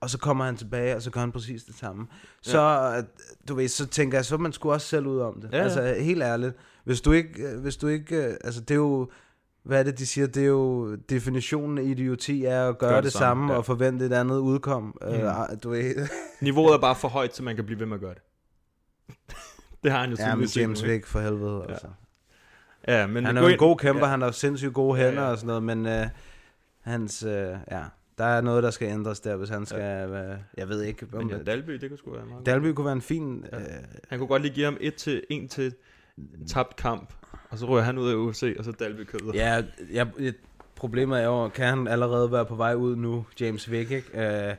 og 0.00 0.10
så 0.10 0.18
kommer 0.18 0.44
han 0.44 0.56
tilbage, 0.56 0.96
og 0.96 1.02
så 1.02 1.10
gør 1.10 1.20
han 1.20 1.32
præcis 1.32 1.64
det 1.64 1.74
samme. 1.74 2.06
Så, 2.42 2.60
ja. 2.60 3.02
du 3.48 3.54
ved, 3.54 3.68
så 3.68 3.86
tænker 3.86 4.18
jeg, 4.18 4.24
så 4.24 4.36
man 4.36 4.52
skulle 4.52 4.72
også 4.74 4.86
selv 4.86 5.06
ud 5.06 5.20
om 5.20 5.40
det. 5.40 5.52
Ja, 5.52 5.56
ja. 5.56 5.62
Altså 5.62 5.94
helt 5.98 6.22
ærligt. 6.22 6.54
Hvis 6.84 7.00
du 7.00 7.12
ikke, 7.12 7.42
øh, 7.42 7.60
hvis 7.60 7.76
du 7.76 7.86
ikke, 7.86 8.16
øh, 8.26 8.34
altså 8.44 8.60
det 8.60 8.70
er 8.70 8.74
jo, 8.74 9.10
hvad 9.62 9.78
er 9.78 9.82
det, 9.82 9.98
de 9.98 10.06
siger, 10.06 10.26
det 10.26 10.42
er 10.42 10.46
jo, 10.46 10.94
definitionen 10.96 11.78
af 11.78 11.82
idioti 11.82 12.44
er 12.44 12.68
at 12.68 12.78
gøre 12.78 12.90
Gør 12.90 12.96
det, 12.96 13.04
det 13.04 13.12
samme, 13.12 13.40
samme 13.42 13.52
ja. 13.52 13.58
og 13.58 13.64
forvente 13.66 14.06
et 14.06 14.12
andet 14.12 14.38
udkom. 14.38 14.82
Mm. 15.02 15.08
Uh, 15.08 15.16
du 15.62 15.70
ved, 15.70 16.08
Niveauet 16.40 16.74
er 16.74 16.78
bare 16.78 16.94
for 16.94 17.08
højt, 17.08 17.36
så 17.36 17.42
man 17.42 17.56
kan 17.56 17.64
blive 17.64 17.78
ved 17.80 17.86
med 17.86 17.94
at 17.94 18.00
gøre 18.00 18.14
det. 18.14 18.22
det 19.84 19.92
har 19.92 20.00
han 20.00 20.10
jo 20.10 20.16
ja, 20.18 20.34
men 20.34 20.46
James? 20.56 20.84
Vick 20.84 21.06
for 21.06 21.20
helvede, 21.20 21.62
Ja. 21.68 21.72
altså. 21.72 21.86
Ja, 22.88 23.06
men 23.06 23.24
Han 23.24 23.36
er 23.36 23.40
jo 23.40 23.46
en 23.46 23.52
ind- 23.52 23.58
god 23.58 23.76
kæmper, 23.76 24.00
Ja. 24.00 24.06
ja. 24.06 24.10
han 24.10 24.22
har 24.22 24.30
sindssygt 24.30 24.72
gode 24.74 25.00
Ja, 25.00 25.06
hænder 25.06 25.22
ja. 25.22 25.30
og 25.30 25.38
sådan 25.38 25.46
noget, 25.46 25.62
men 25.62 25.86
uh, 25.86 26.08
hans, 26.84 27.24
uh, 27.24 27.30
ja, 27.70 27.82
der 28.18 28.24
er 28.24 28.40
noget, 28.40 28.62
der 28.62 28.70
skal 28.70 28.88
ændres 28.88 29.20
der, 29.20 29.36
hvis 29.36 29.48
han 29.48 29.66
skal 29.66 30.10
være, 30.10 30.38
jeg 30.56 30.68
ved 30.68 30.82
ikke, 30.82 31.06
om 31.12 31.18
Men 31.18 31.30
ja, 31.30 31.42
Dalby, 31.42 31.72
det 31.72 31.88
kunne 31.90 31.98
sgu 31.98 32.10
være 32.10 32.26
meget 32.26 32.46
Dalby 32.46 32.66
kunne 32.66 32.84
være 32.84 32.92
en 32.92 33.02
fin, 33.02 33.44
Ja. 33.52 33.56
uh, 33.58 33.62
Han 34.08 34.18
kunne 34.18 34.28
godt 34.28 34.42
lige 34.42 34.54
give 34.54 34.64
ham 34.64 34.76
et 34.80 34.94
til, 34.94 35.22
en 35.30 35.48
til 35.48 35.74
tabt 36.46 36.76
kamp, 36.76 37.12
og 37.50 37.58
så 37.58 37.66
rører 37.66 37.82
han 37.82 37.98
ud 37.98 38.10
af 38.10 38.14
UFC, 38.14 38.54
og 38.58 38.64
så 38.64 38.72
Dalby 38.72 39.04
kødet. 39.04 39.34
Ja, 39.34 39.62
ja, 39.92 40.06
et- 40.18 40.36
problemet 40.76 41.20
er 41.20 41.24
jo, 41.24 41.48
kan 41.48 41.66
han 41.66 41.88
allerede 41.88 42.32
være 42.32 42.46
på 42.46 42.54
vej 42.54 42.74
ud 42.74 42.96
nu, 42.96 43.26
James 43.40 43.70
Vick, 43.70 43.90
ikke? 43.90 44.08
Uh, 44.50 44.56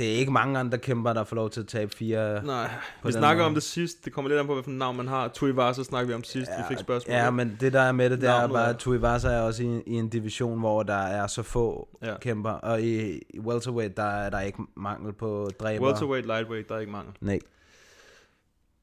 det 0.00 0.14
er 0.14 0.16
ikke 0.18 0.32
mange 0.32 0.58
andre 0.58 0.78
kæmper, 0.78 1.12
der 1.12 1.24
får 1.24 1.36
lov 1.36 1.50
til 1.50 1.60
at 1.60 1.66
tabe 1.66 1.96
fire. 1.96 2.44
Nej, 2.44 2.70
vi 3.04 3.12
snakker 3.12 3.42
måde. 3.42 3.46
om 3.46 3.54
det 3.54 3.62
sidst. 3.62 4.04
Det 4.04 4.12
kommer 4.12 4.28
lidt 4.28 4.40
an 4.40 4.46
på, 4.46 4.54
hvilken 4.54 4.78
navn 4.78 4.96
man 4.96 5.08
har. 5.08 5.28
Tuivasa 5.28 5.82
snakker 5.82 6.08
vi 6.08 6.14
om 6.14 6.24
sidst, 6.24 6.50
vi 6.58 6.62
fik 6.68 6.78
spørgsmål. 6.78 7.14
Ja, 7.14 7.30
men 7.30 7.56
det 7.60 7.72
der 7.72 7.80
er 7.80 7.92
med 7.92 8.10
det, 8.10 8.20
det 8.20 8.28
er 8.28 8.48
bare, 8.48 8.68
at 8.68 8.76
Tuivasa 8.76 9.28
er 9.28 9.40
også 9.40 9.62
i, 9.62 9.82
i 9.86 9.92
en 9.94 10.08
division, 10.08 10.58
hvor 10.58 10.82
der 10.82 10.94
er 10.94 11.26
så 11.26 11.42
få 11.42 11.88
Ja. 12.02 12.08
ja. 12.08 12.18
kæmper, 12.18 12.50
og 12.50 12.82
i, 12.82 13.18
i 13.30 13.40
welterweight, 13.40 13.96
der 13.96 14.02
er 14.02 14.30
der 14.30 14.40
ikke 14.40 14.58
mangel 14.76 15.12
på 15.12 15.50
dræber. 15.60 15.86
Welterweight, 15.86 16.26
lightweight, 16.26 16.68
der 16.68 16.74
er 16.74 16.78
ikke 16.78 16.92
mangel. 16.92 17.12
Nej. 17.20 17.38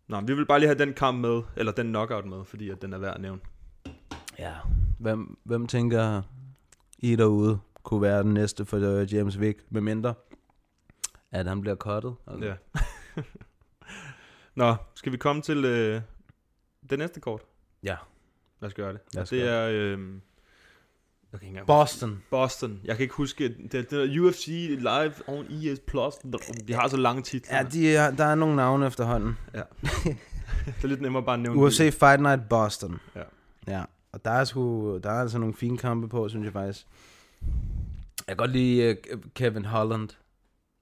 Nå, 0.08 0.22
vi 0.22 0.34
vil 0.34 0.46
bare 0.46 0.60
lige 0.60 0.68
have 0.68 0.80
den 0.80 0.94
kamp 0.94 1.20
med, 1.20 1.42
eller 1.56 1.72
den 1.72 1.88
knockout 1.88 2.26
med, 2.26 2.46
fordi 2.46 2.70
at 2.70 2.82
den 2.82 2.94
er 2.94 2.98
værd 2.98 3.16
at 3.16 3.22
nævne. 3.22 3.40
Ja. 4.40 4.52
Hvem, 5.00 5.38
hvem 5.44 5.68
tænker 5.68 6.22
I 7.00 7.16
derude 7.16 7.60
kunne 7.84 8.02
være 8.02 8.24
den 8.24 8.34
næste 8.34 8.66
for 8.66 8.78
James 9.16 9.40
Vick, 9.40 9.60
med 9.70 9.82
mindre 9.82 10.14
at 11.32 11.48
han 11.48 11.62
bliver 11.62 11.76
cuttet? 11.76 12.16
Altså. 12.28 12.46
Ja. 12.46 12.56
Nå, 14.56 14.76
skal 14.96 15.12
vi 15.12 15.18
komme 15.18 15.42
til 15.42 15.66
øh, 15.66 16.02
det 16.90 17.00
næste 17.00 17.20
kort? 17.20 17.42
Ja. 17.84 17.96
Lad 18.62 18.68
os 18.68 18.74
gøre 18.74 18.94
det. 18.94 19.02
Lad 19.14 19.24
os 19.24 19.30
det 19.30 19.42
gøre 19.42 19.72
er... 19.72 19.98
Øh, 19.98 20.14
jeg 21.32 21.40
kan 21.40 21.50
ikke 21.50 21.66
Boston. 21.66 22.24
Boston. 22.30 22.82
Jeg 22.84 22.96
kan 22.96 23.04
ikke 23.04 23.16
huske, 23.16 23.56
det, 23.72 23.92
det 23.92 23.94
er 23.94 24.22
UFC 24.22 24.48
Live 24.80 25.14
on 25.28 25.46
ES 25.50 25.80
Plus. 25.80 26.14
De 26.68 26.74
har 26.74 26.88
så 26.88 26.98
lange 26.98 27.22
titler. 27.22 27.58
Ja, 27.58 27.64
de 27.64 27.96
er, 27.96 28.12
der 28.12 28.26
er 28.26 28.36
nogle 28.36 28.56
navne 28.56 28.88
efterhånden. 28.88 29.38
Ja. 29.54 29.62
det 30.66 30.84
er 30.84 30.88
lidt 30.88 31.02
nemmere 31.02 31.24
bare 31.24 31.34
at 31.34 31.40
nævne 31.40 31.60
UFC 31.60 31.78
det. 31.78 31.94
Fight 31.94 32.22
Night 32.22 32.50
Boston. 32.50 33.00
Ja. 33.16 33.22
Ja, 33.68 33.84
og 34.12 34.26
der 34.26 34.32
er, 34.32 34.44
sgu, 34.44 34.98
der 34.98 35.10
er 35.10 35.22
altså 35.22 35.38
nogle 35.38 35.56
fine 35.56 35.78
kampe 35.78 36.10
på, 36.10 36.30
synes 36.30 36.46
jeg 36.46 36.54
faktisk. 36.54 36.88
Jeg 38.18 38.28
kan 38.28 38.38
godt 38.38 38.52
lide 38.52 38.98
uh, 39.14 39.20
Kevin 39.34 39.66
Holland, 39.66 40.10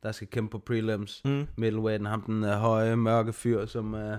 der 0.05 0.11
skal 0.11 0.27
kæmpe 0.27 0.51
på 0.51 0.57
prelims. 0.59 1.21
Mm. 1.25 1.47
Middleweight, 1.57 2.07
ham 2.07 2.21
den 2.21 2.43
uh, 2.43 2.49
høje, 2.49 2.95
mørke 2.95 3.33
fyr, 3.33 3.65
som 3.65 3.93
er 3.93 4.17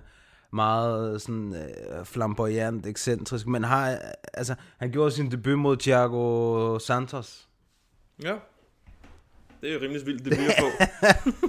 meget 0.52 1.22
sådan 1.22 1.54
uh, 1.98 2.04
flamboyant, 2.06 2.86
ekscentrisk, 2.86 3.46
men 3.46 3.64
har, 3.64 3.90
uh, 3.90 3.96
altså, 4.34 4.54
han 4.78 4.90
gjorde 4.92 5.10
sin 5.10 5.30
debut 5.30 5.58
mod 5.58 5.76
Thiago 5.76 6.78
Santos. 6.78 7.48
Ja. 8.22 8.34
Det 9.60 9.70
er 9.70 9.74
jo 9.74 9.80
rimelig 9.80 10.06
vildt, 10.06 10.24
det 10.24 10.32
bliver 10.32 10.50
på. 10.60 10.66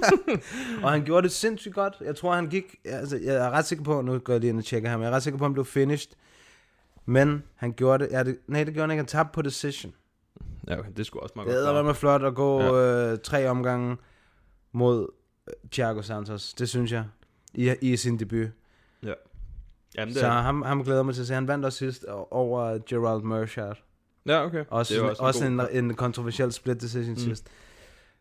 og 0.84 0.90
han 0.90 1.04
gjorde 1.04 1.22
det 1.22 1.32
sindssygt 1.32 1.74
godt. 1.74 1.96
Jeg 2.00 2.16
tror, 2.16 2.34
han 2.34 2.46
gik... 2.46 2.64
Altså, 2.84 3.16
jeg 3.16 3.34
er 3.34 3.50
ret 3.50 3.64
sikker 3.64 3.84
på... 3.84 4.00
Nu 4.02 4.18
går 4.18 4.32
jeg 4.32 4.40
lige 4.40 4.48
ind 4.48 4.58
og 4.58 4.64
tjekker 4.64 4.90
ham. 4.90 5.00
Jeg 5.00 5.08
er 5.08 5.12
ret 5.12 5.22
sikker 5.22 5.38
på, 5.38 5.44
at 5.44 5.48
han 5.48 5.52
blev 5.52 5.64
finished. 5.64 6.12
Men 7.06 7.42
han 7.56 7.72
gjorde 7.72 8.04
det... 8.04 8.12
Ja, 8.12 8.22
det 8.22 8.38
nej, 8.46 8.64
det 8.64 8.74
gjorde 8.74 8.82
han 8.84 8.90
ikke. 8.90 9.00
Han 9.00 9.06
tabte 9.06 9.34
på 9.34 9.42
decision. 9.42 9.94
ja, 10.68 10.78
okay, 10.78 10.90
det 10.96 11.06
skulle 11.06 11.22
også 11.22 11.32
meget 11.36 11.48
Det 11.48 11.54
godt. 11.56 11.66
er 11.66 11.72
klare. 11.72 11.84
med 11.84 11.94
flot 11.94 12.24
at 12.24 12.34
gå 12.34 12.62
ja. 12.62 13.12
øh, 13.12 13.18
tre 13.18 13.48
omgange 13.48 13.96
mod 14.72 15.08
øh, 15.48 15.52
Thiago 15.72 16.02
Santos. 16.02 16.54
Det 16.54 16.68
synes 16.68 16.92
jeg. 16.92 17.04
I, 17.54 17.74
i 17.80 17.96
sin 17.96 18.18
debut. 18.18 18.48
Ja. 19.02 19.12
Jamen, 19.96 20.14
det 20.14 20.20
Så 20.20 20.26
er, 20.26 20.30
ham, 20.30 20.62
ham 20.62 20.84
glæder 20.84 21.02
mig 21.02 21.14
til 21.14 21.20
at 21.20 21.26
se. 21.26 21.34
Han 21.34 21.48
vandt 21.48 21.64
også 21.64 21.78
sidst 21.78 22.04
over 22.30 22.78
Gerald 22.88 23.22
Merchant. 23.22 23.78
ja, 24.26 24.44
okay. 24.44 24.64
Også, 24.70 24.94
det 24.94 25.00
er 25.02 25.08
også, 25.08 25.22
også 25.22 25.44
god 25.50 25.68
en, 25.72 25.84
en 25.84 25.94
kontroversiel 25.94 26.52
split 26.52 26.80
decision 26.80 27.10
Mm. 27.12 27.16
sidst. 27.18 27.46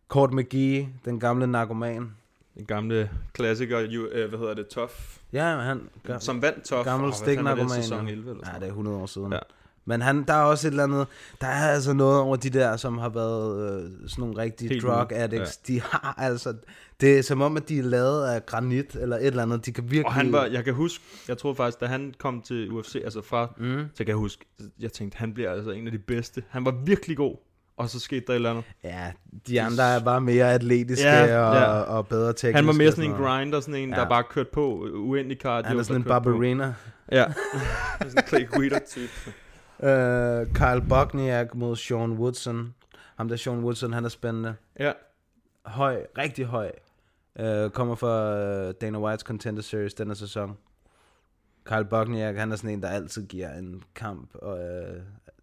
Court 0.07 0.33
McGee, 0.33 0.89
den 1.05 1.19
gamle 1.19 1.47
narkoman. 1.47 2.11
Den 2.57 2.65
gamle 2.65 3.09
klassiker, 3.33 3.79
ju, 3.79 4.05
øh, 4.07 4.29
hvad 4.29 4.39
hedder 4.39 4.53
det, 4.53 4.67
Tough, 4.67 4.91
Ja, 5.33 5.43
han... 5.57 5.89
Som 6.19 6.41
vandt 6.41 6.63
Tough. 6.65 6.85
gammel 6.85 6.85
fanden 6.85 7.03
var 7.03 7.09
det, 7.09 7.15
stiknarkoman, 7.15 7.69
sæson 7.83 8.05
ja. 8.07 8.11
11 8.13 8.29
eller 8.31 8.43
Nej, 8.43 8.45
sådan 8.45 8.61
det 8.61 8.67
er 8.67 8.71
100 8.71 8.97
år 8.97 9.05
siden. 9.05 9.31
Ja. 9.33 9.39
Men 9.87 10.01
han, 10.01 10.23
der 10.23 10.33
er 10.33 10.41
også 10.43 10.67
et 10.67 10.71
eller 10.71 10.83
andet, 10.83 11.07
der 11.41 11.47
er 11.47 11.67
altså 11.69 11.93
noget 11.93 12.19
over 12.19 12.35
de 12.35 12.49
der, 12.49 12.77
som 12.77 12.97
har 12.97 13.09
været 13.09 13.61
øh, 13.83 13.89
sådan 14.09 14.21
nogle 14.21 14.37
rigtige 14.37 14.69
Helt 14.69 14.83
drug 14.83 15.11
addicts. 15.11 15.59
Ja. 15.69 15.73
De 15.73 15.81
har 15.81 16.15
altså, 16.17 16.53
det 17.01 17.17
er 17.17 17.21
som 17.23 17.41
om, 17.41 17.57
at 17.57 17.69
de 17.69 17.79
er 17.79 17.83
lavet 17.83 18.25
af 18.27 18.45
granit 18.45 18.95
eller 18.95 19.17
et 19.17 19.25
eller 19.27 19.43
andet. 19.43 19.65
De 19.65 19.71
kan 19.73 19.83
virkelig... 19.83 20.05
Og 20.05 20.13
han 20.13 20.31
var, 20.31 20.45
jeg 20.45 20.63
kan 20.63 20.73
huske, 20.73 21.03
jeg 21.27 21.37
tror 21.37 21.53
faktisk, 21.53 21.79
da 21.79 21.85
han 21.85 22.13
kom 22.17 22.41
til 22.41 22.71
UFC, 22.71 22.95
altså 23.03 23.21
fra, 23.21 23.53
Mm. 23.57 23.83
så 23.93 23.97
kan 23.97 24.07
jeg 24.07 24.15
huske, 24.15 24.45
jeg 24.79 24.91
tænkte, 24.91 25.17
han 25.17 25.33
bliver 25.33 25.51
altså 25.51 25.71
en 25.71 25.85
af 25.85 25.91
de 25.91 25.97
bedste. 25.99 26.43
Han 26.49 26.65
var 26.65 26.71
virkelig 26.85 27.17
god, 27.17 27.35
og 27.77 27.89
så 27.89 27.99
skete 27.99 28.23
der 28.27 28.33
et 28.33 28.35
eller 28.35 28.49
andet. 28.49 28.63
Ja, 28.83 29.11
de 29.47 29.61
andre 29.61 29.83
er 29.83 29.99
bare 29.99 30.21
mere 30.21 30.53
atletiske 30.53 31.07
Ja, 31.07 31.39
og, 31.41 31.55
ja. 31.55 31.63
og 31.79 32.07
bedre 32.07 32.33
tekniske. 32.33 32.55
Han 32.55 32.67
var 32.67 32.73
mere 32.73 32.91
sådan 32.91 33.11
en 33.11 33.17
grinder, 33.17 33.59
sådan 33.59 33.75
en, 33.75 33.89
Ja. 33.89 33.95
der 33.95 34.09
bare 34.09 34.23
kørte 34.29 34.49
på, 34.53 34.87
uendelig 34.93 35.37
cardio. 35.41 35.67
Han 35.67 35.79
er 35.79 35.83
sådan 35.83 36.01
en 36.01 36.07
barberina. 36.07 36.73
Ja, 37.11 37.25
sådan 38.09 38.17
en 38.17 38.27
Clay 38.27 38.47
Guida 38.49 38.79
type. 38.89 39.11
Uh, 39.79 40.53
Kyle 40.53 40.81
Bogniak 40.89 41.55
mod 41.55 41.75
Sean 41.75 42.11
Woodson. 42.11 42.73
Ham 43.15 43.27
der 43.29 43.35
Sean 43.35 43.59
Woodson, 43.63 43.93
han 43.93 44.05
er 44.05 44.09
spændende. 44.09 44.55
Ja, 44.79 44.91
Høj, 45.65 46.05
rigtig 46.17 46.45
høj. 46.45 46.71
Uh, 47.39 47.69
kommer 47.71 47.95
fra 47.95 48.33
uh, 48.67 48.73
Dana 48.81 48.97
White's 49.13 49.17
Contender 49.23 49.61
Series 49.61 49.93
denne 49.93 50.15
sæson. 50.15 50.57
Kyle 51.65 51.85
Bogniak, 51.85 52.35
han 52.35 52.51
er 52.51 52.55
sådan 52.55 52.69
en, 52.69 52.81
der 52.81 52.89
altid 52.89 53.27
giver 53.27 53.53
en 53.53 53.83
kamp 53.95 54.35
uh, 54.41 54.51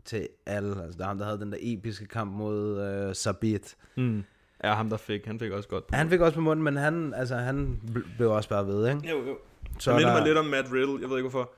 til 0.05 0.28
alle. 0.47 0.82
Altså, 0.82 0.99
der 0.99 1.05
er 1.05 1.09
ham, 1.09 1.18
der 1.18 1.24
havde 1.24 1.41
den 1.41 1.53
der 1.53 1.59
episke 1.61 2.07
kamp 2.07 2.32
mod 2.32 3.07
uh, 3.09 3.14
Sabit. 3.14 3.76
mm. 3.97 4.24
ja, 4.64 4.74
ham 4.74 4.91
der 4.91 4.97
fik, 4.97 5.26
han 5.26 5.39
fik 5.39 5.53
også 5.53 5.68
godt 5.68 5.87
på. 5.87 5.97
Han 5.97 6.11
fik 6.11 6.20
også 6.20 6.35
på 6.35 6.41
munden, 6.41 6.64
men 6.64 6.76
han, 6.76 7.14
altså, 7.14 7.37
han 7.37 7.80
bl- 7.91 8.16
blev 8.16 8.30
også 8.30 8.49
bare 8.49 8.66
ved, 8.66 8.89
ikke? 8.89 9.09
Jo, 9.11 9.26
jo. 9.26 9.39
Så 9.78 9.91
det 9.91 9.97
minder 9.97 10.12
der- 10.12 10.18
mig 10.18 10.26
lidt 10.26 10.39
om 10.39 10.45
Matt 10.45 10.72
Riddle, 10.72 10.99
jeg 11.01 11.09
ved 11.11 11.16
ikke 11.18 11.28
hvorfor. 11.30 11.51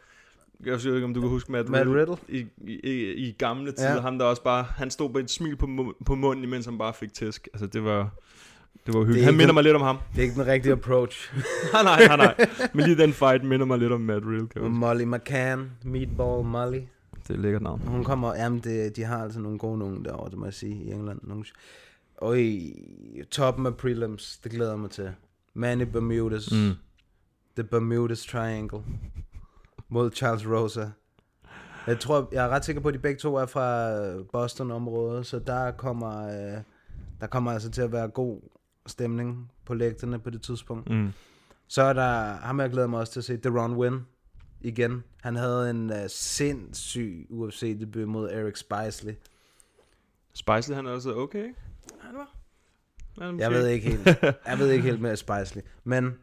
Jeg 0.64 0.72
ved 0.84 0.94
ikke, 0.94 1.04
om 1.04 1.14
du 1.14 1.20
kan 1.20 1.30
huske 1.30 1.52
Matt, 1.52 1.68
Matt 1.68 1.88
Riddle? 1.88 2.16
I, 2.28 2.46
i, 2.66 2.80
i, 2.84 3.12
i 3.12 3.32
gamle 3.38 3.72
tider. 3.72 3.92
Ja. 3.94 4.00
Ham 4.00 4.18
der 4.18 4.24
også 4.24 4.42
bare, 4.42 4.62
han 4.64 4.90
stod 4.90 5.12
med 5.12 5.20
et 5.24 5.30
smil 5.30 5.56
på, 5.56 5.66
mu- 5.66 6.04
på 6.04 6.14
munden, 6.14 6.44
imens 6.44 6.66
han 6.66 6.78
bare 6.78 6.94
fik 6.94 7.14
tæsk. 7.14 7.48
Altså 7.52 7.66
det 7.66 7.84
var 7.84 8.10
Det 8.86 8.94
var 8.94 9.00
hyggeligt. 9.00 9.24
Han 9.24 9.34
minder 9.34 9.46
den- 9.46 9.54
mig 9.54 9.64
lidt 9.64 9.76
om 9.76 9.82
ham. 9.82 9.96
Det 10.12 10.18
er 10.18 10.22
ikke 10.22 10.34
den 10.34 10.46
rigtige 10.46 10.72
approach. 10.72 11.32
nej, 11.72 11.82
nej, 11.82 12.06
nej, 12.06 12.16
nej. 12.16 12.48
Men 12.74 12.84
lige 12.84 12.96
den 12.96 13.12
fight 13.12 13.44
minder 13.44 13.66
mig 13.66 13.78
lidt 13.78 13.92
om 13.92 14.00
Matt 14.00 14.24
Real. 14.26 14.46
Kan. 14.48 14.62
Molly 14.70 15.04
McCann, 15.04 15.70
Meatball 15.84 16.44
Molly. 16.46 16.80
Det 17.22 17.30
er 17.30 17.34
et 17.34 17.40
lækkert 17.40 17.62
navn. 17.62 17.80
Hun 17.86 18.04
kommer, 18.04 18.34
jamen 18.34 18.58
det, 18.58 18.96
de 18.96 19.02
har 19.04 19.22
altså 19.22 19.40
nogle 19.40 19.58
gode 19.58 19.78
nogen 19.78 20.04
derovre, 20.04 20.30
det 20.30 20.38
må 20.38 20.44
jeg 20.44 20.54
sige, 20.54 20.84
i 20.84 20.90
England. 20.92 21.20
Nogle, 21.22 21.44
og 22.16 22.40
i 22.40 22.72
toppen 23.30 23.66
af 23.66 23.76
prelims, 23.76 24.38
det 24.44 24.52
glæder 24.52 24.70
jeg 24.70 24.80
mig 24.80 24.90
til. 24.90 25.10
Manny 25.54 25.82
Bermudas, 25.92 26.52
mm. 26.52 26.72
The 27.56 27.64
Bermudas 27.64 28.26
Triangle, 28.26 28.78
mod 29.88 30.10
Charles 30.10 30.46
Rosa. 30.46 30.90
Jeg 31.86 32.00
tror, 32.00 32.28
jeg 32.32 32.44
er 32.44 32.48
ret 32.48 32.64
sikker 32.64 32.82
på, 32.82 32.88
at 32.88 32.94
de 32.94 32.98
begge 32.98 33.18
to 33.18 33.34
er 33.34 33.46
fra 33.46 34.22
Boston-området, 34.32 35.26
så 35.26 35.38
der 35.38 35.70
kommer, 35.70 36.26
øh, 36.26 36.62
der 37.20 37.26
kommer 37.26 37.52
altså 37.52 37.70
til 37.70 37.82
at 37.82 37.92
være 37.92 38.08
god 38.08 38.40
stemning 38.86 39.52
på 39.64 39.74
lægterne 39.74 40.18
på 40.18 40.30
det 40.30 40.42
tidspunkt. 40.42 40.90
Mm. 40.90 41.12
Så 41.68 41.82
er 41.82 41.92
der, 41.92 42.36
ham 42.36 42.60
jeg 42.60 42.70
glæder 42.70 42.88
mig 42.88 43.00
også 43.00 43.12
til 43.12 43.20
at 43.20 43.24
se, 43.24 43.36
Deron 43.36 43.76
Wynn 43.76 44.06
igen. 44.60 45.04
Han 45.22 45.36
havde 45.36 45.70
en 45.70 45.90
uh, 45.90 45.96
sindssyg 46.08 47.26
UFC-debut 47.30 48.08
mod 48.08 48.30
Eric 48.30 48.58
Spicely. 48.58 49.12
Spicely, 50.32 50.74
han 50.74 50.86
er 50.86 50.90
også 50.90 51.14
okay, 51.14 51.42
ikke? 51.42 51.60
Han 52.00 52.14
var. 52.14 52.36
Jeg 53.38 53.50
ved 53.50 53.66
ikke 53.66 53.90
helt, 53.90 54.06
jeg 54.46 54.58
ved 54.58 54.70
ikke 54.70 54.84
helt 54.84 55.00
med 55.00 55.16
Spicely. 55.16 55.60
Men 55.84 56.14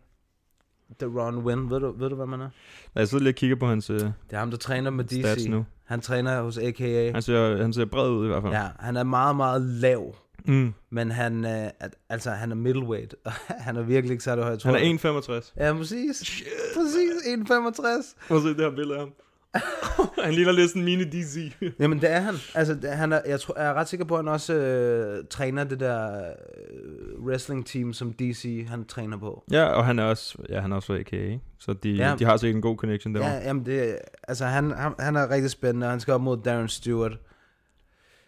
Deron 0.99 1.37
Wynn, 1.37 1.69
ved 1.69 1.79
du, 1.79 1.91
ved 1.97 2.09
du 2.09 2.15
hvad 2.15 2.25
man 2.25 2.39
er? 2.41 2.43
Nej, 2.45 2.51
Jeg 2.95 3.07
sidder 3.07 3.23
lige 3.23 3.31
og 3.31 3.35
kigger 3.35 3.55
på 3.55 3.67
hans 3.67 3.89
uh, 3.89 3.95
Det 3.99 4.13
er 4.31 4.37
ham, 4.37 4.51
der 4.51 4.57
træner 4.57 4.89
med 4.89 5.03
DC. 5.03 5.45
nu. 5.49 5.65
Han 5.85 6.01
træner 6.01 6.41
hos 6.41 6.57
AKA. 6.57 7.11
Han 7.11 7.21
ser, 7.21 7.57
han 7.61 7.73
ser 7.73 7.85
bred 7.85 8.09
ud 8.09 8.25
i 8.25 8.27
hvert 8.27 8.41
fald. 8.43 8.53
Ja, 8.53 8.67
han 8.79 8.97
er 8.97 9.03
meget, 9.03 9.35
meget 9.35 9.61
lav. 9.61 10.15
Mm. 10.45 10.73
Men 10.89 11.11
han, 11.11 11.45
øh, 11.45 11.69
altså, 12.09 12.31
han 12.31 12.51
er 12.51 12.55
middleweight. 12.55 13.15
han 13.65 13.75
er 13.75 13.81
virkelig 13.81 14.11
ikke 14.11 14.23
særlig 14.23 14.43
højt. 14.43 14.63
Han 14.63 14.75
er 14.75 15.39
1,65. 15.39 15.53
Ja, 15.57 15.73
præcis. 15.73 16.43
Præcis, 16.75 17.11
1,65. 17.25 18.27
Prøv 18.27 18.37
at 18.37 18.43
se 18.43 18.49
det 18.49 18.57
her 18.57 18.69
billede 18.69 18.93
af 18.93 18.99
ham. 18.99 19.11
han 20.23 20.33
ligner 20.33 20.51
lidt 20.51 20.69
sådan 20.69 20.81
en 20.81 20.85
mini 20.85 21.03
DC. 21.03 21.53
Jamen 21.79 22.01
det 22.01 22.11
er 22.11 22.19
han. 22.19 22.35
Altså 22.55 22.73
det, 22.73 22.89
han 22.89 23.13
er, 23.13 23.21
jeg, 23.25 23.39
tror, 23.39 23.59
jeg 23.59 23.67
er 23.69 23.73
ret 23.73 23.87
sikker 23.89 24.05
på, 24.05 24.15
at 24.15 24.19
han 24.19 24.27
også 24.27 24.53
øh, 24.53 25.23
træner 25.29 25.63
det 25.63 25.79
der 25.79 26.31
øh, 26.71 27.23
wrestling 27.25 27.65
team, 27.65 27.93
som 27.93 28.13
DC 28.13 28.65
han 28.69 28.85
træner 28.85 29.17
på. 29.17 29.43
ja, 29.51 29.63
og 29.65 29.85
han 29.85 29.99
er 29.99 30.03
også, 30.03 30.37
ja, 30.49 30.59
han 30.61 30.71
er 30.71 30.75
også 30.75 30.87
fra 30.87 30.99
AKA, 30.99 31.15
ikke? 31.15 31.39
Så 31.59 31.73
de, 31.73 31.91
Ja. 31.91 32.15
de 32.19 32.25
har 32.25 32.37
sikkert 32.37 32.55
en 32.55 32.61
god 32.61 32.77
connection 32.77 33.15
derovre. 33.15 33.31
Ja, 33.31 33.39
jamen 33.47 33.65
det, 33.65 33.97
altså 34.27 34.45
han, 34.45 34.71
han, 34.71 34.93
han 34.99 35.15
er 35.15 35.29
rigtig 35.29 35.51
spændende, 35.51 35.87
og 35.87 35.91
han 35.91 35.99
skal 35.99 36.13
op 36.13 36.21
mod 36.21 36.37
Darren 36.45 36.67
Stewart, 36.67 37.17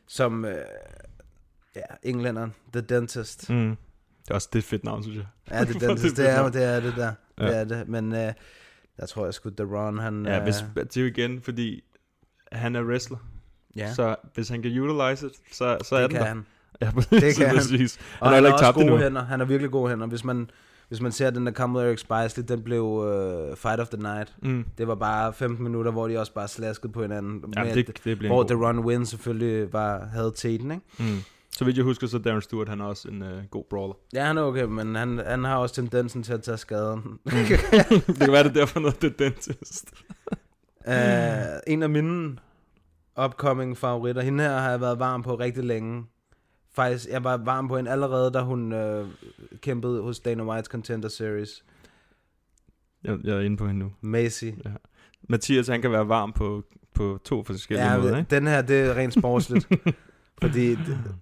som, 0.08 0.46
øh, 0.46 0.56
ja, 1.76 1.82
englænderen, 2.04 2.54
The 2.74 2.82
Dentist. 2.82 3.50
Mm. 3.50 3.70
Det 4.24 4.32
er 4.32 4.36
også 4.36 4.50
det 4.54 4.60
er 4.60 4.62
et 4.62 4.66
fedt 4.66 4.84
navn, 4.84 5.04
synes 5.04 5.18
jeg. 5.18 5.26
Ja, 5.52 5.64
The 5.64 5.74
er 5.86 5.88
Dentist, 5.88 6.12
et 6.12 6.18
det 6.18 6.30
er, 6.30 6.36
navn. 6.36 6.54
det 6.54 6.64
er 6.64 6.80
det 6.80 6.94
der. 6.98 7.12
Ja. 7.40 7.48
Det 7.48 7.58
er 7.58 7.64
det, 7.64 7.88
men 7.88 8.16
øh, 8.16 8.34
der 9.00 9.06
tror 9.06 9.26
jeg 9.26 9.34
sgu, 9.34 9.50
Deron, 9.50 10.00
han... 10.00 10.26
Ja, 10.26 10.44
hvis, 10.44 10.56
det 10.76 10.98
er 10.98 11.02
jo 11.02 11.08
igen, 11.08 11.42
fordi 11.42 11.84
han 12.52 12.76
er 12.76 12.84
wrestler. 12.84 13.18
Ja. 13.76 13.94
Så 13.94 14.16
hvis 14.34 14.50
han 14.50 14.62
kan 14.62 14.80
utilize 14.80 15.28
it, 15.28 15.34
så, 15.52 15.78
så 15.84 15.96
er 15.96 16.02
det 16.02 16.10
den 16.10 16.18
kan 16.18 16.22
der. 16.22 16.28
han. 16.28 16.46
Ja, 16.82 16.92
Det 17.20 17.36
kan 17.36 17.48
han. 17.48 17.56
præcis. 17.56 17.98
Og 18.20 18.28
Han 18.28 18.36
han 18.36 18.46
ikke 18.46 18.54
også 18.54 18.72
gode 18.72 18.86
endnu. 18.86 18.98
hænder. 18.98 19.26
Han 19.26 19.40
har 19.40 19.46
virkelig 19.48 19.72
gode 19.72 19.90
hænder. 19.90 20.08
Hvis 20.08 20.24
man, 20.24 20.50
hvis 20.88 21.02
man 21.02 21.12
ser 21.12 21.30
den 21.30 21.46
der 21.46 21.52
kamp 21.52 21.74
mod 21.74 21.84
Eric 21.84 22.00
Spicely, 22.00 22.46
den 22.48 22.62
blev 22.64 22.84
uh, 22.84 23.58
Fight 23.58 23.80
of 23.80 23.88
the 23.90 24.02
Night. 24.02 24.36
Mm. 24.44 24.66
Det 24.78 24.88
var 24.88 24.96
bare 24.96 25.34
15 25.34 25.64
minutter, 25.64 25.92
hvor 25.92 26.08
de 26.08 26.20
også 26.20 26.34
bare 26.34 26.48
slaskede 26.48 26.92
på 26.94 27.02
hinanden. 27.02 27.44
Ja, 27.58 27.64
Med 27.64 27.74
det- 27.76 27.88
det 28.04 28.18
blev 28.20 28.30
Hvor. 28.32 28.44
The 28.44 28.56
Run 28.56 28.80
Win 28.80 29.06
selvfølgelig 29.06 29.74
var, 29.74 30.06
havde 30.06 30.32
teten, 30.36 30.72
ikke? 30.72 30.84
Mm. 31.00 31.18
Så 31.58 31.66
vidt 31.66 31.78
jeg 31.78 31.84
husker, 31.84 32.08
så 32.08 32.18
Darren 32.18 32.42
Stewart, 32.42 32.70
han 32.70 32.82
er 32.82 32.86
også 32.86 33.08
en 33.08 33.22
uh, 33.22 33.30
god 33.52 33.64
brawler. 33.70 33.96
Ja, 34.14 34.26
han 34.26 34.38
er 34.38 34.42
okay, 34.42 34.64
men 34.64 34.96
han, 34.96 35.18
han 35.18 35.44
har 35.44 35.58
også 35.58 35.76
tendensen 35.76 36.24
til 36.24 36.34
at 36.34 36.44
tage 36.44 36.58
skaden. 36.58 37.02
det 37.26 37.46
kan 38.20 38.32
være, 38.32 38.44
det 38.44 38.50
er 38.50 38.54
derfor 38.54 38.80
noget, 38.80 39.02
det 39.02 39.22
er 39.22 39.30
dentist. 39.30 39.92
uh, 40.88 40.94
en 41.74 41.84
af 41.84 41.90
mine 41.90 42.38
upcoming 43.26 43.78
favoritter, 43.78 44.22
hende 44.22 44.44
her 44.44 44.58
har 44.60 44.70
jeg 44.70 44.82
været 44.82 45.00
varm 45.00 45.24
på 45.24 45.36
rigtig 45.36 45.64
længe. 45.64 46.06
Faktisk, 46.76 47.08
jeg 47.10 47.24
var 47.24 47.38
varm 47.38 47.68
på 47.68 47.76
hende 47.78 47.92
allerede, 47.92 48.32
da 48.32 48.42
hun 48.42 48.74
øh, 48.74 49.08
kæmpede 49.62 50.02
hos 50.02 50.20
Dana 50.20 50.44
White's 50.44 50.64
Contender 50.64 51.10
Series. 51.10 51.64
Jeg, 53.04 53.18
jeg 53.24 53.36
er 53.36 53.42
inde 53.42 53.58
på 53.58 53.68
hende 53.68 53.80
nu. 53.80 53.92
Macy. 54.02 54.46
Ja. 54.46 54.70
Mathias, 55.30 55.68
han 55.68 55.82
kan 55.82 55.92
være 55.92 56.08
varm 56.08 56.34
på, 56.34 56.64
på 56.94 57.20
to 57.24 57.44
forskellige 57.44 57.92
Ja, 57.92 57.98
måder, 57.98 58.18
ikke? 58.18 58.36
den 58.36 58.48
her, 58.48 58.62
det 58.62 58.80
er 58.82 58.96
rent 58.96 59.14
sportsligt. 59.14 59.68
fordi, 60.42 60.70
det, 60.70 61.16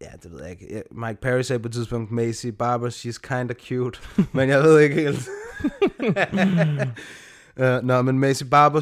ja, 0.00 0.06
det 0.22 0.32
ved 0.32 0.42
jeg 0.42 0.50
ikke. 0.50 0.82
Mike 0.90 1.20
Perry 1.20 1.42
sagde 1.42 1.60
på 1.62 1.68
et 1.68 1.72
tidspunkt, 1.72 2.10
Macy 2.10 2.46
Barber, 2.46 2.90
she's 2.90 3.18
kinda 3.36 3.54
cute. 3.54 4.00
men 4.34 4.48
jeg 4.48 4.62
ved 4.62 4.78
ikke 4.78 4.94
helt. 4.94 5.28
uh, 7.56 7.78
nå, 7.88 8.02
men 8.02 8.18
Macy 8.18 8.42
Barber 8.50 8.80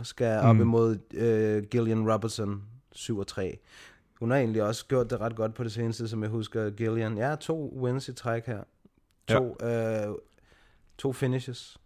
7-0 0.00 0.04
skal 0.04 0.38
op 0.40 0.56
Mm. 0.56 0.60
imod 0.62 0.98
uh, 1.14 1.68
Gillian 1.68 2.12
Robertson 2.12 2.62
7-3. 2.96 3.56
Hun 4.20 4.30
har 4.30 4.38
egentlig 4.38 4.62
også 4.62 4.86
gjort 4.86 5.10
det 5.10 5.20
ret 5.20 5.36
godt 5.36 5.54
på 5.54 5.64
det 5.64 5.72
seneste, 5.72 6.08
som 6.08 6.22
jeg 6.22 6.30
husker 6.30 6.70
Gillian. 6.70 7.18
Ja, 7.18 7.34
to 7.40 7.74
wins 7.82 8.08
i 8.08 8.12
træk 8.12 8.46
her. 8.46 8.62
To, 9.28 9.56
ja. 9.60 10.08
uh, 10.08 10.14
to 10.98 11.12
finishes. 11.12 11.78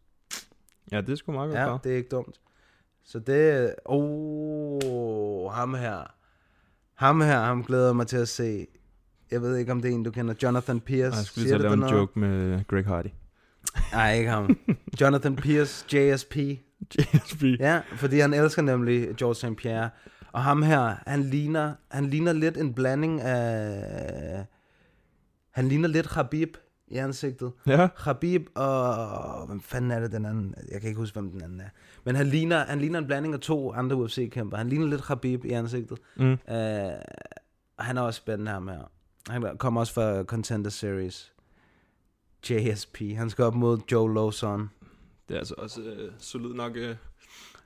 Ja, 0.93 1.01
det 1.01 1.09
er 1.11 1.17
sgu 1.17 1.33
meget 1.33 1.51
godt 1.51 1.59
Ja, 1.61 1.77
det 1.85 1.93
er 1.93 1.97
ikke 1.97 2.09
dumt. 2.09 2.41
Så 3.05 3.19
det... 3.19 3.75
Oh, 3.85 5.53
ham 5.53 5.75
her. 5.75 6.14
Ham 6.95 7.21
her, 7.21 7.41
ham 7.41 7.65
glæder 7.65 7.93
mig 7.93 8.07
til 8.07 8.17
at 8.17 8.29
se. 8.29 8.67
Jeg 9.31 9.43
ved 9.43 9.57
ikke, 9.57 9.73
om 9.73 9.83
det 9.83 9.91
er 9.91 9.95
en, 9.95 10.03
du 10.03 10.11
kender. 10.11 10.35
Jonathan 10.43 10.81
Pierce. 10.81 11.13
Ej, 11.13 11.17
jeg 11.19 11.25
skulle 11.25 11.45
lige 11.45 11.53
det 11.55 11.61
lave 11.61 11.73
en 11.73 11.79
noget? 11.79 11.93
joke 11.93 12.19
med 12.19 12.65
Greg 12.69 12.87
Hardy. 12.87 13.07
Nej, 13.93 14.15
ikke 14.15 14.31
ham. 14.31 14.59
Jonathan 15.01 15.37
Pierce, 15.37 15.97
JSP. 15.97 16.37
JSP. 16.99 17.43
Ja, 17.61 17.81
fordi 17.97 18.19
han 18.19 18.35
elsker 18.35 18.63
nemlig 18.63 19.17
George 19.17 19.35
St. 19.35 19.57
Pierre. 19.57 19.91
Og 20.33 20.43
ham 20.43 20.63
her, 20.63 20.95
han 21.07 21.23
ligner, 21.23 21.75
han 21.91 22.07
ligner 22.07 22.33
lidt 22.33 22.57
en 22.57 22.75
blanding 22.75 23.21
af... 23.21 24.47
Han 25.51 25.69
ligner 25.69 25.89
lidt 25.89 26.09
Khabib 26.09 26.57
i 26.95 26.99
ansigtet. 26.99 27.53
Ja. 27.67 27.89
Khabib 27.97 28.47
og... 28.55 29.47
Hvem 29.47 29.61
fanden 29.61 29.91
er 29.91 30.01
det 30.01 30.13
den 30.13 30.27
anden? 30.27 30.55
Jeg 30.71 30.81
kan 30.81 30.89
ikke 30.89 31.01
huske, 31.01 31.21
hvem 31.21 31.31
den 31.31 31.43
anden 31.43 31.61
er. 31.61 31.69
Men 32.05 32.17
han 32.17 32.27
ligner, 32.27 32.65
han 32.65 32.81
ligner 32.81 32.99
en 32.99 33.07
blanding 33.07 33.35
af 33.35 33.41
to 33.41 33.73
andre 33.73 33.97
UFC-kæmper. 33.97 34.57
Han 34.57 34.69
ligner 34.69 34.87
lidt 34.87 35.03
Khabib 35.03 35.45
i 35.45 35.51
ansigtet. 35.51 35.99
Mm. 36.17 36.33
Uh, 36.33 36.37
og 37.77 37.85
han 37.85 37.97
er 37.97 38.01
også 38.01 38.19
spændende 38.19 38.53
ham 38.53 38.69
her. 38.69 38.91
Han 39.31 39.57
kommer 39.59 39.81
også 39.81 39.93
fra 39.93 40.23
Contender 40.23 40.71
Series. 40.71 41.33
JSP. 42.51 43.01
Han 43.17 43.31
skal 43.31 43.45
op 43.45 43.55
mod 43.55 43.79
Joe 43.93 44.15
Lawson. 44.15 44.71
Det 45.29 45.35
er 45.35 45.39
altså 45.39 45.55
også 45.59 45.81
øh, 45.81 46.13
solid 46.19 46.55
nok 46.55 46.77
øh, 46.77 46.97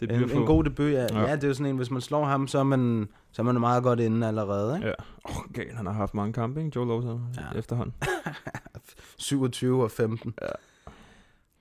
det 0.00 0.12
En, 0.12 0.30
en 0.30 0.46
god 0.46 0.64
debut, 0.64 0.92
ja. 0.92 1.06
Ja. 1.10 1.20
ja. 1.20 1.36
det 1.36 1.44
er 1.44 1.48
jo 1.48 1.54
sådan 1.54 1.66
en, 1.66 1.76
hvis 1.76 1.90
man 1.90 2.00
slår 2.00 2.24
ham, 2.24 2.46
så 2.46 2.58
er 2.58 2.62
man, 2.62 3.08
så 3.32 3.42
er 3.42 3.44
man 3.44 3.60
meget 3.60 3.82
godt 3.82 4.00
inde 4.00 4.26
allerede, 4.26 4.76
ikke? 4.76 4.86
Ja. 4.86 4.94
Åh, 5.30 5.36
oh, 5.36 5.52
gal, 5.52 5.74
han 5.74 5.86
har 5.86 5.92
haft 5.92 6.14
mange 6.14 6.32
kampe, 6.32 6.60
ikke? 6.60 6.72
Joe 6.76 6.88
Lawson. 6.88 7.22
Ja. 7.36 7.58
efterhånden. 7.58 7.94
27 9.18 9.82
og 9.82 9.90
15. 9.90 10.34
Ja. 10.42 10.46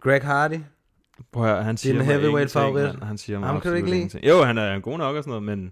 Greg 0.02 0.22
Hardy. 0.24 0.60
Prøv 1.32 1.44
at 1.44 1.50
høre, 1.50 1.64
han 1.64 1.78
siger 1.78 1.94
Din 1.94 2.02
heavyweight 2.02 2.52
favorit. 2.52 2.84
mand. 2.86 3.04
Han 3.04 3.18
siger 3.18 3.40
mig 3.40 3.48
Ham 3.50 3.62
kan 3.62 3.72
du 3.72 3.76
ikke 3.76 3.86
absolut 3.86 3.90
lide? 3.90 3.98
ingenting. 3.98 4.26
Jo, 4.26 4.44
han 4.44 4.58
er 4.58 4.80
god 4.80 4.98
nok 4.98 5.16
og 5.16 5.24
sådan 5.24 5.30
noget, 5.42 5.44
men 5.58 5.72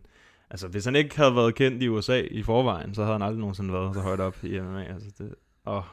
altså, 0.50 0.68
hvis 0.68 0.86
han 0.86 0.96
ikke 0.96 1.18
havde 1.18 1.36
været 1.36 1.56
kendt 1.56 1.84
i 1.84 1.88
USA 1.90 2.22
i 2.22 2.44
forvejen, 2.44 2.96
så 2.96 3.02
havde 3.04 3.14
han 3.14 3.22
aldrig 3.22 3.40
nogensinde 3.40 3.74
været 3.74 3.96
så 3.96 4.02
højt 4.02 4.20
op 4.20 4.44
i 4.44 4.60
MMA. 4.60 4.84
Altså, 4.84 5.10
det, 5.18 5.36
åh. 5.66 5.84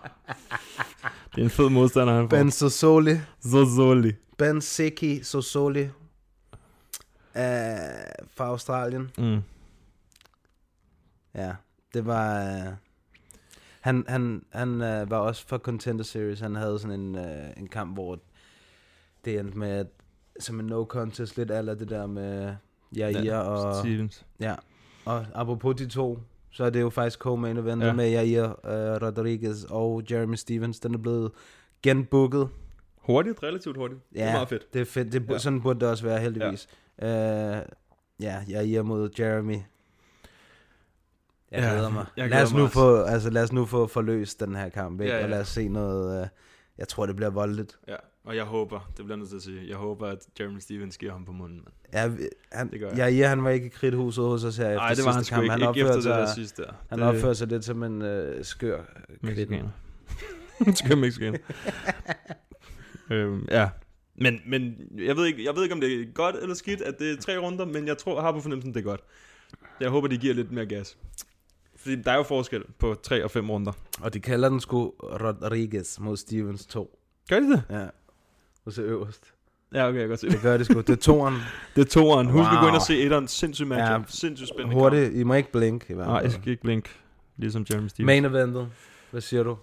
det 1.34 1.40
er 1.40 1.44
en 1.44 1.50
fed 1.50 1.68
modstander, 1.68 2.14
han 2.14 2.22
får. 2.30 2.36
Ben 2.36 2.50
Sosoli. 2.50 3.14
Zozoli. 3.42 4.12
Ben 4.38 4.60
Seki 4.60 5.22
Sosoli. 5.22 5.82
Uh, 7.34 7.40
fra 8.34 8.44
Australien. 8.44 9.10
Mm. 9.18 9.40
Ja, 11.34 11.52
det 11.94 12.06
var... 12.06 12.44
Uh, 12.66 12.72
han 13.82 14.04
han, 14.08 14.44
han 14.50 14.68
uh, 14.74 15.10
var 15.10 15.16
også 15.18 15.46
for 15.46 15.58
Contender 15.58 16.04
Series. 16.04 16.40
Han 16.40 16.54
havde 16.54 16.78
sådan 16.78 17.00
en, 17.00 17.14
uh, 17.16 17.22
en 17.56 17.68
kamp, 17.68 17.94
hvor 17.96 18.18
det 19.24 19.38
endte 19.38 19.58
med, 19.58 19.68
at, 19.70 19.86
som 20.40 20.60
en 20.60 20.66
no 20.66 20.84
contest, 20.84 21.36
lidt 21.36 21.50
eller 21.50 21.74
det 21.74 21.88
der 21.88 22.06
med 22.06 22.54
Jair 22.96 23.22
Ja, 23.24 23.38
og... 23.38 23.76
Stevens. 23.76 24.26
Ja, 24.40 24.54
og 25.04 25.26
apropos 25.34 25.76
de 25.76 25.86
to, 25.88 26.18
så 26.50 26.64
er 26.64 26.70
det 26.70 26.80
jo 26.80 26.90
faktisk 26.90 27.26
co-main 27.26 27.58
event 27.58 27.82
Ja. 27.84 27.92
med 27.92 28.10
Jair 28.10 28.44
uh, 28.44 29.06
Rodriguez 29.06 29.64
og 29.70 30.02
Jeremy 30.10 30.34
Stevens. 30.34 30.80
Den 30.80 30.94
er 30.94 30.98
blevet 30.98 31.30
genbooket. 31.82 32.48
Hurtigt, 32.96 33.42
relativt 33.42 33.76
hurtigt. 33.76 34.00
Ja, 34.14 34.20
Det 34.20 34.28
er 34.28 34.32
meget 34.32 34.48
fedt. 34.48 34.74
Det 34.74 34.80
er 34.80 34.84
fedt. 34.84 35.12
Det, 35.12 35.22
Ja. 35.28 35.32
ja. 35.32 35.38
Sådan 35.38 35.60
burde 35.62 35.80
det 35.80 35.88
også 35.88 36.04
være, 36.04 36.20
heldigvis. 36.20 36.68
Ja, 37.02 37.58
uh, 37.58 37.64
ja 38.20 38.42
Jair 38.48 38.82
mod 38.82 39.10
Jeremy. 39.18 39.56
Jeg 41.52 41.60
Ja, 41.62 41.70
glæder 41.72 41.90
mig. 41.90 42.06
jeg 42.16 42.28
lad, 42.30 42.42
os 42.42 42.50
glæder 42.50 42.64
nu 42.64 42.68
få, 42.68 43.02
altså, 43.02 43.30
lad 43.30 43.42
os 43.42 43.52
nu 43.52 43.66
få 43.66 43.86
forløst 43.86 44.40
den 44.40 44.54
her 44.56 44.68
kamp, 44.68 45.00
ikke? 45.00 45.12
Ja, 45.12 45.18
ja. 45.18 45.24
og 45.24 45.30
lad 45.30 45.40
os 45.40 45.48
se 45.48 45.68
noget... 45.68 46.22
Uh, 46.22 46.28
jeg 46.78 46.88
tror, 46.88 47.06
det 47.06 47.16
bliver 47.16 47.30
voldeligt. 47.30 47.78
Ja, 47.88 47.96
og 48.24 48.36
jeg 48.36 48.44
håber, 48.44 48.90
det 48.96 49.04
bliver 49.04 49.16
nødt 49.18 49.28
til 49.28 49.36
at 49.36 49.42
sige, 49.42 49.68
jeg 49.68 49.76
håber, 49.76 50.06
at 50.06 50.18
Jeremy 50.40 50.58
Stevens 50.58 50.98
giver 50.98 51.12
ham 51.12 51.24
på 51.24 51.32
munden. 51.32 51.60
Ja, 51.92 52.10
han, 52.52 52.70
Det 52.70 52.80
gør 52.80 52.88
jeg. 52.88 52.96
Jair, 52.96 53.28
han 53.28 53.44
var 53.44 53.50
ikke 53.50 53.66
i 53.66 53.68
kridthuset 53.68 54.24
hos 54.24 54.44
os 54.44 54.56
her 54.56 54.68
efter 54.70 54.94
det 54.94 55.04
var 55.04 55.12
han 55.12 55.24
kamp. 55.24 55.42
ikke. 55.42 55.50
Han 55.52 55.60
Ikke 55.60 55.70
efter 55.80 55.84
opførte 55.84 55.96
det 56.08 56.18
der 56.18 56.26
sig, 56.26 56.34
sidste 56.34 56.62
der. 56.62 56.72
Han 56.90 56.98
Det- 56.98 57.06
opfører 57.08 57.32
sig 57.32 57.48
lidt 57.48 57.64
som 57.64 57.82
en 57.82 58.02
uh, 58.02 58.08
skør. 58.42 58.80
Mexikaner. 59.20 59.68
Skør 60.84 60.94
Mexicaner. 60.96 61.38
øhm, 63.10 63.46
ja. 63.50 63.68
Men, 64.16 64.40
men 64.46 64.74
jeg, 64.98 65.16
ved 65.16 65.26
ikke, 65.26 65.44
jeg 65.44 65.54
ved 65.56 65.62
ikke, 65.62 65.74
om 65.74 65.80
det 65.80 66.00
er 66.00 66.04
godt 66.14 66.36
eller 66.42 66.54
skidt, 66.54 66.80
at 66.82 66.98
det 66.98 67.12
er 67.12 67.16
tre 67.16 67.38
runder, 67.38 67.64
men 67.64 67.86
jeg 67.86 67.98
tror, 67.98 68.14
jeg 68.14 68.22
har 68.22 68.32
på 68.32 68.40
fornemmelsen, 68.40 68.74
det 68.74 68.80
er 68.80 68.84
godt. 68.84 69.00
Jeg 69.80 69.90
håber, 69.90 70.08
de 70.08 70.18
giver 70.18 70.34
lidt 70.34 70.52
mere 70.52 70.66
gas. 70.66 70.96
Fordi 71.82 71.96
der 72.02 72.12
er 72.12 72.16
jo 72.16 72.22
forskel 72.22 72.62
på 72.78 72.94
tre 73.02 73.24
og 73.24 73.30
fem 73.30 73.50
runder. 73.50 73.72
Og 74.00 74.14
de 74.14 74.20
kalder 74.20 74.48
den 74.48 74.60
sgu 74.60 74.92
Rodriguez 75.00 75.98
mod 75.98 76.16
Stevens 76.16 76.66
2. 76.66 76.98
Gør 77.28 77.40
de 77.40 77.50
det? 77.50 77.62
Ja. 77.70 77.86
Og 78.64 78.72
så 78.72 78.82
øverst. 78.82 79.24
Ja, 79.74 79.88
okay, 79.88 79.94
jeg 79.98 80.02
kan 80.02 80.08
godt 80.08 80.20
se 80.20 80.28
Det 80.28 80.40
gør 80.42 80.56
det 80.56 80.66
sgu. 80.66 80.80
Det 80.80 80.90
er 80.90 80.96
toeren. 80.96 81.34
Det 81.76 81.80
er 81.80 81.84
toeren. 81.90 82.26
Husk 82.26 82.44
at 82.52 82.58
gå 82.60 82.66
ind 82.66 82.70
Wow. 82.72 82.74
og 82.74 82.82
se 82.82 83.00
etteren. 83.02 83.28
Sindssygt 83.28 83.68
matchup. 83.68 84.00
Ja, 84.00 84.04
Sindssygt 84.08 84.48
spændende 84.48 84.74
Hurtigt. 84.74 85.14
I 85.14 85.22
må 85.22 85.34
ikke 85.34 85.52
blinke. 85.52 85.86
i 85.88 85.94
hvert 85.94 86.04
kamp. 86.06 86.14
Nej, 86.14 86.22
jeg 86.22 86.32
skal 86.32 86.48
ikke 86.48 86.62
blinke. 86.62 86.88
Ligesom 87.36 87.66
Jeremy 87.70 87.88
Stevens. 87.88 88.06
Main 88.06 88.24
eventet. 88.24 88.68
Hvad 89.10 89.20
siger 89.20 89.42
du? 89.42 89.58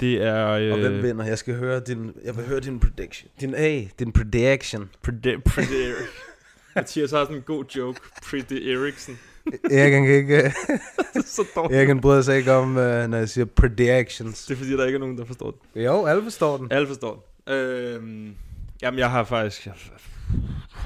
Det 0.00 0.22
er... 0.22 0.48
Øh, 0.50 0.72
Og 0.72 0.78
hvem 0.78 1.02
vinder? 1.02 1.24
Jeg 1.24 1.38
skal 1.38 1.54
høre 1.56 1.80
din, 1.80 2.12
jeg 2.24 2.36
vil 2.36 2.46
høre 2.46 2.60
din 2.60 2.80
prediction. 2.80 3.30
Din, 3.40 3.54
hey, 3.54 3.84
din 3.98 4.12
prediction. 4.12 4.90
Predi- 5.08 5.40
Predi- 5.48 6.04
Mathias 6.76 7.10
har 7.10 7.24
sådan 7.24 7.36
en 7.36 7.42
god 7.42 7.64
joke. 7.76 8.00
Pretty 8.30 8.54
Eriksen. 8.54 9.18
Erik 9.78 9.92
han 9.92 10.04
kan 10.04 10.14
ikke... 10.14 10.52
så 11.26 11.44
dårligt. 11.54 11.78
Erik 11.78 11.88
han 11.88 12.00
bryder 12.00 12.22
sig 12.22 12.36
ikke 12.36 12.52
om, 12.52 12.68
uh, 12.68 12.76
når 12.76 13.16
jeg 13.16 13.28
siger 13.28 13.44
predictions. 13.44 14.46
Det 14.46 14.54
er 14.54 14.58
fordi, 14.58 14.72
der 14.72 14.84
ikke 14.84 14.96
er 14.96 15.00
nogen, 15.00 15.18
der 15.18 15.24
forstår 15.24 15.50
det. 15.50 15.84
Jo, 15.84 16.06
alle 16.06 16.22
forstår 16.22 16.56
den. 16.56 16.72
Alle 16.72 16.88
forstår 16.88 17.14
det. 17.46 17.54
Øhm, 17.54 18.34
jamen, 18.82 18.98
jeg 18.98 19.10
har 19.10 19.24
faktisk... 19.24 19.68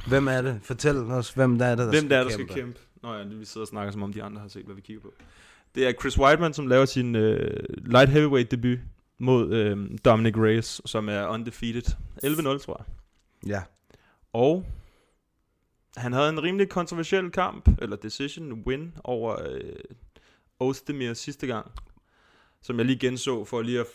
Hvem 0.09 0.29
er 0.29 0.43
det? 0.43 0.61
Fortæl 0.63 0.97
os, 0.97 1.31
hvem 1.31 1.59
der 1.59 1.67
er 1.67 1.71
det, 1.71 1.79
der 1.79 1.85
Hvem 1.85 1.95
skal 1.95 2.11
der 2.11 2.17
er, 2.19 2.23
der 2.23 2.31
kæmpe. 2.31 2.53
skal 2.53 2.63
kæmpe? 2.63 2.81
Nå 3.03 3.15
ja, 3.15 3.25
vi 3.25 3.45
sidder 3.45 3.65
og 3.65 3.69
snakker, 3.69 3.93
som 3.93 4.03
om 4.03 4.13
de 4.13 4.23
andre 4.23 4.41
har 4.41 4.49
set, 4.49 4.65
hvad 4.65 4.75
vi 4.75 4.81
kigger 4.81 5.03
på. 5.03 5.13
Det 5.75 5.89
er 5.89 5.93
Chris 5.93 6.19
Weidman, 6.19 6.53
som 6.53 6.67
laver 6.67 6.85
sin 6.85 7.17
øh, 7.17 7.65
light 7.87 8.11
heavyweight 8.11 8.51
debut 8.51 8.79
mod 9.19 9.53
øh, 9.53 9.99
Dominic 10.05 10.37
Reyes, 10.37 10.81
som 10.85 11.09
er 11.09 11.27
undefeated. 11.27 11.97
11-0, 12.25 12.65
tror 12.65 12.77
jeg. 12.79 12.87
Ja. 13.51 13.63
Og 14.33 14.65
han 15.97 16.13
havde 16.13 16.29
en 16.29 16.43
rimelig 16.43 16.69
kontroversiel 16.69 17.31
kamp, 17.31 17.69
eller 17.83 17.97
decision 17.97 18.53
win, 18.53 18.93
over 19.05 19.37
øh, 19.51 19.61
Ozdemir 20.61 21.15
sidste 21.15 21.47
gang, 21.47 21.73
som 22.63 22.77
jeg 22.79 22.87
lige 22.87 22.99
genså 22.99 23.45
for 23.45 23.63
lige 23.63 23.81
at, 23.81 23.87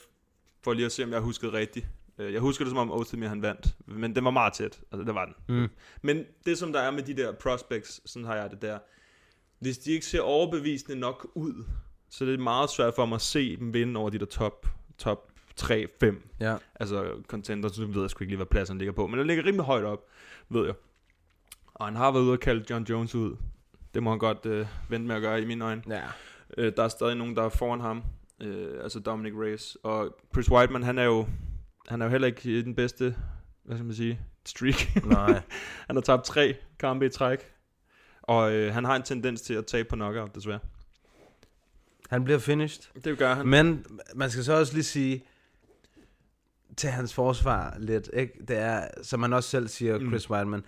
for 0.63 0.73
lige 0.73 0.85
at 0.85 0.91
se, 0.91 1.03
om 1.03 1.11
jeg 1.11 1.21
huskede 1.21 1.53
rigtigt. 1.53 1.87
Øh, 2.19 2.33
Jeg 2.33 2.41
husker 2.41 2.65
det 2.65 2.69
som 2.71 2.77
om 2.77 2.91
Ozdemir 2.91 3.27
han 3.27 3.41
vandt, 3.41 3.67
men 3.85 4.15
den 4.15 4.25
var 4.25 4.31
meget 4.31 4.53
tæt. 4.53 4.79
Altså, 4.91 5.03
det 5.05 5.15
var 5.15 5.25
den. 5.25 5.55
Mm. 5.55 5.69
Men 6.01 6.23
det 6.45 6.57
som 6.57 6.73
der 6.73 6.79
er 6.79 6.91
med 6.91 7.03
de 7.03 7.13
der 7.13 7.31
prospects, 7.31 8.11
sådan 8.11 8.25
har 8.25 8.35
jeg 8.35 8.51
det 8.51 8.61
der, 8.61 8.79
hvis 9.59 9.77
de 9.77 9.91
ikke 9.91 10.05
ser 10.05 10.21
overbevisende 10.21 10.99
nok 10.99 11.27
ud, 11.35 11.65
så 12.09 12.25
er 12.25 12.29
det 12.29 12.39
meget 12.39 12.69
svært 12.69 12.93
for 12.95 13.05
mig 13.05 13.15
at 13.15 13.21
se 13.21 13.57
dem 13.57 13.73
vinde 13.73 13.99
over 13.99 14.09
de 14.09 14.19
der 14.19 14.25
top, 14.25 14.67
top 14.97 15.31
3-5. 15.61 16.15
Ja. 16.39 16.57
Altså 16.79 17.11
contender, 17.27 17.69
så 17.69 17.85
ved 17.85 18.01
jeg 18.01 18.09
sgu 18.09 18.23
ikke 18.23 18.31
lige, 18.31 18.37
hvad 18.37 18.45
pladsen 18.45 18.77
ligger 18.77 18.91
på. 18.93 19.07
Men 19.07 19.19
den 19.19 19.27
ligger 19.27 19.45
rimelig 19.45 19.65
højt 19.65 19.83
op, 19.83 20.05
ved 20.49 20.65
jeg. 20.65 20.75
Og 21.75 21.85
han 21.87 21.95
har 21.95 22.11
været 22.11 22.23
ude 22.23 22.33
og 22.33 22.39
kalde 22.39 22.65
John 22.69 22.83
Jones 22.83 23.15
ud. 23.15 23.37
Det 23.93 24.03
må 24.03 24.09
han 24.09 24.19
godt 24.19 24.45
øh, 24.45 24.67
vente 24.89 25.07
med 25.07 25.15
at 25.15 25.21
gøre 25.21 25.41
i 25.41 25.45
mine 25.45 25.65
øjne. 25.65 25.83
Ja. 25.89 26.01
Øh, 26.57 26.73
der 26.77 26.83
er 26.83 26.87
stadig 26.87 27.15
nogen, 27.15 27.35
der 27.35 27.43
er 27.43 27.49
foran 27.49 27.79
ham. 27.79 28.03
Øh, 28.41 28.83
altså 28.83 28.99
Dominic 28.99 29.33
Reyes. 29.33 29.77
Og 29.83 30.17
Chris 30.33 30.51
Weidman, 30.51 30.83
han 30.83 30.97
er 30.97 31.03
jo, 31.03 31.27
han 31.87 32.01
er 32.01 32.05
jo 32.05 32.11
heller 32.11 32.27
ikke 32.27 32.63
den 32.63 32.75
bedste, 32.75 33.15
hvad 33.63 33.77
skal 33.77 33.85
man 33.85 33.95
sige, 33.95 34.19
streak. 34.45 35.05
Nej. 35.05 35.41
han 35.87 35.95
har 35.95 36.01
tabt 36.01 36.25
tre 36.25 36.55
kampe 36.79 37.05
i 37.05 37.09
træk. 37.09 37.39
Og 38.21 38.53
øh, 38.53 38.73
han 38.73 38.85
har 38.85 38.95
en 38.95 39.03
tendens 39.03 39.41
til 39.41 39.53
at 39.53 39.65
tabe 39.65 39.89
på 39.89 39.95
knockout, 39.95 40.35
desværre. 40.35 40.59
Han 42.09 42.23
bliver 42.23 42.39
finished. 42.39 43.01
Det 43.03 43.17
gør 43.17 43.33
han. 43.33 43.47
Men 43.47 43.85
man 44.15 44.29
skal 44.29 44.43
så 44.43 44.53
også 44.53 44.73
lige 44.73 44.83
sige, 44.83 45.23
til 46.77 46.89
hans 46.89 47.13
forsvar 47.13 47.75
lidt, 47.79 48.09
ikke? 48.13 48.33
det 48.47 48.57
er, 48.57 48.87
som 49.03 49.21
han 49.21 49.33
også 49.33 49.49
selv 49.49 49.67
siger, 49.67 49.99
Mm. 49.99 50.09
Chris 50.09 50.29
Weidman, 50.29 50.63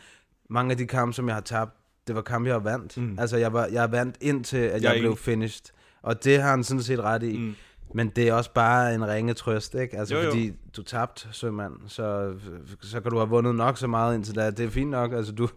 mange 0.49 0.71
af 0.71 0.77
de 0.77 0.85
kampe, 0.87 1.13
som 1.13 1.27
jeg 1.27 1.35
har 1.35 1.41
tabt, 1.41 1.71
det 2.07 2.15
var 2.15 2.21
kampe, 2.21 2.47
jeg 2.47 2.55
har 2.55 2.59
vandt. 2.59 2.97
Mm. 2.97 3.17
Altså, 3.19 3.37
jeg, 3.37 3.53
var, 3.53 3.65
jeg 3.71 3.91
vandt 3.91 4.15
indtil, 4.21 4.57
at 4.57 4.83
Jeg 4.83 4.93
jeg, 4.93 4.99
blev 4.99 5.17
finished. 5.17 5.61
Og 6.01 6.23
det 6.23 6.41
har 6.41 6.49
han 6.49 6.63
sådan 6.63 6.83
set 6.83 6.99
ret 6.99 7.23
i. 7.23 7.37
Mm. 7.37 7.55
Men 7.93 8.09
det 8.09 8.27
er 8.27 8.33
også 8.33 8.53
bare 8.53 8.93
en 8.95 9.07
ringe 9.07 9.33
trøst, 9.33 9.75
ikke? 9.75 9.97
Altså, 9.97 10.15
Jo, 10.15 10.21
jo. 10.21 10.29
fordi 10.29 10.53
du 10.77 10.83
tabte, 10.83 11.27
sømand, 11.31 11.73
så, 11.87 12.33
så 12.81 12.99
kan 13.01 13.11
du 13.11 13.17
have 13.17 13.29
vundet 13.29 13.55
nok 13.55 13.77
så 13.77 13.87
meget 13.87 14.15
indtil 14.15 14.35
da. 14.35 14.51
Det 14.51 14.65
er 14.65 14.69
fint 14.69 14.89
nok. 14.91 15.13
Altså, 15.13 15.31
du, 15.31 15.47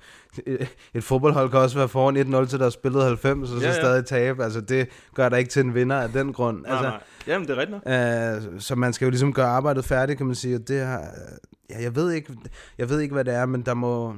et 0.95 1.05
fodboldhold 1.05 1.51
kan 1.51 1.59
også 1.59 1.79
være 1.79 1.89
foran 1.89 2.17
1-0 2.17 2.47
til 2.47 2.59
der 2.59 2.65
har 2.65 2.71
spillet 2.71 3.05
90, 3.05 3.43
og 3.43 3.61
så 3.61 3.67
Ja, 3.67 3.73
ja, 3.73 3.81
stadig 3.81 4.07
tabe. 4.07 4.45
Altså, 4.45 4.61
det 4.61 4.89
gør 5.15 5.29
dig 5.29 5.39
ikke 5.39 5.51
til 5.51 5.65
en 5.65 5.75
vinder 5.75 5.97
af 5.97 6.09
den 6.09 6.33
grund. 6.33 6.61
Nej, 6.63 6.71
altså, 6.71 6.89
nej. 6.89 7.01
Jamen, 7.27 7.49
det 7.49 7.57
er 7.57 7.61
rigtigt 7.61 8.43
nok. 8.43 8.55
Øh, 8.55 8.61
så 8.61 8.75
man 8.75 8.93
skal 8.93 9.07
jo 9.07 9.11
ligesom 9.11 9.33
gøre 9.33 9.47
arbejdet 9.49 9.85
færdigt, 9.85 10.17
kan 10.17 10.27
man 10.27 10.35
sige. 10.35 10.57
Og 10.57 10.69
det 10.69 10.81
har, 10.81 11.05
ja, 11.71 11.83
jeg 11.83 11.97
ved 11.97 12.11
ikke, 12.13 12.35
jeg 12.79 12.89
ved 12.89 13.01
ikke, 13.01 13.13
hvad 13.13 13.25
det 13.25 13.35
er, 13.35 13.47
men 13.47 13.63
der 13.63 13.75
må, 13.75 14.15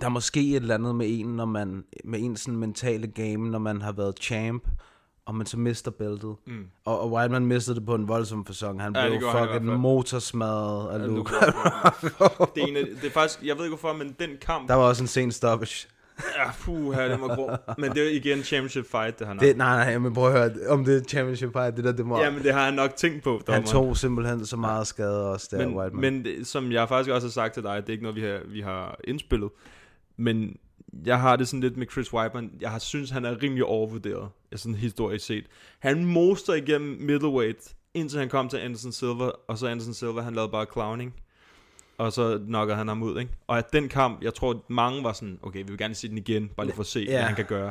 der 0.00 0.08
må 0.08 0.20
ske 0.20 0.50
et 0.50 0.56
eller 0.56 0.74
andet 0.74 0.94
med 0.96 1.06
en, 1.10 1.26
når 1.26 1.44
man, 1.44 1.84
med 2.04 2.20
en 2.22 2.36
sådan 2.36 2.56
mentale 2.58 3.06
game, 3.06 3.50
når 3.50 3.58
man 3.58 3.82
har 3.82 3.92
været 3.92 4.14
champ, 4.20 4.64
og 5.26 5.34
man 5.34 5.46
så 5.46 5.58
mister 5.58 5.90
bæltet. 5.90 6.34
Mm. 6.46 6.64
Og, 6.84 7.00
og 7.00 7.12
Whiteman 7.12 7.46
mistede 7.46 7.76
det 7.76 7.86
på 7.86 7.94
en 7.94 8.08
voldsom 8.08 8.46
fasong. 8.46 8.82
Han 8.82 8.96
Ja, 8.96 9.08
blev 9.08 9.28
han 9.30 9.48
fucking 9.48 9.80
motorsmadret 9.80 10.94
af 10.94 10.98
Ja, 10.98 11.06
Luke. 11.06 11.30
Det 12.54 12.62
er, 12.62 12.66
en 12.66 12.76
af, 12.76 12.84
det 13.02 13.04
er 13.06 13.10
faktisk, 13.10 13.42
jeg 13.42 13.56
ved 13.56 13.64
ikke 13.64 13.76
hvorfor, 13.76 13.96
men 13.96 14.16
den 14.20 14.30
kamp... 14.40 14.68
Der 14.68 14.74
var 14.74 14.84
også 14.84 15.02
en 15.02 15.06
sen 15.06 15.32
stoppage. 15.32 15.88
Ja, 16.38 16.50
puh, 16.60 16.94
her, 16.94 17.08
det 17.08 17.20
var 17.20 17.34
grå. 17.34 17.50
Men 17.78 17.90
det 17.90 18.06
er 18.06 18.10
igen 18.10 18.42
championship 18.42 18.90
fight, 18.90 19.18
det 19.18 19.26
han 19.26 19.38
Det, 19.38 19.56
nej, 19.56 19.84
nej, 19.84 19.98
men 19.98 20.14
prøv 20.14 20.26
at 20.26 20.32
høre, 20.32 20.50
om 20.68 20.84
det 20.84 20.96
er 20.96 21.04
championship 21.04 21.52
fight, 21.52 21.76
det 21.76 21.84
der, 21.84 21.92
det 21.92 22.06
må... 22.06 22.20
Ja, 22.20 22.30
men 22.30 22.42
det 22.42 22.52
har 22.52 22.64
han 22.64 22.74
nok 22.74 22.96
tænkt 22.96 23.24
på. 23.24 23.30
han 23.32 23.40
dommeren. 23.46 23.66
tog 23.66 23.96
simpelthen 23.96 24.46
så 24.46 24.56
meget 24.56 24.86
skade 24.86 25.30
også 25.30 25.48
der, 25.50 25.66
men, 25.68 25.76
Whiteman. 25.76 26.00
men 26.00 26.24
det, 26.24 26.46
som 26.46 26.72
jeg 26.72 26.88
faktisk 26.88 27.10
også 27.10 27.26
har 27.26 27.32
sagt 27.32 27.54
til 27.54 27.62
dig, 27.62 27.76
det 27.76 27.88
er 27.88 27.92
ikke 27.92 28.02
noget, 28.04 28.16
vi 28.16 28.22
har, 28.22 28.40
vi 28.48 28.60
har 28.60 28.96
indspillet. 29.04 29.50
Men 30.16 30.56
jeg 31.06 31.20
har 31.20 31.36
det 31.36 31.48
sådan 31.48 31.60
lidt 31.60 31.76
med 31.76 31.86
Chris 31.92 32.12
Weidman. 32.12 32.50
Jeg 32.60 32.70
har 32.70 32.78
synes, 32.78 33.10
han 33.10 33.24
er 33.24 33.42
rimelig 33.42 33.64
overvurderet, 33.64 34.28
sådan 34.56 34.74
historisk 34.74 35.26
set. 35.26 35.44
Han 35.78 36.04
moster 36.04 36.54
igennem 36.54 36.96
middleweight, 37.00 37.74
indtil 37.94 38.18
han 38.18 38.28
kom 38.28 38.48
til 38.48 38.56
Anderson 38.56 38.92
Silva, 38.92 39.30
og 39.48 39.58
så 39.58 39.66
Anderson 39.66 39.94
Silva, 39.94 40.20
han 40.20 40.34
lavede 40.34 40.50
bare 40.52 40.66
clowning. 40.72 41.14
Og 41.98 42.12
så 42.12 42.38
knockede 42.46 42.76
han 42.76 42.88
ham 42.88 43.02
ud, 43.02 43.18
ikke? 43.20 43.32
Og 43.46 43.58
at 43.58 43.72
den 43.72 43.88
kamp, 43.88 44.22
jeg 44.22 44.34
tror, 44.34 44.64
mange 44.68 45.04
var 45.04 45.12
sådan, 45.12 45.38
okay, 45.42 45.58
vi 45.58 45.64
vil 45.68 45.78
gerne 45.78 45.94
se 45.94 46.08
den 46.08 46.18
igen, 46.18 46.48
bare 46.56 46.66
lige 46.66 46.74
for 46.76 46.82
at 46.82 46.86
se, 46.86 47.00
Ja. 47.00 47.10
hvad 47.10 47.22
han 47.22 47.34
kan 47.34 47.44
gøre. 47.44 47.70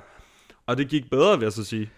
Og 0.67 0.77
det 0.77 0.87
gik 0.89 1.09
bedre, 1.09 1.37
vil 1.39 1.45
jeg 1.45 1.53
så 1.53 1.63
sige. 1.63 1.89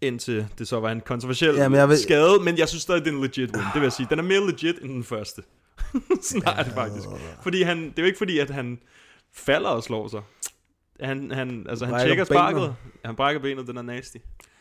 Indtil 0.00 0.46
det 0.58 0.68
så 0.68 0.80
var 0.80 0.90
en 0.92 1.00
kontroversiel 1.00 1.54
Ja, 1.54 1.68
men 1.68 1.78
jeg 1.78 1.88
ved- 1.88 1.96
skade, 1.96 2.40
men 2.44 2.58
jeg 2.58 2.68
synes 2.68 2.82
stadig, 2.82 3.04
det 3.04 3.10
er 3.10 3.14
en 3.16 3.22
legit 3.22 3.50
win. 3.56 3.64
Det 3.64 3.74
vil 3.74 3.82
jeg 3.82 3.92
sige. 3.92 4.06
Den 4.10 4.18
er 4.18 4.22
mere 4.22 4.46
legit 4.46 4.76
end 4.82 4.90
den 4.92 5.04
første. 5.04 5.42
Sådan 6.22 6.42
er 6.58 6.62
det 6.62 6.72
faktisk. 6.72 7.04
Fordi 7.42 7.62
han, 7.62 7.78
det 7.82 7.98
er 7.98 8.02
jo 8.02 8.06
ikke 8.06 8.18
fordi, 8.18 8.38
at 8.38 8.50
han 8.50 8.78
falder 9.32 9.68
og 9.70 9.82
slår 9.82 10.08
sig. 10.08 10.22
Han, 11.00 11.30
han, 11.30 11.66
altså, 11.68 11.86
han 11.86 12.00
tjekker 12.06 12.24
sparket. 12.24 12.74
Han 13.04 13.16
brækker 13.16 13.40
benet, 13.42 13.66
den 13.66 13.76
er 13.76 13.82
nasty. 13.82 14.16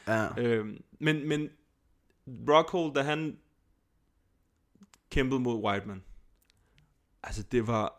Ja. 0.07 0.28
Øhm, 0.38 0.82
men, 0.99 1.28
men 1.30 1.49
Rockhold, 2.49 2.93
da 2.93 3.01
han 3.01 3.38
kæmpede 5.11 5.39
mod 5.39 5.63
Whiteman, 5.63 6.03
altså 7.24 7.43
det 7.51 7.68
var, 7.68 7.93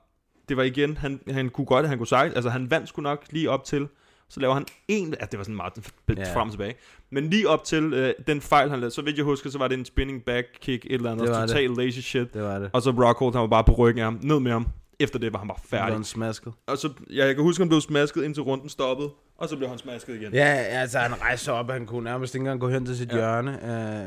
det 0.48 0.56
var 0.56 0.62
igen, 0.62 0.96
han, 0.96 1.20
han 1.30 1.48
kunne 1.50 1.64
godt, 1.66 1.88
han 1.88 1.98
kunne 1.98 2.06
sagt, 2.06 2.34
altså 2.34 2.50
han 2.50 2.70
vandt 2.70 2.88
sgu 2.88 3.02
nok 3.02 3.24
lige 3.30 3.50
op 3.50 3.64
til, 3.64 3.88
så 4.28 4.40
laver 4.40 4.54
han 4.54 4.66
en, 4.88 5.14
ja, 5.20 5.26
det 5.26 5.38
var 5.38 5.44
sådan 5.44 5.56
meget 5.56 5.92
Ja. 6.16 6.34
frem 6.34 6.48
og 6.48 6.52
tilbage, 6.52 6.74
men 7.10 7.30
lige 7.30 7.48
op 7.48 7.64
til 7.64 7.92
øh, 7.94 8.14
den 8.26 8.40
fejl, 8.40 8.70
han 8.70 8.80
lavede, 8.80 8.94
så 8.94 9.02
vidt 9.02 9.16
jeg 9.16 9.24
husker, 9.24 9.50
så 9.50 9.58
var 9.58 9.68
det 9.68 9.78
en 9.78 9.84
spinning 9.84 10.24
back 10.24 10.46
kick, 10.60 10.84
et 10.84 10.92
eller 10.92 11.12
andet, 11.12 11.26
total 11.28 11.70
lazy 11.70 11.98
shit, 12.00 12.34
Det 12.34 12.42
var 12.42 12.58
det. 12.58 12.70
og 12.72 12.82
så 12.82 12.90
Rockhold, 12.90 13.32
han 13.32 13.40
var 13.40 13.46
bare 13.48 13.64
på 13.64 13.72
ryggen 13.72 13.98
af 13.98 14.04
ham, 14.04 14.18
ned 14.22 14.40
med 14.40 14.52
ham, 14.52 14.66
efter 15.00 15.18
det 15.18 15.32
var 15.32 15.38
han 15.38 15.48
bare 15.48 15.58
Blev 15.62 15.78
færdig. 15.78 15.94
han 15.94 16.04
smasket. 16.04 16.52
Og 16.66 16.78
så, 16.78 16.92
ja, 17.10 17.26
jeg 17.26 17.34
kan 17.34 17.44
huske, 17.44 17.60
han 17.62 17.68
blev 17.68 17.80
smasket, 17.80 18.24
indtil 18.24 18.42
runden 18.42 18.68
stoppede, 18.68 19.10
og 19.38 19.48
så 19.48 19.56
blev 19.56 19.68
han 19.68 19.78
smasket 19.78 20.14
igen. 20.20 20.32
Ja, 20.34 20.44
altså 20.54 20.98
han 20.98 21.20
rejste 21.20 21.52
op, 21.52 21.70
han 21.70 21.86
kunne 21.86 22.04
nærmest 22.04 22.34
ikke 22.34 22.42
engang 22.42 22.60
gå 22.60 22.68
hen 22.68 22.86
til 22.86 22.96
sit 22.96 23.08
Ja. 23.12 23.16
hjørne, 23.16 23.52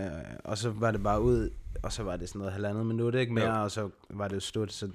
øh, 0.06 0.12
og 0.44 0.58
så 0.58 0.70
var 0.70 0.92
det 0.92 1.04
bare 1.04 1.22
ud, 1.22 1.50
og 1.84 1.92
så 1.94 2.04
var 2.04 2.16
det 2.18 2.30
sådan 2.30 2.40
noget 2.40 2.54
halvandet 2.54 2.86
minut, 2.86 3.16
ikke 3.16 3.34
mere, 3.34 3.46
Ja. 3.58 3.64
og 3.64 3.72
så 3.72 3.90
var 4.10 4.28
det 4.28 4.44
slut, 4.44 4.74
så 4.74 4.88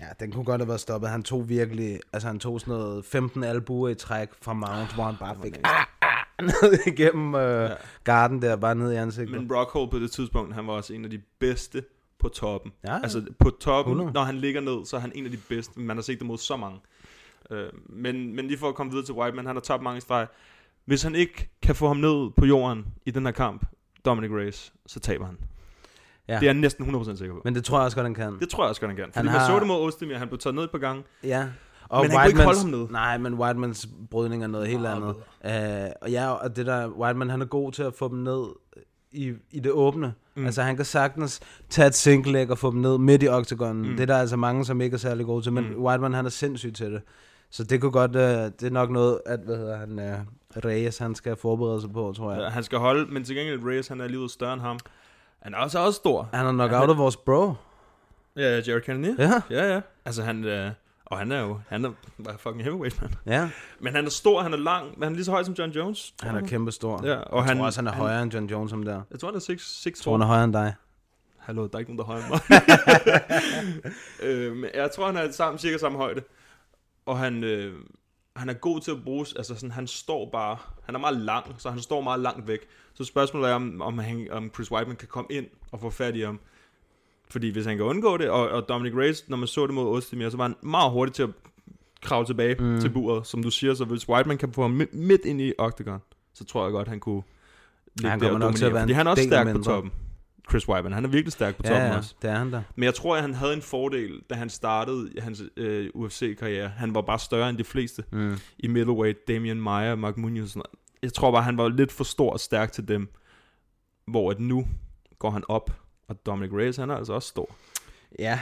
ja, 0.00 0.06
den 0.20 0.32
kunne 0.32 0.44
godt 0.44 0.60
have 0.60 0.68
været 0.68 0.80
stoppet. 0.80 1.10
Han 1.10 1.22
tog 1.22 1.48
virkelig, 1.48 2.00
altså 2.12 2.28
han 2.28 2.38
tog 2.38 2.60
sådan 2.60 2.74
noget 2.74 3.04
15 3.04 3.44
albuer 3.44 3.88
i 3.88 3.94
træk 3.94 4.28
fra 4.42 4.52
Mount, 4.52 4.94
hvor 4.94 5.04
han 5.04 5.14
bare 5.20 5.36
fik 5.42 5.56
ah, 5.64 5.84
ah, 6.02 6.44
ned 6.46 6.78
igennem 6.86 7.34
øh, 7.34 7.62
ja. 7.70 7.74
garden 8.04 8.42
der, 8.42 8.56
bare 8.56 8.74
ned 8.74 8.92
i 8.92 8.96
ansigtet. 8.96 9.40
Men 9.40 9.52
Rockhold 9.52 9.90
på 9.90 9.98
det 9.98 10.10
tidspunkt, 10.10 10.54
han 10.54 10.66
var 10.66 10.72
også 10.72 10.94
en 10.94 11.04
af 11.04 11.10
de 11.10 11.20
bedste 11.40 11.82
på 12.22 12.28
toppen. 12.28 12.72
Ja, 12.84 12.92
ja. 12.94 13.00
Altså 13.02 13.24
på 13.38 13.50
toppen, 13.50 13.92
100. 13.92 14.12
når 14.14 14.22
han 14.22 14.34
ligger 14.38 14.60
ned, 14.60 14.84
så 14.84 14.96
er 14.96 15.00
han 15.00 15.12
en 15.14 15.24
af 15.24 15.30
de 15.30 15.36
bedste. 15.48 15.80
Man 15.80 15.96
har 15.96 16.02
set 16.02 16.18
det 16.18 16.26
mod 16.26 16.38
så 16.38 16.56
mange. 16.56 16.80
Øh, 17.50 17.66
men, 17.88 18.34
men 18.36 18.46
lige 18.46 18.58
for 18.58 18.68
at 18.68 18.74
komme 18.74 18.92
videre 18.92 19.06
til 19.06 19.14
Whiteman, 19.14 19.46
han 19.46 19.56
har 19.56 19.60
tabt 19.60 19.82
mange 19.82 20.00
streg. 20.00 20.26
Hvis 20.84 21.02
han 21.02 21.14
ikke 21.14 21.50
kan 21.62 21.74
få 21.74 21.86
ham 21.86 21.96
ned 21.96 22.30
på 22.36 22.44
jorden 22.46 22.86
i 23.06 23.10
den 23.10 23.24
her 23.24 23.32
kamp, 23.32 23.64
Dominic 24.04 24.30
Reyes, 24.30 24.72
så 24.86 25.00
taber 25.00 25.26
han. 25.26 25.38
ja. 26.28 26.34
Det 26.34 26.42
er 26.42 26.46
jeg 26.46 26.54
næsten 26.54 26.94
100% 26.94 27.16
sikker 27.16 27.34
på. 27.34 27.40
Men 27.44 27.54
det 27.54 27.64
tror 27.64 27.78
jeg 27.78 27.84
også 27.84 27.96
godt, 27.96 28.04
han 28.06 28.14
kan. 28.14 28.38
Det 28.40 28.48
tror 28.48 28.64
jeg 28.64 28.68
også 28.68 28.80
godt, 28.80 28.88
han 28.90 28.96
kan. 28.96 29.04
Fordi 29.06 29.16
Han 29.16 29.24
man 29.24 29.34
har- 29.34 29.46
så 29.46 29.58
det 29.58 29.66
mod 29.66 29.76
Ostemir, 29.86 30.16
han 30.16 30.28
blev 30.28 30.38
taget 30.38 30.54
ned 30.54 30.64
et 30.64 30.70
par 30.70 30.78
gange. 30.78 31.02
Ja. 31.24 31.38
Men 31.42 31.50
han 31.90 32.10
kunne 32.10 32.26
ikke 32.28 32.42
holde 32.42 32.58
Whitemans- 32.58 32.62
ham 32.62 32.70
ned. 32.80 32.88
Nej, 32.90 33.18
men 33.18 33.34
Whitemans 33.34 33.88
brydning 34.10 34.42
er 34.42 34.46
noget 34.46 34.68
helt 34.68 34.80
Meget 34.80 34.96
andet. 35.42 35.86
Uh, 35.88 35.92
og 36.02 36.10
ja, 36.10 36.30
og 36.32 36.56
det 36.56 36.66
der, 36.66 36.88
Whiteman 36.88 37.30
han 37.30 37.40
er 37.42 37.46
god 37.46 37.72
til 37.72 37.82
at 37.82 37.94
få 37.94 38.08
dem 38.08 38.18
ned 38.18 38.44
i, 39.12 39.32
i 39.50 39.60
det 39.60 39.72
åbne. 39.72 40.14
Mm. 40.34 40.46
Altså 40.46 40.62
han 40.62 40.76
kan 40.76 40.84
sagtens 40.84 41.40
tage 41.70 41.88
et 41.88 41.94
single 41.94 42.32
leg 42.32 42.50
og 42.50 42.58
få 42.58 42.70
dem 42.70 42.80
ned 42.80 42.98
midt 42.98 43.22
i 43.22 43.28
octagonen. 43.28 43.90
Mm. 43.90 43.96
Det 43.96 44.00
er 44.00 44.06
der 44.06 44.18
altså 44.18 44.36
mange, 44.36 44.64
som 44.64 44.80
ikke 44.80 44.94
er 44.94 44.98
særlig 44.98 45.26
gode 45.26 45.44
til, 45.44 45.52
men 45.52 45.64
mm. 45.68 45.84
Whiteman 45.84 46.14
han 46.14 46.26
er 46.26 46.30
sindssyg 46.30 46.74
til 46.74 46.92
det. 46.92 47.02
Så 47.50 47.64
det 47.64 47.80
kunne 47.80 47.92
godt, 47.92 48.16
uh, 48.16 48.22
det 48.22 48.62
er 48.62 48.70
nok 48.70 48.90
noget, 48.90 49.20
at, 49.26 49.40
hvad 49.40 49.56
hedder 49.56 49.76
han, 49.76 49.98
uh, 49.98 50.64
Reyes, 50.64 50.98
han 50.98 51.14
skal 51.14 51.36
forberede 51.36 51.80
sig 51.80 51.92
på, 51.92 52.12
tror 52.16 52.32
jeg. 52.32 52.40
Ja, 52.40 52.48
han 52.48 52.62
skal 52.62 52.78
holde, 52.78 53.12
men 53.12 53.24
til 53.24 53.36
gengæld 53.36 53.60
Reyes, 53.66 53.88
han 53.88 54.00
er 54.00 54.04
alligevel 54.04 54.30
større 54.30 54.52
end 54.52 54.62
ham. 54.62 54.78
Han 55.42 55.54
er 55.54 55.58
også, 55.58 55.78
også 55.78 55.96
stor. 55.96 56.28
Han 56.32 56.46
er 56.46 56.52
nok 56.52 56.72
out 56.72 56.90
af 56.90 56.98
vores 56.98 57.16
bro. 57.16 57.52
Ja, 58.36 58.60
Jared 58.66 58.80
Kennedy. 58.80 59.18
Ja. 59.18 59.42
Ja, 59.50 59.74
ja. 59.74 59.80
Altså 60.04 60.22
han, 60.22 60.44
øh, 60.44 60.70
og 61.12 61.18
han 61.18 61.32
er 61.32 61.40
jo, 61.40 61.60
han 61.68 61.84
er 61.84 61.92
bare 62.24 62.38
fucking 62.38 62.62
heavyweight, 62.64 63.02
man. 63.02 63.14
Ja, 63.26 63.50
Men 63.80 63.94
han 63.94 64.06
er 64.06 64.10
stor, 64.10 64.42
han 64.42 64.52
er 64.52 64.56
lang, 64.56 64.86
men 64.98 65.02
han 65.02 65.12
er 65.12 65.16
lige 65.16 65.24
så 65.24 65.30
høj 65.30 65.42
som 65.44 65.54
John 65.54 65.70
Jones. 65.70 66.14
han 66.22 66.36
er 66.36 66.46
kæmpe 66.46 66.72
stor. 66.72 67.06
Ja, 67.06 67.14
og 67.16 67.36
jeg 67.36 67.44
han- 67.44 67.56
tror 67.56 67.64
også, 67.66 67.78
han 67.80 67.86
er 67.86 67.90
han- 67.92 68.00
højere 68.00 68.22
end 68.22 68.32
John 68.34 68.46
Jones, 68.46 68.70
som 68.70 68.82
der. 68.82 69.02
Jeg 69.10 69.20
tror, 69.20 69.28
han 69.28 69.36
er 69.36 69.40
6 69.40 69.82
Jeg 69.86 69.94
tror, 69.94 70.12
han 70.12 70.22
er 70.22 70.26
højere 70.26 70.44
end 70.44 70.52
dig. 70.52 70.74
Hallo, 71.38 71.62
der 71.66 71.74
er 71.74 71.78
ikke 71.78 71.94
nogen, 71.94 71.98
der 71.98 72.04
er 72.04 72.20
højere 72.20 72.24
end 72.26 73.12
mig. 74.22 74.22
øh, 74.22 74.56
men 74.56 74.70
jeg 74.74 74.90
tror, 74.90 75.06
han 75.06 75.16
er 75.16 75.30
sammen, 75.30 75.58
cirka 75.58 75.78
samme 75.78 75.98
højde. 75.98 76.22
Og 77.06 77.18
han, 77.18 77.44
øh, 77.44 77.74
han 78.36 78.48
er 78.48 78.52
god 78.54 78.80
til 78.80 78.90
at 78.90 79.04
bruge, 79.04 79.26
altså 79.36 79.54
sådan, 79.54 79.70
han 79.70 79.86
står 79.86 80.28
bare, 80.32 80.56
han 80.84 80.94
er 80.94 80.98
meget 80.98 81.16
lang, 81.16 81.54
så 81.58 81.70
han 81.70 81.80
står 81.80 82.00
meget 82.00 82.20
langt 82.20 82.46
væk. 82.48 82.58
Så 82.94 83.04
spørgsmålet 83.04 83.50
er, 83.50 83.54
om, 83.54 83.80
om, 83.82 83.98
han, 83.98 84.28
om 84.30 84.50
Chris 84.54 84.70
Weidman 84.70 84.96
kan 84.96 85.08
komme 85.08 85.28
ind 85.30 85.46
og 85.72 85.80
få 85.80 85.90
fat 85.90 86.16
i 86.16 86.20
ham. 86.20 86.40
Fordi 87.32 87.50
hvis 87.50 87.66
han 87.66 87.76
kan 87.76 87.86
undgå 87.86 88.16
det, 88.16 88.30
og, 88.30 88.48
og 88.48 88.68
Dominic 88.68 88.94
Reyes, 88.96 89.28
når 89.28 89.36
man 89.36 89.46
så 89.48 89.66
det 89.66 89.74
mod 89.74 89.96
Ostemir, 89.96 90.28
så 90.28 90.36
var 90.36 90.44
han 90.44 90.54
meget 90.62 90.90
hurtig 90.92 91.14
til 91.14 91.22
at 91.22 91.30
kravle 92.02 92.26
tilbage 92.26 92.54
mm. 92.54 92.80
til 92.80 92.90
buret, 92.90 93.26
som 93.26 93.42
du 93.42 93.50
siger. 93.50 93.74
Så 93.74 93.84
hvis 93.84 94.08
Weidman 94.08 94.38
kan 94.38 94.52
få 94.52 94.62
ham 94.62 94.70
midt, 94.92 95.24
ind 95.24 95.40
i 95.40 95.52
Octagon, 95.58 95.98
så 96.34 96.44
tror 96.44 96.64
jeg 96.64 96.72
godt, 96.72 96.88
han 96.88 97.00
kunne 97.00 97.22
ligge 97.96 98.10
Han 98.10 98.20
der 98.20 98.30
og 98.32 98.38
nok 98.38 98.54
til 98.54 98.64
at 98.64 98.68
dominere. 98.70 98.74
være 98.74 98.82
Fordi 98.82 98.92
han 98.92 99.06
er 99.06 99.10
også 99.10 99.22
stærk 99.22 99.46
på 99.46 99.52
mindre. 99.52 99.72
toppen. 99.72 99.92
Chris 100.50 100.68
Weidman, 100.68 100.92
han 100.92 101.04
er 101.04 101.08
virkelig 101.08 101.32
stærk 101.32 101.56
på 101.56 101.62
toppen 101.62 101.80
Ja, 101.80 101.86
ja, 101.86 101.96
også. 101.96 102.14
det 102.22 102.30
er 102.30 102.34
han 102.38 102.52
der. 102.52 102.62
Men 102.76 102.84
jeg 102.84 102.94
tror, 102.94 103.16
at 103.16 103.22
han 103.22 103.34
havde 103.34 103.54
en 103.54 103.62
fordel, 103.62 104.20
da 104.30 104.34
han 104.34 104.50
startede 104.50 105.10
hans 105.20 105.42
øh, 105.56 105.88
UFC-karriere. 105.94 106.68
Han 106.68 106.94
var 106.94 107.00
bare 107.00 107.18
større 107.18 107.48
end 107.50 107.58
de 107.58 107.64
fleste 107.64 108.04
Mm. 108.12 108.36
i 108.58 108.68
middleweight. 108.68 109.28
Damian 109.28 109.60
Maia, 109.60 109.94
Mark 109.94 110.16
Munoz. 110.16 110.56
Jeg 111.02 111.12
tror 111.12 111.30
bare, 111.30 111.42
han 111.42 111.56
var 111.58 111.68
lidt 111.68 111.92
for 111.92 112.04
stor 112.04 112.32
og 112.32 112.40
stærk 112.40 112.72
til 112.72 112.88
dem. 112.88 113.08
Hvor 114.06 114.30
at 114.30 114.40
nu 114.40 114.66
går 115.18 115.30
han 115.30 115.42
op. 115.48 115.70
Og 116.08 116.26
Dominic 116.26 116.52
Reyes, 116.52 116.76
han 116.76 116.90
er 116.90 116.96
altså 116.96 117.12
også 117.12 117.28
stor. 117.28 117.54
Ja, 118.18 118.40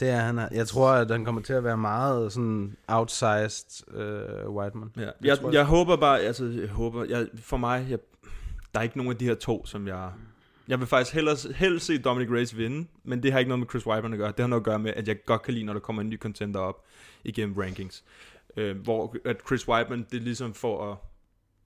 det 0.00 0.08
er 0.08 0.20
han. 0.20 0.38
Jeg 0.52 0.66
tror, 0.66 0.90
at 0.90 1.10
han 1.10 1.24
kommer 1.24 1.40
til 1.40 1.52
at 1.52 1.64
være 1.64 1.76
meget 1.76 2.32
sådan 2.32 2.76
outsized 2.88 3.94
uh, 3.94 4.56
Whiteman. 4.56 4.92
Ja. 4.96 5.02
Det 5.02 5.12
Jeg, 5.22 5.38
jeg, 5.44 5.52
jeg 5.52 5.64
håber 5.64 5.96
bare, 5.96 6.20
altså 6.20 6.44
jeg 6.44 6.68
håber, 6.68 7.04
jeg, 7.04 7.26
for 7.34 7.56
mig, 7.56 7.86
jeg, 7.90 7.98
der 8.74 8.80
er 8.80 8.82
ikke 8.82 8.96
nogen 8.96 9.12
af 9.12 9.18
de 9.18 9.24
her 9.24 9.34
to, 9.34 9.66
som 9.66 9.88
jeg... 9.88 10.10
Jeg 10.68 10.78
vil 10.78 10.86
faktisk 10.86 11.14
hellere, 11.14 11.36
helst 11.54 11.86
se 11.86 11.98
Dominic 11.98 12.30
Reyes 12.30 12.56
vinde, 12.56 12.88
men 13.04 13.22
det 13.22 13.32
har 13.32 13.38
ikke 13.38 13.48
noget 13.48 13.58
med 13.58 13.68
Chris 13.68 13.86
Weidman 13.86 14.12
at 14.12 14.18
gøre. 14.18 14.28
Det 14.28 14.40
har 14.40 14.46
noget 14.46 14.60
at 14.60 14.64
gøre 14.64 14.78
med, 14.78 14.92
at 14.96 15.08
jeg 15.08 15.24
godt 15.24 15.42
kan 15.42 15.54
lide, 15.54 15.64
når 15.64 15.72
der 15.72 15.80
kommer 15.80 16.02
en 16.02 16.08
ny 16.08 16.20
contender 16.20 16.60
op 16.60 16.84
igennem 17.24 17.56
rankings. 17.58 18.04
Øh, 18.56 18.78
hvor 18.78 19.16
at 19.24 19.36
Chris 19.46 19.68
Weidman, 19.68 20.06
det 20.12 20.22
ligesom 20.22 20.54
for 20.54 20.92
at... 20.92 20.96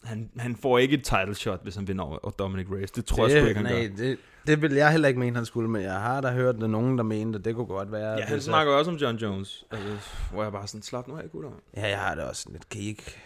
Han, 0.08 0.30
han 0.36 0.56
får 0.56 0.78
ikke 0.78 0.94
et 0.94 1.04
title 1.04 1.34
shot, 1.34 1.62
hvis 1.62 1.74
han 1.74 1.88
vinder 1.88 2.04
over 2.04 2.30
Dominic 2.30 2.66
Reyes. 2.72 2.90
Det 2.90 3.04
tror 3.04 3.26
det, 3.26 3.34
jeg 3.34 3.42
sgu 3.42 3.48
ikke, 3.48 3.60
han 3.60 3.72
nej, 3.72 3.88
gør. 3.88 3.96
det, 3.96 4.18
det 4.48 4.62
vil 4.62 4.72
jeg 4.72 4.90
heller 4.90 5.08
ikke 5.08 5.20
mene, 5.20 5.36
han 5.36 5.46
skulle, 5.46 5.70
men 5.70 5.82
jeg 5.82 5.92
har 6.00 6.20
da 6.20 6.30
hørt, 6.30 6.62
at 6.62 6.70
nogen, 6.70 6.98
der 6.98 7.04
mente, 7.04 7.38
at 7.38 7.44
det 7.44 7.54
kunne 7.54 7.66
godt 7.66 7.92
være. 7.92 8.12
Ja, 8.12 8.24
han 8.24 8.40
snakker 8.40 8.72
også 8.72 8.90
om 8.90 8.96
John 8.96 9.16
Jones. 9.16 9.64
Altså, 9.70 9.88
hvor 10.32 10.42
jeg 10.42 10.52
bare 10.52 10.66
sådan, 10.66 10.82
slap 10.82 11.08
nu 11.08 11.16
af, 11.16 11.30
gutter. 11.32 11.50
Ja, 11.76 11.88
jeg 11.88 11.98
har 11.98 12.14
det 12.14 12.24
også 12.24 12.48
lidt. 12.52 12.68
Kan 12.68 12.80
I 12.80 12.86
ikke... 12.86 13.16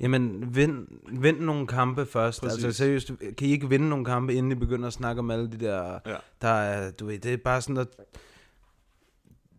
Jamen, 0.00 0.54
vind, 0.56 0.86
vind 1.20 1.40
nogle 1.40 1.66
kampe 1.66 2.06
først. 2.06 2.40
Præcis. 2.42 2.64
Altså 2.64 2.78
seriøst, 2.78 3.10
kan 3.38 3.48
I 3.48 3.50
ikke 3.50 3.68
vinde 3.68 3.88
nogle 3.88 4.04
kampe, 4.04 4.34
inden 4.34 4.52
I 4.52 4.54
begynder 4.54 4.86
at 4.86 4.92
snakke 4.92 5.18
om 5.18 5.30
alle 5.30 5.50
de 5.50 5.56
der... 5.56 5.98
Ja. 6.06 6.14
Der 6.42 6.48
er, 6.48 6.90
du 6.90 7.06
ved, 7.06 7.18
det 7.18 7.32
er 7.32 7.36
bare 7.36 7.60
sådan, 7.62 7.76
at... 7.76 7.88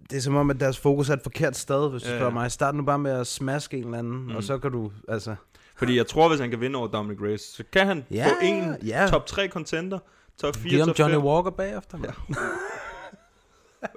Det 0.10 0.18
er 0.18 0.22
som 0.22 0.36
om, 0.36 0.50
at 0.50 0.60
deres 0.60 0.80
fokus 0.80 1.10
er 1.10 1.14
et 1.14 1.22
forkert 1.24 1.58
sted, 1.58 1.90
hvis 1.90 2.04
du 2.04 2.10
Ja, 2.10 2.16
spørger 2.16 2.32
ja. 2.34 2.40
mig. 2.40 2.52
Start 2.52 2.76
nu 2.76 2.84
bare 2.84 3.00
med 3.00 3.12
at 3.12 3.28
smaske 3.28 3.78
en 3.78 3.84
eller 3.86 3.98
anden, 3.98 4.24
Mm. 4.28 4.36
og 4.36 4.44
så 4.44 4.58
kan 4.58 4.72
du, 4.72 4.92
altså... 5.08 5.36
Fordi 5.82 5.98
jeg 5.98 6.08
tror, 6.08 6.28
hvis 6.30 6.40
han 6.40 6.50
kan 6.50 6.62
vinde 6.62 6.80
over 6.80 6.88
Dominic 6.88 7.22
Reyes, 7.22 7.42
så 7.42 7.64
kan 7.74 7.88
han 7.88 8.06
Ja, 8.12 8.28
få 8.28 8.34
en 8.42 8.76
ja. 8.86 9.08
top 9.10 9.26
3 9.26 9.48
contender, 9.50 10.00
top 10.38 10.56
4, 10.56 10.70
Giv 10.70 10.80
ham 10.80 10.88
top 10.88 11.00
Johnny 11.00 11.16
5. 11.16 11.24
Walker 11.26 11.52
bagefter, 11.52 11.98
man. 11.98 12.10
Ja. 12.30 12.36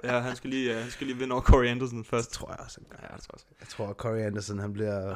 Ja, 0.03 0.19
han 0.19 0.35
skal 0.35 0.49
lige, 0.49 0.75
uh, 0.75 0.81
han 0.81 0.91
skal 0.91 1.07
lige 1.07 1.17
vinde 1.19 1.33
over 1.33 1.41
Corey 1.41 1.67
Anderson 1.67 2.03
først. 2.05 2.29
Det 2.29 2.33
tror 2.37 2.49
jeg 2.51 2.59
også. 2.59 2.79
Ja, 2.91 2.95
det 2.95 3.01
tror 3.01 3.11
jeg 3.13 3.33
også. 3.33 3.45
Jeg 3.59 3.67
tror, 3.67 3.87
at 3.87 3.95
Corey 3.95 4.21
Anderson, 4.21 4.59
han 4.59 4.73
bliver... 4.73 5.15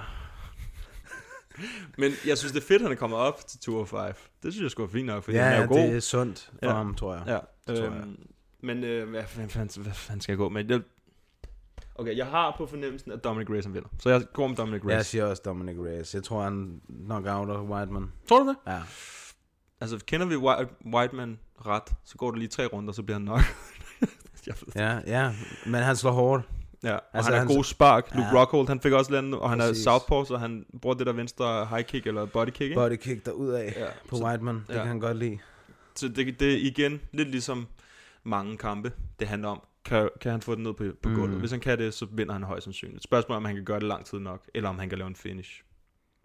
Men 2.01 2.11
jeg 2.25 2.37
synes, 2.37 2.51
det 2.51 2.61
er 2.63 2.67
fedt, 2.67 2.81
at 2.81 2.81
han 2.81 2.91
er 2.91 2.95
kommet 2.95 3.19
op 3.19 3.47
til 3.47 3.59
205. 3.59 4.13
Det 4.43 4.53
synes 4.53 4.63
jeg 4.63 4.71
skulle 4.71 4.87
være 4.87 4.99
fint 4.99 5.05
nok, 5.05 5.23
fordi 5.23 5.37
ja, 5.37 5.43
han 5.43 5.53
er 5.53 5.55
jo 5.57 5.61
ja, 5.61 5.67
god. 5.67 5.77
det 5.87 5.95
er 5.95 5.99
sundt 5.99 6.49
for 6.63 6.69
Ja. 6.69 6.73
ham, 6.75 6.95
tror 6.95 7.13
jeg. 7.13 7.23
Ja, 7.27 7.39
Det 7.73 7.79
tror 7.79 7.85
jeg. 7.91 7.93
øhm, 8.01 8.17
men 8.61 8.83
øh, 8.83 9.09
hvad, 9.09 9.23
hvad, 9.35 9.49
fanden, 9.49 9.83
hvad 9.83 9.93
fanden 9.93 10.21
skal 10.21 10.31
jeg 10.33 10.37
gå 10.37 10.49
med? 10.49 10.65
Jeg, 10.69 10.81
okay, 11.99 12.17
jeg 12.17 12.25
har 12.25 12.55
på 12.57 12.65
fornemmelsen, 12.65 13.11
at 13.11 13.23
Dominic 13.23 13.49
Reyes 13.49 13.65
han 13.65 13.73
vinder. 13.73 13.89
Så 13.99 14.09
jeg 14.09 14.21
går 14.33 14.47
med 14.47 14.55
Dominic 14.55 14.81
Jeg 14.83 14.91
Reyes. 14.93 15.07
siger 15.07 15.25
også 15.25 15.41
Dominic 15.45 15.77
Reyes. 15.79 16.13
Jeg 16.15 16.23
tror, 16.23 16.43
han 16.43 16.81
nok 16.89 17.25
out 17.27 17.49
af 17.49 17.61
Whiteman. 17.61 18.11
Tror 18.29 18.39
du 18.43 18.47
det? 18.49 18.55
Ja. 18.67 18.79
Altså, 19.81 19.99
kender 20.07 20.25
vi 20.27 20.35
White, 20.35 20.71
Whiteman 20.93 21.39
ret, 21.65 21.83
så 22.05 22.17
går 22.17 22.29
det 22.31 22.39
lige 22.39 22.49
tre 22.49 22.65
runder, 22.65 22.93
så 22.93 23.03
bliver 23.03 23.15
han 23.15 23.25
nok. 23.25 23.39
jeg. 24.47 24.55
Ja, 24.75 24.99
ja. 25.07 25.33
Men 25.65 25.81
han 25.83 25.95
slår 25.95 26.11
hårdt. 26.11 26.49
Ja, 26.83 26.95
og 26.95 27.01
Altså, 27.13 27.31
han 27.31 27.47
har 27.47 27.55
god 27.55 27.63
spark. 27.63 28.15
Luke 28.15 28.27
Ja. 28.33 28.39
Rockhold, 28.41 28.67
han 28.67 28.79
fik 28.81 28.91
også 28.93 29.11
landet, 29.11 29.39
og 29.39 29.49
han 29.49 29.59
Præcis. 29.59 29.85
er 29.85 29.91
southpaw, 29.91 30.23
så 30.23 30.37
han 30.37 30.65
bruger 30.81 30.93
det 30.95 31.07
der 31.07 31.13
venstre 31.13 31.65
high 31.65 31.83
kick 31.83 32.07
eller 32.07 32.25
body 32.25 32.45
kick, 32.49 32.61
ikke? 32.61 32.75
Body 32.75 32.95
kick 32.95 33.27
af 33.27 33.73
Ja, 33.77 33.85
på 34.09 34.15
så- 34.15 34.25
Whiteman. 34.25 34.55
Det 34.55 34.63
ja. 34.69 34.73
kan 34.73 34.87
han 34.87 34.99
godt 34.99 35.17
lide. 35.17 35.37
Så 35.95 36.07
det, 36.07 36.39
det 36.39 36.53
er 36.53 36.57
igen 36.57 37.01
lidt 37.11 37.29
ligesom 37.29 37.67
mange 38.23 38.57
kampe, 38.57 38.91
det 39.19 39.27
handler 39.27 39.49
om, 39.49 39.61
kan, 39.85 40.09
kan 40.21 40.31
han 40.31 40.41
få 40.41 40.55
den 40.55 40.63
ned 40.63 40.73
på, 40.73 40.83
på 41.03 41.09
Mm. 41.09 41.15
gulvet. 41.15 41.39
Hvis 41.39 41.51
han 41.51 41.59
kan 41.59 41.77
det, 41.77 41.93
så 41.93 42.05
vinder 42.11 42.33
han 42.33 42.43
højst 42.43 42.63
sandsynligt. 42.63 43.03
Spørgsmålet 43.03 43.35
er, 43.35 43.37
om 43.37 43.45
han 43.45 43.55
kan 43.55 43.65
gøre 43.65 43.79
det 43.79 43.87
lang 43.87 44.05
tid 44.05 44.19
nok, 44.19 44.41
eller 44.53 44.69
om 44.69 44.79
han 44.79 44.89
kan 44.89 44.97
lave 44.97 45.07
en 45.07 45.15
finish. 45.15 45.63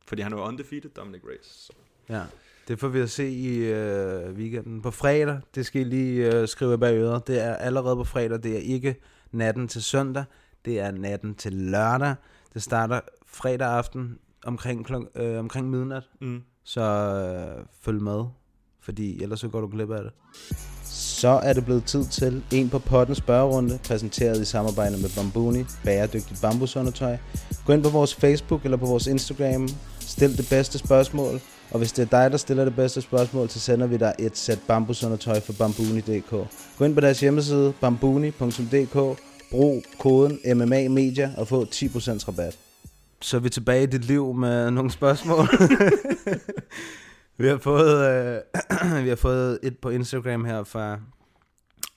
Fordi 0.07 0.23
han 0.23 0.33
er 0.33 0.37
jo 0.37 0.43
undefeated, 0.43 0.91
Dominic 0.91 1.23
Reyes. 1.29 1.47
Så. 1.47 1.73
Ja. 2.09 2.23
Det 2.69 2.79
får 2.81 2.89
vi 2.89 3.01
at 3.01 3.11
se 3.11 3.29
i 3.29 3.57
øh, 3.59 4.33
weekenden. 4.35 4.83
På 4.83 4.91
fredag, 4.91 5.41
det 5.55 5.67
skal 5.67 5.81
I 5.81 5.85
lige 5.85 6.35
øh, 6.35 6.49
skrive 6.49 6.79
bag 6.79 6.97
øret. 6.99 7.27
Det 7.27 7.43
er 7.43 7.55
allerede 7.55 7.97
på 7.97 8.05
fredag. 8.05 8.43
Det 8.43 8.53
er 8.57 8.61
ikke 8.61 8.97
natten 9.33 9.69
til 9.69 9.83
søndag. 9.83 10.25
Det 10.65 10.81
er 10.81 10.91
natten 10.91 11.35
til 11.35 11.53
lørdag. 11.53 12.15
Det 12.55 12.63
starter 12.63 13.01
fredag 13.27 13.69
aften 13.69 14.19
omkring, 14.47 14.87
klok, 14.87 15.03
øh, 15.15 15.39
omkring 15.39 15.71
midnat. 15.71 16.03
Mm. 16.21 16.43
Så 16.65 16.81
øh, 16.81 17.67
følg 17.81 18.03
med, 18.03 18.25
fordi 18.85 19.23
ellers 19.23 19.41
så 19.41 19.49
går 19.49 19.61
du 19.61 19.67
glip 19.67 19.91
af 19.91 20.03
det. 20.03 20.13
Så 20.85 21.29
er 21.29 21.53
det 21.53 21.65
blevet 21.65 21.85
tid 21.85 22.05
til 22.05 22.43
en 22.53 22.69
på 22.69 22.79
potten 22.79 23.15
spørgerunde, 23.15 23.79
præsenteret 23.85 24.41
i 24.41 24.45
samarbejde 24.45 24.97
med 25.03 25.11
Bambuni, 25.17 25.65
bæredygtigt 25.85 26.41
bambusundertøj. 26.43 27.17
Gå 27.67 27.73
ind 27.73 27.83
på 27.83 27.89
vores 27.89 28.15
Facebook 28.15 28.65
eller 28.65 28.77
på 28.77 28.87
vores 28.87 29.07
Instagram, 29.07 29.69
stil 30.01 30.37
det 30.37 30.47
bedste 30.51 30.79
spørgsmål, 30.79 31.41
og 31.71 31.79
hvis 31.79 31.93
det 31.93 32.03
er 32.03 32.23
dig, 32.23 32.31
der 32.31 32.37
stiller 32.37 32.65
det 32.65 32.77
bedste 32.77 33.01
spørgsmål, 33.01 33.49
så 33.49 33.61
sender 33.61 33.87
vi 33.87 33.97
dig 33.97 34.15
et 34.19 34.37
sæt 34.37 34.59
bambusundertøj 34.69 35.41
fra 35.41 35.53
bambuni.dk. 35.59 36.31
Gå 36.79 36.85
ind 36.85 36.95
på 36.95 37.01
deres 37.01 37.21
hjemmeside, 37.21 37.73
bambuni.dk, 37.81 39.19
brug 39.51 39.83
koden 39.99 40.39
MMA 40.57 40.89
Media 40.89 41.31
og 41.37 41.49
få 41.49 41.65
10% 41.65 42.29
rabat. 42.29 42.59
Så 43.21 43.37
er 43.37 43.41
vi 43.41 43.49
tilbage 43.49 43.83
i 43.83 43.87
dit 43.87 44.05
liv 44.05 44.35
med 44.35 44.71
nogle 44.71 44.91
spørgsmål. 44.91 45.49
vi 47.37 47.47
har 47.47 47.59
fået 47.59 47.99
øh, 47.99 48.41
vi 49.05 49.09
har 49.09 49.17
fået 49.17 49.59
et 49.63 49.79
på 49.79 49.91
Instagram 49.91 50.45
her 50.45 50.65
fra 50.65 51.01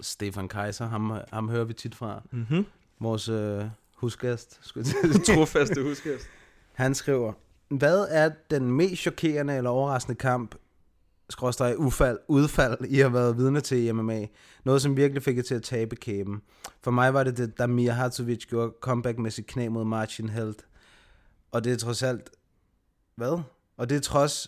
Stefan 0.01 0.47
Kaiser. 0.47 0.87
Ham, 0.87 1.13
ham 1.33 1.49
hører 1.49 1.63
vi 1.63 1.73
tit 1.73 1.95
fra. 1.95 2.21
Mm-hmm. 2.31 2.65
Vores 2.99 3.29
øh, 3.29 3.65
husgæst. 3.95 4.61
Trofaste 5.35 5.83
huskæst. 5.83 6.27
Han 6.73 6.95
skriver, 6.95 7.33
hvad 7.69 8.07
er 8.09 8.29
den 8.49 8.71
mest 8.71 9.01
chokerende 9.01 9.57
eller 9.57 9.69
overraskende 9.69 10.15
kamp, 10.15 10.55
skråstrej 11.29 11.75
ufald, 11.77 12.19
udfald, 12.27 12.77
I 12.89 12.99
har 12.99 13.09
været 13.09 13.37
vidne 13.37 13.61
til 13.61 13.77
i 13.77 13.91
MMA? 13.91 14.27
Noget, 14.63 14.81
som 14.81 14.97
virkelig 14.97 15.23
fik 15.23 15.37
jer 15.37 15.43
til 15.43 15.55
at 15.55 15.63
tabe 15.63 15.95
kæben. 15.95 16.41
For 16.81 16.91
mig 16.91 17.13
var 17.13 17.23
det 17.23 17.37
det, 17.37 17.57
da 17.57 17.67
Mia 17.67 17.91
Hatzovic 17.91 18.45
gjorde 18.47 18.73
comeback 18.81 19.19
med 19.19 19.31
sit 19.31 19.47
knæ 19.47 19.67
mod 19.67 19.85
Marcin 19.85 20.29
Held. 20.29 20.55
Og 21.51 21.63
det 21.63 21.73
er 21.73 21.77
trods 21.77 22.03
alt... 22.03 22.29
Hvad? 23.15 23.41
Og 23.77 23.89
det 23.89 23.95
er 23.95 24.01
trods... 24.01 24.47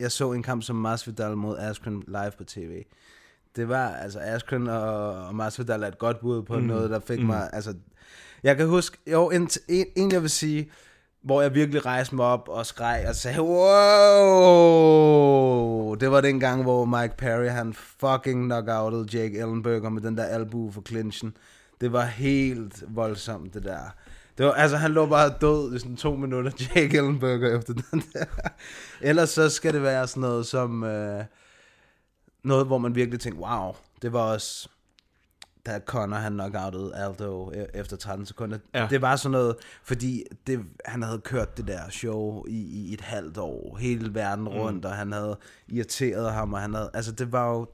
Jeg 0.00 0.12
så 0.12 0.32
en 0.32 0.42
kamp 0.42 0.62
som 0.62 0.76
Masvidal 0.76 1.36
mod 1.36 1.58
Askren 1.58 2.02
live 2.06 2.32
på 2.38 2.44
tv. 2.44 2.84
Det 3.56 3.68
var, 3.68 3.88
altså 3.88 4.18
Askren 4.22 4.68
og, 4.68 5.26
og 5.26 5.34
Masvidal 5.34 5.82
er 5.82 5.86
et 5.88 5.98
godt 5.98 6.20
bud 6.20 6.42
på 6.42 6.58
mm. 6.58 6.64
noget, 6.64 6.90
der 6.90 7.00
fik 7.00 7.20
mm. 7.20 7.26
mig, 7.26 7.50
altså... 7.52 7.74
Jeg 8.42 8.56
kan 8.56 8.68
huske, 8.68 8.98
jo, 9.06 9.30
en, 9.30 9.48
en, 9.68 9.86
en 9.96 10.12
jeg 10.12 10.22
vil 10.22 10.30
sige, 10.30 10.70
hvor 11.22 11.42
jeg 11.42 11.54
virkelig 11.54 11.86
rejste 11.86 12.14
mig 12.14 12.26
op 12.26 12.48
og 12.48 12.66
skreg 12.66 13.04
og 13.08 13.14
sagde, 13.14 13.42
wow! 13.42 13.58
Det 15.94 16.10
var 16.10 16.20
den 16.20 16.40
gang, 16.40 16.62
hvor 16.62 16.84
Mike 16.84 17.16
Perry, 17.16 17.48
han 17.48 17.72
fucking 17.74 18.44
knockoutede 18.44 19.18
Jake 19.18 19.38
Ellenberger 19.38 19.88
med 19.88 20.02
den 20.02 20.16
der 20.16 20.24
albu 20.24 20.70
for 20.70 20.82
clinchen. 20.88 21.36
Det 21.80 21.92
var 21.92 22.04
helt 22.04 22.84
voldsomt, 22.88 23.54
det 23.54 23.64
der. 23.64 23.94
Det 24.38 24.46
var, 24.46 24.52
altså, 24.52 24.76
han 24.76 24.90
lå 24.90 25.06
bare 25.06 25.34
død 25.40 25.74
i 25.74 25.78
sådan 25.78 25.96
to 25.96 26.14
minutter, 26.14 26.50
Jake 26.74 26.96
Ellenberger, 26.96 27.58
efter 27.58 27.74
den 27.74 28.02
der. 28.12 28.24
Ellers 29.00 29.30
så 29.30 29.48
skal 29.50 29.74
det 29.74 29.82
være 29.82 30.06
sådan 30.06 30.20
noget 30.20 30.46
som... 30.46 30.84
Øh, 30.84 31.24
noget, 32.44 32.66
hvor 32.66 32.78
man 32.78 32.94
virkelig 32.94 33.20
tænker, 33.20 33.40
wow, 33.40 33.74
det 34.02 34.12
var 34.12 34.20
også... 34.20 34.68
Da 35.66 35.80
Connor 35.86 36.16
han 36.16 36.32
knockoutede 36.32 36.96
Aldo 36.96 37.50
e- 37.50 37.78
efter 37.78 37.96
13 37.96 38.26
sekunder. 38.26 38.58
Ja. 38.74 38.86
Det 38.90 39.02
var 39.02 39.16
sådan 39.16 39.32
noget, 39.32 39.56
fordi 39.82 40.24
det, 40.46 40.60
han 40.84 41.02
havde 41.02 41.18
kørt 41.18 41.56
det 41.56 41.66
der 41.66 41.90
show 41.90 42.44
i, 42.46 42.60
i 42.60 42.94
et 42.94 43.00
halvt 43.00 43.38
år, 43.38 43.76
hele 43.76 44.14
verden 44.14 44.48
rundt, 44.48 44.84
og 44.84 44.92
han 44.92 45.12
havde 45.12 45.38
irriteret 45.68 46.32
ham, 46.32 46.52
og 46.52 46.60
han 46.60 46.74
havde... 46.74 46.90
Altså, 46.94 47.12
det 47.12 47.32
var 47.32 47.50
jo... 47.50 47.66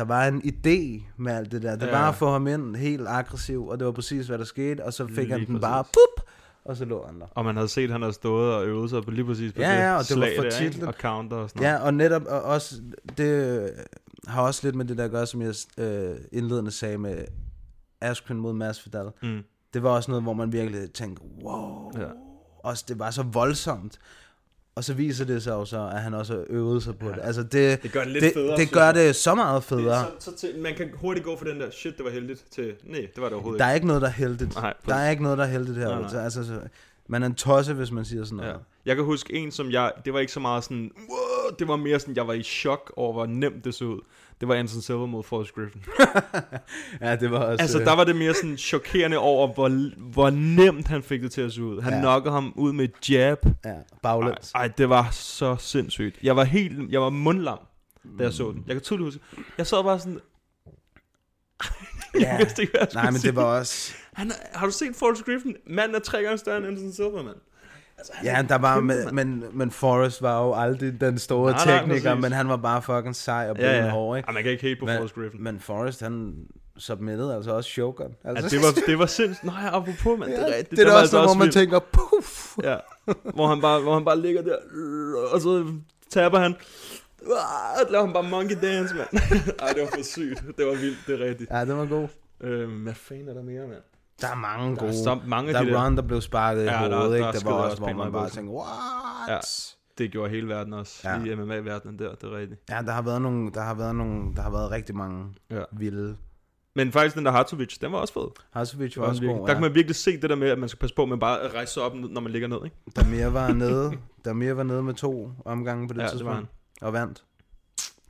Der 0.00 0.06
var 0.06 0.26
en 0.26 0.42
idé 0.44 1.02
med 1.16 1.32
alt 1.32 1.52
det 1.52 1.62
der. 1.62 1.76
Det 1.76 1.86
Ja. 1.86 1.90
var 1.92 2.08
at 2.08 2.14
få 2.14 2.30
ham 2.32 2.46
ind 2.46 2.76
helt 2.76 3.08
aggressiv, 3.08 3.66
og 3.68 3.78
det 3.78 3.86
var 3.86 3.92
præcis, 3.92 4.26
hvad 4.26 4.38
der 4.38 4.44
skete, 4.44 4.84
og 4.84 4.92
så 4.92 5.06
fik 5.06 5.16
Lige 5.16 5.30
han 5.30 5.40
den 5.40 5.46
præcis. 5.46 5.60
bare, 5.60 5.84
pup, 5.84 6.26
og 6.64 6.76
så 6.76 6.84
lå 6.84 7.06
han 7.06 7.20
der. 7.20 7.26
Og 7.34 7.44
man 7.44 7.56
havde 7.56 7.68
set, 7.68 7.84
at 7.84 7.90
han 7.90 8.00
havde 8.02 8.12
stået 8.12 8.54
og 8.54 8.66
øvet 8.66 8.90
sig 8.90 9.02
på 9.04 9.10
lige 9.10 9.24
præcis 9.24 9.52
på 9.52 9.60
Ja, 9.60 9.70
det 9.72 9.76
ja, 9.78 9.94
og 9.96 10.02
det 10.08 10.16
var 10.16 10.22
slag 10.26 10.36
for 10.36 10.78
der. 10.80 10.86
Og 10.86 10.94
counter 11.00 11.36
og 11.36 11.50
sådan 11.50 11.62
noget. 11.62 11.74
Ja, 11.74 11.84
og 11.84 11.94
netop 11.94 12.22
og 12.28 12.42
også, 12.42 12.74
det 13.18 13.70
har 14.26 14.42
også 14.42 14.60
lidt 14.66 14.74
med 14.76 14.84
det 14.84 14.98
der 14.98 15.04
at 15.04 15.10
gøre, 15.10 15.26
som 15.26 15.42
jeg 15.42 15.54
øh, 15.78 16.16
indledende 16.32 16.70
sagde 16.70 16.98
med 16.98 17.24
Askren 18.00 18.40
mod 18.40 18.52
Masvidal. 18.52 19.10
Mm. 19.22 19.38
Det 19.74 19.82
var 19.82 19.90
også 19.90 20.10
noget, 20.10 20.22
hvor 20.22 20.32
man 20.32 20.52
virkelig 20.52 20.92
tænkte, 20.92 21.22
wow, 21.44 21.92
Ja. 21.98 22.06
også 22.64 22.84
det 22.88 22.98
var 22.98 23.10
så 23.10 23.22
voldsomt. 23.22 23.98
Og 24.74 24.84
så 24.84 24.94
viser 24.94 25.24
det 25.24 25.42
sig 25.42 25.50
jo 25.50 25.64
så, 25.64 25.90
at 25.92 26.00
han 26.00 26.14
også 26.14 26.44
øvet 26.48 26.82
sig 26.82 26.98
på 26.98 27.08
det. 27.08 27.18
Altså 27.22 27.42
det, 27.42 27.82
Det 27.82 27.92
gør 27.92 28.02
det 28.02 28.12
lidt 28.12 28.24
det, 28.24 28.32
federe, 28.32 28.56
det 28.56 28.72
gør 28.72 28.92
det 28.92 29.16
så 29.16 29.34
meget 29.34 29.64
federe. 29.64 30.06
Så, 30.18 30.30
så 30.30 30.36
til, 30.36 30.58
man 30.58 30.74
kan 30.74 30.90
hurtigt 30.94 31.26
gå 31.26 31.36
fra 31.38 31.46
den 31.50 31.60
der, 31.60 31.70
shit, 31.70 31.96
det 31.96 32.04
var 32.04 32.10
heldigt, 32.10 32.44
til, 32.50 32.74
nej, 32.84 33.00
det 33.00 33.10
var 33.16 33.24
det 33.24 33.32
overhovedet 33.32 33.58
Der 33.60 33.64
er 33.64 33.74
ikke 33.74 33.86
noget, 33.86 34.02
der 34.02 34.08
er 34.08 34.12
heldigt. 34.12 34.54
Nej, 34.54 34.74
der 34.86 34.94
er 34.94 35.10
ikke 35.10 35.22
noget, 35.22 35.38
der 35.38 35.44
er 35.44 35.48
heldigt 35.48 35.78
her. 35.78 35.88
Nej, 35.88 36.12
nej. 36.12 36.24
Altså, 36.24 36.44
så, 36.44 36.60
man 37.06 37.22
er 37.22 37.26
en 37.26 37.34
tosse, 37.34 37.74
hvis 37.74 37.90
man 37.90 38.04
siger 38.04 38.24
sådan 38.24 38.36
noget. 38.36 38.50
Ja. 38.50 38.56
Jeg 38.86 38.96
kan 38.96 39.04
huske 39.04 39.34
en, 39.34 39.50
som 39.52 39.70
jeg, 39.70 39.92
det 40.04 40.12
var 40.12 40.20
ikke 40.20 40.32
så 40.32 40.40
meget 40.40 40.64
sådan, 40.64 40.90
wow, 41.10 41.29
det 41.58 41.68
var 41.68 41.76
mere 41.76 42.00
sådan, 42.00 42.16
jeg 42.16 42.26
var 42.26 42.32
i 42.32 42.42
chok 42.42 42.92
over, 42.96 43.12
hvor 43.12 43.26
nemt 43.26 43.64
det 43.64 43.74
så 43.74 43.84
ud. 43.84 44.00
Det 44.40 44.48
var 44.48 44.54
Anderson 44.54 44.82
Silva 44.82 45.06
mod 45.06 45.22
Forrest 45.22 45.54
Griffin. 45.54 45.82
Ja, 47.00 47.16
det 47.16 47.30
var 47.30 47.38
også... 47.38 47.62
altså, 47.62 47.80
øh, 47.80 47.84
der 47.84 47.96
var 47.96 48.04
det 48.04 48.16
mere 48.16 48.34
sådan 48.34 48.56
chokerende 48.58 49.18
over, 49.18 49.54
hvor, 49.54 49.68
hvor 50.12 50.30
nemt 50.30 50.88
han 50.88 51.02
fik 51.02 51.22
det 51.22 51.32
til 51.32 51.40
at 51.40 51.52
se 51.52 51.62
ud. 51.62 51.80
Han 51.80 51.92
Ja. 51.92 51.96
ja. 51.96 52.02
knockede 52.02 52.32
ham 52.34 52.52
ud 52.56 52.72
med 52.72 52.84
et 52.84 53.10
jab. 53.10 53.38
Ja, 53.64 53.74
baglæns. 54.02 54.52
Ej, 54.54 54.60
ej, 54.60 54.68
det 54.68 54.88
var 54.88 55.08
så 55.12 55.56
sindssygt. 55.56 56.18
Jeg 56.22 56.36
var 56.36 56.44
helt, 56.44 56.90
jeg 56.92 57.00
var 57.00 57.10
mundlam, 57.10 57.58
da 58.18 58.24
jeg 58.24 58.32
så 58.32 58.50
den. 58.52 58.64
Jeg 58.66 58.74
kan 58.74 58.82
tydeligt 58.82 59.06
huske, 59.06 59.20
jeg 59.58 59.66
sad 59.66 59.82
bare 59.82 59.98
sådan, 59.98 60.20
jeg 62.20 62.36
vidste 62.38 62.62
ikke, 62.62 62.72
hvad 62.72 62.80
jeg 62.80 63.02
Nej, 63.02 63.10
men 63.10 63.20
sige. 63.20 63.28
det 63.30 63.36
var 63.36 63.58
også... 63.58 63.92
Han, 64.12 64.32
har 64.52 64.66
du 64.66 64.72
set 64.72 64.96
Forrest 64.96 65.24
Griffin? 65.24 65.56
Manden 65.66 65.94
er 65.94 65.98
tre 66.00 66.22
gange 66.22 66.38
større 66.38 66.56
end 66.58 66.66
Anderson 66.66 66.92
Silva, 66.92 67.22
mand. 67.22 67.36
Altså, 68.00 68.12
han 68.16 68.26
Ja, 68.26 68.38
er 68.38 68.42
der 68.42 68.58
var, 68.58 68.74
kæmpe, 68.74 68.94
men, 69.12 69.44
men, 69.52 69.70
Forrest 69.70 70.22
var 70.22 70.42
jo 70.44 70.54
aldrig 70.54 71.00
den 71.00 71.18
store 71.18 71.52
Nej, 71.52 71.64
nej, 71.66 71.78
tekniker, 71.78 72.10
præcis. 72.10 72.22
men 72.22 72.32
han 72.32 72.48
var 72.48 72.56
bare 72.56 72.82
fucking 72.82 73.16
sej 73.16 73.46
og 73.50 73.56
Ja, 73.58 73.76
ja. 73.84 73.88
hård, 73.90 74.16
ikke? 74.16 74.26
Ej, 74.26 74.34
man 74.34 74.42
kan 74.42 74.52
ikke 74.52 74.62
hate 74.68 74.76
på 74.80 74.86
men, 74.86 74.96
Forrest 74.96 75.14
Griffin. 75.14 75.42
Men 75.44 75.60
Forrest, 75.60 76.00
han 76.00 76.34
submittede 76.78 77.34
altså 77.34 77.50
også 77.50 77.70
Shogun. 77.70 78.14
Altså, 78.24 78.44
Ja, 78.56 78.60
det 78.60 78.66
var, 78.66 78.80
det 78.90 78.98
var 78.98 79.06
sindssygt. 79.06 79.44
Nej, 79.44 79.66
apropos, 79.72 80.18
mand. 80.18 80.30
det 80.30 80.40
er 80.40 80.46
rigtigt. 80.56 80.70
det 80.70 80.88
er 80.88 80.92
også 81.00 81.16
noget, 81.16 81.28
hvor 81.28 81.34
man 81.34 81.44
vildt. 81.44 81.54
tænker, 81.54 81.78
puff. 81.92 82.56
Ja, 82.62 82.76
hvor 83.34 83.46
han 83.46 83.60
bare, 83.60 83.80
hvor 83.80 83.94
han 83.94 84.04
bare 84.04 84.18
ligger 84.20 84.42
der, 84.42 84.56
og 85.32 85.40
så 85.40 85.66
taber 86.10 86.38
han. 86.38 86.54
Og 87.26 87.90
laver 87.90 88.04
han 88.04 88.12
bare 88.12 88.22
monkey 88.22 88.56
dance, 88.62 88.94
mand. 88.94 89.08
Ej, 89.62 89.68
det 89.72 89.82
var 89.82 89.88
for 89.94 90.02
sygt. 90.04 90.42
Det 90.58 90.66
var 90.66 90.72
vildt, 90.74 90.98
det 91.06 91.20
er 91.20 91.24
rigtigt. 91.24 91.50
Ja, 91.50 91.64
det 91.64 91.76
var 91.76 91.86
god. 91.86 92.08
Øhm, 92.40 92.82
hvad 92.82 92.94
fanden 92.94 93.28
er 93.28 93.34
der 93.34 93.42
mere, 93.42 93.66
mand? 93.66 93.82
Der 94.20 94.28
er 94.28 94.34
mange 94.34 94.76
Der 94.76 94.82
er 94.82 94.86
gode. 94.86 95.02
så 95.04 95.18
mange 95.26 95.52
der 95.52 95.62
de 95.62 95.68
er 95.68 95.72
der. 95.72 95.84
Ron, 95.84 95.96
der 95.96 96.02
blev 96.02 96.20
sparket 96.20 96.62
i 96.62 96.64
Ja, 96.64 96.70
der- 96.72 96.78
hovedet, 96.78 97.10
der 97.10 97.16
ikke? 97.16 97.26
er 97.26 97.32
Det 97.32 97.40
sgu 97.40 97.50
var 97.50 97.56
også, 97.56 97.76
hvor 97.78 97.92
man 97.92 98.12
bare 98.12 98.28
tænkte, 98.30 98.52
what? 98.54 98.68
Ja, 99.28 99.38
det 99.98 100.10
gjorde 100.10 100.30
hele 100.30 100.48
verden 100.48 100.72
også. 100.72 101.00
Ja. 101.08 101.24
I 101.24 101.34
MMA-verdenen 101.34 101.98
der, 101.98 102.14
det 102.14 102.22
er 102.24 102.36
rigtigt. 102.36 102.60
Ja, 102.70 102.82
der 102.82 102.92
har 102.92 103.02
været 103.02 103.22
nogle, 103.22 103.50
der 103.54 103.60
har 103.62 103.74
været 103.74 103.94
nogle, 103.96 104.34
der 104.36 104.42
har 104.42 104.50
været 104.50 104.70
rigtig 104.70 104.96
mange 104.96 105.26
Ja. 105.50 105.62
vilde. 105.72 106.16
Men 106.74 106.92
faktisk 106.92 107.16
den 107.16 107.24
der 107.24 107.30
Hartovic, 107.32 107.78
den 107.78 107.92
var 107.92 107.98
også 107.98 108.14
fed. 108.14 108.28
Hassovic 108.50 108.90
Det 108.90 108.96
var 108.96 109.02
var 109.02 109.08
også 109.08 109.20
virkelig, 109.20 109.38
god, 109.38 109.46
der 109.46 109.52
ja. 109.52 109.56
kan 109.58 109.62
man 109.62 109.74
virkelig 109.74 109.96
se 109.96 110.20
det 110.20 110.30
der 110.30 110.36
med, 110.36 110.48
at 110.48 110.58
man 110.58 110.68
skal 110.68 110.78
passe 110.78 110.96
på 110.96 111.06
med 111.06 111.18
bare 111.18 111.40
at 111.40 111.54
rejse 111.54 111.72
sig 111.74 111.82
op, 111.82 111.94
når 111.94 112.20
man 112.20 112.32
ligger 112.32 112.48
ned, 112.48 112.58
ikke? 112.64 112.76
Damir 112.96 113.26
var 113.26 113.52
nede, 113.52 113.92
Damir 114.24 114.52
var 114.52 114.62
nede 114.62 114.82
med 114.82 114.94
to 114.94 115.30
omgange 115.44 115.88
på 115.88 115.94
det 115.94 115.98
Ja, 116.00 116.04
det 116.04 116.10
tidspunkt. 116.10 116.30
var 116.30 116.36
han. 116.36 116.48
Og 116.80 116.92
vandt. 116.92 117.24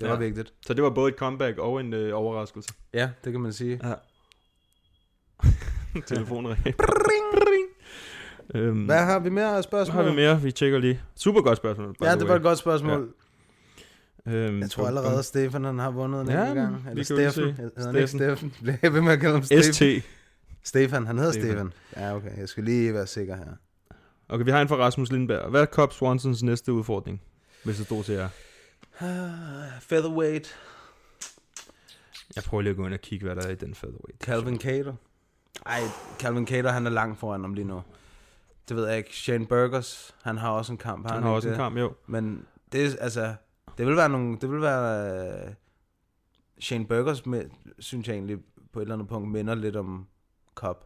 Det 0.01 0.07
Ja. 0.07 0.11
var 0.13 0.17
vigtigt. 0.19 0.53
Så 0.67 0.75
det 0.75 0.83
var 0.83 0.91
både 0.91 1.09
et 1.13 1.19
comeback 1.19 1.59
og 1.59 1.81
en 1.81 1.93
øh, 1.95 2.17
overraskelse. 2.19 2.75
Ja, 2.95 3.11
det 3.25 3.33
kan 3.33 3.41
man 3.41 3.53
sige. 3.53 3.81
Ja. 3.85 3.95
Telefonen 6.07 6.57
ring. 6.67 6.77
Øhm, 8.55 8.85
Hvad 8.85 8.99
har 9.05 9.19
vi 9.19 9.29
mere 9.31 9.45
af 9.47 9.53
Hvad 9.53 9.63
spørgsmål? 9.63 10.05
har 10.05 10.11
vi 10.11 10.17
mere? 10.17 10.41
Vi 10.43 10.53
tjekker 10.53 10.79
lige. 10.79 11.01
Super 11.17 11.41
godt 11.41 11.57
spørgsmål. 11.57 11.97
Ja, 12.03 12.15
det 12.17 12.29
var 12.29 12.35
et 12.37 12.43
godt 12.43 12.59
spørgsmål. 12.59 13.15
Øhm, 14.27 14.61
Jeg 14.61 14.71
tror 14.71 14.87
allerede, 14.87 15.23
Stefan 15.23 15.65
han 15.65 15.79
har 15.79 15.91
vundet 15.91 16.21
en 16.21 16.29
Ja, 16.29 16.45
gang. 16.55 16.87
Eller 16.91 17.05
Steffen. 17.05 17.45
Hedder 17.55 17.87
han 17.87 17.95
ikke 17.97 18.07
Steffen. 18.07 18.19
Steffen? 18.19 18.53
Bliver 18.63 18.77
jeg 18.83 18.93
ved 18.95 19.01
med 19.01 19.13
at 19.13 19.21
kalde 19.21 19.35
ham 19.35 19.43
Steffen? 19.43 19.73
ST. 20.03 20.09
Stefan, 20.65 21.07
han 21.07 21.19
hedder 21.19 21.33
Stefan. 21.33 21.73
Ja, 21.97 22.17
okay. 22.17 22.39
Jeg 22.39 22.49
skal 22.49 22.65
lige 22.65 22.95
være 22.95 23.07
sikker 23.07 23.37
her. 23.37 23.45
Okay, 24.29 24.45
vi 24.45 24.51
har 24.51 24.63
en 24.63 24.69
fra 24.69 24.77
Rasmus 24.77 25.13
Lindberg. 25.13 25.51
Hvad 25.51 25.61
er 25.63 25.67
Cobb 25.67 25.93
Swansons 25.93 26.43
næste 26.43 26.73
udfordring, 26.73 27.23
hvis 27.65 27.77
det 27.77 27.87
stod 27.87 28.05
til 28.05 28.15
jer? 28.15 28.29
Featherweight. 29.81 30.57
Jeg 32.37 32.45
prøver 32.45 32.63
lige 32.63 32.71
at 32.71 32.77
gå 32.77 32.87
ind 32.87 32.95
og 32.95 33.01
kigge, 33.01 33.27
hvad 33.27 33.37
der 33.37 33.43
er 33.43 33.51
i 33.51 33.55
den 33.55 33.75
featherweight. 33.75 34.23
Calvin 34.25 34.59
Cater. 34.61 34.95
Ej, 35.67 35.81
Calvin 36.19 36.47
Cater, 36.47 36.71
han 36.71 36.87
er 36.87 36.91
langt 36.91 37.19
foran 37.19 37.41
ham 37.41 37.55
lige 37.55 37.67
nu. 37.67 37.83
Det 38.69 38.77
ved 38.77 38.89
jeg 38.89 38.99
ikke. 38.99 39.17
Shane 39.17 39.47
Burgers, 39.47 40.15
han 40.23 40.39
har 40.39 40.51
også 40.51 40.73
en 40.73 40.79
kamp. 40.79 41.11
Han 41.11 41.19
ikke 41.19 41.27
har 41.27 41.35
også 41.35 41.49
en 41.49 41.53
det? 41.53 41.61
kamp, 41.61 41.77
jo. 41.77 41.95
Men 42.07 42.47
det 42.73 42.87
er, 42.87 42.91
altså, 43.01 43.35
det 43.79 43.87
vil 43.87 43.97
være 43.97 44.09
nogle, 44.09 44.39
det 44.41 44.51
vil 44.51 44.61
være, 44.61 45.45
uh, 45.47 45.53
Shane 46.61 46.87
Burgers, 46.87 47.27
med, 47.27 47.45
synes 47.79 48.09
jeg 48.09 48.15
egentlig, 48.15 48.39
på 48.73 48.79
et 48.79 48.83
eller 48.83 48.95
andet 48.95 49.09
punkt, 49.09 49.29
minder 49.29 49.55
lidt 49.55 49.77
om 49.77 50.07
Cobb. 50.55 50.85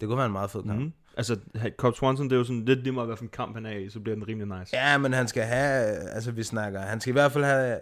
Det 0.00 0.08
kunne 0.08 0.16
være 0.16 0.26
en 0.26 0.32
meget 0.32 0.50
fed 0.50 0.62
kamp. 0.62 0.80
Mm. 0.80 0.92
Altså, 1.16 1.38
Cobb 1.76 1.96
Swanson, 1.96 2.26
det 2.26 2.32
er 2.32 2.38
jo 2.38 2.44
sådan 2.44 2.64
lidt 2.64 2.82
lige 2.82 2.92
meget, 2.92 3.08
hvad 3.08 3.16
for 3.16 3.24
en 3.24 3.30
kamp 3.30 3.54
han 3.54 3.66
er 3.66 3.70
i, 3.70 3.90
så 3.90 4.00
bliver 4.00 4.16
den 4.16 4.28
rimelig 4.28 4.58
nice. 4.58 4.76
Ja, 4.76 4.98
men 4.98 5.12
han 5.12 5.28
skal 5.28 5.42
have, 5.42 5.84
altså 5.86 6.30
vi 6.32 6.42
snakker, 6.42 6.80
han 6.80 7.00
skal 7.00 7.10
i 7.10 7.12
hvert 7.12 7.32
fald 7.32 7.44
have 7.44 7.78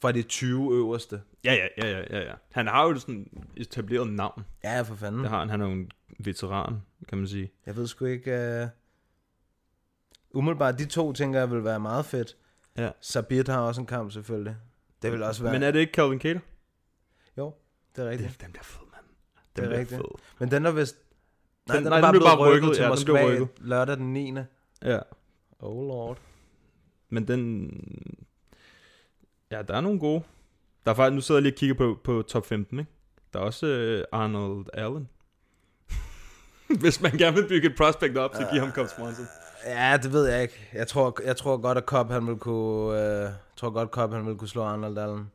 fra 0.00 0.12
de 0.12 0.22
20 0.22 0.72
øverste. 0.74 1.22
Ja, 1.44 1.52
ja, 1.54 1.66
ja, 1.78 1.90
ja, 1.98 2.04
ja, 2.10 2.24
ja. 2.28 2.34
Han 2.52 2.66
har 2.66 2.84
jo 2.88 2.98
sådan 2.98 3.46
etableret 3.56 4.12
navn. 4.12 4.44
Ja, 4.64 4.82
for 4.82 4.94
fanden. 4.94 5.20
Det 5.20 5.30
har 5.30 5.38
han. 5.38 5.48
Han 5.50 5.60
er 5.60 5.66
jo 5.66 5.72
en 5.72 5.90
veteran, 6.18 6.76
kan 7.08 7.18
man 7.18 7.28
sige. 7.28 7.52
Jeg 7.66 7.76
ved 7.76 7.86
sgu 7.86 8.04
ikke... 8.04 8.60
Uh... 8.62 8.68
Umiddelbart, 10.38 10.78
de 10.78 10.86
to 10.86 11.12
tænker 11.12 11.38
jeg 11.38 11.50
vil 11.50 11.64
være 11.64 11.80
meget 11.80 12.04
fedt. 12.06 12.36
Ja. 12.76 12.90
Sabit 13.00 13.48
har 13.48 13.60
også 13.60 13.80
en 13.80 13.86
kamp 13.86 14.12
selvfølgelig. 14.12 14.56
Det 15.02 15.12
vil 15.12 15.22
også 15.22 15.42
være... 15.42 15.52
Men 15.52 15.62
er 15.62 15.70
det 15.70 15.78
ikke 15.80 15.92
Calvin 15.92 16.20
Cater? 16.20 16.40
Jo, 17.38 17.54
det 17.96 18.04
er 18.04 18.10
rigtigt. 18.10 18.30
Det, 18.32 18.40
den 18.40 18.52
bliver 18.52 18.64
fed, 18.64 18.80
mand. 18.92 19.04
Det 19.56 19.64
Den 19.64 19.72
er 19.72 19.78
rigtigt. 19.78 19.96
fed. 19.98 20.18
Men 20.38 20.50
den 20.50 20.66
er 20.66 20.70
vist... 20.70 20.96
Nej, 21.68 21.76
Den- 21.76 21.84
den, 21.84 21.90
nej, 21.90 21.98
er 21.98 22.02
bare 22.02 22.12
den 22.12 22.20
blev 22.20 22.26
bare 22.26 22.38
rykket, 22.38 22.62
rykket. 22.68 22.76
til 22.76 22.82
Ja, 22.82 22.86
den 22.88 22.90
Moskva 22.92 23.24
rykket. 23.26 23.48
lørdag 23.58 23.96
den 23.96 24.12
9. 24.12 24.34
Ja. 24.82 24.98
Oh 25.58 25.88
lord. 25.88 26.18
Men 27.08 27.28
den... 27.28 27.70
Ja, 29.52 29.62
der 29.62 29.74
er 29.74 29.80
nogle 29.80 29.98
gode. 29.98 30.22
Der 30.84 30.90
er 30.90 30.94
faktisk, 30.94 31.14
nu 31.14 31.20
sidder 31.20 31.38
jeg 31.38 31.42
lige 31.42 31.52
og 31.52 31.58
kigger 31.58 31.74
på, 31.74 31.98
på 32.04 32.22
top 32.22 32.46
15, 32.46 32.78
ikke? 32.78 32.90
Der 33.32 33.38
er 33.38 33.44
også 33.44 33.66
øh, 33.66 34.04
Arnold 34.12 34.66
Allen. 34.74 35.08
Hvis 36.80 37.00
man 37.00 37.12
gerne 37.12 37.36
vil 37.36 37.48
bygge 37.48 37.68
et 37.68 37.76
prospect 37.76 38.18
op, 38.18 38.34
så 38.34 38.48
giv 38.52 38.60
ham 38.60 38.70
Cobb 38.70 38.88
Swanson. 38.88 39.26
Ja, 39.66 39.98
det 40.02 40.12
ved 40.12 40.26
jeg 40.26 40.42
ikke. 40.42 40.68
Jeg 40.72 40.88
tror, 40.88 41.18
jeg 41.24 41.36
tror 41.36 41.56
godt, 41.56 41.78
at 41.78 41.84
Cobb 41.84 42.10
han 42.10 42.26
vil 42.26 42.36
kunne... 42.36 43.24
Øh, 43.24 43.30
tror 43.56 43.70
godt, 43.70 43.88
Cobb 43.90 44.12
han 44.12 44.26
vil 44.26 44.36
kunne 44.36 44.48
slå 44.48 44.62
Arnold 44.62 44.98
Allen. 44.98 45.30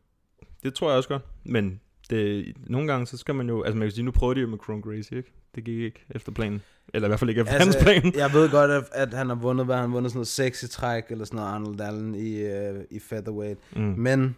Det 0.63 0.73
tror 0.73 0.89
jeg 0.89 0.97
også 0.97 1.09
godt. 1.09 1.23
Men 1.43 1.81
det, 2.09 2.53
nogle 2.69 2.87
gange, 2.87 3.07
så 3.07 3.17
skal 3.17 3.35
man 3.35 3.49
jo... 3.49 3.63
Altså 3.63 3.77
man 3.77 3.85
kan 3.87 3.91
sige, 3.91 4.05
nu 4.05 4.11
prøvede 4.11 4.35
de 4.35 4.41
jo 4.41 4.47
med 4.47 4.57
Chrome 4.63 4.81
Gracie, 4.81 5.17
ikke? 5.17 5.31
Det 5.55 5.63
gik 5.63 5.79
ikke 5.79 6.05
efter 6.09 6.31
planen. 6.31 6.61
Eller 6.93 7.07
i 7.07 7.09
hvert 7.09 7.19
fald 7.19 7.29
ikke 7.29 7.41
efter 7.41 7.53
altså, 7.53 7.79
hans 7.79 8.01
plan. 8.01 8.15
jeg 8.15 8.33
ved 8.33 8.49
godt, 8.49 8.71
at, 8.71 8.83
at 8.91 9.13
han 9.13 9.27
har 9.27 9.35
vundet, 9.35 9.65
hvad 9.65 9.75
han 9.75 9.85
har 9.85 9.93
vundet 9.93 10.11
sådan 10.11 10.17
noget 10.17 10.27
sexy 10.27 10.65
træk, 10.65 11.03
eller 11.09 11.25
sådan 11.25 11.35
noget 11.35 11.49
Arnold 11.49 11.81
Allen 11.81 12.15
i, 12.15 12.35
øh, 12.35 12.83
i 12.91 12.99
featherweight. 12.99 13.59
Mm. 13.75 13.81
Men 13.81 14.35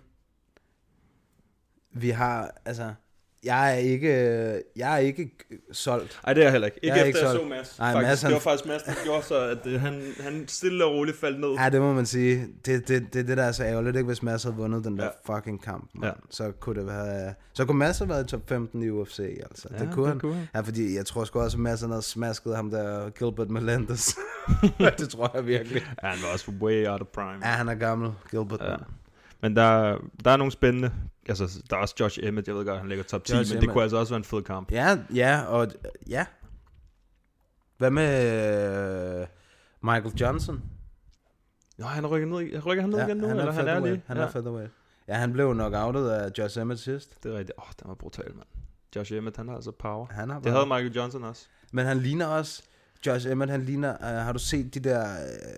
vi 1.92 2.10
har, 2.10 2.52
altså, 2.66 2.94
jeg 3.48 3.74
er 3.74 3.78
ikke, 3.78 4.10
jeg 4.76 4.94
er 4.94 4.98
ikke 4.98 5.30
solgt. 5.72 6.20
Ej, 6.24 6.34
det 6.34 6.42
er 6.42 6.46
jeg 6.46 6.52
heller 6.52 6.66
ikke. 6.66 6.80
Ikke 6.84 6.96
Jeg 6.96 7.02
er 7.04 7.10
efter 7.10 7.30
jeg 7.30 7.40
så. 7.40 7.46
Mads. 7.46 7.80
Nej, 7.80 7.92
faktisk. 7.94 8.08
Mads, 8.10 8.20
Det 8.20 8.24
han- 8.28 8.34
var 8.34 8.40
faktisk 8.40 8.66
Mads, 8.68 8.84
der 8.84 8.94
gjorde 9.04 9.24
så, 9.26 9.40
at 9.40 9.68
øh, 9.68 9.82
han, 9.82 10.02
han 10.20 10.46
stille 10.48 10.86
og 10.86 10.92
roligt 10.94 11.18
faldt 11.20 11.40
ned. 11.40 11.50
Ja, 11.64 11.70
det 11.70 11.82
må 11.82 11.94
man 11.94 12.06
sige. 12.06 12.48
Det, 12.66 12.88
det, 12.88 13.14
det, 13.14 13.28
det 13.28 13.38
der 13.38 13.44
er 13.44 13.52
så 13.52 13.64
ærgerligt, 13.64 13.96
ikke? 13.98 14.08
Hvis 14.08 14.24
Mads 14.24 14.44
havde 14.44 14.56
vundet 14.56 14.84
den 14.84 14.98
der 14.98 15.10
Ja. 15.28 15.36
fucking 15.36 15.64
kamp, 15.64 15.90
man. 15.94 16.04
Ja. 16.10 16.14
Så 16.30 16.52
kunne 16.60 16.80
det 16.80 16.88
være... 16.88 17.34
Så 17.54 17.66
kunne 17.66 17.78
Mads 17.78 17.98
have 18.00 18.10
været 18.10 18.24
i 18.24 18.28
top 18.28 18.50
15 18.50 18.84
i 18.84 18.90
UFC, 18.90 19.20
altså. 19.20 19.68
Ja, 19.72 19.78
det 19.80 19.90
kunne 19.94 20.04
det 20.04 20.12
han. 20.12 20.20
kunne 20.20 20.34
han. 20.36 20.48
Ja, 20.56 20.60
fordi 20.60 20.96
jeg 20.96 21.06
tror 21.06 21.24
sgu 21.24 21.40
også, 21.40 21.58
at 21.58 21.62
Mads 21.62 21.82
havde 21.82 22.02
smasket 22.02 22.56
ham 22.56 22.72
der 22.72 23.10
Gilbert 23.10 23.50
Melendez. 23.50 24.16
det 25.00 25.10
tror 25.10 25.32
jeg 25.36 25.46
virkelig. 25.48 25.82
Ja, 26.04 26.08
han 26.08 26.18
var 26.24 26.34
også 26.34 26.52
way 26.62 26.88
out 26.88 27.02
of 27.02 27.08
prime. 27.08 27.40
Ja, 27.48 27.48
han 27.52 27.70
er 27.70 27.76
gammel, 27.76 28.12
Gilbert. 28.32 28.62
Ja. 28.62 28.72
Ja. 28.72 28.78
Men 29.42 29.56
der, 29.56 29.98
der 30.24 30.32
er 30.32 30.38
nogle 30.38 30.52
spændende... 30.52 30.92
Altså, 31.30 31.64
der 31.70 31.76
er 31.76 31.82
også 31.82 31.96
Josh 32.00 32.20
Emmett, 32.24 32.48
jeg 32.48 32.56
ved 32.56 32.66
godt, 32.66 32.80
han 32.80 32.90
ligger 32.90 33.04
top 33.04 33.24
10, 33.24 33.34
Josh 33.34 33.40
men 33.40 33.46
det 33.46 33.64
Emmett. 33.64 33.74
kunne 33.74 33.84
altså 33.84 33.98
også 33.98 34.14
være 34.14 34.18
en 34.18 34.24
fed 34.24 34.42
kamp. 34.44 34.72
Ja, 34.72 34.98
ja, 35.14 35.42
og 35.48 35.68
ja. 36.10 36.26
Hvad 37.78 37.92
med 37.92 39.22
øh, 39.22 39.28
Michael 39.84 40.16
Johnson? 40.22 40.64
Nå, 41.78 41.86
han 41.86 42.08
rykker 42.08 42.28
ned, 42.28 42.66
rykker 42.66 42.82
han 42.82 42.90
ned 42.90 43.08
igen 43.08 43.18
nu, 43.18 43.28
han 43.28 43.40
eller 43.40 43.52
han 43.52 43.68
er 43.68 43.80
lige? 43.80 44.02
Han 44.08 44.18
ja. 44.18 44.24
er 44.24 44.30
featherweight. 44.30 44.72
Ja, 45.08 45.14
han 45.14 45.34
blev 45.34 45.54
nok 45.54 45.74
outet 45.76 46.10
af 46.10 46.32
Josh 46.38 46.60
Emmett 46.60 46.80
sidst. 46.80 47.24
Det 47.24 47.34
er 47.34 47.38
rigtigt. 47.38 47.58
Åh, 47.58 47.64
oh, 47.68 47.72
den 47.80 47.90
var 47.90 47.96
brutal, 47.96 48.36
mand. 48.36 48.48
Josh 48.96 49.14
Emmett, 49.14 49.38
han 49.38 49.48
har 49.48 49.56
altså 49.56 49.72
power. 49.72 50.08
Han 50.12 50.30
har 50.30 50.40
Det 50.40 50.52
havde 50.52 50.66
Michael 50.66 50.96
Johnson 50.96 51.24
også. 51.24 51.48
Men 51.72 51.86
han 51.86 51.98
ligner 51.98 52.26
også... 52.26 52.64
Josh 53.06 53.28
Emmett, 53.32 53.52
han 53.52 53.62
ligner... 53.62 53.94
Uh, 54.02 54.06
har 54.26 54.34
du 54.34 54.40
set 54.40 54.74
de 54.74 54.80
der 54.80 55.02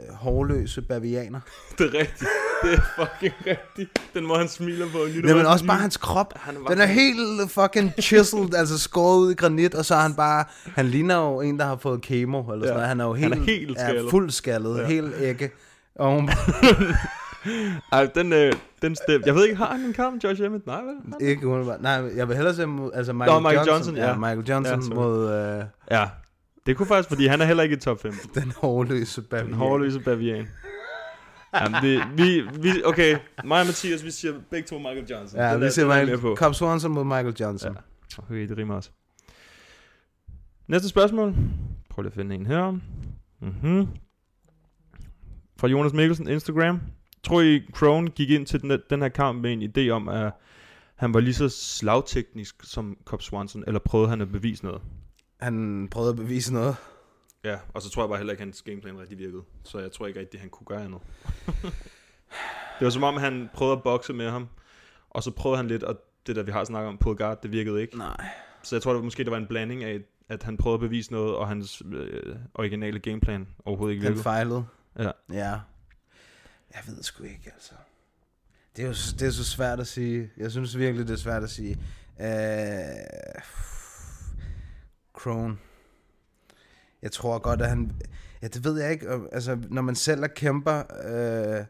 uh, 0.09 0.15
hårløse 0.15 0.81
bavianer? 0.81 1.39
Det 1.77 1.85
er 1.95 1.99
rigtigt. 1.99 2.29
Det 2.63 2.73
er 2.73 2.81
fucking 3.05 3.33
rigtigt. 3.47 4.01
Den 4.13 4.25
måde, 4.27 4.39
han 4.39 4.47
smiler 4.47 4.85
på. 4.91 4.97
Nej, 5.23 5.33
men 5.35 5.45
også 5.45 5.57
sådan 5.57 5.67
bare 5.67 5.77
hans 5.77 5.97
krop. 5.97 6.33
Han 6.37 6.55
er 6.55 6.69
Den 6.69 6.81
er 6.81 6.85
helt 6.85 7.51
fucking 7.51 7.93
chiseled, 8.01 8.53
altså 8.53 8.77
skåret 8.79 9.19
ud 9.19 9.31
i 9.31 9.35
granit, 9.35 9.75
og 9.75 9.85
så 9.85 9.95
er 9.95 9.99
han 9.99 10.13
bare... 10.13 10.45
Han 10.75 10.85
ligner 10.85 11.15
jo 11.15 11.41
en, 11.41 11.59
der 11.59 11.65
har 11.65 11.77
fået 11.77 12.01
kemo, 12.01 12.41
eller 12.51 12.67
sådan 12.67 12.67
Ja. 12.67 12.73
noget. 12.73 12.87
Han 12.87 12.99
er 13.01 13.05
jo 13.05 13.13
Han 13.13 13.23
helt, 13.23 13.33
er 13.33 13.45
helt 13.45 13.79
skaldet. 13.79 14.03
Ja, 14.05 14.09
fuld 14.09 14.29
skaldet, 14.31 14.77
Ja. 14.79 14.85
helt 14.85 15.13
ægge. 15.19 15.49
Og 15.95 16.11
hun, 16.15 16.29
Ej, 17.91 18.05
den, 18.15 18.33
øh, 18.33 18.53
den 18.81 18.95
step. 18.95 19.21
Jeg 19.25 19.35
ved 19.35 19.43
ikke, 19.43 19.55
har 19.57 19.71
han 19.71 19.79
en 19.79 19.93
kamp, 19.93 20.23
Josh 20.23 20.41
Emmett? 20.43 20.67
Nej, 20.67 20.81
vel? 20.81 20.95
Han? 21.19 21.27
ikke 21.27 21.47
umiddelbart. 21.47 21.81
Nej, 21.81 21.91
jeg 22.15 22.27
vil 22.27 22.35
hellere 22.35 22.55
se 22.55 22.65
mod, 22.65 22.91
altså 22.93 23.13
Michael, 23.13 23.41
Nå, 23.41 23.49
Michael 23.49 23.67
Johnson. 23.67 23.95
Johnson, 23.95 24.09
ja. 24.23 24.33
Michael 24.35 24.47
Johnson 24.49 24.79
Ja, 24.79 24.85
sorry. 24.85 24.95
mod 24.95 25.29
øh, 25.33 25.63
Ja. 25.91 26.05
Det 26.65 26.77
kunne 26.77 26.85
faktisk, 26.87 27.09
fordi 27.09 27.27
han 27.27 27.41
er 27.41 27.45
heller 27.45 27.63
ikke 27.63 27.75
i 27.75 27.79
top 27.79 28.01
5. 28.01 28.13
den 28.35 28.51
hårløse 28.57 29.21
bavian. 29.21 29.47
Den 29.47 29.55
hårløse 29.55 29.99
bavian. 29.99 30.47
Jamen, 31.53 31.83
det, 31.83 32.01
vi, 32.17 32.41
vi, 32.61 32.83
okay, 32.85 33.17
mig 33.45 33.59
og 33.61 33.65
Mathias, 33.65 34.03
vi 34.05 34.11
siger 34.11 34.33
begge 34.49 34.67
to 34.67 34.77
Michael 34.77 35.05
Johnson. 35.09 35.39
Ja, 35.39 35.51
Den 35.53 35.61
vi 35.61 35.65
er- 35.65 35.79
er 35.83 35.87
med 35.87 35.99
Michael, 36.01 36.19
på. 36.19 36.35
Cobb 36.35 36.55
Swanson 36.55 36.91
mod 36.91 37.03
Michael 37.03 37.35
Johnson. 37.39 37.73
Ja. 37.73 38.21
Okay, 38.23 38.49
det 38.49 38.57
rimer 38.57 38.75
også. 38.75 38.89
Næste 40.67 40.89
spørgsmål. 40.89 41.35
Prøv 41.89 42.01
lige 42.01 42.09
at 42.09 42.15
finde 42.15 42.35
en 42.35 42.45
her. 42.45 42.71
Mm-hmm. 43.41 43.87
Fra 45.59 45.67
Jonas 45.67 45.93
Mikkelsen, 45.93 46.27
Instagram. 46.27 46.81
Tror 47.23 47.41
I, 47.41 47.61
Crone 47.73 48.09
gik 48.09 48.29
ind 48.29 48.45
til 48.45 48.61
den, 48.61 48.79
den 48.89 49.01
her 49.01 49.09
kamp 49.09 49.41
med 49.41 49.53
en 49.53 49.63
idé 49.77 49.89
om, 49.89 50.09
at 50.09 50.31
han 50.95 51.13
var 51.13 51.19
lige 51.19 51.33
så 51.33 51.49
slagteknisk 51.49 52.55
som 52.63 52.97
Cobb 53.05 53.21
Swanson, 53.21 53.63
eller 53.67 53.79
prøvede 53.79 54.09
han 54.09 54.21
at 54.21 54.31
bevise 54.31 54.65
noget? 54.65 54.81
Han 55.39 55.87
prøvede 55.91 56.09
at 56.09 56.15
bevise 56.15 56.53
noget. 56.53 56.75
Ja, 57.43 57.57
og 57.73 57.81
så 57.81 57.89
tror 57.89 58.03
jeg 58.03 58.09
bare 58.09 58.17
heller 58.17 58.33
ikke, 58.33 58.41
at 58.41 58.47
hans 58.47 58.61
gameplan 58.61 58.99
rigtig 58.99 59.17
virkede. 59.17 59.43
Så 59.63 59.79
jeg 59.79 59.91
tror 59.91 60.07
ikke 60.07 60.19
rigtig, 60.19 60.39
han 60.39 60.49
kunne 60.49 60.65
gøre 60.65 60.83
andet. 60.83 61.01
det 62.79 62.85
var 62.85 62.89
som 62.89 63.03
om, 63.03 63.17
han 63.17 63.49
prøvede 63.53 63.77
at 63.77 63.83
bokse 63.83 64.13
med 64.13 64.29
ham, 64.29 64.47
og 65.09 65.23
så 65.23 65.31
prøvede 65.31 65.57
han 65.57 65.67
lidt, 65.67 65.83
og 65.83 65.99
det 66.27 66.35
der, 66.35 66.43
vi 66.43 66.51
har 66.51 66.63
snakket 66.63 66.87
om, 66.89 66.97
pull 66.97 67.17
guard, 67.17 67.41
det 67.41 67.51
virkede 67.51 67.81
ikke. 67.81 67.97
Nej. 67.97 68.29
Så 68.63 68.75
jeg 68.75 68.81
tror, 68.83 68.91
det 68.91 68.97
var, 68.97 69.03
måske 69.03 69.23
det 69.23 69.31
var 69.31 69.37
en 69.37 69.47
blanding 69.47 69.83
af, 69.83 69.99
at 70.29 70.43
han 70.43 70.57
prøvede 70.57 70.75
at 70.75 70.89
bevise 70.89 71.11
noget, 71.11 71.35
og 71.35 71.47
hans 71.47 71.81
øh, 71.91 72.35
originale 72.53 72.99
gameplan 72.99 73.47
overhovedet 73.65 73.93
ikke 73.93 74.01
virkede. 74.01 74.23
fejlede. 74.23 74.65
Ja. 74.99 75.11
Ja. 75.31 75.59
Jeg 76.73 76.81
ved 76.87 77.03
sgu 77.03 77.23
ikke, 77.23 77.51
altså. 77.53 77.73
Det 78.75 78.83
er 78.83 78.87
jo 78.87 78.93
det 78.93 79.21
er 79.21 79.31
så 79.31 79.43
svært 79.43 79.79
at 79.79 79.87
sige. 79.87 80.31
Jeg 80.37 80.51
synes 80.51 80.77
virkelig, 80.77 81.07
det 81.07 81.13
er 81.13 81.17
svært 81.17 81.43
at 81.43 81.49
sige. 81.49 81.79
Uh, 82.19 82.25
Crone. 85.19 85.57
Jeg 87.01 87.11
tror 87.11 87.39
godt, 87.39 87.61
at 87.61 87.69
han... 87.69 87.91
Ja, 88.41 88.47
det 88.47 88.63
ved 88.63 88.81
jeg 88.81 88.91
ikke. 88.91 89.09
og, 89.09 89.29
Altså, 89.31 89.57
når 89.69 89.81
man 89.81 89.95
selv 89.95 90.23
er 90.23 90.27
kæmper... 90.27 90.83
Uh, 91.05 91.65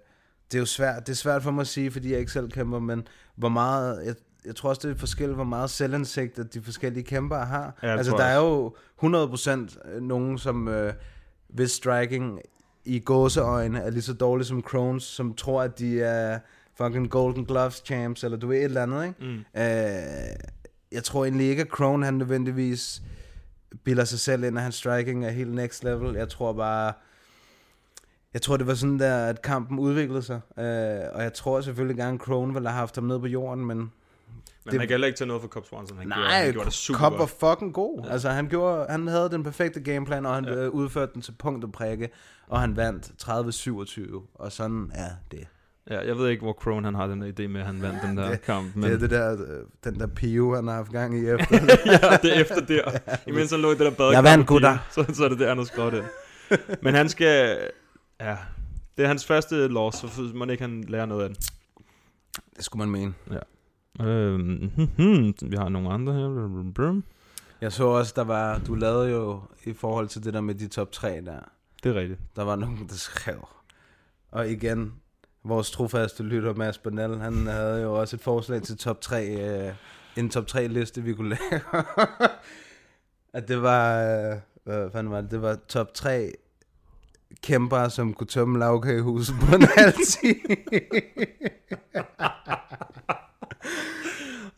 det 0.51 0.57
er 0.57 0.59
jo 0.59 0.65
svært. 0.65 1.07
Det 1.07 1.13
er 1.13 1.17
svært 1.17 1.43
for 1.43 1.51
mig 1.51 1.61
at 1.61 1.67
sige, 1.67 1.91
fordi 1.91 2.11
jeg 2.11 2.19
ikke 2.19 2.31
selv 2.31 2.51
kæmper, 2.51 2.79
men 2.79 3.07
hvor 3.35 3.49
meget... 3.49 4.05
Jeg, 4.05 4.15
jeg 4.45 4.55
tror 4.55 4.69
også, 4.69 4.87
det 4.87 4.95
er 4.95 4.99
forskelligt, 4.99 5.35
hvor 5.35 5.43
meget 5.43 5.69
selvindsigt, 5.69 6.39
at 6.39 6.53
de 6.53 6.61
forskellige 6.61 7.03
kæmpere 7.03 7.45
har. 7.45 7.79
Ja, 7.83 7.97
altså, 7.97 8.11
der 8.11 8.23
er 8.23 8.37
jo 8.37 8.75
100% 9.03 9.99
nogen, 9.99 10.37
som... 10.37 10.67
Øh, 10.67 10.93
hvis 11.49 11.71
striking 11.71 12.39
i 12.85 12.99
gåseøjne 12.99 13.79
er 13.79 13.89
lige 13.89 14.01
så 14.01 14.13
dårlig 14.13 14.45
som 14.45 14.61
Crones, 14.61 15.03
som 15.03 15.33
tror, 15.33 15.61
at 15.61 15.79
de 15.79 16.01
er 16.01 16.39
fucking 16.77 17.09
Golden 17.09 17.45
Gloves 17.45 17.81
champs, 17.85 18.23
eller 18.23 18.37
du 18.37 18.47
ved 18.47 18.57
et 18.57 18.63
eller 18.63 18.83
andet, 18.83 19.05
ikke? 19.05 19.15
Mm. 19.19 19.61
Øh, 19.61 20.35
jeg 20.91 21.03
tror 21.03 21.25
egentlig 21.25 21.49
ikke, 21.49 21.61
at 21.61 21.67
Crone 21.67 22.05
han 22.05 22.13
nødvendigvis 22.13 23.01
bilder 23.83 24.03
sig 24.03 24.19
selv 24.19 24.43
ind, 24.43 24.57
at 24.57 24.63
hans 24.63 24.75
striking 24.75 25.25
er 25.25 25.29
helt 25.29 25.53
next 25.53 25.83
level. 25.83 26.15
Jeg 26.15 26.29
tror 26.29 26.53
bare... 26.53 26.93
Jeg 28.33 28.41
tror, 28.41 28.57
det 28.57 28.67
var 28.67 28.73
sådan 28.73 28.99
der, 28.99 29.25
at 29.25 29.41
kampen 29.41 29.79
udviklede 29.79 30.21
sig. 30.23 30.39
Øh, 30.57 30.99
og 31.13 31.23
jeg 31.23 31.33
tror 31.33 31.61
selvfølgelig 31.61 31.97
gerne, 31.97 32.17
Crone 32.17 32.53
ville 32.53 32.69
have 32.69 32.77
haft 32.79 32.95
ham 32.95 33.03
ned 33.03 33.19
på 33.19 33.27
jorden, 33.27 33.65
men... 33.65 33.77
Men 33.77 33.91
det- 34.65 34.73
man 34.73 34.87
kan 34.87 34.89
heller 34.89 35.07
ikke 35.07 35.17
tage 35.17 35.27
noget 35.27 35.41
for 35.41 35.49
Cobb 35.49 35.65
Swanson. 35.65 35.97
Han 35.97 36.07
gjorde, 36.07 36.21
Nej, 36.21 36.43
han 36.43 36.51
gjorde 36.53 36.65
det 36.65 36.73
super 36.73 36.99
Cobb 36.99 37.17
var 37.19 37.25
fucking 37.25 37.73
god. 37.73 38.01
Ja. 38.05 38.11
Altså, 38.11 38.29
han, 38.29 38.47
gjorde, 38.47 38.85
han 38.89 39.07
havde 39.07 39.29
den 39.29 39.43
perfekte 39.43 39.79
gameplan, 39.81 40.25
og 40.25 40.35
han 40.35 40.45
ja. 40.45 40.55
øh, 40.55 40.69
udførte 40.69 41.13
den 41.13 41.21
til 41.21 41.31
punkt 41.31 41.63
og 41.63 41.71
prikke, 41.71 42.09
og 42.47 42.61
han 42.61 42.75
vandt 42.75 43.11
30-27, 43.23 44.21
og 44.33 44.51
sådan 44.51 44.91
er 44.95 45.09
det. 45.31 45.47
Ja, 45.89 46.07
jeg 46.07 46.17
ved 46.17 46.29
ikke, 46.29 46.43
hvor 46.43 46.53
Crone 46.53 46.85
han 46.87 46.95
har 46.95 47.07
den 47.07 47.21
der 47.21 47.27
idé 47.27 47.47
med, 47.47 47.59
at 47.61 47.65
han 47.67 47.81
vandt 47.81 48.01
den 48.03 48.17
der 48.17 48.29
det, 48.29 48.41
kamp. 48.41 48.75
Men... 48.75 48.83
Det 48.83 48.93
er 48.93 48.97
det 48.97 49.09
der, 49.09 49.31
øh, 49.33 49.65
den 49.83 49.99
der 49.99 50.07
pio, 50.07 50.55
han 50.55 50.67
har 50.67 50.75
haft 50.75 50.91
gang 50.91 51.17
i 51.17 51.27
efter. 51.33 51.55
ja, 51.85 52.17
det 52.21 52.37
er 52.37 52.41
efter 52.41 52.65
der. 52.65 52.97
Imens 53.31 53.51
han 53.51 53.59
lå 53.59 53.67
i 53.67 53.71
det 53.71 53.79
der 53.79 53.89
badekar. 53.91 54.11
Jeg 54.11 54.23
vandt, 54.23 54.47
gutter. 54.47 54.77
Så, 54.91 55.05
så 55.13 55.23
er 55.25 55.29
det 55.29 55.39
der, 55.39 55.47
han 55.49 55.57
har 55.57 55.65
skrevet 55.65 55.93
det. 55.93 56.03
Men 56.81 56.93
han 56.95 57.09
skal... 57.09 57.59
Ja, 58.21 58.37
det 58.97 59.03
er 59.03 59.07
hans 59.07 59.25
første 59.25 59.67
loss, 59.67 59.97
så 59.97 60.31
må 60.35 60.45
ikke 60.45 60.63
han 60.63 60.83
lære 60.87 61.07
noget 61.07 61.23
af 61.23 61.29
den. 61.29 61.37
det 62.55 62.65
skulle 62.65 62.89
man 62.89 63.01
mene. 63.01 63.13
Ja. 63.31 64.05
Øhm, 64.05 64.71
hmm, 64.97 65.33
vi 65.41 65.55
har 65.55 65.69
nogle 65.69 65.89
andre 65.89 66.13
her. 66.13 67.01
Jeg 67.61 67.71
så 67.71 67.83
også, 67.83 68.13
der 68.15 68.23
var, 68.23 68.59
du 68.67 68.75
lavede 68.75 69.11
jo 69.11 69.41
i 69.65 69.73
forhold 69.73 70.07
til 70.07 70.23
det 70.23 70.33
der 70.33 70.41
med 70.41 70.55
de 70.55 70.67
top 70.67 70.91
3 70.91 71.21
der, 71.25 71.39
Det 71.83 71.95
er 71.95 71.99
rigtigt. 71.99 72.19
der 72.35 72.43
var 72.43 72.55
nogen, 72.55 72.87
der 72.89 72.95
skrev. 72.95 73.47
Og 74.31 74.49
igen, 74.49 74.93
vores 75.49 75.71
trofaste 75.71 76.23
lytter, 76.23 76.53
Mads 76.53 76.77
Bernal, 76.77 77.17
han 77.17 77.47
havde 77.47 77.81
jo 77.81 77.99
også 77.99 78.15
et 78.15 78.21
forslag 78.21 78.61
til 78.61 78.77
top 78.77 79.01
3, 79.01 79.25
øh, 79.27 79.73
en 80.15 80.29
top 80.29 80.47
3 80.47 80.67
liste, 80.67 81.01
vi 81.03 81.13
kunne 81.13 81.29
lave. 81.29 81.61
at 83.33 83.47
det 83.47 83.61
var, 83.61 84.01
øh, 84.03 84.35
hvad 84.63 84.91
fanden 84.91 85.11
var 85.13 85.21
det, 85.21 85.31
det 85.31 85.41
var 85.41 85.57
top 85.67 85.93
3 85.93 86.31
kæmper, 87.43 87.87
som 87.87 88.13
kunne 88.13 88.27
tømme 88.27 88.59
lavkagehuset 88.59 89.35
på 89.41 89.55
en 89.55 89.61
halv 89.77 89.93
time. 90.21 90.55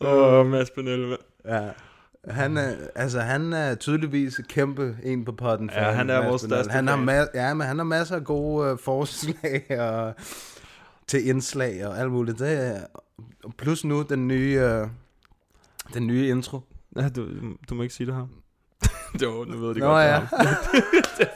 Åh, 0.00 0.34
oh, 0.40 0.46
Mads 0.46 0.68
mand. 0.76 1.16
ja. 1.48 1.68
Han 2.28 2.56
er, 2.56 2.72
altså, 2.94 3.20
han 3.20 3.52
er 3.52 3.74
tydeligvis 3.74 4.40
kæmpe 4.48 4.96
en 5.02 5.24
på 5.24 5.32
potten. 5.32 5.70
Ja, 5.74 5.90
han 5.90 6.10
er 6.10 6.20
Mads 6.20 6.30
vores 6.30 6.42
Bernal. 6.42 6.56
største 6.64 6.72
han 6.72 6.88
har 6.88 6.96
ma- 6.96 7.30
Ja, 7.34 7.54
men 7.54 7.66
han 7.66 7.76
har 7.78 7.84
masser 7.84 8.16
af 8.16 8.24
gode 8.24 8.70
øh, 8.70 8.78
forslag 8.78 9.66
og, 9.80 10.14
til 11.12 11.28
indslag 11.28 11.86
og 11.86 11.98
alt 11.98 12.12
muligt. 12.12 12.38
Det 12.38 12.66
er, 12.66 12.80
plus 13.58 13.84
nu 13.84 14.02
den 14.02 14.28
nye, 14.28 14.58
øh, 14.60 14.86
den 15.94 16.06
nye 16.06 16.28
intro. 16.28 16.60
Ja, 16.96 17.08
du, 17.08 17.28
du 17.70 17.74
må 17.74 17.82
ikke 17.82 17.94
sige 17.94 18.06
det 18.06 18.14
her. 18.14 18.26
jo, 19.22 19.44
nu 19.44 19.58
ved 19.58 19.74
de 19.74 19.80
Nå, 19.80 19.86
godt, 19.86 20.04
ja. 20.04 20.20
det. 20.20 21.28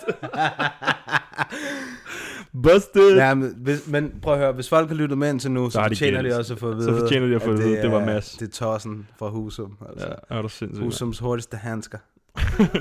Busted! 2.63 3.17
Ja, 3.17 3.35
men, 3.35 3.55
hvis, 3.57 3.89
men 3.89 4.13
prøv 4.23 4.33
at 4.33 4.39
høre, 4.39 4.53
hvis 4.53 4.69
folk 4.69 4.89
har 4.89 4.95
lyttet 4.95 5.19
med 5.19 5.31
indtil 5.31 5.51
nu, 5.51 5.71
så, 5.71 5.75
Så 5.75 5.81
de 5.81 5.85
fortjener 5.85 6.19
gættet. 6.19 6.33
de 6.33 6.39
også 6.39 6.55
at 6.55 6.61
få 6.61 6.71
at 6.71 6.83
Så 6.83 6.91
vide, 6.91 7.01
fortjener 7.01 7.27
de 7.27 7.35
at 7.35 7.43
få 7.43 7.51
at 7.51 7.59
vide, 7.59 7.83
det 7.83 7.93
var 7.93 8.05
Mads. 8.05 8.33
Det 8.33 8.49
er 8.49 8.53
tossen 8.53 9.09
fra 9.19 9.29
Husum. 9.29 9.77
Altså. 9.89 10.07
Ja, 10.31 10.37
er 10.37 10.43
du 10.43 10.49
sindssygt. 10.49 10.85
Husums 10.85 11.19
hurtigste 11.19 11.57
handsker. 11.57 11.99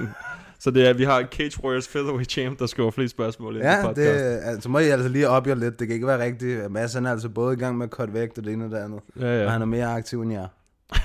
Så 0.60 0.72
det 0.72 0.90
er, 0.90 0.94
vi 0.94 1.04
har 1.04 1.24
Cage 1.32 1.64
Warriors 1.64 1.88
Featherweight 1.88 2.32
Champ, 2.32 2.60
der 2.60 2.66
skriver 2.66 2.92
flest 2.92 3.12
spørgsmål 3.12 3.54
på 3.54 3.60
Ja, 3.60 3.82
podcast. 3.88 3.98
det, 3.98 4.40
altså 4.44 4.70
må 4.70 4.80
I 4.80 4.84
altså 4.84 5.10
lige 5.10 5.30
op 5.30 5.48
jer 5.48 5.56
lidt. 5.56 5.80
Det 5.80 5.88
kan 5.88 5.94
ikke 5.96 6.08
være 6.08 6.24
rigtigt. 6.24 6.72
Mads 6.72 6.94
han 6.94 7.06
er 7.06 7.12
altså 7.12 7.30
både 7.30 7.54
i 7.54 7.58
gang 7.60 7.78
med 7.78 7.86
at 7.86 7.92
cut 7.92 8.14
vægt 8.14 8.38
og 8.38 8.44
det 8.44 8.54
ene 8.54 8.66
og 8.66 8.72
det 8.72 8.78
andet. 8.78 9.00
Ja, 9.20 9.40
ja. 9.40 9.46
Og 9.46 9.52
han 9.52 9.62
er 9.62 9.66
mere 9.66 9.88
aktiv 9.88 10.22
end 10.22 10.32
jer. 10.34 10.48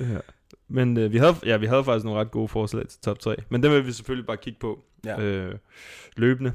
ja. 0.00 0.18
Men 0.68 0.96
øh, 0.96 1.12
vi, 1.12 1.18
havde, 1.18 1.34
ja, 1.46 1.56
vi 1.56 1.66
havde 1.66 1.84
faktisk 1.84 2.04
nogle 2.04 2.20
ret 2.20 2.30
gode 2.30 2.48
forslag 2.48 2.88
til 2.88 3.00
top 3.00 3.18
3. 3.18 3.36
Men 3.48 3.62
dem 3.62 3.72
vil 3.72 3.86
vi 3.86 3.92
selvfølgelig 3.92 4.26
bare 4.26 4.36
kigge 4.36 4.58
på 4.60 4.78
Ja. 5.04 5.20
øh, 5.20 5.54
løbende. 6.16 6.52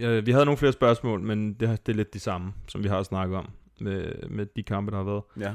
Ja, 0.00 0.20
vi 0.20 0.32
havde 0.32 0.44
nogle 0.44 0.58
flere 0.58 0.72
spørgsmål, 0.72 1.20
men 1.20 1.52
det, 1.52 1.86
det 1.86 1.92
er 1.92 1.96
lidt 1.96 2.14
de 2.14 2.20
samme, 2.20 2.52
som 2.68 2.82
vi 2.82 2.88
har 2.88 3.02
snakket 3.02 3.36
om 3.36 3.48
med, 3.80 4.12
med 4.30 4.46
de 4.56 4.62
kampe, 4.62 4.90
der 4.90 4.96
har 4.96 5.04
været. 5.04 5.22
Ja. 5.40 5.52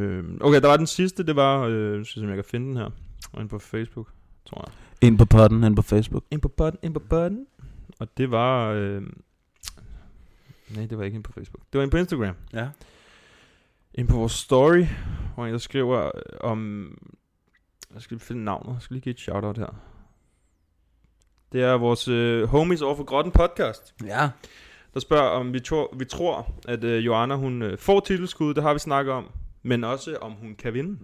Øh, 0.00 0.24
okay, 0.40 0.60
der 0.60 0.68
var 0.68 0.76
den 0.76 0.86
sidste, 0.86 1.26
det 1.26 1.36
var, 1.36 1.60
øh, 1.62 1.98
jeg 1.98 2.06
synes, 2.06 2.22
om 2.24 2.28
jeg 2.28 2.36
kan 2.36 2.44
finde 2.44 2.66
den 2.68 2.76
her, 2.76 2.90
inde 3.40 3.48
på 3.50 3.58
Facebook, 3.58 4.08
tror 4.44 4.64
jeg. 4.66 4.72
Ind 5.08 5.18
på 5.18 5.24
potten, 5.24 5.64
ind 5.64 5.76
på 5.76 5.82
Facebook. 5.82 6.24
Ind 6.30 6.40
på 6.40 6.48
button, 6.48 6.78
ind 6.82 6.94
på 6.94 7.00
button. 7.00 7.46
Og 7.98 8.16
det 8.16 8.30
var, 8.30 8.68
øh, 8.70 9.02
nej, 10.70 10.86
det 10.86 10.98
var 10.98 11.04
ikke 11.04 11.14
ind 11.14 11.24
på 11.24 11.32
Facebook. 11.32 11.62
Det 11.72 11.78
var 11.78 11.82
ind 11.82 11.90
på 11.90 11.96
Instagram. 11.96 12.34
Ja. 12.52 12.68
Ind 13.94 14.08
på 14.08 14.16
vores 14.16 14.32
story, 14.32 14.84
hvor 15.34 15.46
jeg 15.46 15.60
skriver 15.60 16.04
øh, 16.04 16.22
om... 16.40 16.90
Jeg 17.94 18.02
skal 18.02 18.18
finde 18.18 18.44
navnet. 18.44 18.72
Jeg 18.74 18.82
skal 18.82 18.94
lige 18.94 19.02
give 19.02 19.10
et 19.10 19.20
shout-out 19.20 19.58
her. 19.58 19.74
Det 21.52 21.62
er 21.62 21.72
vores 21.72 22.08
øh, 22.08 22.48
Homies 22.48 22.82
Over 22.82 22.96
for 22.96 23.04
Grotten 23.04 23.32
podcast, 23.32 23.94
Ja. 24.04 24.30
der 24.94 25.00
spørger, 25.00 25.28
om 25.28 25.52
vi, 25.52 25.60
tror, 25.60 25.94
vi 25.98 26.04
tror, 26.04 26.54
at 26.68 26.84
øh, 26.84 27.06
Joanna 27.06 27.34
hun 27.34 27.62
øh, 27.62 27.78
får 27.78 28.00
titelskud. 28.00 28.54
Det 28.54 28.62
har 28.62 28.72
vi 28.72 28.78
snakket 28.78 29.12
om. 29.12 29.30
Men 29.62 29.84
også, 29.84 30.16
om 30.20 30.32
hun 30.32 30.54
kan 30.54 30.74
vinde. 30.74 30.98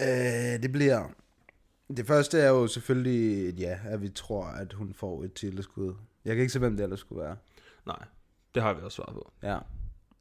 Øh, 0.00 0.62
det 0.62 0.72
bliver... 0.72 1.10
Det 1.96 2.06
første 2.06 2.40
er 2.40 2.48
jo 2.48 2.66
selvfølgelig 2.66 3.48
et 3.48 3.60
ja, 3.60 3.78
at 3.84 4.02
vi 4.02 4.08
tror, 4.08 4.44
at 4.44 4.72
hun 4.72 4.94
får 4.94 5.24
et 5.24 5.32
titelskud. 5.32 5.94
Jeg 6.24 6.34
kan 6.34 6.40
ikke 6.40 6.52
se, 6.52 6.58
hvem 6.58 6.76
det 6.76 6.84
ellers 6.84 7.00
skulle 7.00 7.22
være. 7.22 7.36
Nej, 7.86 8.04
det 8.54 8.62
har 8.62 8.74
vi 8.74 8.82
også 8.82 8.96
svaret 8.96 9.14
på. 9.14 9.32
Ja. 9.42 9.58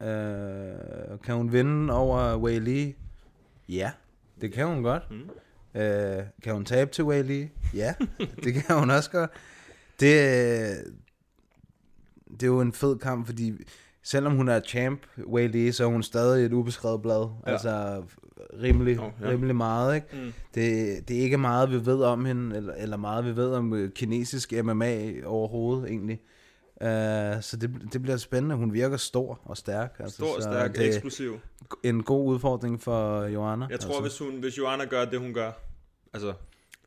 Øh, 0.01 1.19
kan 1.19 1.35
hun 1.35 1.51
vinde 1.51 1.93
over 1.93 2.37
Wei 2.37 2.59
Lee? 2.59 2.93
Ja, 3.69 3.91
det 4.41 4.53
kan 4.53 4.67
hun 4.67 4.83
godt. 4.83 5.03
Mm. 5.11 5.81
Øh, 5.81 6.23
kan 6.43 6.53
hun 6.53 6.65
tabe 6.65 6.91
til 6.91 7.03
Wei 7.03 7.21
Lee? 7.21 7.49
Ja, 7.73 7.93
det 8.43 8.53
kan 8.53 8.79
hun 8.79 8.89
også 8.89 9.11
godt. 9.11 9.31
Det, 9.99 10.13
det 12.31 12.43
er 12.43 12.47
jo 12.47 12.61
en 12.61 12.73
fed 12.73 12.97
kamp, 12.99 13.25
fordi 13.25 13.53
selvom 14.03 14.35
hun 14.35 14.49
er 14.49 14.59
champ, 14.59 15.01
Wei 15.17 15.47
Lee, 15.47 15.73
så 15.73 15.83
er 15.83 15.87
hun 15.87 16.03
stadig 16.03 16.45
et 16.45 16.53
ubeskrevet 16.53 17.01
blad. 17.01 17.21
Ja. 17.21 17.51
Ja. 17.51 17.51
Altså 17.51 18.03
rimelig, 18.61 18.99
oh, 18.99 19.11
ja. 19.21 19.29
rimelig 19.29 19.55
meget, 19.55 19.95
ikke? 19.95 20.07
Mm. 20.13 20.33
Det, 20.55 21.07
det 21.07 21.17
er 21.17 21.21
ikke 21.21 21.37
meget, 21.37 21.71
vi 21.71 21.85
ved 21.85 22.03
om 22.03 22.25
hende, 22.25 22.57
eller, 22.57 22.73
eller 22.73 22.97
meget, 22.97 23.25
vi 23.25 23.35
ved 23.35 23.51
om 23.51 23.73
øh, 23.73 23.91
kinesisk 23.91 24.53
MMA 24.63 25.25
overhovedet, 25.25 25.89
egentlig. 25.89 26.19
Uh, 26.81 26.87
så 27.41 27.57
det, 27.61 27.93
det 27.93 28.01
bliver 28.01 28.17
spændende. 28.17 28.55
Hun 28.55 28.73
virker 28.73 28.97
stor 28.97 29.39
og 29.43 29.57
stærk. 29.57 29.95
Altså, 29.99 30.15
Stor, 30.15 30.35
så 30.35 30.41
stærk, 30.41 30.75
det 30.75 30.83
er 30.83 30.87
eksplosiv. 30.87 31.39
En 31.83 32.03
god 32.03 32.27
udfordring 32.27 32.81
for 32.81 33.23
Joanna. 33.23 33.67
Jeg 33.69 33.79
tror, 33.79 33.89
altså. 33.89 34.01
hvis, 34.01 34.31
hun, 34.31 34.39
hvis 34.39 34.57
Joanna 34.57 34.85
gør 34.85 35.05
det, 35.05 35.19
hun 35.19 35.33
gør, 35.33 35.51
altså 36.13 36.33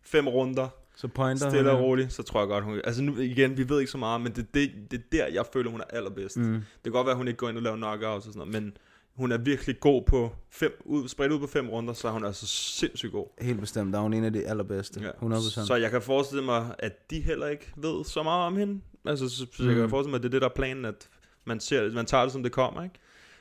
fem 0.03 0.29
runder, 0.29 0.69
Så 0.97 1.09
pointer 1.09 1.51
stille 1.51 1.71
og 1.71 1.81
roligt, 1.81 2.13
så 2.13 2.23
tror 2.23 2.41
jeg 2.41 2.49
godt, 2.49 2.65
hun... 2.65 2.81
Altså 2.85 3.03
nu, 3.03 3.17
igen, 3.19 3.57
vi 3.57 3.69
ved 3.69 3.81
ikke 3.81 3.93
så 3.93 3.99
meget, 3.99 4.21
men 4.21 4.33
det, 4.33 4.55
det, 4.55 4.71
det 4.91 4.99
er 4.99 5.03
der, 5.13 5.27
jeg 5.27 5.45
føler, 5.53 5.71
hun 5.71 5.81
er 5.81 5.97
allerbedst. 5.97 6.37
Mm. 6.37 6.53
Det 6.53 6.63
kan 6.85 6.93
godt 6.93 7.07
være, 7.07 7.13
at 7.13 7.17
hun 7.17 7.29
ikke 7.29 7.39
går 7.39 7.49
ind 7.49 7.57
og 7.57 7.63
laver 7.63 7.77
knockouts 7.77 8.27
og 8.27 8.33
sådan 8.33 8.49
noget, 8.49 8.63
men 8.63 8.77
hun 9.17 9.33
er 9.33 9.39
virkelig 9.39 9.81
god 9.81 10.03
på 10.07 10.33
fem, 10.51 10.73
ud, 10.85 11.09
spredt 11.09 11.33
ud 11.33 11.39
på 11.39 11.47
fem 11.47 11.69
runder, 11.69 11.95
så 11.95 12.09
er 12.09 12.13
hun 12.13 12.25
altså 12.25 12.47
sindssygt 12.47 13.13
god. 13.13 13.27
Helt 13.41 13.61
bestemt, 13.61 13.93
der 13.93 13.99
er 13.99 14.03
hun 14.03 14.13
en 14.15 14.25
af 14.25 14.33
de 14.33 14.47
allerbedste. 14.47 15.01
Ja. 15.01 15.11
100%. 15.11 15.67
Så 15.67 15.75
jeg 15.75 15.91
kan 15.91 16.03
forestille 16.03 16.45
mig, 16.45 16.75
at 16.79 17.11
de 17.11 17.21
heller 17.21 17.47
ikke 17.47 17.73
ved 17.77 18.05
så 18.05 18.23
meget 18.23 18.47
om 18.47 18.57
hende. 18.57 18.81
Altså, 19.05 19.29
så, 19.29 19.47
så 19.53 19.65
jeg 19.65 19.75
kan 19.75 19.85
Mm. 19.85 19.91
forestille 19.91 20.11
mig, 20.11 20.17
at 20.19 20.23
det 20.23 20.29
er 20.29 20.31
det, 20.31 20.43
der 20.43 20.49
er 20.49 20.55
planen, 20.55 20.85
at 20.85 21.09
man, 21.45 21.61
ser, 21.61 21.93
man 21.93 22.07
tager 22.07 22.23
det, 22.23 22.33
som 22.33 22.43
det 22.43 22.53
kommer, 22.53 22.83
ikke? 22.83 22.95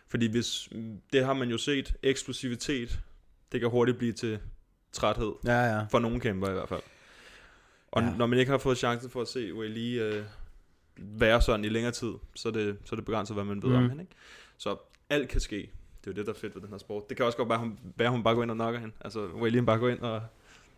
Fordi 0.08 0.28
hvis, 0.32 0.70
det 1.14 1.26
har 1.26 1.34
man 1.34 1.50
jo 1.50 1.58
set, 1.58 1.94
eksplosivitet, 2.04 3.00
det 3.52 3.60
kan 3.60 3.70
hurtigt 3.70 3.98
blive 3.98 4.14
til 4.14 4.40
træthed. 4.92 5.34
Ja, 5.46 5.76
ja. 5.76 5.84
For 5.92 6.00
nogle 6.00 6.20
kæmper 6.20 6.50
i 6.50 6.54
hvert 6.54 6.70
fald. 6.70 6.82
Og 7.92 8.02
Ja. 8.02 8.10
når 8.18 8.26
man 8.26 8.40
ikke 8.40 8.52
har 8.52 8.58
fået 8.58 8.78
chancen 8.78 9.10
for 9.10 9.22
at 9.22 9.28
se 9.28 9.54
Wei 9.54 10.00
øh, 10.00 10.24
være 10.98 11.42
sådan 11.42 11.66
i 11.66 11.70
længere 11.70 11.92
tid, 11.92 12.14
så 12.36 12.48
er 12.48 12.52
det, 12.54 12.78
så 12.86 12.96
er 12.96 12.98
det 12.98 13.06
begrænset, 13.06 13.36
hvad 13.36 13.44
man 13.44 13.62
ved 13.62 13.70
mm. 13.70 13.76
om 13.76 13.84
Mm. 13.84 13.90
hende. 13.90 14.04
Ikke? 14.04 14.16
Så 14.58 14.78
alt 15.10 15.30
kan 15.30 15.42
ske. 15.42 15.56
Det 16.02 16.08
er 16.08 16.12
jo 16.12 16.14
det, 16.14 16.26
der 16.26 16.34
er 16.34 16.38
fedt 16.38 16.56
ved 16.56 16.62
den 16.62 16.70
her 16.70 16.78
sport. 16.78 17.10
Det 17.10 17.18
kan 17.18 17.26
også 17.26 17.38
godt 17.38 17.50
være, 17.50 17.60
hun, 17.60 17.80
være, 17.98 18.10
hun 18.10 18.24
bare 18.24 18.36
går 18.36 18.44
ind 18.44 18.52
og 18.52 18.58
knocker 18.58 18.80
hende. 18.80 18.94
Altså, 19.02 19.26
Wei 19.28 19.62
bare 19.62 19.78
går 19.80 19.90
ind 19.90 20.00
og 20.00 20.22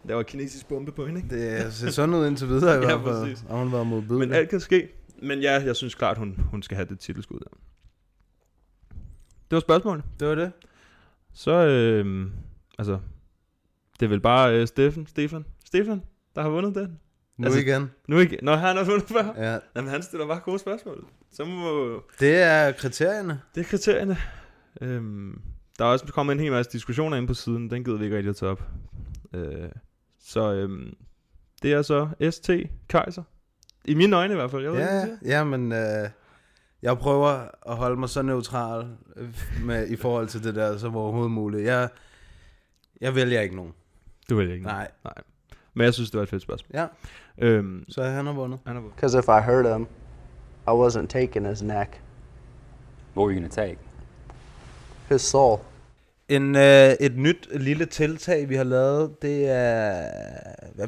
laver 0.04 0.24
kinesisk 0.24 0.68
bombe 0.68 0.92
på 0.92 1.06
hende. 1.06 1.22
Ikke? 1.24 1.36
Det 1.64 1.74
ser 1.74 1.90
sådan 1.90 2.16
ud 2.16 2.28
indtil 2.28 2.48
videre 2.48 2.76
i 2.78 2.80
Ja, 2.82 2.98
hvert 2.98 3.02
fald. 3.14 3.22
præcis. 3.24 3.46
Og 3.50 3.58
hun 3.60 3.72
var 3.72 3.84
modbydelig. 3.84 4.20
Men 4.28 4.32
alt 4.32 4.50
kan 4.50 4.60
ske. 4.60 4.88
Men 5.22 5.40
ja, 5.40 5.52
jeg 5.64 5.76
synes 5.76 5.96
klart, 5.96 6.18
hun, 6.18 6.36
hun 6.52 6.64
skal 6.64 6.76
have 6.76 6.88
det 6.90 7.00
titelskud 7.00 7.40
der. 7.40 7.58
Det 9.52 9.56
var 9.56 9.60
spørgsmålet. 9.60 10.04
Det 10.20 10.28
var 10.28 10.36
det. 10.36 10.52
Så, 11.34 11.52
øh, 11.52 12.28
altså, 12.80 13.00
det 14.00 14.06
er 14.06 14.10
vel 14.10 14.20
bare 14.22 14.56
øh, 14.62 14.68
Stefan, 14.68 15.08
Stefan, 15.08 15.46
Stefan, 15.66 16.02
der 16.36 16.42
har 16.42 16.50
vundet 16.50 16.76
den. 16.76 17.00
Nu 17.38 17.46
Altså, 17.46 17.60
igen. 17.60 17.92
Nu 18.08 18.20
igen. 18.20 18.40
Nå, 18.42 18.56
han 18.56 18.78
har 18.78 18.84
vundet 18.84 19.08
før. 19.08 19.34
Ja. 19.38 19.60
Jamen, 19.76 19.90
han 19.92 20.04
stiller 20.04 20.28
bare 20.28 20.40
gode 20.40 20.60
spørgsmål. 20.60 21.06
Så 21.38 21.46
må... 21.46 22.02
Det 22.20 22.42
er 22.42 22.72
kriterierne. 22.72 23.42
Det 23.56 23.62
er 23.62 23.66
kriterierne. 23.70 24.18
Øhm, 24.82 25.42
der 25.80 25.86
er 25.86 25.90
også 25.90 26.06
kommet 26.06 26.34
en 26.34 26.40
hel 26.40 26.52
masse 26.52 26.72
diskussioner 26.72 27.18
ind 27.18 27.28
på 27.28 27.34
siden. 27.34 27.70
Den 27.70 27.84
gider 27.84 27.98
vi 27.98 28.04
ikke 28.04 28.18
rigtig 28.18 28.30
at 28.30 28.36
tage 28.36 28.52
op. 28.52 28.64
Øh, 29.34 29.70
så 30.20 30.54
øhm, 30.54 30.94
det 31.64 31.74
er 31.74 31.82
så 31.82 32.10
ST 32.32 32.50
Kaiser. 32.90 33.24
I 33.86 33.94
mine 33.94 34.16
øjne 34.16 34.34
i 34.34 34.36
hvert 34.36 34.52
fald. 34.52 34.64
Jeg 34.64 34.72
ved 34.72 34.80
ikke, 34.80 34.92
Ja, 34.94 35.06
siger. 35.06 35.18
ja, 35.26 35.44
men 35.44 35.72
øh, 35.72 36.10
jeg 36.82 36.98
prøver 36.98 37.28
at 37.72 37.76
holde 37.76 38.00
mig 38.00 38.10
så 38.10 38.22
neutral 38.22 38.88
øh, 39.16 39.36
med, 39.64 39.88
i 39.88 39.96
forhold 39.96 40.28
til 40.28 40.44
det 40.44 40.56
der, 40.56 40.78
som 40.78 40.96
overhovedet 40.96 41.32
muligt. 41.32 41.64
Jeg, 41.64 41.90
jeg 43.02 43.16
vælger 43.16 43.42
ikke 43.42 43.56
nogen. 43.56 43.74
Du 44.30 44.36
vælger 44.36 44.54
ikke 44.54 44.66
Nej. 44.66 44.92
Nej. 45.04 45.14
Men 45.74 45.86
jeg 45.86 45.94
synes, 45.94 46.12
det 46.12 46.18
var 46.18 46.24
et 46.24 46.30
fedt 46.30 46.42
spørgsmål. 46.42 46.72
Ja. 46.74 46.88
Øhm, 47.38 47.86
Så 47.90 48.04
han 48.04 48.26
har 48.26 48.34
vundet. 48.34 48.60
Han 48.66 48.76
har 48.76 48.82
vundet. 48.82 48.96
Because 48.96 49.20
if 49.20 49.26
I 49.28 49.52
hurt 49.52 49.74
him, 49.78 49.88
I 50.68 50.72
wasn't 50.72 51.08
taking 51.08 51.48
his 51.48 51.62
neck. 51.64 52.02
What 53.16 53.24
were 53.26 53.32
you 53.34 53.40
going 53.40 53.52
to 53.52 53.62
take? 53.62 53.78
His 55.10 55.22
soul. 55.22 55.60
En, 56.30 56.56
øh, 56.56 56.90
et 57.00 57.18
nyt 57.18 57.48
lille 57.60 57.86
tiltag, 57.86 58.50
vi 58.50 58.56
har 58.56 58.64
lavet, 58.64 59.22
det 59.22 59.50
er, 59.50 60.02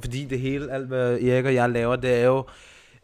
fordi 0.02 0.26
det 0.26 0.40
hele, 0.40 0.72
alt 0.72 0.88
hvad 0.88 1.20
Erik 1.22 1.46
og 1.46 1.54
jeg 1.54 1.70
laver, 1.70 1.96
det 1.96 2.14
er 2.20 2.26
jo 2.26 2.44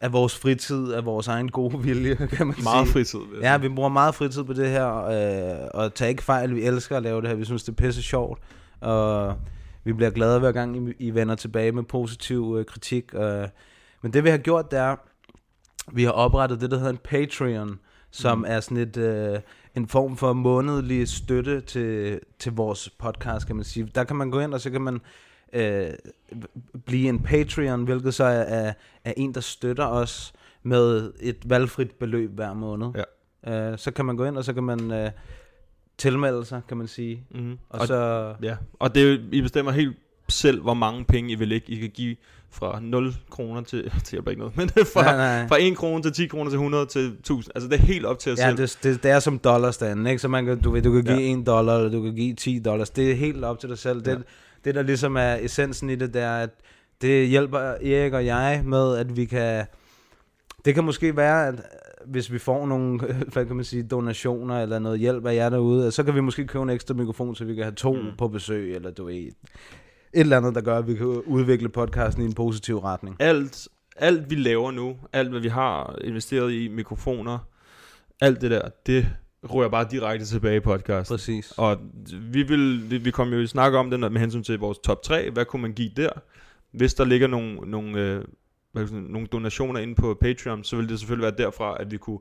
af 0.01 0.13
vores 0.13 0.37
fritid, 0.37 0.91
af 0.93 1.05
vores 1.05 1.27
egen 1.27 1.51
gode 1.51 1.79
vilje, 1.83 2.15
kan 2.37 2.47
man 2.47 2.55
Meget 2.63 2.87
sige. 2.87 2.93
fritid, 2.93 3.19
Ja, 3.41 3.57
vi 3.57 3.69
bruger 3.69 3.89
meget 3.89 4.15
fritid 4.15 4.43
på 4.43 4.53
det 4.53 4.69
her, 4.69 5.05
øh, 5.05 5.67
og 5.73 5.93
tag 5.93 6.09
ikke 6.09 6.23
fejl, 6.23 6.55
vi 6.55 6.61
elsker 6.63 6.97
at 6.97 7.03
lave 7.03 7.21
det 7.21 7.29
her, 7.29 7.35
vi 7.35 7.45
synes, 7.45 7.63
det 7.63 7.71
er 7.71 7.75
pisse 7.75 8.01
sjovt, 8.03 8.39
og 8.81 9.35
vi 9.83 9.93
bliver 9.93 10.11
glade 10.11 10.39
hver 10.39 10.51
gang, 10.51 10.89
I, 10.89 10.93
I 10.99 11.09
vender 11.11 11.35
tilbage 11.35 11.71
med 11.71 11.83
positiv 11.83 12.55
øh, 12.59 12.65
kritik. 12.65 13.05
Øh. 13.13 13.47
Men 14.01 14.13
det 14.13 14.23
vi 14.23 14.29
har 14.29 14.37
gjort, 14.37 14.71
det 14.71 14.79
er, 14.79 14.95
vi 15.93 16.03
har 16.03 16.11
oprettet 16.11 16.61
det, 16.61 16.71
der 16.71 16.77
hedder 16.77 16.91
en 16.91 16.97
Patreon, 17.03 17.79
som 18.11 18.37
mm. 18.37 18.45
er 18.47 18.59
sådan 18.59 18.77
et, 18.77 18.97
øh, 18.97 19.39
en 19.75 19.87
form 19.87 20.17
for 20.17 20.33
månedlig 20.33 21.07
støtte 21.07 21.61
til, 21.61 22.19
til 22.39 22.51
vores 22.51 22.89
podcast, 22.89 23.47
kan 23.47 23.55
man 23.55 23.65
sige. 23.65 23.91
Der 23.95 24.03
kan 24.03 24.15
man 24.15 24.31
gå 24.31 24.39
ind, 24.39 24.53
og 24.53 24.61
så 24.61 24.69
kan 24.69 24.81
man 24.81 25.01
øh, 25.53 25.89
blive 26.85 27.09
en 27.09 27.19
Patreon, 27.19 27.83
hvilket 27.83 28.13
så 28.13 28.23
er, 28.23 28.41
er, 28.41 28.73
er 29.03 29.13
en, 29.17 29.33
der 29.33 29.41
støtter 29.41 29.85
os 29.85 30.33
med 30.63 31.13
et 31.19 31.49
valgfrit 31.49 31.91
beløb 31.91 32.31
hver 32.31 32.53
måned. 32.53 32.87
Ja. 33.45 33.71
Øh, 33.71 33.77
så 33.77 33.91
kan 33.91 34.05
man 34.05 34.17
gå 34.17 34.25
ind, 34.25 34.37
og 34.37 34.43
så 34.43 34.53
kan 34.53 34.63
man 34.63 34.91
øh, 34.91 35.11
tilmelde 35.97 36.45
sig, 36.45 36.61
kan 36.67 36.77
man 36.77 36.87
sige. 36.87 37.23
Mhm. 37.31 37.57
Og, 37.69 37.79
Og- 37.79 37.87
så... 37.87 38.33
Ja, 38.41 38.57
og 38.79 38.95
det 38.95 39.21
I 39.31 39.41
bestemmer 39.41 39.71
helt 39.71 39.97
selv, 40.29 40.61
hvor 40.61 40.73
mange 40.73 41.05
penge 41.05 41.31
I 41.31 41.35
vil 41.35 41.51
ikke. 41.51 41.71
I 41.71 41.75
kan 41.75 41.89
give 41.89 42.15
fra 42.51 42.79
0 42.81 43.13
kroner 43.29 43.61
til, 43.61 43.91
til 44.05 44.11
hjælper 44.11 44.31
ikke 44.31 44.39
noget, 44.39 44.57
men 44.57 44.69
fra, 44.93 45.01
Nej, 45.01 45.15
nej. 45.15 45.47
fra 45.47 45.57
1 45.59 45.77
krone 45.77 46.03
til 46.03 46.13
10 46.13 46.27
kroner 46.27 46.49
til 46.49 46.55
100 46.57 46.85
til 46.85 47.07
1000. 47.07 47.51
Altså 47.55 47.69
det 47.69 47.75
er 47.79 47.83
helt 47.83 48.05
op 48.05 48.19
til 48.19 48.29
jer 48.29 48.35
Ja, 48.49 48.55
selv. 48.55 48.57
det, 48.57 48.79
det, 48.83 49.03
det 49.03 49.11
er 49.11 49.19
som 49.19 49.39
dollarstanden, 49.39 50.07
ikke? 50.07 50.19
Så 50.19 50.27
man 50.27 50.45
kan, 50.45 50.61
du, 50.61 50.71
ved, 50.71 50.81
du 50.81 50.91
kan 50.91 51.03
give 51.03 51.17
Ja. 51.17 51.23
ja. 51.31 51.37
1 51.39 51.47
dollar, 51.47 51.77
eller 51.77 51.91
du 51.91 52.01
kan 52.03 52.15
give 52.15 52.33
10 52.35 52.59
dollars. 52.59 52.89
Det 52.89 53.11
er 53.11 53.15
helt 53.15 53.43
op 53.43 53.59
til 53.59 53.69
dig 53.69 53.77
selv. 53.77 54.01
Det, 54.01 54.07
Ja. 54.11 54.17
det 54.65 54.75
der 54.75 54.81
ligesom 54.81 55.15
er 55.17 55.37
essensen 55.41 55.89
i 55.89 55.95
det, 55.95 56.13
det 56.13 56.21
er, 56.21 56.37
at 56.37 56.49
det 57.01 57.27
hjælper 57.27 57.59
Erik 57.59 58.13
og 58.13 58.25
jeg 58.25 58.61
med, 58.65 58.97
at 58.97 59.17
vi 59.17 59.25
kan... 59.25 59.65
Det 60.65 60.73
kan 60.75 60.83
måske 60.83 61.17
være, 61.17 61.47
at 61.47 61.53
øh, 61.53 61.59
hvis 62.11 62.31
vi 62.31 62.37
får 62.39 62.65
nogle, 62.65 62.99
hvad 63.33 63.45
kan 63.45 63.55
man 63.55 63.65
sige, 63.65 63.83
donationer 63.83 64.61
eller 64.61 64.79
noget 64.79 64.99
hjælp 64.99 65.25
af 65.25 65.35
jer 65.35 65.49
derude, 65.49 65.91
så 65.91 66.03
kan 66.03 66.15
vi 66.15 66.19
måske 66.21 66.47
købe 66.47 66.63
en 66.63 66.69
ekstra 66.69 66.93
mikrofon, 66.93 67.35
så 67.35 67.45
vi 67.45 67.55
kan 67.55 67.63
have 67.63 67.75
to 67.75 67.93
mm. 67.93 68.05
på 68.17 68.27
besøg, 68.27 68.75
eller 68.75 68.91
du 68.91 69.05
ved, 69.05 69.29
et 70.15 70.19
eller 70.19 70.37
andet, 70.37 70.55
der 70.55 70.61
gør, 70.61 70.77
at 70.77 70.87
vi 70.87 70.95
kan 70.95 71.05
udvikle 71.07 71.69
podcasten 71.69 72.23
i 72.23 72.25
en 72.25 72.33
positiv 72.33 72.77
retning. 72.79 73.15
alt, 73.19 73.67
alt 73.95 74.29
vi 74.29 74.35
laver 74.35 74.71
nu, 74.71 74.97
alt 75.13 75.29
hvad 75.29 75.39
vi 75.39 75.47
har 75.47 75.97
investeret 76.03 76.51
i, 76.53 76.67
mikrofoner, 76.67 77.37
alt 78.21 78.41
det 78.41 78.51
der, 78.51 78.69
det 78.85 79.07
rører 79.43 79.69
bare 79.69 79.87
direkte 79.91 80.25
tilbage 80.25 80.57
i 80.57 80.59
podcast. 80.59 81.09
Præcis. 81.11 81.53
Og 81.57 81.77
vi 82.31 82.43
vil, 82.43 82.91
vi, 82.91 82.97
vi 82.97 83.11
kom 83.11 83.33
jo 83.33 83.39
i 83.39 83.47
snak 83.47 83.73
om 83.73 83.89
det 83.89 83.99
når- 83.99 84.09
med 84.09 84.21
hensyn 84.21 84.43
til 84.43 84.59
vores 84.59 84.77
top 84.77 85.03
3. 85.03 85.29
Hvad 85.31 85.45
kunne 85.45 85.61
man 85.61 85.73
give 85.73 85.91
der? 85.95 86.09
Hvis 86.71 86.93
der 86.93 87.05
ligger 87.05 87.27
nogle, 87.27 87.55
nogle, 87.55 87.99
øh, 87.99 88.23
hvad 88.71 88.87
sige, 88.87 89.11
nogle 89.11 89.27
donationer 89.27 89.79
inde 89.79 89.95
på 89.95 90.17
Patreon, 90.21 90.63
så 90.63 90.75
vil 90.75 90.89
det 90.89 90.99
selvfølgelig 90.99 91.23
være 91.23 91.45
derfra, 91.45 91.77
at 91.79 91.91
vi 91.91 91.97
kunne 91.97 92.19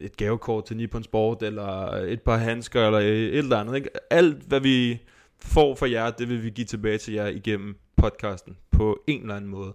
et 0.00 0.16
gavekort 0.16 0.64
til 0.64 0.76
Nippon 0.76 1.02
Sport, 1.02 1.42
eller 1.42 1.90
et 1.92 2.22
par 2.22 2.36
handsker, 2.36 2.86
eller 2.86 2.98
et 2.98 3.38
eller 3.38 3.56
andet. 3.56 3.76
Ikke? 3.76 3.90
Alt, 4.10 4.36
hvad 4.46 4.60
vi 4.60 5.00
får 5.44 5.74
fra 5.74 5.90
jer, 5.90 6.10
det 6.10 6.28
vil 6.28 6.42
vi 6.42 6.50
give 6.50 6.64
tilbage 6.64 6.98
til 6.98 7.14
jer 7.14 7.26
igennem 7.26 7.76
podcasten 7.96 8.56
på 8.70 9.02
en 9.06 9.20
eller 9.20 9.36
anden 9.36 9.50
måde. 9.50 9.72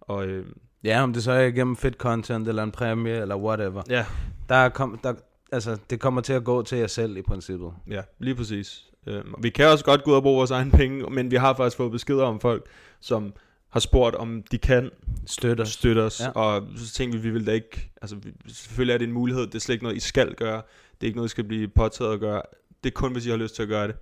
Og 0.00 0.26
øh, 0.26 0.46
Ja, 0.84 1.02
om 1.02 1.12
det 1.12 1.24
så 1.24 1.32
er 1.32 1.46
igennem 1.46 1.76
fedt 1.76 1.94
content, 1.94 2.48
eller 2.48 2.62
en 2.62 2.70
præmie, 2.70 3.20
eller 3.20 3.36
whatever. 3.36 3.82
Ja. 3.88 4.06
Der 4.48 4.68
kom, 4.68 5.00
der, 5.02 5.14
altså, 5.52 5.78
det 5.90 6.00
kommer 6.00 6.20
til 6.20 6.32
at 6.32 6.44
gå 6.44 6.62
til 6.62 6.78
jer 6.78 6.86
selv 6.86 7.16
i 7.16 7.22
princippet. 7.22 7.72
Ja, 7.90 8.02
lige 8.18 8.34
præcis. 8.34 8.84
Og 9.06 9.42
vi 9.42 9.50
kan 9.50 9.66
også 9.66 9.84
godt 9.84 10.04
gå 10.04 10.10
ud 10.10 10.16
og 10.16 10.22
bruge 10.22 10.36
vores 10.36 10.50
egen 10.50 10.70
penge, 10.70 11.10
men 11.10 11.30
vi 11.30 11.36
har 11.36 11.54
faktisk 11.54 11.76
fået 11.76 11.92
beskeder 11.92 12.24
om 12.24 12.40
folk, 12.40 12.66
som 13.00 13.32
har 13.68 13.80
spurgt, 13.80 14.16
om 14.16 14.42
de 14.50 14.58
kan 14.58 14.90
støtte 15.26 15.60
os. 15.60 15.68
Støtte 15.68 16.00
os. 16.00 16.20
Ja. 16.20 16.28
Og 16.30 16.68
så 16.76 16.92
tænkte 16.94 17.18
vi, 17.18 17.28
vi 17.28 17.30
vil 17.30 17.46
da 17.46 17.52
ikke... 17.52 17.90
Altså, 18.02 18.16
vi, 18.16 18.32
selvfølgelig 18.48 18.94
er 18.94 18.98
det 18.98 19.06
en 19.06 19.12
mulighed. 19.12 19.46
Det 19.46 19.54
er 19.54 19.58
slet 19.58 19.74
ikke 19.74 19.84
noget, 19.84 19.96
I 19.96 20.00
skal 20.00 20.34
gøre. 20.34 20.62
Det 20.92 21.00
er 21.00 21.06
ikke 21.06 21.16
noget, 21.16 21.28
I 21.28 21.30
skal 21.30 21.44
blive 21.44 21.68
påtaget 21.68 22.12
at 22.12 22.20
gøre. 22.20 22.42
Det 22.84 22.90
er 22.90 22.94
kun, 22.94 23.12
hvis 23.12 23.26
I 23.26 23.30
har 23.30 23.36
lyst 23.36 23.54
til 23.54 23.62
at 23.62 23.68
gøre 23.68 23.88
det. 23.88 23.96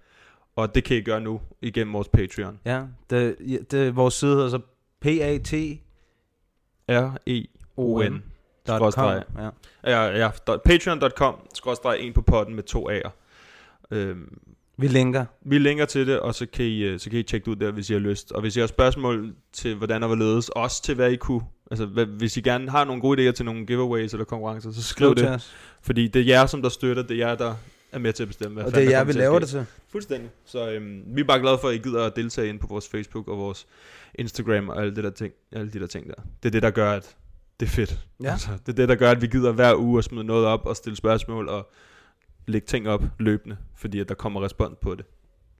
Og 0.58 0.74
det 0.74 0.84
kan 0.84 0.96
I 0.96 1.00
gøre 1.00 1.20
nu 1.20 1.40
igennem 1.62 1.92
vores 1.94 2.08
Patreon. 2.08 2.58
Ja, 2.64 2.82
det, 3.10 3.36
ja, 3.48 3.56
det, 3.70 3.96
vores 3.96 4.14
side 4.14 4.34
hedder 4.34 4.48
så 4.48 4.58
PAT 5.00 5.54
R-E-O-N. 6.88 8.22
Dot 8.68 8.76
skråstreg. 8.78 9.22
com, 9.34 9.42
ja. 9.42 9.50
Ja, 9.90 10.18
ja. 10.18 10.30
dot- 10.50 10.60
Patreon.com 10.64 11.34
skråstreg 11.54 11.98
en 12.00 12.12
på 12.12 12.22
potten 12.22 12.54
med 12.54 12.62
to 12.62 12.90
A'er. 12.90 13.10
Øhm, 13.90 14.38
Vi 14.76 14.88
linker. 14.88 15.24
Vi 15.44 15.58
linker 15.58 15.84
til 15.84 16.06
det, 16.06 16.20
og 16.20 16.34
så 16.34 16.46
kan 16.46 16.64
I, 16.64 16.78
øh, 16.82 16.98
så 17.00 17.10
kan 17.10 17.18
I 17.18 17.22
tjekke 17.22 17.44
det 17.44 17.50
ud 17.50 17.56
der, 17.56 17.70
hvis 17.70 17.90
I 17.90 17.92
har 17.92 18.00
lyst. 18.00 18.32
Og 18.32 18.40
hvis 18.40 18.56
I 18.56 18.60
har 18.60 18.66
spørgsmål 18.66 19.34
til, 19.52 19.74
hvordan 19.74 20.02
og 20.02 20.06
hvorledes, 20.06 20.48
også 20.48 20.82
til 20.82 20.94
hvad 20.94 21.10
I 21.10 21.16
kunne, 21.16 21.40
altså 21.70 21.86
hvad, 21.86 22.06
hvis 22.06 22.36
I 22.36 22.40
gerne 22.40 22.70
har 22.70 22.84
nogle 22.84 23.02
gode 23.02 23.28
idéer 23.28 23.32
til 23.32 23.44
nogle 23.44 23.66
giveaways 23.66 24.12
eller 24.12 24.24
konkurrencer, 24.24 24.70
så 24.70 24.82
skriv 24.82 25.06
Skriv 25.06 25.14
til 25.16 25.26
det. 25.26 25.34
os. 25.34 25.54
Fordi 25.82 26.08
det 26.08 26.20
er 26.20 26.26
jer, 26.26 26.46
som 26.46 26.62
der 26.62 26.68
støtter, 26.68 27.02
det 27.02 27.22
er 27.22 27.28
jer, 27.28 27.34
der 27.34 27.54
er 27.92 27.98
med 27.98 28.12
til 28.12 28.22
at 28.22 28.28
bestemme, 28.28 28.54
hvad 28.54 28.64
Og 28.64 28.74
det 28.74 28.84
er 28.84 28.90
jer, 28.90 29.04
vi 29.04 29.12
laver 29.12 29.38
det 29.38 29.48
til. 29.48 29.66
Fuldstændig. 29.88 30.30
Så 30.44 30.70
øhm, 30.70 31.02
vi 31.06 31.20
er 31.20 31.24
bare 31.24 31.40
glade 31.40 31.58
for, 31.58 31.68
at 31.68 31.74
I 31.74 31.78
gider 31.78 32.04
at 32.04 32.16
deltage 32.16 32.48
ind 32.48 32.58
på 32.58 32.66
vores 32.66 32.88
Facebook 32.88 33.28
og 33.28 33.38
vores 33.38 33.66
Instagram 34.14 34.68
og 34.68 34.80
alle, 34.80 34.96
det 34.96 35.04
der 35.04 35.10
ting, 35.10 35.32
alle 35.52 35.70
de 35.70 35.80
der 35.80 35.86
ting 35.86 36.08
der. 36.08 36.14
Det 36.42 36.48
er 36.48 36.50
det, 36.50 36.62
der 36.62 36.70
gør, 36.70 36.92
at 36.92 37.16
det 37.60 37.66
er 37.66 37.70
fedt. 37.70 37.98
Ja. 38.22 38.32
Altså, 38.32 38.48
det 38.66 38.72
er 38.72 38.76
det, 38.76 38.88
der 38.88 38.94
gør, 38.94 39.10
at 39.10 39.22
vi 39.22 39.26
gider 39.26 39.52
hver 39.52 39.74
uge 39.76 39.98
at 39.98 40.04
smide 40.04 40.24
noget 40.24 40.46
op 40.46 40.66
og 40.66 40.76
stille 40.76 40.96
spørgsmål 40.96 41.48
og 41.48 41.70
lægge 42.46 42.66
ting 42.66 42.88
op 42.88 43.02
løbende, 43.18 43.56
fordi 43.76 44.00
at 44.00 44.08
der 44.08 44.14
kommer 44.14 44.44
respons 44.44 44.78
på 44.82 44.94
det. 44.94 45.04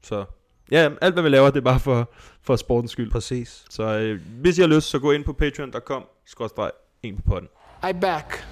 Så 0.02 0.24
ja, 0.70 0.90
alt 1.00 1.14
hvad 1.14 1.22
vi 1.22 1.28
laver, 1.28 1.50
det 1.50 1.56
er 1.56 1.64
bare 1.64 1.80
for, 1.80 2.10
for 2.42 2.56
sportens 2.56 2.90
skyld. 2.90 3.10
Præcis. 3.10 3.64
Så 3.70 3.82
øh, 3.82 4.20
hvis 4.40 4.58
I 4.58 4.60
har 4.60 4.68
lyst, 4.68 4.86
så 4.86 4.98
gå 4.98 5.12
ind 5.12 5.24
på 5.24 5.32
patreon.com, 5.32 6.04
skrådstreg, 6.26 6.70
en 7.02 7.16
på 7.16 7.22
potten. 7.26 7.48
I 7.90 7.92
back. 8.00 8.44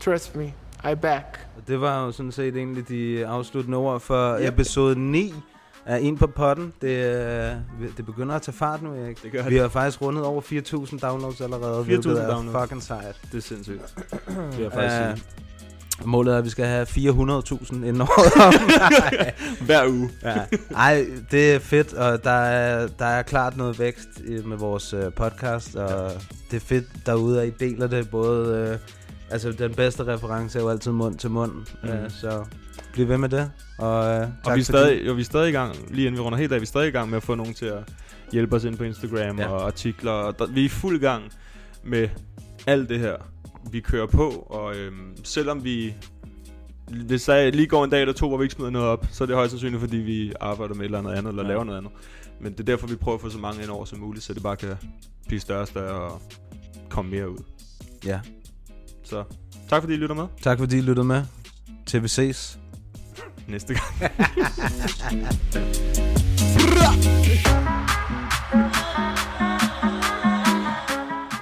Trust 0.00 0.36
me, 0.36 0.52
I 0.84 0.94
back. 0.94 1.46
Og 1.56 1.62
det 1.68 1.80
var 1.80 2.04
jo 2.04 2.12
sådan 2.12 2.32
set 2.32 2.56
egentlig 2.56 2.88
de 2.88 3.26
afsluttende 3.26 3.78
ord 3.78 4.00
for 4.00 4.38
yep. 4.38 4.48
episode 4.48 4.98
9 5.00 5.34
af 5.86 5.98
En 6.02 6.18
på 6.18 6.26
potten. 6.26 6.72
Det, 6.82 6.88
øh, 6.88 7.52
det 7.96 8.06
begynder 8.06 8.34
at 8.34 8.42
tage 8.42 8.56
fart 8.56 8.82
nu, 8.82 8.90
Erik. 8.94 9.22
Det 9.22 9.32
gør 9.32 9.42
Vi 9.42 9.54
det. 9.54 9.60
har 9.60 9.68
faktisk 9.68 10.02
rundet 10.02 10.24
over 10.24 10.40
4.000 10.42 10.98
downloads 10.98 11.40
allerede. 11.40 11.78
4.000 11.80 11.84
hvilket 11.84 12.06
er 12.22 12.30
downloads. 12.34 12.62
fucking 12.64 12.82
sejt. 12.82 13.16
Det 13.32 13.38
er 13.38 13.42
sindssygt. 13.42 13.94
Det 14.56 14.66
er 14.66 14.70
faktisk 14.70 15.22
sige. 15.22 15.32
Målet 16.04 16.34
er, 16.34 16.38
at 16.38 16.44
vi 16.44 16.50
skal 16.50 16.66
have 16.66 16.86
400.000 16.86 17.74
inden 17.74 18.00
året. 18.00 19.34
Hver 19.66 19.86
uge. 19.88 20.10
Ja. 20.22 20.36
Ej, 20.76 21.06
det 21.30 21.54
er 21.54 21.58
fedt, 21.58 21.92
og 21.94 22.24
der 22.24 22.30
er, 22.30 22.88
der 22.98 23.04
er 23.04 23.22
klart 23.22 23.56
noget 23.56 23.78
vækst 23.78 24.08
med 24.44 24.56
vores 24.56 24.94
øh, 24.94 25.12
podcast, 25.12 25.76
og 25.76 26.10
det 26.50 26.56
er 26.56 26.60
fedt 26.66 26.84
derude, 27.06 27.42
at 27.42 27.48
I 27.48 27.50
deler 27.50 27.86
det. 27.86 28.10
Både, 28.10 28.78
altså 29.30 29.52
den 29.52 29.74
bedste 29.74 30.04
reference 30.06 30.58
er 30.58 30.62
jo 30.62 30.68
altid 30.68 30.90
mund 30.92 31.18
til 31.18 31.30
mund, 31.30 31.52
mm. 31.82 31.88
øh, 31.88 32.10
så 32.10 32.44
bliv 32.92 33.08
ved 33.08 33.18
med 33.18 33.28
det. 33.28 33.50
Og, 33.78 34.04
øh, 34.04 34.20
tak 34.20 34.30
Og 34.44 34.54
vi 34.54 34.60
er, 34.60 34.64
stadig, 34.64 35.06
jo, 35.06 35.12
vi 35.12 35.20
er 35.20 35.24
stadig 35.24 35.48
i 35.48 35.52
gang, 35.52 35.76
lige 35.90 36.06
inden 36.06 36.18
vi 36.18 36.22
runder 36.24 36.38
helt 36.38 36.52
af, 36.52 36.60
vi 36.60 36.64
er 36.64 36.66
stadig 36.66 36.88
i 36.88 36.90
gang 36.90 37.10
med 37.10 37.16
at 37.16 37.22
få 37.22 37.34
nogen 37.34 37.54
til 37.54 37.66
at 37.66 37.82
hjælpe 38.32 38.56
os 38.56 38.64
ind 38.64 38.76
på 38.76 38.84
Instagram 38.84 39.38
Ja. 39.38 39.48
og 39.48 39.66
artikler. 39.66 40.10
Og 40.10 40.38
der, 40.38 40.46
vi 40.46 40.60
er 40.60 40.64
i 40.64 40.68
fuld 40.68 41.00
gang 41.00 41.22
med 41.84 42.08
alt 42.66 42.88
det 42.88 42.98
her, 42.98 43.16
vi 43.72 43.80
kører 43.80 44.06
på. 44.06 44.30
Og 44.30 44.76
øhm, 44.76 45.16
selvom 45.24 45.64
vi... 45.64 45.94
Hvis 47.06 47.24
der 47.24 47.50
lige 47.50 47.66
går 47.66 47.84
en 47.84 47.90
dag 47.90 48.00
eller 48.00 48.14
to, 48.14 48.28
hvor 48.28 48.36
vi 48.36 48.44
ikke 48.44 48.54
smider 48.54 48.70
noget 48.70 48.88
op, 48.88 49.06
så 49.12 49.24
er 49.24 49.26
det 49.26 49.36
højst 49.36 49.50
sandsynligt, 49.50 49.80
fordi 49.80 49.96
vi 49.96 50.32
arbejder 50.40 50.74
med 50.74 50.80
et 50.80 50.84
eller 50.84 50.98
andet 50.98 51.12
andet, 51.12 51.30
eller 51.30 51.42
ja. 51.42 51.48
laver 51.48 51.64
noget 51.64 51.78
andet. 51.78 51.92
Men 52.40 52.52
det 52.52 52.60
er 52.60 52.64
derfor, 52.64 52.86
vi 52.86 52.96
prøver 52.96 53.16
at 53.16 53.22
få 53.22 53.30
så 53.30 53.38
mange 53.38 53.62
ind 53.62 53.70
over 53.70 53.84
som 53.84 53.98
muligt, 53.98 54.24
så 54.24 54.34
det 54.34 54.42
bare 54.42 54.56
kan 54.56 54.76
blive 55.26 55.40
større 55.40 55.60
og 55.60 55.68
større 55.68 56.00
og 56.00 56.22
komme 56.88 57.10
mere 57.10 57.30
ud. 57.30 57.38
Ja. 58.06 58.20
Så 59.10 59.24
tak 59.70 59.82
fordi 59.82 59.94
I 59.94 59.96
lytter 59.96 60.14
med. 60.14 60.24
Tak 60.42 60.58
fordi 60.58 60.78
I 60.78 60.80
lyttede 60.80 61.06
med. 61.06 61.22
Til 61.86 62.02
vi 62.02 62.08
ses. 62.08 62.58
Næste 63.46 63.74
gang. 63.74 63.84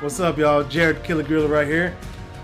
What's 0.02 0.20
up, 0.28 0.38
y'all? 0.38 0.76
Jared 0.76 0.96
Killer 1.04 1.24
Griller 1.24 1.48
right 1.58 1.66
here. 1.74 1.92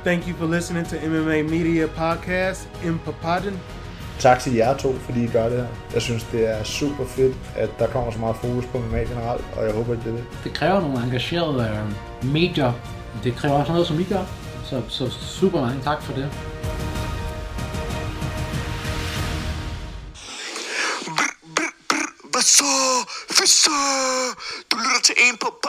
Thank 0.05 0.29
you 0.29 0.35
for 0.37 0.47
listening 0.55 0.87
to 0.87 0.97
MMA 1.09 1.43
Media 1.43 1.87
Podcast 1.87 2.69
in 2.85 2.99
Papadon. 2.99 3.61
Tak 4.19 4.41
til 4.41 4.53
jer 4.55 4.77
to, 4.77 4.93
fordi 4.93 5.25
I 5.25 5.27
gør 5.27 5.49
det 5.49 5.59
her. 5.59 5.67
Jeg 5.95 6.03
synes, 6.03 6.25
det 6.25 6.51
er 6.59 6.65
super 6.65 7.05
fedt, 7.07 7.37
at 7.57 7.71
der 7.79 7.87
kommer 7.87 8.11
så 8.13 8.19
meget 8.19 8.37
fokus 8.37 8.67
på 8.67 8.79
MMA 8.79 8.99
generelt, 8.99 9.45
og 9.57 9.65
jeg 9.65 9.75
håber, 9.75 9.93
at 9.93 9.99
det 10.05 10.13
er 10.13 10.17
det. 10.17 10.25
Det 10.45 10.53
kræver 10.53 10.81
nogle 10.81 11.05
engagerede 11.05 11.69
øh, 12.23 12.33
medier. 12.33 12.73
Det 13.25 13.35
kræver 13.35 13.55
også 13.55 13.73
noget, 13.73 13.87
som 13.87 14.01
I 14.01 14.05
gør. 14.05 14.42
Så, 14.65 14.83
så 14.89 15.11
super 15.11 15.61
mange 15.61 15.83
tak 15.83 16.03
for 16.03 16.13
det. 16.13 16.31
Hvad 22.33 22.43
så? 22.43 22.65
Hvad 23.37 23.47
så? 23.47 23.71
Du 24.71 24.77
lytter 24.77 25.01
til 25.05 25.15
en 25.19 25.37
på... 25.37 25.63